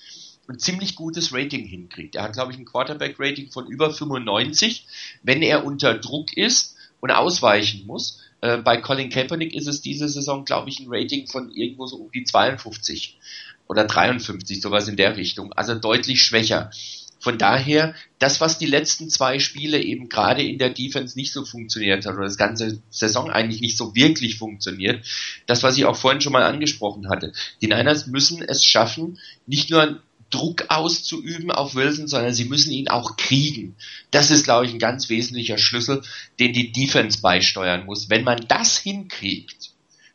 ein 0.48 0.58
ziemlich 0.58 0.94
gutes 0.94 1.32
Rating 1.32 1.64
hinkriegt. 1.64 2.14
Er 2.14 2.24
hat, 2.24 2.34
glaube 2.34 2.52
ich, 2.52 2.58
ein 2.58 2.66
Quarterback-Rating 2.66 3.50
von 3.50 3.66
über 3.66 3.90
95. 3.90 4.86
Wenn 5.22 5.42
er 5.42 5.64
unter 5.64 5.94
Druck 5.94 6.36
ist 6.36 6.76
und 7.00 7.10
ausweichen 7.10 7.86
muss, 7.86 8.20
äh, 8.42 8.58
bei 8.58 8.76
Colin 8.76 9.10
Kaepernick 9.10 9.54
ist 9.54 9.66
es 9.66 9.80
diese 9.80 10.08
Saison, 10.08 10.44
glaube 10.44 10.68
ich, 10.68 10.80
ein 10.80 10.88
Rating 10.88 11.26
von 11.26 11.50
irgendwo 11.50 11.86
so 11.86 11.96
um 11.96 12.12
die 12.12 12.24
52 12.24 13.18
oder 13.66 13.84
53, 13.84 14.60
sowas 14.60 14.88
in 14.88 14.96
der 14.96 15.16
Richtung. 15.16 15.52
Also 15.52 15.74
deutlich 15.74 16.22
schwächer. 16.22 16.70
Von 17.18 17.38
daher, 17.38 17.94
das, 18.18 18.40
was 18.40 18.58
die 18.58 18.66
letzten 18.66 19.10
zwei 19.10 19.38
Spiele 19.38 19.82
eben 19.82 20.08
gerade 20.08 20.42
in 20.42 20.58
der 20.58 20.70
Defense 20.70 21.18
nicht 21.18 21.32
so 21.32 21.44
funktioniert 21.44 22.06
hat, 22.06 22.14
oder 22.14 22.24
das 22.24 22.36
ganze 22.36 22.80
Saison 22.90 23.30
eigentlich 23.30 23.60
nicht 23.60 23.76
so 23.76 23.94
wirklich 23.94 24.38
funktioniert, 24.38 25.04
das, 25.46 25.62
was 25.62 25.76
ich 25.76 25.86
auch 25.86 25.96
vorhin 25.96 26.20
schon 26.20 26.32
mal 26.32 26.44
angesprochen 26.44 27.08
hatte. 27.08 27.32
Die 27.60 27.68
Niners 27.68 28.06
müssen 28.06 28.42
es 28.42 28.64
schaffen, 28.64 29.18
nicht 29.46 29.70
nur 29.70 30.00
Druck 30.30 30.66
auszuüben 30.68 31.50
auf 31.50 31.74
Wilson, 31.74 32.08
sondern 32.08 32.34
sie 32.34 32.46
müssen 32.46 32.72
ihn 32.72 32.88
auch 32.88 33.16
kriegen. 33.16 33.76
Das 34.10 34.30
ist, 34.30 34.44
glaube 34.44 34.66
ich, 34.66 34.72
ein 34.72 34.78
ganz 34.78 35.08
wesentlicher 35.08 35.58
Schlüssel, 35.58 36.02
den 36.40 36.52
die 36.52 36.72
Defense 36.72 37.20
beisteuern 37.20 37.86
muss. 37.86 38.10
Wenn 38.10 38.24
man 38.24 38.44
das 38.48 38.78
hinkriegt, 38.78 39.70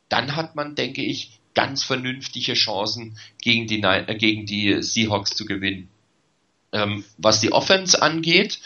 dann 0.10 0.36
hat 0.36 0.56
man, 0.56 0.76
denke 0.76 1.02
ich, 1.02 1.40
ganz 1.54 1.84
vernünftige 1.84 2.54
Chancen 2.54 3.18
gegen 3.42 3.68
die, 3.68 3.82
äh, 3.82 4.16
gegen 4.16 4.46
die 4.46 4.82
Seahawks 4.84 5.32
zu 5.32 5.46
gewinnen. 5.46 5.90
Ähm, 6.74 7.04
was 7.18 7.42
die 7.42 7.52
Offense 7.52 8.02
angeht, 8.02 8.60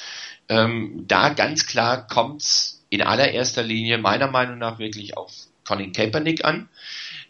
ähm, 0.47 1.05
da 1.07 1.29
ganz 1.29 1.65
klar 1.65 2.07
kommt's 2.07 2.83
in 2.89 3.01
allererster 3.01 3.63
Linie 3.63 3.97
meiner 3.97 4.29
Meinung 4.29 4.57
nach 4.57 4.79
wirklich 4.79 5.17
auf 5.17 5.31
Colin 5.65 5.91
Kaepernick 5.91 6.45
an. 6.45 6.69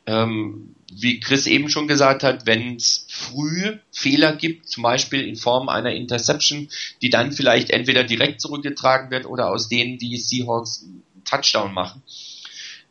Ähm, 0.05 0.75
wie 0.93 1.19
Chris 1.19 1.47
eben 1.47 1.69
schon 1.69 1.87
gesagt 1.87 2.23
hat, 2.23 2.45
wenn 2.45 2.75
es 2.75 3.07
früh 3.09 3.79
Fehler 3.91 4.35
gibt, 4.35 4.69
zum 4.69 4.83
Beispiel 4.83 5.27
in 5.27 5.35
Form 5.35 5.67
einer 5.67 5.91
Interception, 5.91 6.69
die 7.01 7.09
dann 7.09 7.31
vielleicht 7.31 7.71
entweder 7.71 8.03
direkt 8.03 8.39
zurückgetragen 8.39 9.09
wird 9.09 9.25
oder 9.25 9.49
aus 9.49 9.67
denen 9.67 9.97
die 9.97 10.17
Seahawks 10.17 10.85
Touchdown 11.25 11.73
machen, 11.73 12.03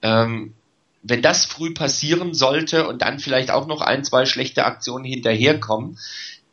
ähm, 0.02 0.54
wenn 1.02 1.22
das 1.22 1.44
früh 1.44 1.72
passieren 1.72 2.34
sollte 2.34 2.88
und 2.88 3.02
dann 3.02 3.20
vielleicht 3.20 3.50
auch 3.50 3.66
noch 3.66 3.80
ein, 3.80 4.04
zwei 4.04 4.26
schlechte 4.26 4.64
Aktionen 4.64 5.04
hinterherkommen, 5.04 5.98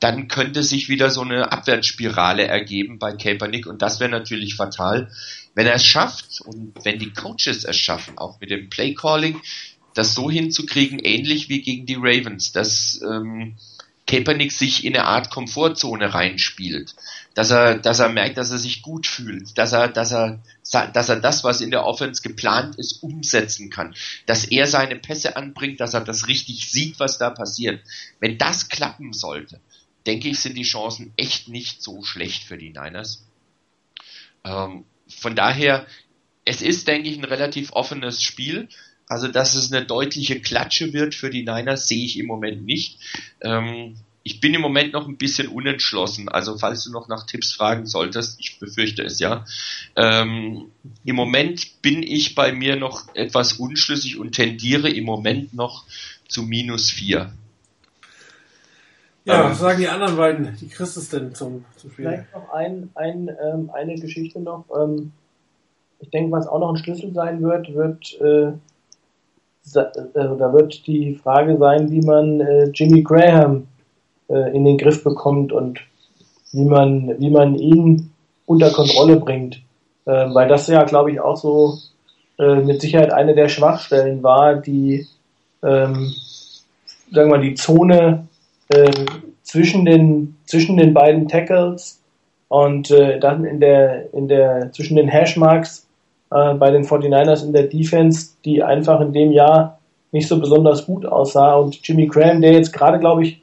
dann 0.02 0.28
könnte 0.28 0.64
sich 0.64 0.90
wieder 0.90 1.12
so 1.12 1.22
eine 1.22 1.52
Abwärtsspirale 1.52 2.48
ergeben 2.48 2.98
bei 2.98 3.14
Kaepernick 3.14 3.68
und 3.68 3.82
das 3.82 4.00
wäre 4.00 4.10
natürlich 4.10 4.56
fatal. 4.56 5.12
Wenn 5.54 5.68
er 5.68 5.76
es 5.76 5.86
schafft 5.86 6.42
und 6.42 6.74
wenn 6.84 6.98
die 6.98 7.14
Coaches 7.14 7.64
es 7.64 7.78
schaffen, 7.78 8.18
auch 8.18 8.40
mit 8.42 8.50
dem 8.50 8.70
Playcalling, 8.70 9.40
das 9.94 10.16
so 10.16 10.32
hinzukriegen, 10.32 11.00
ähnlich 11.00 11.50
wie 11.50 11.62
gegen 11.62 11.86
die 11.86 11.98
Ravens, 12.00 12.52
dass 12.52 13.00
ähm, 13.08 13.58
Kaepernick 14.08 14.52
sich 14.52 14.86
in 14.86 14.96
eine 14.96 15.06
Art 15.06 15.30
Komfortzone 15.30 16.14
reinspielt, 16.14 16.96
dass 17.36 17.52
er, 17.52 17.78
dass 17.78 18.00
er 18.00 18.10
merkt, 18.10 18.38
dass 18.38 18.50
er 18.50 18.58
sich 18.58 18.82
gut 18.82 19.06
fühlt, 19.06 19.56
dass 19.58 19.72
er, 19.72 19.88
dass 19.88 20.12
er, 20.12 20.42
dass 20.94 21.10
er 21.10 21.18
das, 21.18 21.44
was 21.44 21.62
in 21.62 21.70
der 21.70 21.86
Offense 21.86 22.24
geplant 22.24 22.76
ist, 22.78 23.04
umsetzen 23.04 23.70
kann, 23.70 23.94
dass 24.26 24.46
er 24.46 24.66
seine 24.66 24.96
Pässe 24.96 25.36
anbringt, 25.38 25.80
dass 25.80 25.94
er 25.94 26.02
das 26.02 26.28
richtig 26.28 26.72
sieht, 26.72 27.00
was 27.00 27.20
da 27.20 27.30
passiert. 27.30 27.82
Wenn 28.20 28.40
das 28.40 28.68
klappen 28.68 29.14
sollte, 29.14 29.62
denke 30.06 30.30
ich, 30.30 30.40
sind 30.40 30.58
die 30.58 30.64
Chancen 30.64 31.14
echt 31.18 31.48
nicht 31.48 31.82
so 31.82 32.04
schlecht 32.04 32.44
für 32.44 32.58
die 32.58 32.70
Niners. 32.70 33.26
Ähm, 34.44 34.86
von 35.08 35.36
daher, 35.36 35.86
es 36.46 36.62
ist, 36.62 36.88
denke 36.88 37.10
ich, 37.10 37.18
ein 37.18 37.26
relativ 37.26 37.74
offenes 37.74 38.22
Spiel. 38.24 38.68
Also, 39.08 39.28
dass 39.28 39.56
es 39.56 39.72
eine 39.72 39.86
deutliche 39.86 40.40
Klatsche 40.40 40.94
wird 40.94 41.16
für 41.16 41.30
die 41.30 41.44
Niners, 41.44 41.88
sehe 41.88 42.06
ich 42.06 42.18
im 42.18 42.28
Moment 42.28 42.66
nicht. 42.66 42.98
Ähm, 43.42 43.98
ich 44.24 44.40
bin 44.40 44.54
im 44.54 44.62
Moment 44.62 44.94
noch 44.94 45.08
ein 45.08 45.18
bisschen 45.18 45.48
unentschlossen. 45.48 46.30
Also, 46.30 46.58
falls 46.58 46.84
du 46.84 46.92
noch 46.92 47.08
nach 47.08 47.26
Tipps 47.26 47.52
fragen 47.52 47.88
solltest, 47.88 48.40
ich 48.40 48.60
befürchte 48.60 49.04
es 49.04 49.20
ja. 49.20 49.46
Ähm, 49.96 50.72
Im 51.04 51.16
Moment 51.16 51.82
bin 51.82 52.04
ich 52.04 52.36
bei 52.36 52.52
mir 52.52 52.76
noch 52.76 53.14
etwas 53.16 53.54
unschlüssig 53.54 54.18
und 54.18 54.34
tendiere 54.34 54.90
im 54.90 55.06
Moment 55.06 55.54
noch 55.54 55.86
zu 56.28 56.44
minus 56.44 56.90
vier. 56.92 57.34
Ja, 59.26 59.44
ähm, 59.44 59.52
was 59.52 59.60
sagen 59.60 59.80
die 59.80 59.88
anderen 59.88 60.18
beiden? 60.18 60.58
Die 60.60 60.68
Christus 60.68 61.10
denn 61.10 61.34
zum, 61.36 61.66
zum 61.78 61.92
Spiel? 61.92 62.06
Vielleicht 62.06 62.34
noch 62.34 62.54
ein, 62.54 62.90
ein, 62.96 63.30
ähm, 63.44 63.70
eine 63.74 63.96
Geschichte 63.96 64.40
noch. 64.40 64.66
Ähm, 64.76 65.12
ich 66.00 66.10
denke, 66.10 66.32
was 66.32 66.48
auch 66.48 66.60
noch 66.60 66.70
ein 66.70 66.78
Schlüssel 66.78 67.14
sein 67.14 67.42
wird, 67.44 67.74
wird, 67.76 68.20
äh, 68.22 68.48
äh, 68.48 68.54
da 70.14 70.54
wird 70.54 70.88
die 70.88 71.16
Frage 71.16 71.58
sein, 71.58 71.92
wie 71.92 72.02
man 72.02 72.42
äh, 72.42 72.66
Jimmy 72.74 73.04
Graham 73.04 73.68
äh, 74.30 74.56
in 74.56 74.66
den 74.66 74.78
Griff 74.78 75.04
bekommt 75.04 75.54
und 75.54 75.80
wie 76.52 76.66
man, 76.66 77.20
wie 77.20 77.30
man 77.30 77.56
ihn 77.56 78.12
unter 78.48 78.72
Kontrolle 78.72 79.18
bringt. 79.18 79.62
Äh, 80.06 80.34
weil 80.34 80.48
das 80.48 80.66
ja, 80.68 80.84
glaube 80.84 81.12
ich, 81.12 81.20
auch 81.20 81.38
so 81.38 81.78
äh, 82.40 82.56
mit 82.56 82.82
Sicherheit 82.82 83.14
eine 83.14 83.36
der 83.36 83.50
Schwachstellen 83.50 84.24
war, 84.24 84.56
die, 84.56 85.08
ähm, 85.62 86.12
sagen 87.12 87.30
wir 87.30 87.38
mal, 87.38 87.42
die 87.42 87.54
Zone 87.54 88.28
äh, 88.74 88.92
zwischen 89.44 89.86
den 89.86 90.36
zwischen 90.46 90.78
den 90.78 90.94
beiden 90.94 91.28
Tackles 91.28 92.02
und 92.48 92.92
äh, 92.92 93.20
dann 93.20 93.46
in 93.46 93.60
der 93.60 94.14
in 94.14 94.28
der 94.28 94.72
zwischen 94.72 94.96
den 94.96 95.08
Hashmarks 95.08 95.88
äh, 96.32 96.54
bei 96.56 96.72
den 96.72 96.84
49ers 96.84 97.46
in 97.46 97.54
der 97.54 97.64
Defense, 97.64 98.32
die 98.46 98.64
einfach 98.64 99.02
in 99.02 99.14
dem 99.14 99.32
Jahr 99.32 99.80
nicht 100.12 100.28
so 100.28 100.40
besonders 100.40 100.86
gut 100.86 101.06
aussah. 101.06 101.56
Und 101.56 101.80
Jimmy 101.88 102.08
Graham, 102.08 102.42
der 102.42 102.54
jetzt 102.54 102.74
gerade 102.74 103.00
glaube 103.00 103.24
ich 103.24 103.42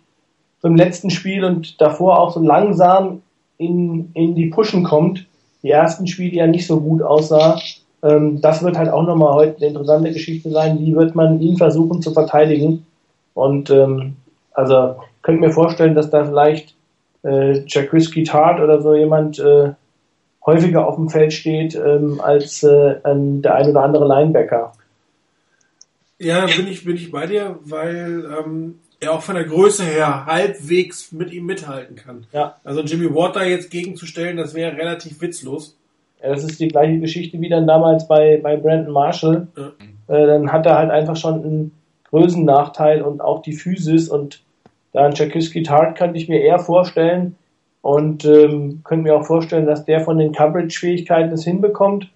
im 0.62 0.76
letzten 0.76 1.10
Spiel 1.10 1.44
und 1.44 1.80
davor 1.80 2.18
auch 2.18 2.32
so 2.32 2.40
langsam 2.40 3.22
in, 3.58 4.10
in 4.14 4.34
die 4.34 4.46
Pushen 4.46 4.84
kommt, 4.84 5.26
die 5.62 5.70
ersten 5.70 6.06
Spiele 6.06 6.36
ja 6.36 6.46
nicht 6.46 6.66
so 6.66 6.80
gut 6.80 7.02
aussah, 7.02 7.58
ähm, 8.02 8.40
das 8.40 8.62
wird 8.62 8.76
halt 8.76 8.90
auch 8.90 9.04
nochmal 9.04 9.34
heute 9.34 9.56
eine 9.56 9.66
interessante 9.66 10.12
Geschichte 10.12 10.50
sein, 10.50 10.78
wie 10.80 10.94
wird 10.94 11.14
man 11.14 11.40
ihn 11.40 11.56
versuchen 11.56 12.02
zu 12.02 12.12
verteidigen? 12.12 12.86
Und 13.34 13.70
ähm, 13.70 14.16
also 14.52 14.96
könnte 15.22 15.40
mir 15.40 15.50
vorstellen, 15.50 15.94
dass 15.94 16.10
da 16.10 16.24
vielleicht 16.24 16.74
äh, 17.24 17.60
Jacquiski 17.66 18.24
Tart 18.24 18.60
oder 18.60 18.80
so 18.80 18.94
jemand 18.94 19.38
äh, 19.38 19.72
häufiger 20.44 20.86
auf 20.86 20.96
dem 20.96 21.10
Feld 21.10 21.32
steht 21.32 21.74
ähm, 21.74 22.20
als 22.20 22.62
äh, 22.62 22.96
der 23.04 23.54
ein 23.54 23.70
oder 23.70 23.82
andere 23.82 24.08
Linebacker. 24.08 24.72
Ja, 26.18 26.46
bin 26.46 26.66
ich, 26.66 26.84
bin 26.84 26.96
ich 26.96 27.10
bei 27.10 27.26
dir, 27.26 27.58
weil 27.64 28.24
ähm, 28.38 28.80
er 29.00 29.12
auch 29.12 29.22
von 29.22 29.36
der 29.36 29.44
Größe 29.44 29.84
her 29.84 30.26
halbwegs 30.26 31.12
mit 31.12 31.32
ihm 31.32 31.46
mithalten 31.46 31.96
kann. 31.96 32.26
Ja. 32.32 32.56
Also 32.64 32.80
Jimmy 32.80 33.14
Water 33.14 33.44
jetzt 33.44 33.70
gegenzustellen, 33.70 34.36
das 34.36 34.54
wäre 34.54 34.76
relativ 34.76 35.20
witzlos. 35.20 35.76
Ja, 36.20 36.30
das 36.30 36.42
ist 36.42 36.58
die 36.58 36.68
gleiche 36.68 36.98
Geschichte 36.98 37.40
wie 37.40 37.48
dann 37.48 37.68
damals 37.68 38.08
bei, 38.08 38.40
bei 38.42 38.56
Brandon 38.56 38.92
Marshall. 38.92 39.46
Ja. 39.56 40.14
Äh, 40.14 40.26
dann 40.26 40.50
hat 40.50 40.66
er 40.66 40.78
halt 40.78 40.90
einfach 40.90 41.16
schon 41.16 41.34
einen 41.34 41.72
Größennachteil 42.10 43.02
und 43.02 43.20
auch 43.20 43.42
die 43.42 43.52
Physis 43.52 44.08
und 44.08 44.42
dann 44.98 45.12
Jakiski 45.12 45.62
Tart 45.62 45.96
könnte 45.96 46.18
ich 46.18 46.28
mir 46.28 46.40
eher 46.40 46.58
vorstellen 46.58 47.36
und 47.82 48.24
ähm, 48.24 48.80
könnte 48.82 49.04
mir 49.04 49.14
auch 49.14 49.24
vorstellen, 49.24 49.64
dass 49.64 49.84
der 49.84 50.00
von 50.00 50.18
den 50.18 50.32
Coverage-Fähigkeiten 50.32 51.32
es 51.32 51.44
hinbekommt 51.44 52.10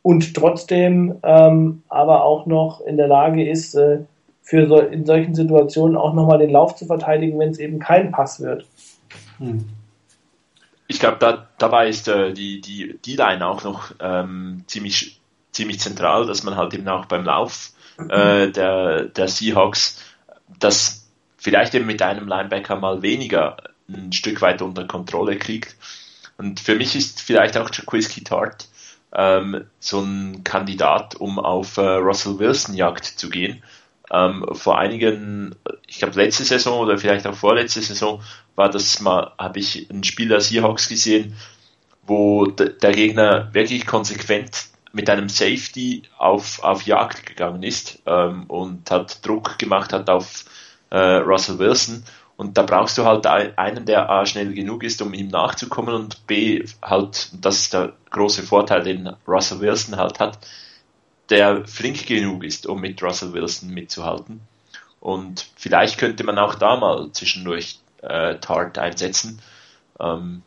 und 0.00 0.34
trotzdem 0.34 1.16
ähm, 1.22 1.82
aber 1.90 2.24
auch 2.24 2.46
noch 2.46 2.80
in 2.80 2.96
der 2.96 3.06
Lage 3.06 3.46
ist, 3.46 3.74
äh, 3.74 3.98
für 4.40 4.66
so, 4.66 4.80
in 4.80 5.04
solchen 5.04 5.34
Situationen 5.34 5.94
auch 5.94 6.14
nochmal 6.14 6.38
den 6.38 6.48
Lauf 6.48 6.74
zu 6.74 6.86
verteidigen, 6.86 7.38
wenn 7.38 7.50
es 7.50 7.58
eben 7.58 7.78
kein 7.78 8.12
Pass 8.12 8.40
wird. 8.40 8.64
Hm. 9.36 9.68
Ich 10.88 11.00
glaube, 11.00 11.18
da, 11.20 11.48
dabei 11.58 11.88
ist 11.88 12.08
äh, 12.08 12.32
die, 12.32 12.62
die, 12.62 12.98
die 13.04 13.16
Line 13.16 13.46
auch 13.46 13.62
noch 13.62 13.92
ähm, 14.00 14.64
ziemlich, 14.66 15.20
ziemlich 15.52 15.80
zentral, 15.80 16.26
dass 16.26 16.44
man 16.44 16.56
halt 16.56 16.72
eben 16.72 16.88
auch 16.88 17.04
beim 17.04 17.24
Lauf 17.24 17.72
äh, 17.98 18.50
der, 18.50 19.04
der 19.04 19.28
Seahawks 19.28 20.02
das 20.58 21.01
vielleicht 21.42 21.74
eben 21.74 21.86
mit 21.86 22.00
einem 22.00 22.28
Linebacker 22.28 22.76
mal 22.76 23.02
weniger 23.02 23.56
ein 23.88 24.12
Stück 24.12 24.40
weit 24.40 24.62
unter 24.62 24.86
Kontrolle 24.86 25.36
kriegt. 25.36 25.76
Und 26.38 26.60
für 26.60 26.76
mich 26.76 26.94
ist 26.94 27.20
vielleicht 27.20 27.56
auch 27.58 27.68
Jaquiski 27.70 28.22
Tart 28.22 28.68
ähm, 29.12 29.64
so 29.80 30.00
ein 30.00 30.44
Kandidat, 30.44 31.16
um 31.16 31.38
auf 31.38 31.76
äh, 31.76 31.80
Russell 31.80 32.38
Wilson 32.38 32.76
Jagd 32.76 33.04
zu 33.04 33.28
gehen. 33.28 33.62
Ähm, 34.10 34.46
vor 34.52 34.78
einigen, 34.78 35.56
ich 35.86 35.98
glaube 35.98 36.22
letzte 36.22 36.44
Saison 36.44 36.78
oder 36.78 36.96
vielleicht 36.96 37.26
auch 37.26 37.34
vorletzte 37.34 37.82
Saison 37.82 38.22
war 38.54 38.70
das 38.70 39.00
mal, 39.00 39.32
habe 39.36 39.58
ich 39.58 39.90
ein 39.90 40.04
Spiel 40.04 40.28
der 40.28 40.40
Seahawks 40.40 40.88
gesehen, 40.88 41.34
wo 42.06 42.46
der 42.46 42.92
Gegner 42.92 43.52
wirklich 43.52 43.86
konsequent 43.86 44.66
mit 44.92 45.10
einem 45.10 45.28
Safety 45.28 46.02
auf, 46.18 46.62
auf 46.62 46.82
Jagd 46.84 47.26
gegangen 47.26 47.62
ist 47.62 48.00
ähm, 48.06 48.44
und 48.44 48.90
hat 48.90 49.26
Druck 49.26 49.58
gemacht 49.58 49.92
hat 49.92 50.08
auf 50.08 50.44
äh, 50.92 51.16
Russell 51.16 51.58
Wilson. 51.58 52.04
Und 52.36 52.58
da 52.58 52.62
brauchst 52.62 52.98
du 52.98 53.04
halt 53.04 53.26
einen, 53.26 53.86
der 53.86 54.10
A 54.10 54.26
schnell 54.26 54.52
genug 54.52 54.82
ist, 54.82 55.00
um 55.02 55.14
ihm 55.14 55.28
nachzukommen 55.28 55.94
und 55.94 56.26
B 56.26 56.64
halt, 56.82 57.30
das 57.40 57.60
ist 57.60 57.72
der 57.72 57.94
große 58.10 58.42
Vorteil, 58.42 58.82
den 58.82 59.14
Russell 59.26 59.60
Wilson 59.60 59.96
halt 59.96 60.20
hat, 60.20 60.38
der 61.30 61.66
flink 61.66 62.06
genug 62.06 62.44
ist, 62.44 62.66
um 62.66 62.80
mit 62.80 63.02
Russell 63.02 63.32
Wilson 63.32 63.70
mitzuhalten. 63.70 64.40
Und 65.00 65.46
vielleicht 65.56 65.98
könnte 65.98 66.24
man 66.24 66.38
auch 66.38 66.54
da 66.54 66.76
mal 66.76 67.10
zwischendurch 67.12 67.78
äh, 68.02 68.36
Tart 68.36 68.78
einsetzen. 68.78 69.40
Ähm, 69.98 70.42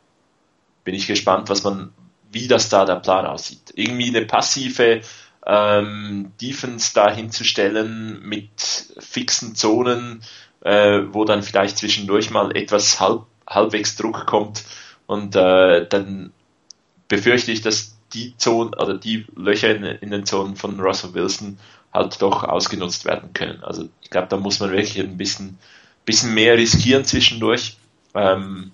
bin 0.84 0.96
ich 0.96 1.08
gespannt, 1.08 1.50
was 1.50 1.64
man, 1.64 1.92
wie 2.32 2.48
das 2.48 2.70
da 2.70 2.86
der 2.86 2.96
Plan 2.96 3.26
aussieht. 3.26 3.72
Irgendwie 3.74 4.16
eine 4.16 4.26
passive 4.26 5.02
ähm, 5.46 6.32
Defense 6.42 6.92
da 6.94 7.12
hinzustellen 7.12 8.22
mit 8.24 8.94
fixen 9.00 9.56
Zonen, 9.56 10.24
äh, 10.62 11.02
wo 11.12 11.26
dann 11.26 11.44
vielleicht 11.44 11.78
zwischendurch 11.78 12.32
mal 12.32 12.56
etwas 12.56 13.00
halb, 13.00 13.24
halbwegs 13.48 13.96
Druck 13.96 14.26
kommt 14.26 14.64
und 15.08 15.36
äh, 15.36 15.88
dann 15.88 16.32
befürchte 17.08 17.52
ich, 17.52 17.62
dass 17.62 17.98
die 18.14 18.36
Zonen 18.38 18.74
oder 18.74 18.98
die 18.98 19.26
Löcher 19.36 19.76
in, 19.76 19.84
in, 19.84 20.10
den 20.10 20.26
Zonen 20.26 20.56
von 20.56 20.80
Russell 20.80 21.14
Wilson 21.14 21.60
halt 21.94 22.22
doch 22.22 22.44
ausgenutzt 22.44 23.06
werden 23.06 23.34
können. 23.34 23.64
Also 23.64 23.90
ich 24.02 24.10
glaube, 24.10 24.28
da 24.30 24.38
muss 24.38 24.60
man 24.60 24.72
wirklich 24.72 25.00
ein 25.00 25.18
bisschen, 25.18 25.58
bisschen 26.06 26.34
mehr 26.34 26.58
riskieren 26.58 27.06
zwischendurch. 27.06 27.78
Ähm, 28.14 28.72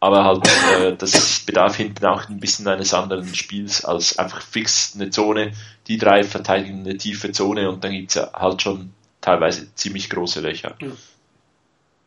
aber 0.00 0.24
halt, 0.24 0.48
äh, 0.78 0.96
das 0.96 1.40
bedarf 1.40 1.76
hinten 1.76 2.06
auch 2.06 2.28
ein 2.28 2.40
bisschen 2.40 2.66
eines 2.66 2.94
anderen 2.94 3.34
Spiels 3.34 3.84
als 3.84 4.18
einfach 4.18 4.40
fix 4.40 4.94
eine 4.94 5.10
Zone, 5.10 5.52
die 5.86 5.98
drei 5.98 6.24
verteidigen 6.24 6.80
eine 6.80 6.96
tiefe 6.96 7.32
Zone 7.32 7.70
und 7.70 7.84
dann 7.84 7.92
gibt's 7.92 8.14
ja 8.14 8.32
halt 8.32 8.62
schon 8.62 8.92
teilweise 9.20 9.72
ziemlich 9.74 10.08
große 10.08 10.40
Löcher. 10.40 10.74
Ja. 10.80 10.88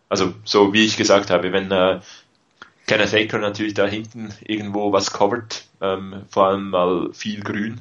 Also 0.10 0.34
so 0.44 0.74
wie 0.74 0.86
ich 0.86 0.98
gesagt 0.98 1.30
habe, 1.30 1.52
wenn 1.52 1.72
äh, 1.72 2.02
Kenneth 2.88 3.14
Aker 3.14 3.38
natürlich 3.38 3.76
da 3.76 3.86
hinten 3.86 4.34
irgendwo 4.42 4.92
was 4.92 5.12
covert, 5.12 5.66
ähm, 5.80 6.24
vor 6.30 6.48
allem 6.48 6.72
mal 6.72 7.14
viel 7.14 7.42
Grün, 7.42 7.80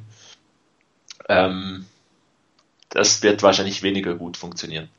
ähm, 1.27 1.85
das 2.89 3.23
wird 3.23 3.41
wahrscheinlich 3.41 3.81
weniger 3.81 4.13
gut 4.13 4.37
funktionieren. 4.37 4.89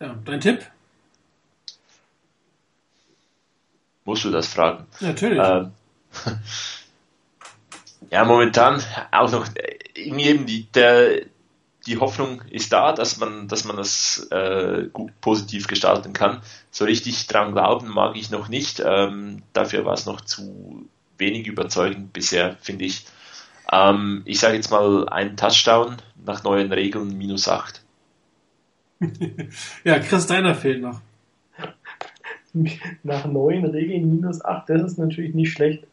Ja, 0.00 0.16
dein 0.24 0.40
Tipp? 0.40 0.66
Musst 4.08 4.24
du 4.24 4.30
das 4.30 4.46
fragen? 4.46 4.86
Natürlich. 5.00 5.38
Ähm, 5.38 5.72
ja, 8.10 8.24
momentan 8.24 8.82
auch 9.10 9.30
noch 9.30 9.46
eben 9.94 10.46
die, 10.46 10.64
der, 10.72 11.26
die 11.86 11.98
Hoffnung 11.98 12.40
ist 12.50 12.72
da, 12.72 12.94
dass 12.94 13.18
man, 13.18 13.48
dass 13.48 13.66
man 13.66 13.76
das 13.76 14.26
äh, 14.30 14.88
gut, 14.94 15.12
positiv 15.20 15.66
gestalten 15.66 16.14
kann. 16.14 16.40
So 16.70 16.86
richtig 16.86 17.26
dran 17.26 17.52
glauben 17.52 17.88
mag 17.88 18.16
ich 18.16 18.30
noch 18.30 18.48
nicht. 18.48 18.82
Ähm, 18.82 19.42
dafür 19.52 19.84
war 19.84 19.92
es 19.92 20.06
noch 20.06 20.22
zu 20.22 20.88
wenig 21.18 21.46
überzeugend 21.46 22.14
bisher, 22.14 22.56
finde 22.62 22.86
ich. 22.86 23.04
Ähm, 23.70 24.22
ich 24.24 24.40
sage 24.40 24.54
jetzt 24.54 24.70
mal 24.70 25.06
ein 25.10 25.36
Touchdown 25.36 25.98
nach 26.24 26.44
neuen 26.44 26.72
Regeln 26.72 27.18
minus 27.18 27.46
8. 27.46 27.82
ja, 29.84 29.98
Chris 29.98 30.26
Deiner 30.26 30.54
fehlt 30.54 30.80
noch. 30.80 31.02
nach 33.02 33.26
neuen 33.26 33.66
Regeln 33.66 34.10
minus 34.10 34.44
8, 34.44 34.68
das 34.70 34.82
ist 34.82 34.98
natürlich 34.98 35.34
nicht 35.34 35.52
schlecht. 35.52 35.84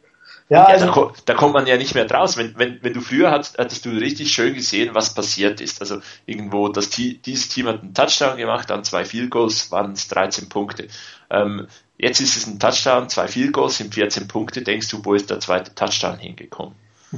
Ja, 0.49 0.65
also, 0.65 0.85
da, 0.85 1.11
da, 1.25 1.33
kommt 1.33 1.53
man 1.53 1.65
ja 1.65 1.75
nicht 1.77 1.95
mehr 1.95 2.05
draus. 2.05 2.37
Wenn, 2.37 2.57
wenn, 2.57 2.83
wenn 2.83 2.93
du 2.93 3.01
früher 3.01 3.31
hattest, 3.31 3.57
hattest 3.57 3.85
du 3.85 3.89
richtig 3.89 4.31
schön 4.31 4.53
gesehen, 4.53 4.93
was 4.93 5.13
passiert 5.13 5.59
ist. 5.59 5.81
Also 5.81 5.99
irgendwo, 6.27 6.69
das, 6.69 6.89
dieses 6.89 7.49
Team 7.49 7.67
hat 7.67 7.81
einen 7.81 7.93
Touchdown 7.95 8.37
gemacht, 8.37 8.69
dann 8.69 8.83
zwei 8.83 9.05
Field 9.05 9.31
Goals, 9.31 9.71
waren 9.71 9.93
es 9.93 10.07
13 10.07 10.49
Punkte. 10.49 10.87
Ähm, 11.31 11.67
jetzt 11.97 12.21
ist 12.21 12.37
es 12.37 12.45
ein 12.47 12.59
Touchdown, 12.59 13.09
zwei 13.09 13.27
Field 13.27 13.53
Goals 13.53 13.77
sind 13.77 13.93
14 13.93 14.27
Punkte. 14.27 14.61
Denkst 14.61 14.89
du, 14.89 15.03
wo 15.03 15.15
ist 15.15 15.31
der 15.31 15.39
zweite 15.39 15.73
Touchdown 15.73 16.17
hingekommen? 16.17 16.75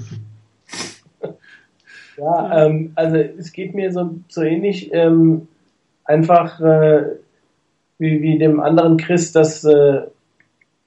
Ja, 2.18 2.66
ähm, 2.66 2.94
also 2.96 3.16
es 3.16 3.52
geht 3.54 3.76
mir 3.76 3.94
so, 3.94 4.20
so 4.28 4.42
ähnlich. 4.42 4.92
Ähm, 4.92 5.48
einfach 6.04 6.60
äh, 6.60 7.04
wie, 8.00 8.22
wie 8.22 8.38
dem 8.38 8.60
anderen 8.60 8.98
Chris, 8.98 9.32
dass 9.32 9.64
äh, 9.64 10.02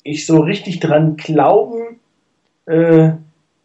ich 0.03 0.27
so 0.27 0.41
richtig 0.41 0.81
dran 0.81 1.17
glauben, 1.17 2.01
äh, 2.67 3.11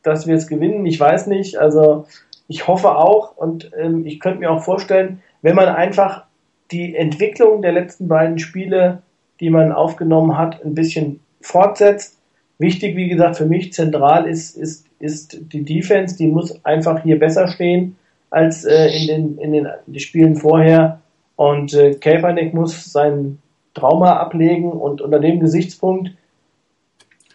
dass 0.04 0.28
wir 0.28 0.36
es 0.36 0.48
gewinnen. 0.48 0.86
Ich 0.86 1.00
weiß 1.00 1.28
nicht. 1.28 1.58
Also 1.58 2.06
ich 2.48 2.68
hoffe 2.68 2.96
auch 2.96 3.36
und 3.38 3.72
ähm, 3.78 4.06
ich 4.06 4.20
könnte 4.20 4.40
mir 4.40 4.52
auch 4.52 4.64
vorstellen, 4.64 5.22
wenn 5.42 5.56
man 5.56 5.70
einfach 5.70 6.26
die 6.72 6.96
Entwicklung 6.96 7.62
der 7.62 7.72
letzten 7.72 8.08
beiden 8.08 8.40
Spiele, 8.40 9.02
die 9.40 9.50
man 9.50 9.72
aufgenommen 9.72 10.38
hat, 10.38 10.64
ein 10.64 10.76
bisschen 10.76 11.20
fortsetzt. 11.42 12.20
Wichtig, 12.58 12.96
wie 12.96 13.10
gesagt, 13.10 13.38
für 13.38 13.46
mich 13.46 13.74
zentral 13.74 14.28
ist, 14.28 14.58
ist, 14.58 14.86
ist 15.00 15.38
die 15.54 15.64
Defense, 15.64 16.16
die 16.18 16.28
muss 16.28 16.64
einfach 16.66 17.04
hier 17.04 17.20
besser 17.20 17.48
stehen 17.48 17.98
als 18.30 18.66
äh, 18.66 18.88
in, 18.88 19.08
den, 19.08 19.38
in 19.38 19.68
den 19.88 20.00
Spielen 20.00 20.36
vorher. 20.36 21.02
Und 21.36 21.74
äh, 21.74 21.96
Kaepernick 21.96 22.54
muss 22.54 22.92
sein 22.92 23.40
Trauma 23.74 24.18
ablegen 24.18 24.72
und 24.72 25.02
unter 25.02 25.20
dem 25.20 25.40
Gesichtspunkt, 25.40 26.12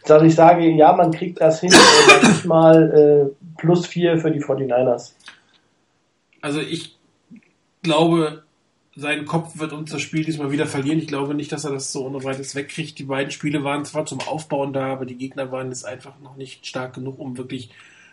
dass 0.07 0.23
ich 0.23 0.35
sage, 0.35 0.69
ja, 0.71 0.93
man 0.95 1.13
kriegt 1.13 1.41
das 1.41 1.61
hin, 1.61 1.71
sag 1.71 2.45
mal 2.47 3.35
äh, 3.37 3.59
plus 3.59 3.87
vier 3.87 4.19
für 4.19 4.31
die 4.31 4.43
49ers. 4.43 5.13
Also 6.41 6.61
ich 6.61 6.97
glaube, 7.83 8.43
sein 8.97 9.27
Kopf 9.27 9.59
wird 9.59 9.73
uns 9.73 9.91
das 9.91 10.01
Spiel 10.01 10.25
diesmal 10.25 10.51
wieder 10.51 10.67
verlieren. 10.67 10.99
Ich 10.99 11.07
glaube 11.07 11.35
nicht, 11.35 11.53
dass 11.53 11.65
er 11.65 11.73
das 11.73 11.93
so 11.93 12.07
ohne 12.07 12.25
weiteres 12.25 12.55
wegkriegt. 12.55 12.99
Die 12.99 13.05
beiden 13.05 13.31
Spiele 13.31 13.63
waren 13.63 13.85
zwar 13.85 14.07
zum 14.07 14.21
Aufbauen 14.21 14.73
da, 14.73 14.87
aber 14.87 15.07
die 15.07 15.17
Gegner 15.17 15.53
waren 15.53 15.69
jetzt 15.69 15.85
einfach 15.85 16.19
noch 16.21 16.37
nicht 16.37 16.67
stark 16.67 16.95
genug, 16.95 17.19
um 17.19 17.37
wirklich 17.37 17.71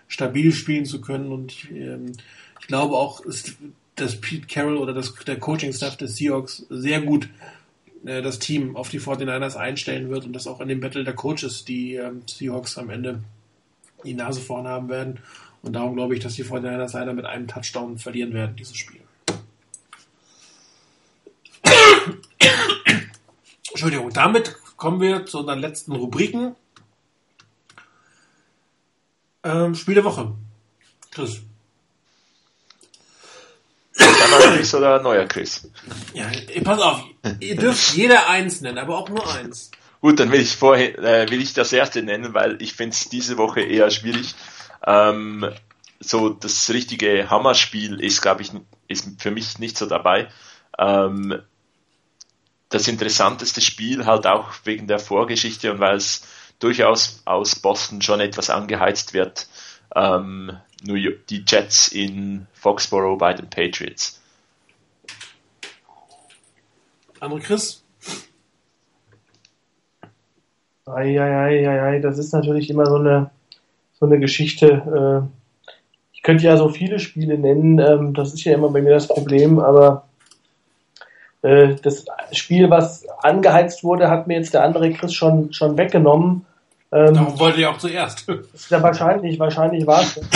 stabil 0.07 0.51
spielen 0.51 0.85
zu 0.85 1.01
können. 1.01 1.31
Und 1.31 1.51
ich, 1.51 1.71
ähm, 1.71 2.11
ich 2.59 2.67
glaube 2.67 2.95
auch, 2.95 3.21
dass 3.97 4.21
Pete 4.21 4.47
Carroll 4.47 4.77
oder 4.77 4.93
das, 4.93 5.13
der 5.25 5.39
Coaching-Staff 5.39 5.97
des 5.97 6.15
Seahawks 6.15 6.65
sehr 6.69 7.01
gut 7.01 7.27
äh, 8.05 8.21
das 8.21 8.39
Team 8.39 8.75
auf 8.75 8.89
die 8.89 9.01
49ers 9.01 9.55
einstellen 9.55 10.09
wird 10.09 10.25
und 10.25 10.33
das 10.33 10.47
auch 10.47 10.61
in 10.61 10.67
dem 10.69 10.79
Battle 10.79 11.03
der 11.03 11.15
Coaches 11.15 11.65
die 11.65 11.95
ähm, 11.95 12.21
Seahawks 12.25 12.77
am 12.77 12.89
Ende 12.89 13.23
die 14.03 14.13
Nase 14.13 14.39
vorn 14.39 14.67
haben 14.67 14.89
werden. 14.89 15.19
Und 15.63 15.73
darum 15.73 15.95
glaube 15.95 16.15
ich, 16.15 16.21
dass 16.21 16.35
die 16.35 16.45
49ers 16.45 16.93
leider 16.93 17.13
mit 17.13 17.25
einem 17.25 17.47
Touchdown 17.47 17.97
verlieren 17.97 18.33
werden, 18.33 18.55
dieses 18.55 18.77
Spiel. 18.77 19.01
Entschuldigung, 23.71 24.11
damit 24.11 24.55
kommen 24.77 25.01
wir 25.01 25.25
zu 25.25 25.39
unseren 25.39 25.59
letzten 25.59 25.91
Rubriken. 25.91 26.55
Ähm, 29.43 29.75
Spiel 29.75 29.95
der 29.95 30.03
Woche. 30.03 30.33
Chris. 31.11 31.41
Anderer 33.99 34.55
Chris 34.55 34.73
oder 34.73 35.01
neuer 35.01 35.25
Chris? 35.25 35.69
Ja, 36.13 36.25
pass 36.63 36.79
auf, 36.79 37.03
ihr 37.39 37.55
dürft 37.55 37.95
jeder 37.95 38.29
eins 38.29 38.61
nennen, 38.61 38.77
aber 38.77 38.97
auch 38.97 39.09
nur 39.09 39.27
eins. 39.35 39.71
Gut, 40.01 40.19
dann 40.19 40.31
will 40.31 40.41
ich 40.41 40.55
vorher, 40.55 40.97
äh, 40.99 41.29
will 41.31 41.41
ich 41.41 41.53
das 41.53 41.73
erste 41.73 42.03
nennen, 42.03 42.33
weil 42.33 42.61
ich 42.61 42.73
finde 42.73 42.93
es 42.93 43.09
diese 43.09 43.37
Woche 43.37 43.61
eher 43.61 43.89
schwierig. 43.89 44.35
Ähm, 44.85 45.49
so 45.99 46.29
das 46.29 46.69
richtige 46.69 47.29
Hammerspiel 47.29 47.99
ist, 47.99 48.21
glaube 48.21 48.43
ich, 48.43 48.51
ist 48.87 49.19
für 49.19 49.31
mich 49.31 49.57
nicht 49.59 49.77
so 49.77 49.87
dabei. 49.87 50.27
Ähm, 50.77 51.41
das 52.69 52.87
interessanteste 52.87 53.61
Spiel 53.61 54.05
halt 54.05 54.27
auch 54.27 54.51
wegen 54.65 54.87
der 54.87 54.99
Vorgeschichte 54.99 55.71
und 55.71 55.79
weil 55.79 55.95
es 55.95 56.21
durchaus 56.59 57.21
aus 57.25 57.55
Boston 57.55 58.01
schon 58.01 58.19
etwas 58.19 58.49
angeheizt 58.49 59.13
wird. 59.13 59.47
Ähm, 59.95 60.57
New 60.83 60.95
York, 60.95 61.27
die 61.27 61.43
Jets 61.45 61.87
in 61.87 62.47
Foxborough 62.53 63.17
bei 63.17 63.33
den 63.33 63.49
Patriots. 63.49 64.21
Andere 67.19 67.39
Chris? 67.39 67.83
Eieieiei, 70.85 71.99
das 71.99 72.17
ist 72.17 72.31
natürlich 72.31 72.69
immer 72.69 72.85
so 72.85 72.95
eine, 72.95 73.31
so 73.99 74.05
eine 74.05 74.19
Geschichte. 74.19 75.29
Äh, 75.67 75.71
ich 76.13 76.21
könnte 76.21 76.45
ja 76.45 76.57
so 76.57 76.69
viele 76.69 76.99
Spiele 76.99 77.37
nennen, 77.37 77.79
ähm, 77.79 78.13
das 78.13 78.33
ist 78.33 78.43
ja 78.43 78.53
immer 78.53 78.69
bei 78.69 78.81
mir 78.81 78.91
das 78.91 79.07
Problem, 79.07 79.59
aber 79.59 80.07
äh, 81.41 81.75
das 81.81 82.05
Spiel, 82.31 82.69
was 82.69 83.05
angeheizt 83.21 83.83
wurde, 83.83 84.09
hat 84.09 84.27
mir 84.27 84.35
jetzt 84.35 84.53
der 84.53 84.63
andere 84.63 84.91
Chris 84.91 85.13
schon, 85.13 85.53
schon 85.53 85.77
weggenommen. 85.77 86.45
Ähm, 86.91 87.13
Darum 87.13 87.39
wollte 87.39 87.59
ich 87.59 87.65
auch 87.65 87.77
zuerst. 87.77 88.25
Ja, 88.69 88.81
wahrscheinlich, 88.81 89.37
wahrscheinlich 89.39 89.85
war 89.85 90.01
es. 90.01 90.19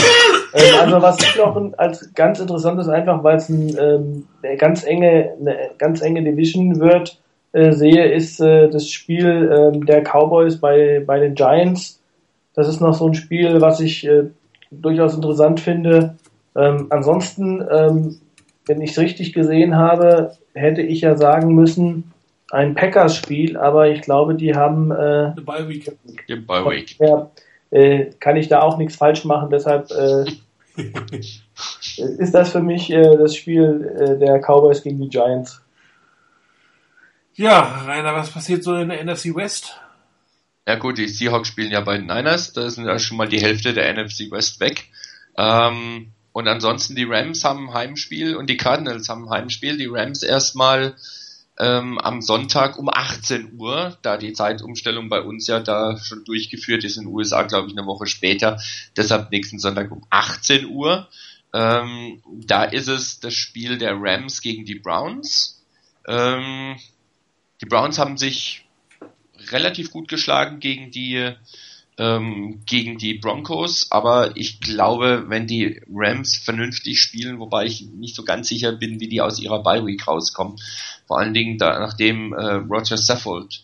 ähm, 0.54 0.80
also 0.80 1.02
was 1.02 1.18
ich 1.20 1.36
noch 1.38 1.56
als 1.78 2.14
ganz 2.14 2.40
interessant 2.40 2.80
ist, 2.80 2.90
einfach 2.90 3.24
weil 3.24 3.38
es 3.38 3.50
ein, 3.50 3.76
ähm, 3.80 4.28
eine 4.44 4.58
ganz 4.58 4.84
enge, 4.84 5.34
eine 5.40 5.58
ganz 5.78 6.02
enge 6.02 6.24
Division 6.24 6.80
wird, 6.80 7.20
äh, 7.54 7.72
sehe, 7.72 8.12
ist 8.12 8.40
äh, 8.40 8.70
das 8.70 8.88
Spiel 8.88 9.52
äh, 9.52 9.86
der 9.86 10.04
Cowboys 10.04 10.58
bei, 10.58 11.04
bei 11.06 11.20
den 11.20 11.36
Giants. 11.36 12.00
Das 12.54 12.68
ist 12.68 12.82
noch 12.82 12.94
so 12.94 13.08
ein 13.08 13.14
Spiel, 13.14 13.62
was 13.62 13.80
ich 13.80 14.06
äh, 14.06 14.24
durchaus 14.72 15.16
interessant 15.16 15.60
finde. 15.60 16.16
Ähm, 16.56 16.88
ansonsten, 16.90 17.66
ähm, 17.70 18.18
wenn 18.66 18.82
ich 18.82 18.92
es 18.92 19.00
richtig 19.00 19.34
gesehen 19.34 19.76
habe, 19.76 20.34
hätte 20.54 20.82
ich 20.82 21.02
ja 21.02 21.18
sagen 21.18 21.56
müssen, 21.56 22.12
ein 22.52 22.76
Packers-Spiel, 22.76 23.58
aber 23.58 23.90
ich 23.90 24.02
glaube, 24.02 24.36
die 24.36 24.56
haben 24.56 24.92
äh, 24.92 25.34
Bye 25.46 25.70
Week. 25.70 25.92
Bye 26.46 26.66
Week. 26.66 26.98
Ja, 27.00 27.30
äh, 27.72 28.12
kann 28.20 28.38
ich 28.38 28.48
da 28.48 28.62
auch 28.62 28.78
nichts 28.78 28.96
falsch 28.96 29.26
machen, 29.26 29.50
deshalb 29.50 29.90
äh, 29.92 30.26
ist 31.98 32.34
das 32.34 32.52
für 32.52 32.62
mich 32.62 32.92
äh, 32.92 33.18
das 33.18 33.36
Spiel 33.36 33.96
äh, 34.00 34.20
der 34.20 34.40
Cowboys 34.40 34.84
gegen 34.84 35.02
die 35.02 35.10
Giants. 35.10 35.62
Ja, 37.34 37.84
Rainer, 37.88 38.14
was 38.14 38.30
passiert 38.30 38.64
so 38.64 38.76
in 38.76 38.90
der 38.90 39.04
NFC 39.04 39.36
West? 39.36 39.80
Ja 40.68 40.76
gut, 40.76 40.98
die 40.98 41.08
Seahawks 41.08 41.48
spielen 41.48 41.72
ja 41.72 41.82
bei 41.82 41.98
den 41.98 42.08
Niners, 42.08 42.54
da 42.54 42.70
sind 42.70 42.86
ja 42.86 43.00
schon 43.00 43.18
mal 43.18 43.28
die 43.28 43.42
Hälfte 43.42 43.74
der 43.74 43.92
NFC 43.94 44.32
West 44.32 44.60
weg. 44.60 44.90
Ähm, 45.38 46.12
und 46.34 46.48
ansonsten 46.48 46.96
die 46.96 47.06
Rams 47.06 47.44
haben 47.44 47.70
ein 47.70 47.74
Heimspiel 47.74 48.36
und 48.36 48.50
die 48.50 48.58
Cardinals 48.58 49.10
haben 49.10 49.26
ein 49.26 49.32
Heimspiel. 49.32 49.78
Die 49.78 49.88
Rams 49.88 50.24
erstmal 50.24 50.96
ähm, 51.60 51.98
am 52.00 52.22
Sonntag 52.22 52.78
um 52.80 52.90
18 52.90 53.60
Uhr, 53.60 53.98
da 54.02 54.18
die 54.18 54.34
Zeitumstellung 54.34 55.10
bei 55.10 55.22
uns 55.22 55.48
ja 55.48 55.60
da 55.60 55.98
schon 55.98 56.24
durchgeführt 56.24 56.84
ist, 56.84 56.98
in 56.98 57.04
den 57.04 57.14
USA 57.14 57.44
glaube 57.44 57.68
ich 57.68 57.78
eine 57.78 57.86
Woche 57.86 58.08
später, 58.08 58.60
deshalb 58.96 59.32
nächsten 59.32 59.60
Sonntag 59.60 59.92
um 59.92 60.06
18 60.10 60.66
Uhr. 60.66 61.08
Ähm, 61.54 62.22
da 62.46 62.64
ist 62.64 62.88
es 62.88 63.20
das 63.20 63.34
Spiel 63.34 63.78
der 63.78 63.96
Rams 64.00 64.42
gegen 64.42 64.66
die 64.66 64.80
Browns. 64.80 65.62
Ähm, 66.08 66.78
die 67.62 67.66
Browns 67.66 68.00
haben 68.00 68.18
sich 68.18 68.66
relativ 69.50 69.92
gut 69.92 70.08
geschlagen 70.08 70.60
gegen 70.60 70.92
die 70.92 71.34
ähm, 72.02 72.64
gegen 72.66 72.98
die 72.98 73.14
Broncos, 73.14 73.92
aber 73.92 74.36
ich 74.36 74.60
glaube, 74.60 75.26
wenn 75.28 75.46
die 75.46 75.80
Rams 75.94 76.36
vernünftig 76.36 77.00
spielen, 77.00 77.38
wobei 77.38 77.66
ich 77.66 77.82
nicht 77.82 78.16
so 78.16 78.24
ganz 78.24 78.48
sicher 78.48 78.72
bin, 78.72 79.00
wie 79.00 79.08
die 79.08 79.22
aus 79.22 79.40
ihrer 79.40 79.62
Bye 79.62 79.86
Week 79.86 80.08
rauskommen, 80.08 80.58
vor 81.06 81.20
allen 81.20 81.36
Dingen 81.36 81.60
da, 81.60 81.80
nachdem 81.80 82.34
äh, 82.34 82.54
Roger 82.54 82.98
Saffold 82.98 83.64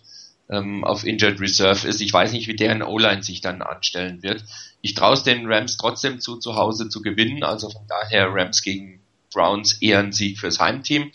ähm, 0.52 0.84
auf 0.84 1.04
Injured 1.04 1.40
Reserve 1.40 1.88
ist, 1.88 2.00
ich 2.00 2.14
weiß 2.14 2.32
nicht, 2.32 2.48
wie 2.48 2.56
deren 2.56 2.84
O-Line 2.84 3.24
sich 3.24 3.42
dann 3.42 3.64
anstellen 3.64 4.22
wird. 4.22 4.44
Ich 4.82 4.94
traue 4.94 5.16
es 5.16 5.24
den 5.24 5.52
Rams 5.52 5.78
trotzdem 5.78 6.20
zu, 6.20 6.38
zu 6.38 6.56
Hause 6.56 6.90
zu 6.90 7.02
gewinnen, 7.02 7.44
also 7.44 7.72
von 7.72 7.88
daher 7.88 8.28
Rams 8.32 8.62
gegen 8.62 9.02
Browns 9.34 9.82
eher 9.82 9.98
ein 9.98 10.12
Sieg 10.12 10.38
fürs 10.38 10.60
Heimteam. 10.60 11.12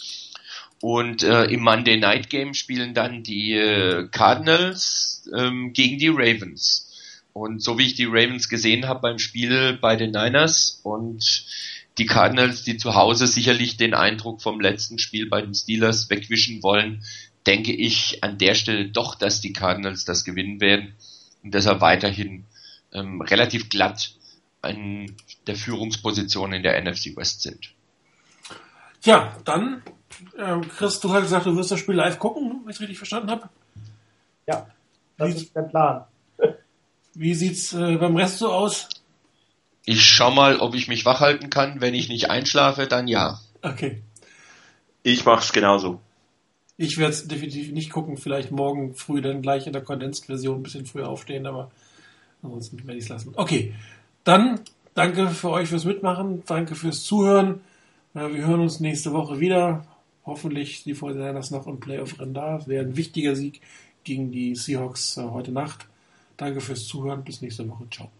Und 0.80 1.22
äh, 1.22 1.44
im 1.44 1.60
Monday 1.60 1.98
Night 1.98 2.30
Game 2.30 2.54
spielen 2.54 2.94
dann 2.94 3.22
die 3.22 3.52
äh, 3.52 4.08
Cardinals 4.10 5.30
ähm, 5.32 5.72
gegen 5.72 5.98
die 5.98 6.08
Ravens. 6.08 6.88
Und 7.32 7.62
so 7.62 7.78
wie 7.78 7.86
ich 7.86 7.94
die 7.94 8.04
Ravens 8.04 8.48
gesehen 8.48 8.86
habe 8.86 9.00
beim 9.00 9.18
Spiel 9.18 9.78
bei 9.80 9.96
den 9.96 10.10
Niners 10.10 10.80
und 10.82 11.46
die 11.98 12.06
Cardinals, 12.06 12.62
die 12.62 12.76
zu 12.76 12.94
Hause 12.94 13.26
sicherlich 13.26 13.76
den 13.76 13.94
Eindruck 13.94 14.42
vom 14.42 14.60
letzten 14.60 14.98
Spiel 14.98 15.28
bei 15.28 15.40
den 15.40 15.54
Steelers 15.54 16.10
wegwischen 16.10 16.62
wollen, 16.62 17.04
denke 17.46 17.72
ich 17.72 18.22
an 18.22 18.38
der 18.38 18.54
Stelle 18.54 18.88
doch, 18.88 19.14
dass 19.14 19.40
die 19.40 19.52
Cardinals 19.52 20.04
das 20.04 20.24
gewinnen 20.24 20.60
werden 20.60 20.94
und 21.42 21.54
deshalb 21.54 21.80
weiterhin 21.80 22.44
ähm, 22.92 23.20
relativ 23.20 23.68
glatt 23.68 24.14
an 24.60 25.16
der 25.46 25.56
Führungsposition 25.56 26.52
in 26.52 26.62
der 26.62 26.80
NFC 26.80 27.16
West 27.16 27.42
sind. 27.42 27.72
Ja, 29.02 29.36
dann, 29.44 29.82
äh, 30.38 30.60
Chris, 30.76 31.00
du 31.00 31.12
hast 31.12 31.22
gesagt, 31.22 31.46
du 31.46 31.56
wirst 31.56 31.72
das 31.72 31.80
Spiel 31.80 31.96
live 31.96 32.18
gucken, 32.18 32.60
wenn 32.62 32.70
ich 32.70 32.76
es 32.76 32.80
richtig 32.80 32.98
verstanden 32.98 33.30
habe. 33.30 33.48
Ja, 34.46 34.66
das 35.16 35.34
ist 35.34 35.56
der 35.56 35.62
Plan. 35.62 36.04
Wie 37.14 37.34
sieht's 37.34 37.72
äh, 37.72 37.96
beim 37.96 38.16
Rest 38.16 38.38
so 38.38 38.50
aus? 38.50 38.88
Ich 39.84 40.04
schau 40.04 40.30
mal, 40.30 40.58
ob 40.60 40.74
ich 40.74 40.88
mich 40.88 41.04
wach 41.04 41.20
halten 41.20 41.50
kann. 41.50 41.80
Wenn 41.80 41.94
ich 41.94 42.08
nicht 42.08 42.30
einschlafe, 42.30 42.86
dann 42.86 43.08
ja. 43.08 43.40
Okay. 43.62 44.02
Ich 45.02 45.24
mach's 45.24 45.52
genauso. 45.52 46.00
Ich 46.76 46.98
werde 46.98 47.12
es 47.12 47.26
definitiv 47.26 47.72
nicht 47.72 47.90
gucken. 47.90 48.16
Vielleicht 48.16 48.50
morgen 48.50 48.94
früh 48.94 49.20
dann 49.20 49.42
gleich 49.42 49.66
in 49.66 49.72
der 49.72 49.82
Condensed-Version 49.82 50.60
ein 50.60 50.62
bisschen 50.62 50.86
früher 50.86 51.08
aufstehen, 51.08 51.46
aber 51.46 51.70
ansonsten 52.42 52.78
werde 52.86 52.98
ich 52.98 53.04
es 53.04 53.10
lassen. 53.10 53.32
Okay. 53.36 53.74
Dann 54.24 54.60
danke 54.94 55.28
für 55.28 55.50
euch 55.50 55.68
fürs 55.68 55.84
Mitmachen. 55.84 56.44
Danke 56.46 56.74
fürs 56.74 57.02
Zuhören. 57.02 57.60
Wir 58.14 58.46
hören 58.46 58.60
uns 58.60 58.80
nächste 58.80 59.12
Woche 59.12 59.40
wieder. 59.40 59.86
Hoffentlich 60.24 60.84
die 60.84 60.94
Fortinanders 60.94 61.50
noch 61.50 61.66
im 61.66 61.80
Playoff-Rennen 61.80 62.34
da. 62.34 62.58
Es 62.58 62.68
wäre 62.68 62.84
ein 62.84 62.96
wichtiger 62.96 63.34
Sieg 63.34 63.60
gegen 64.04 64.30
die 64.30 64.54
Seahawks 64.54 65.16
äh, 65.16 65.22
heute 65.22 65.50
Nacht. 65.50 65.86
Danke 66.36 66.60
fürs 66.60 66.86
Zuhören. 66.86 67.24
Bis 67.24 67.42
nächste 67.42 67.68
Woche. 67.68 67.88
Ciao. 67.90 68.10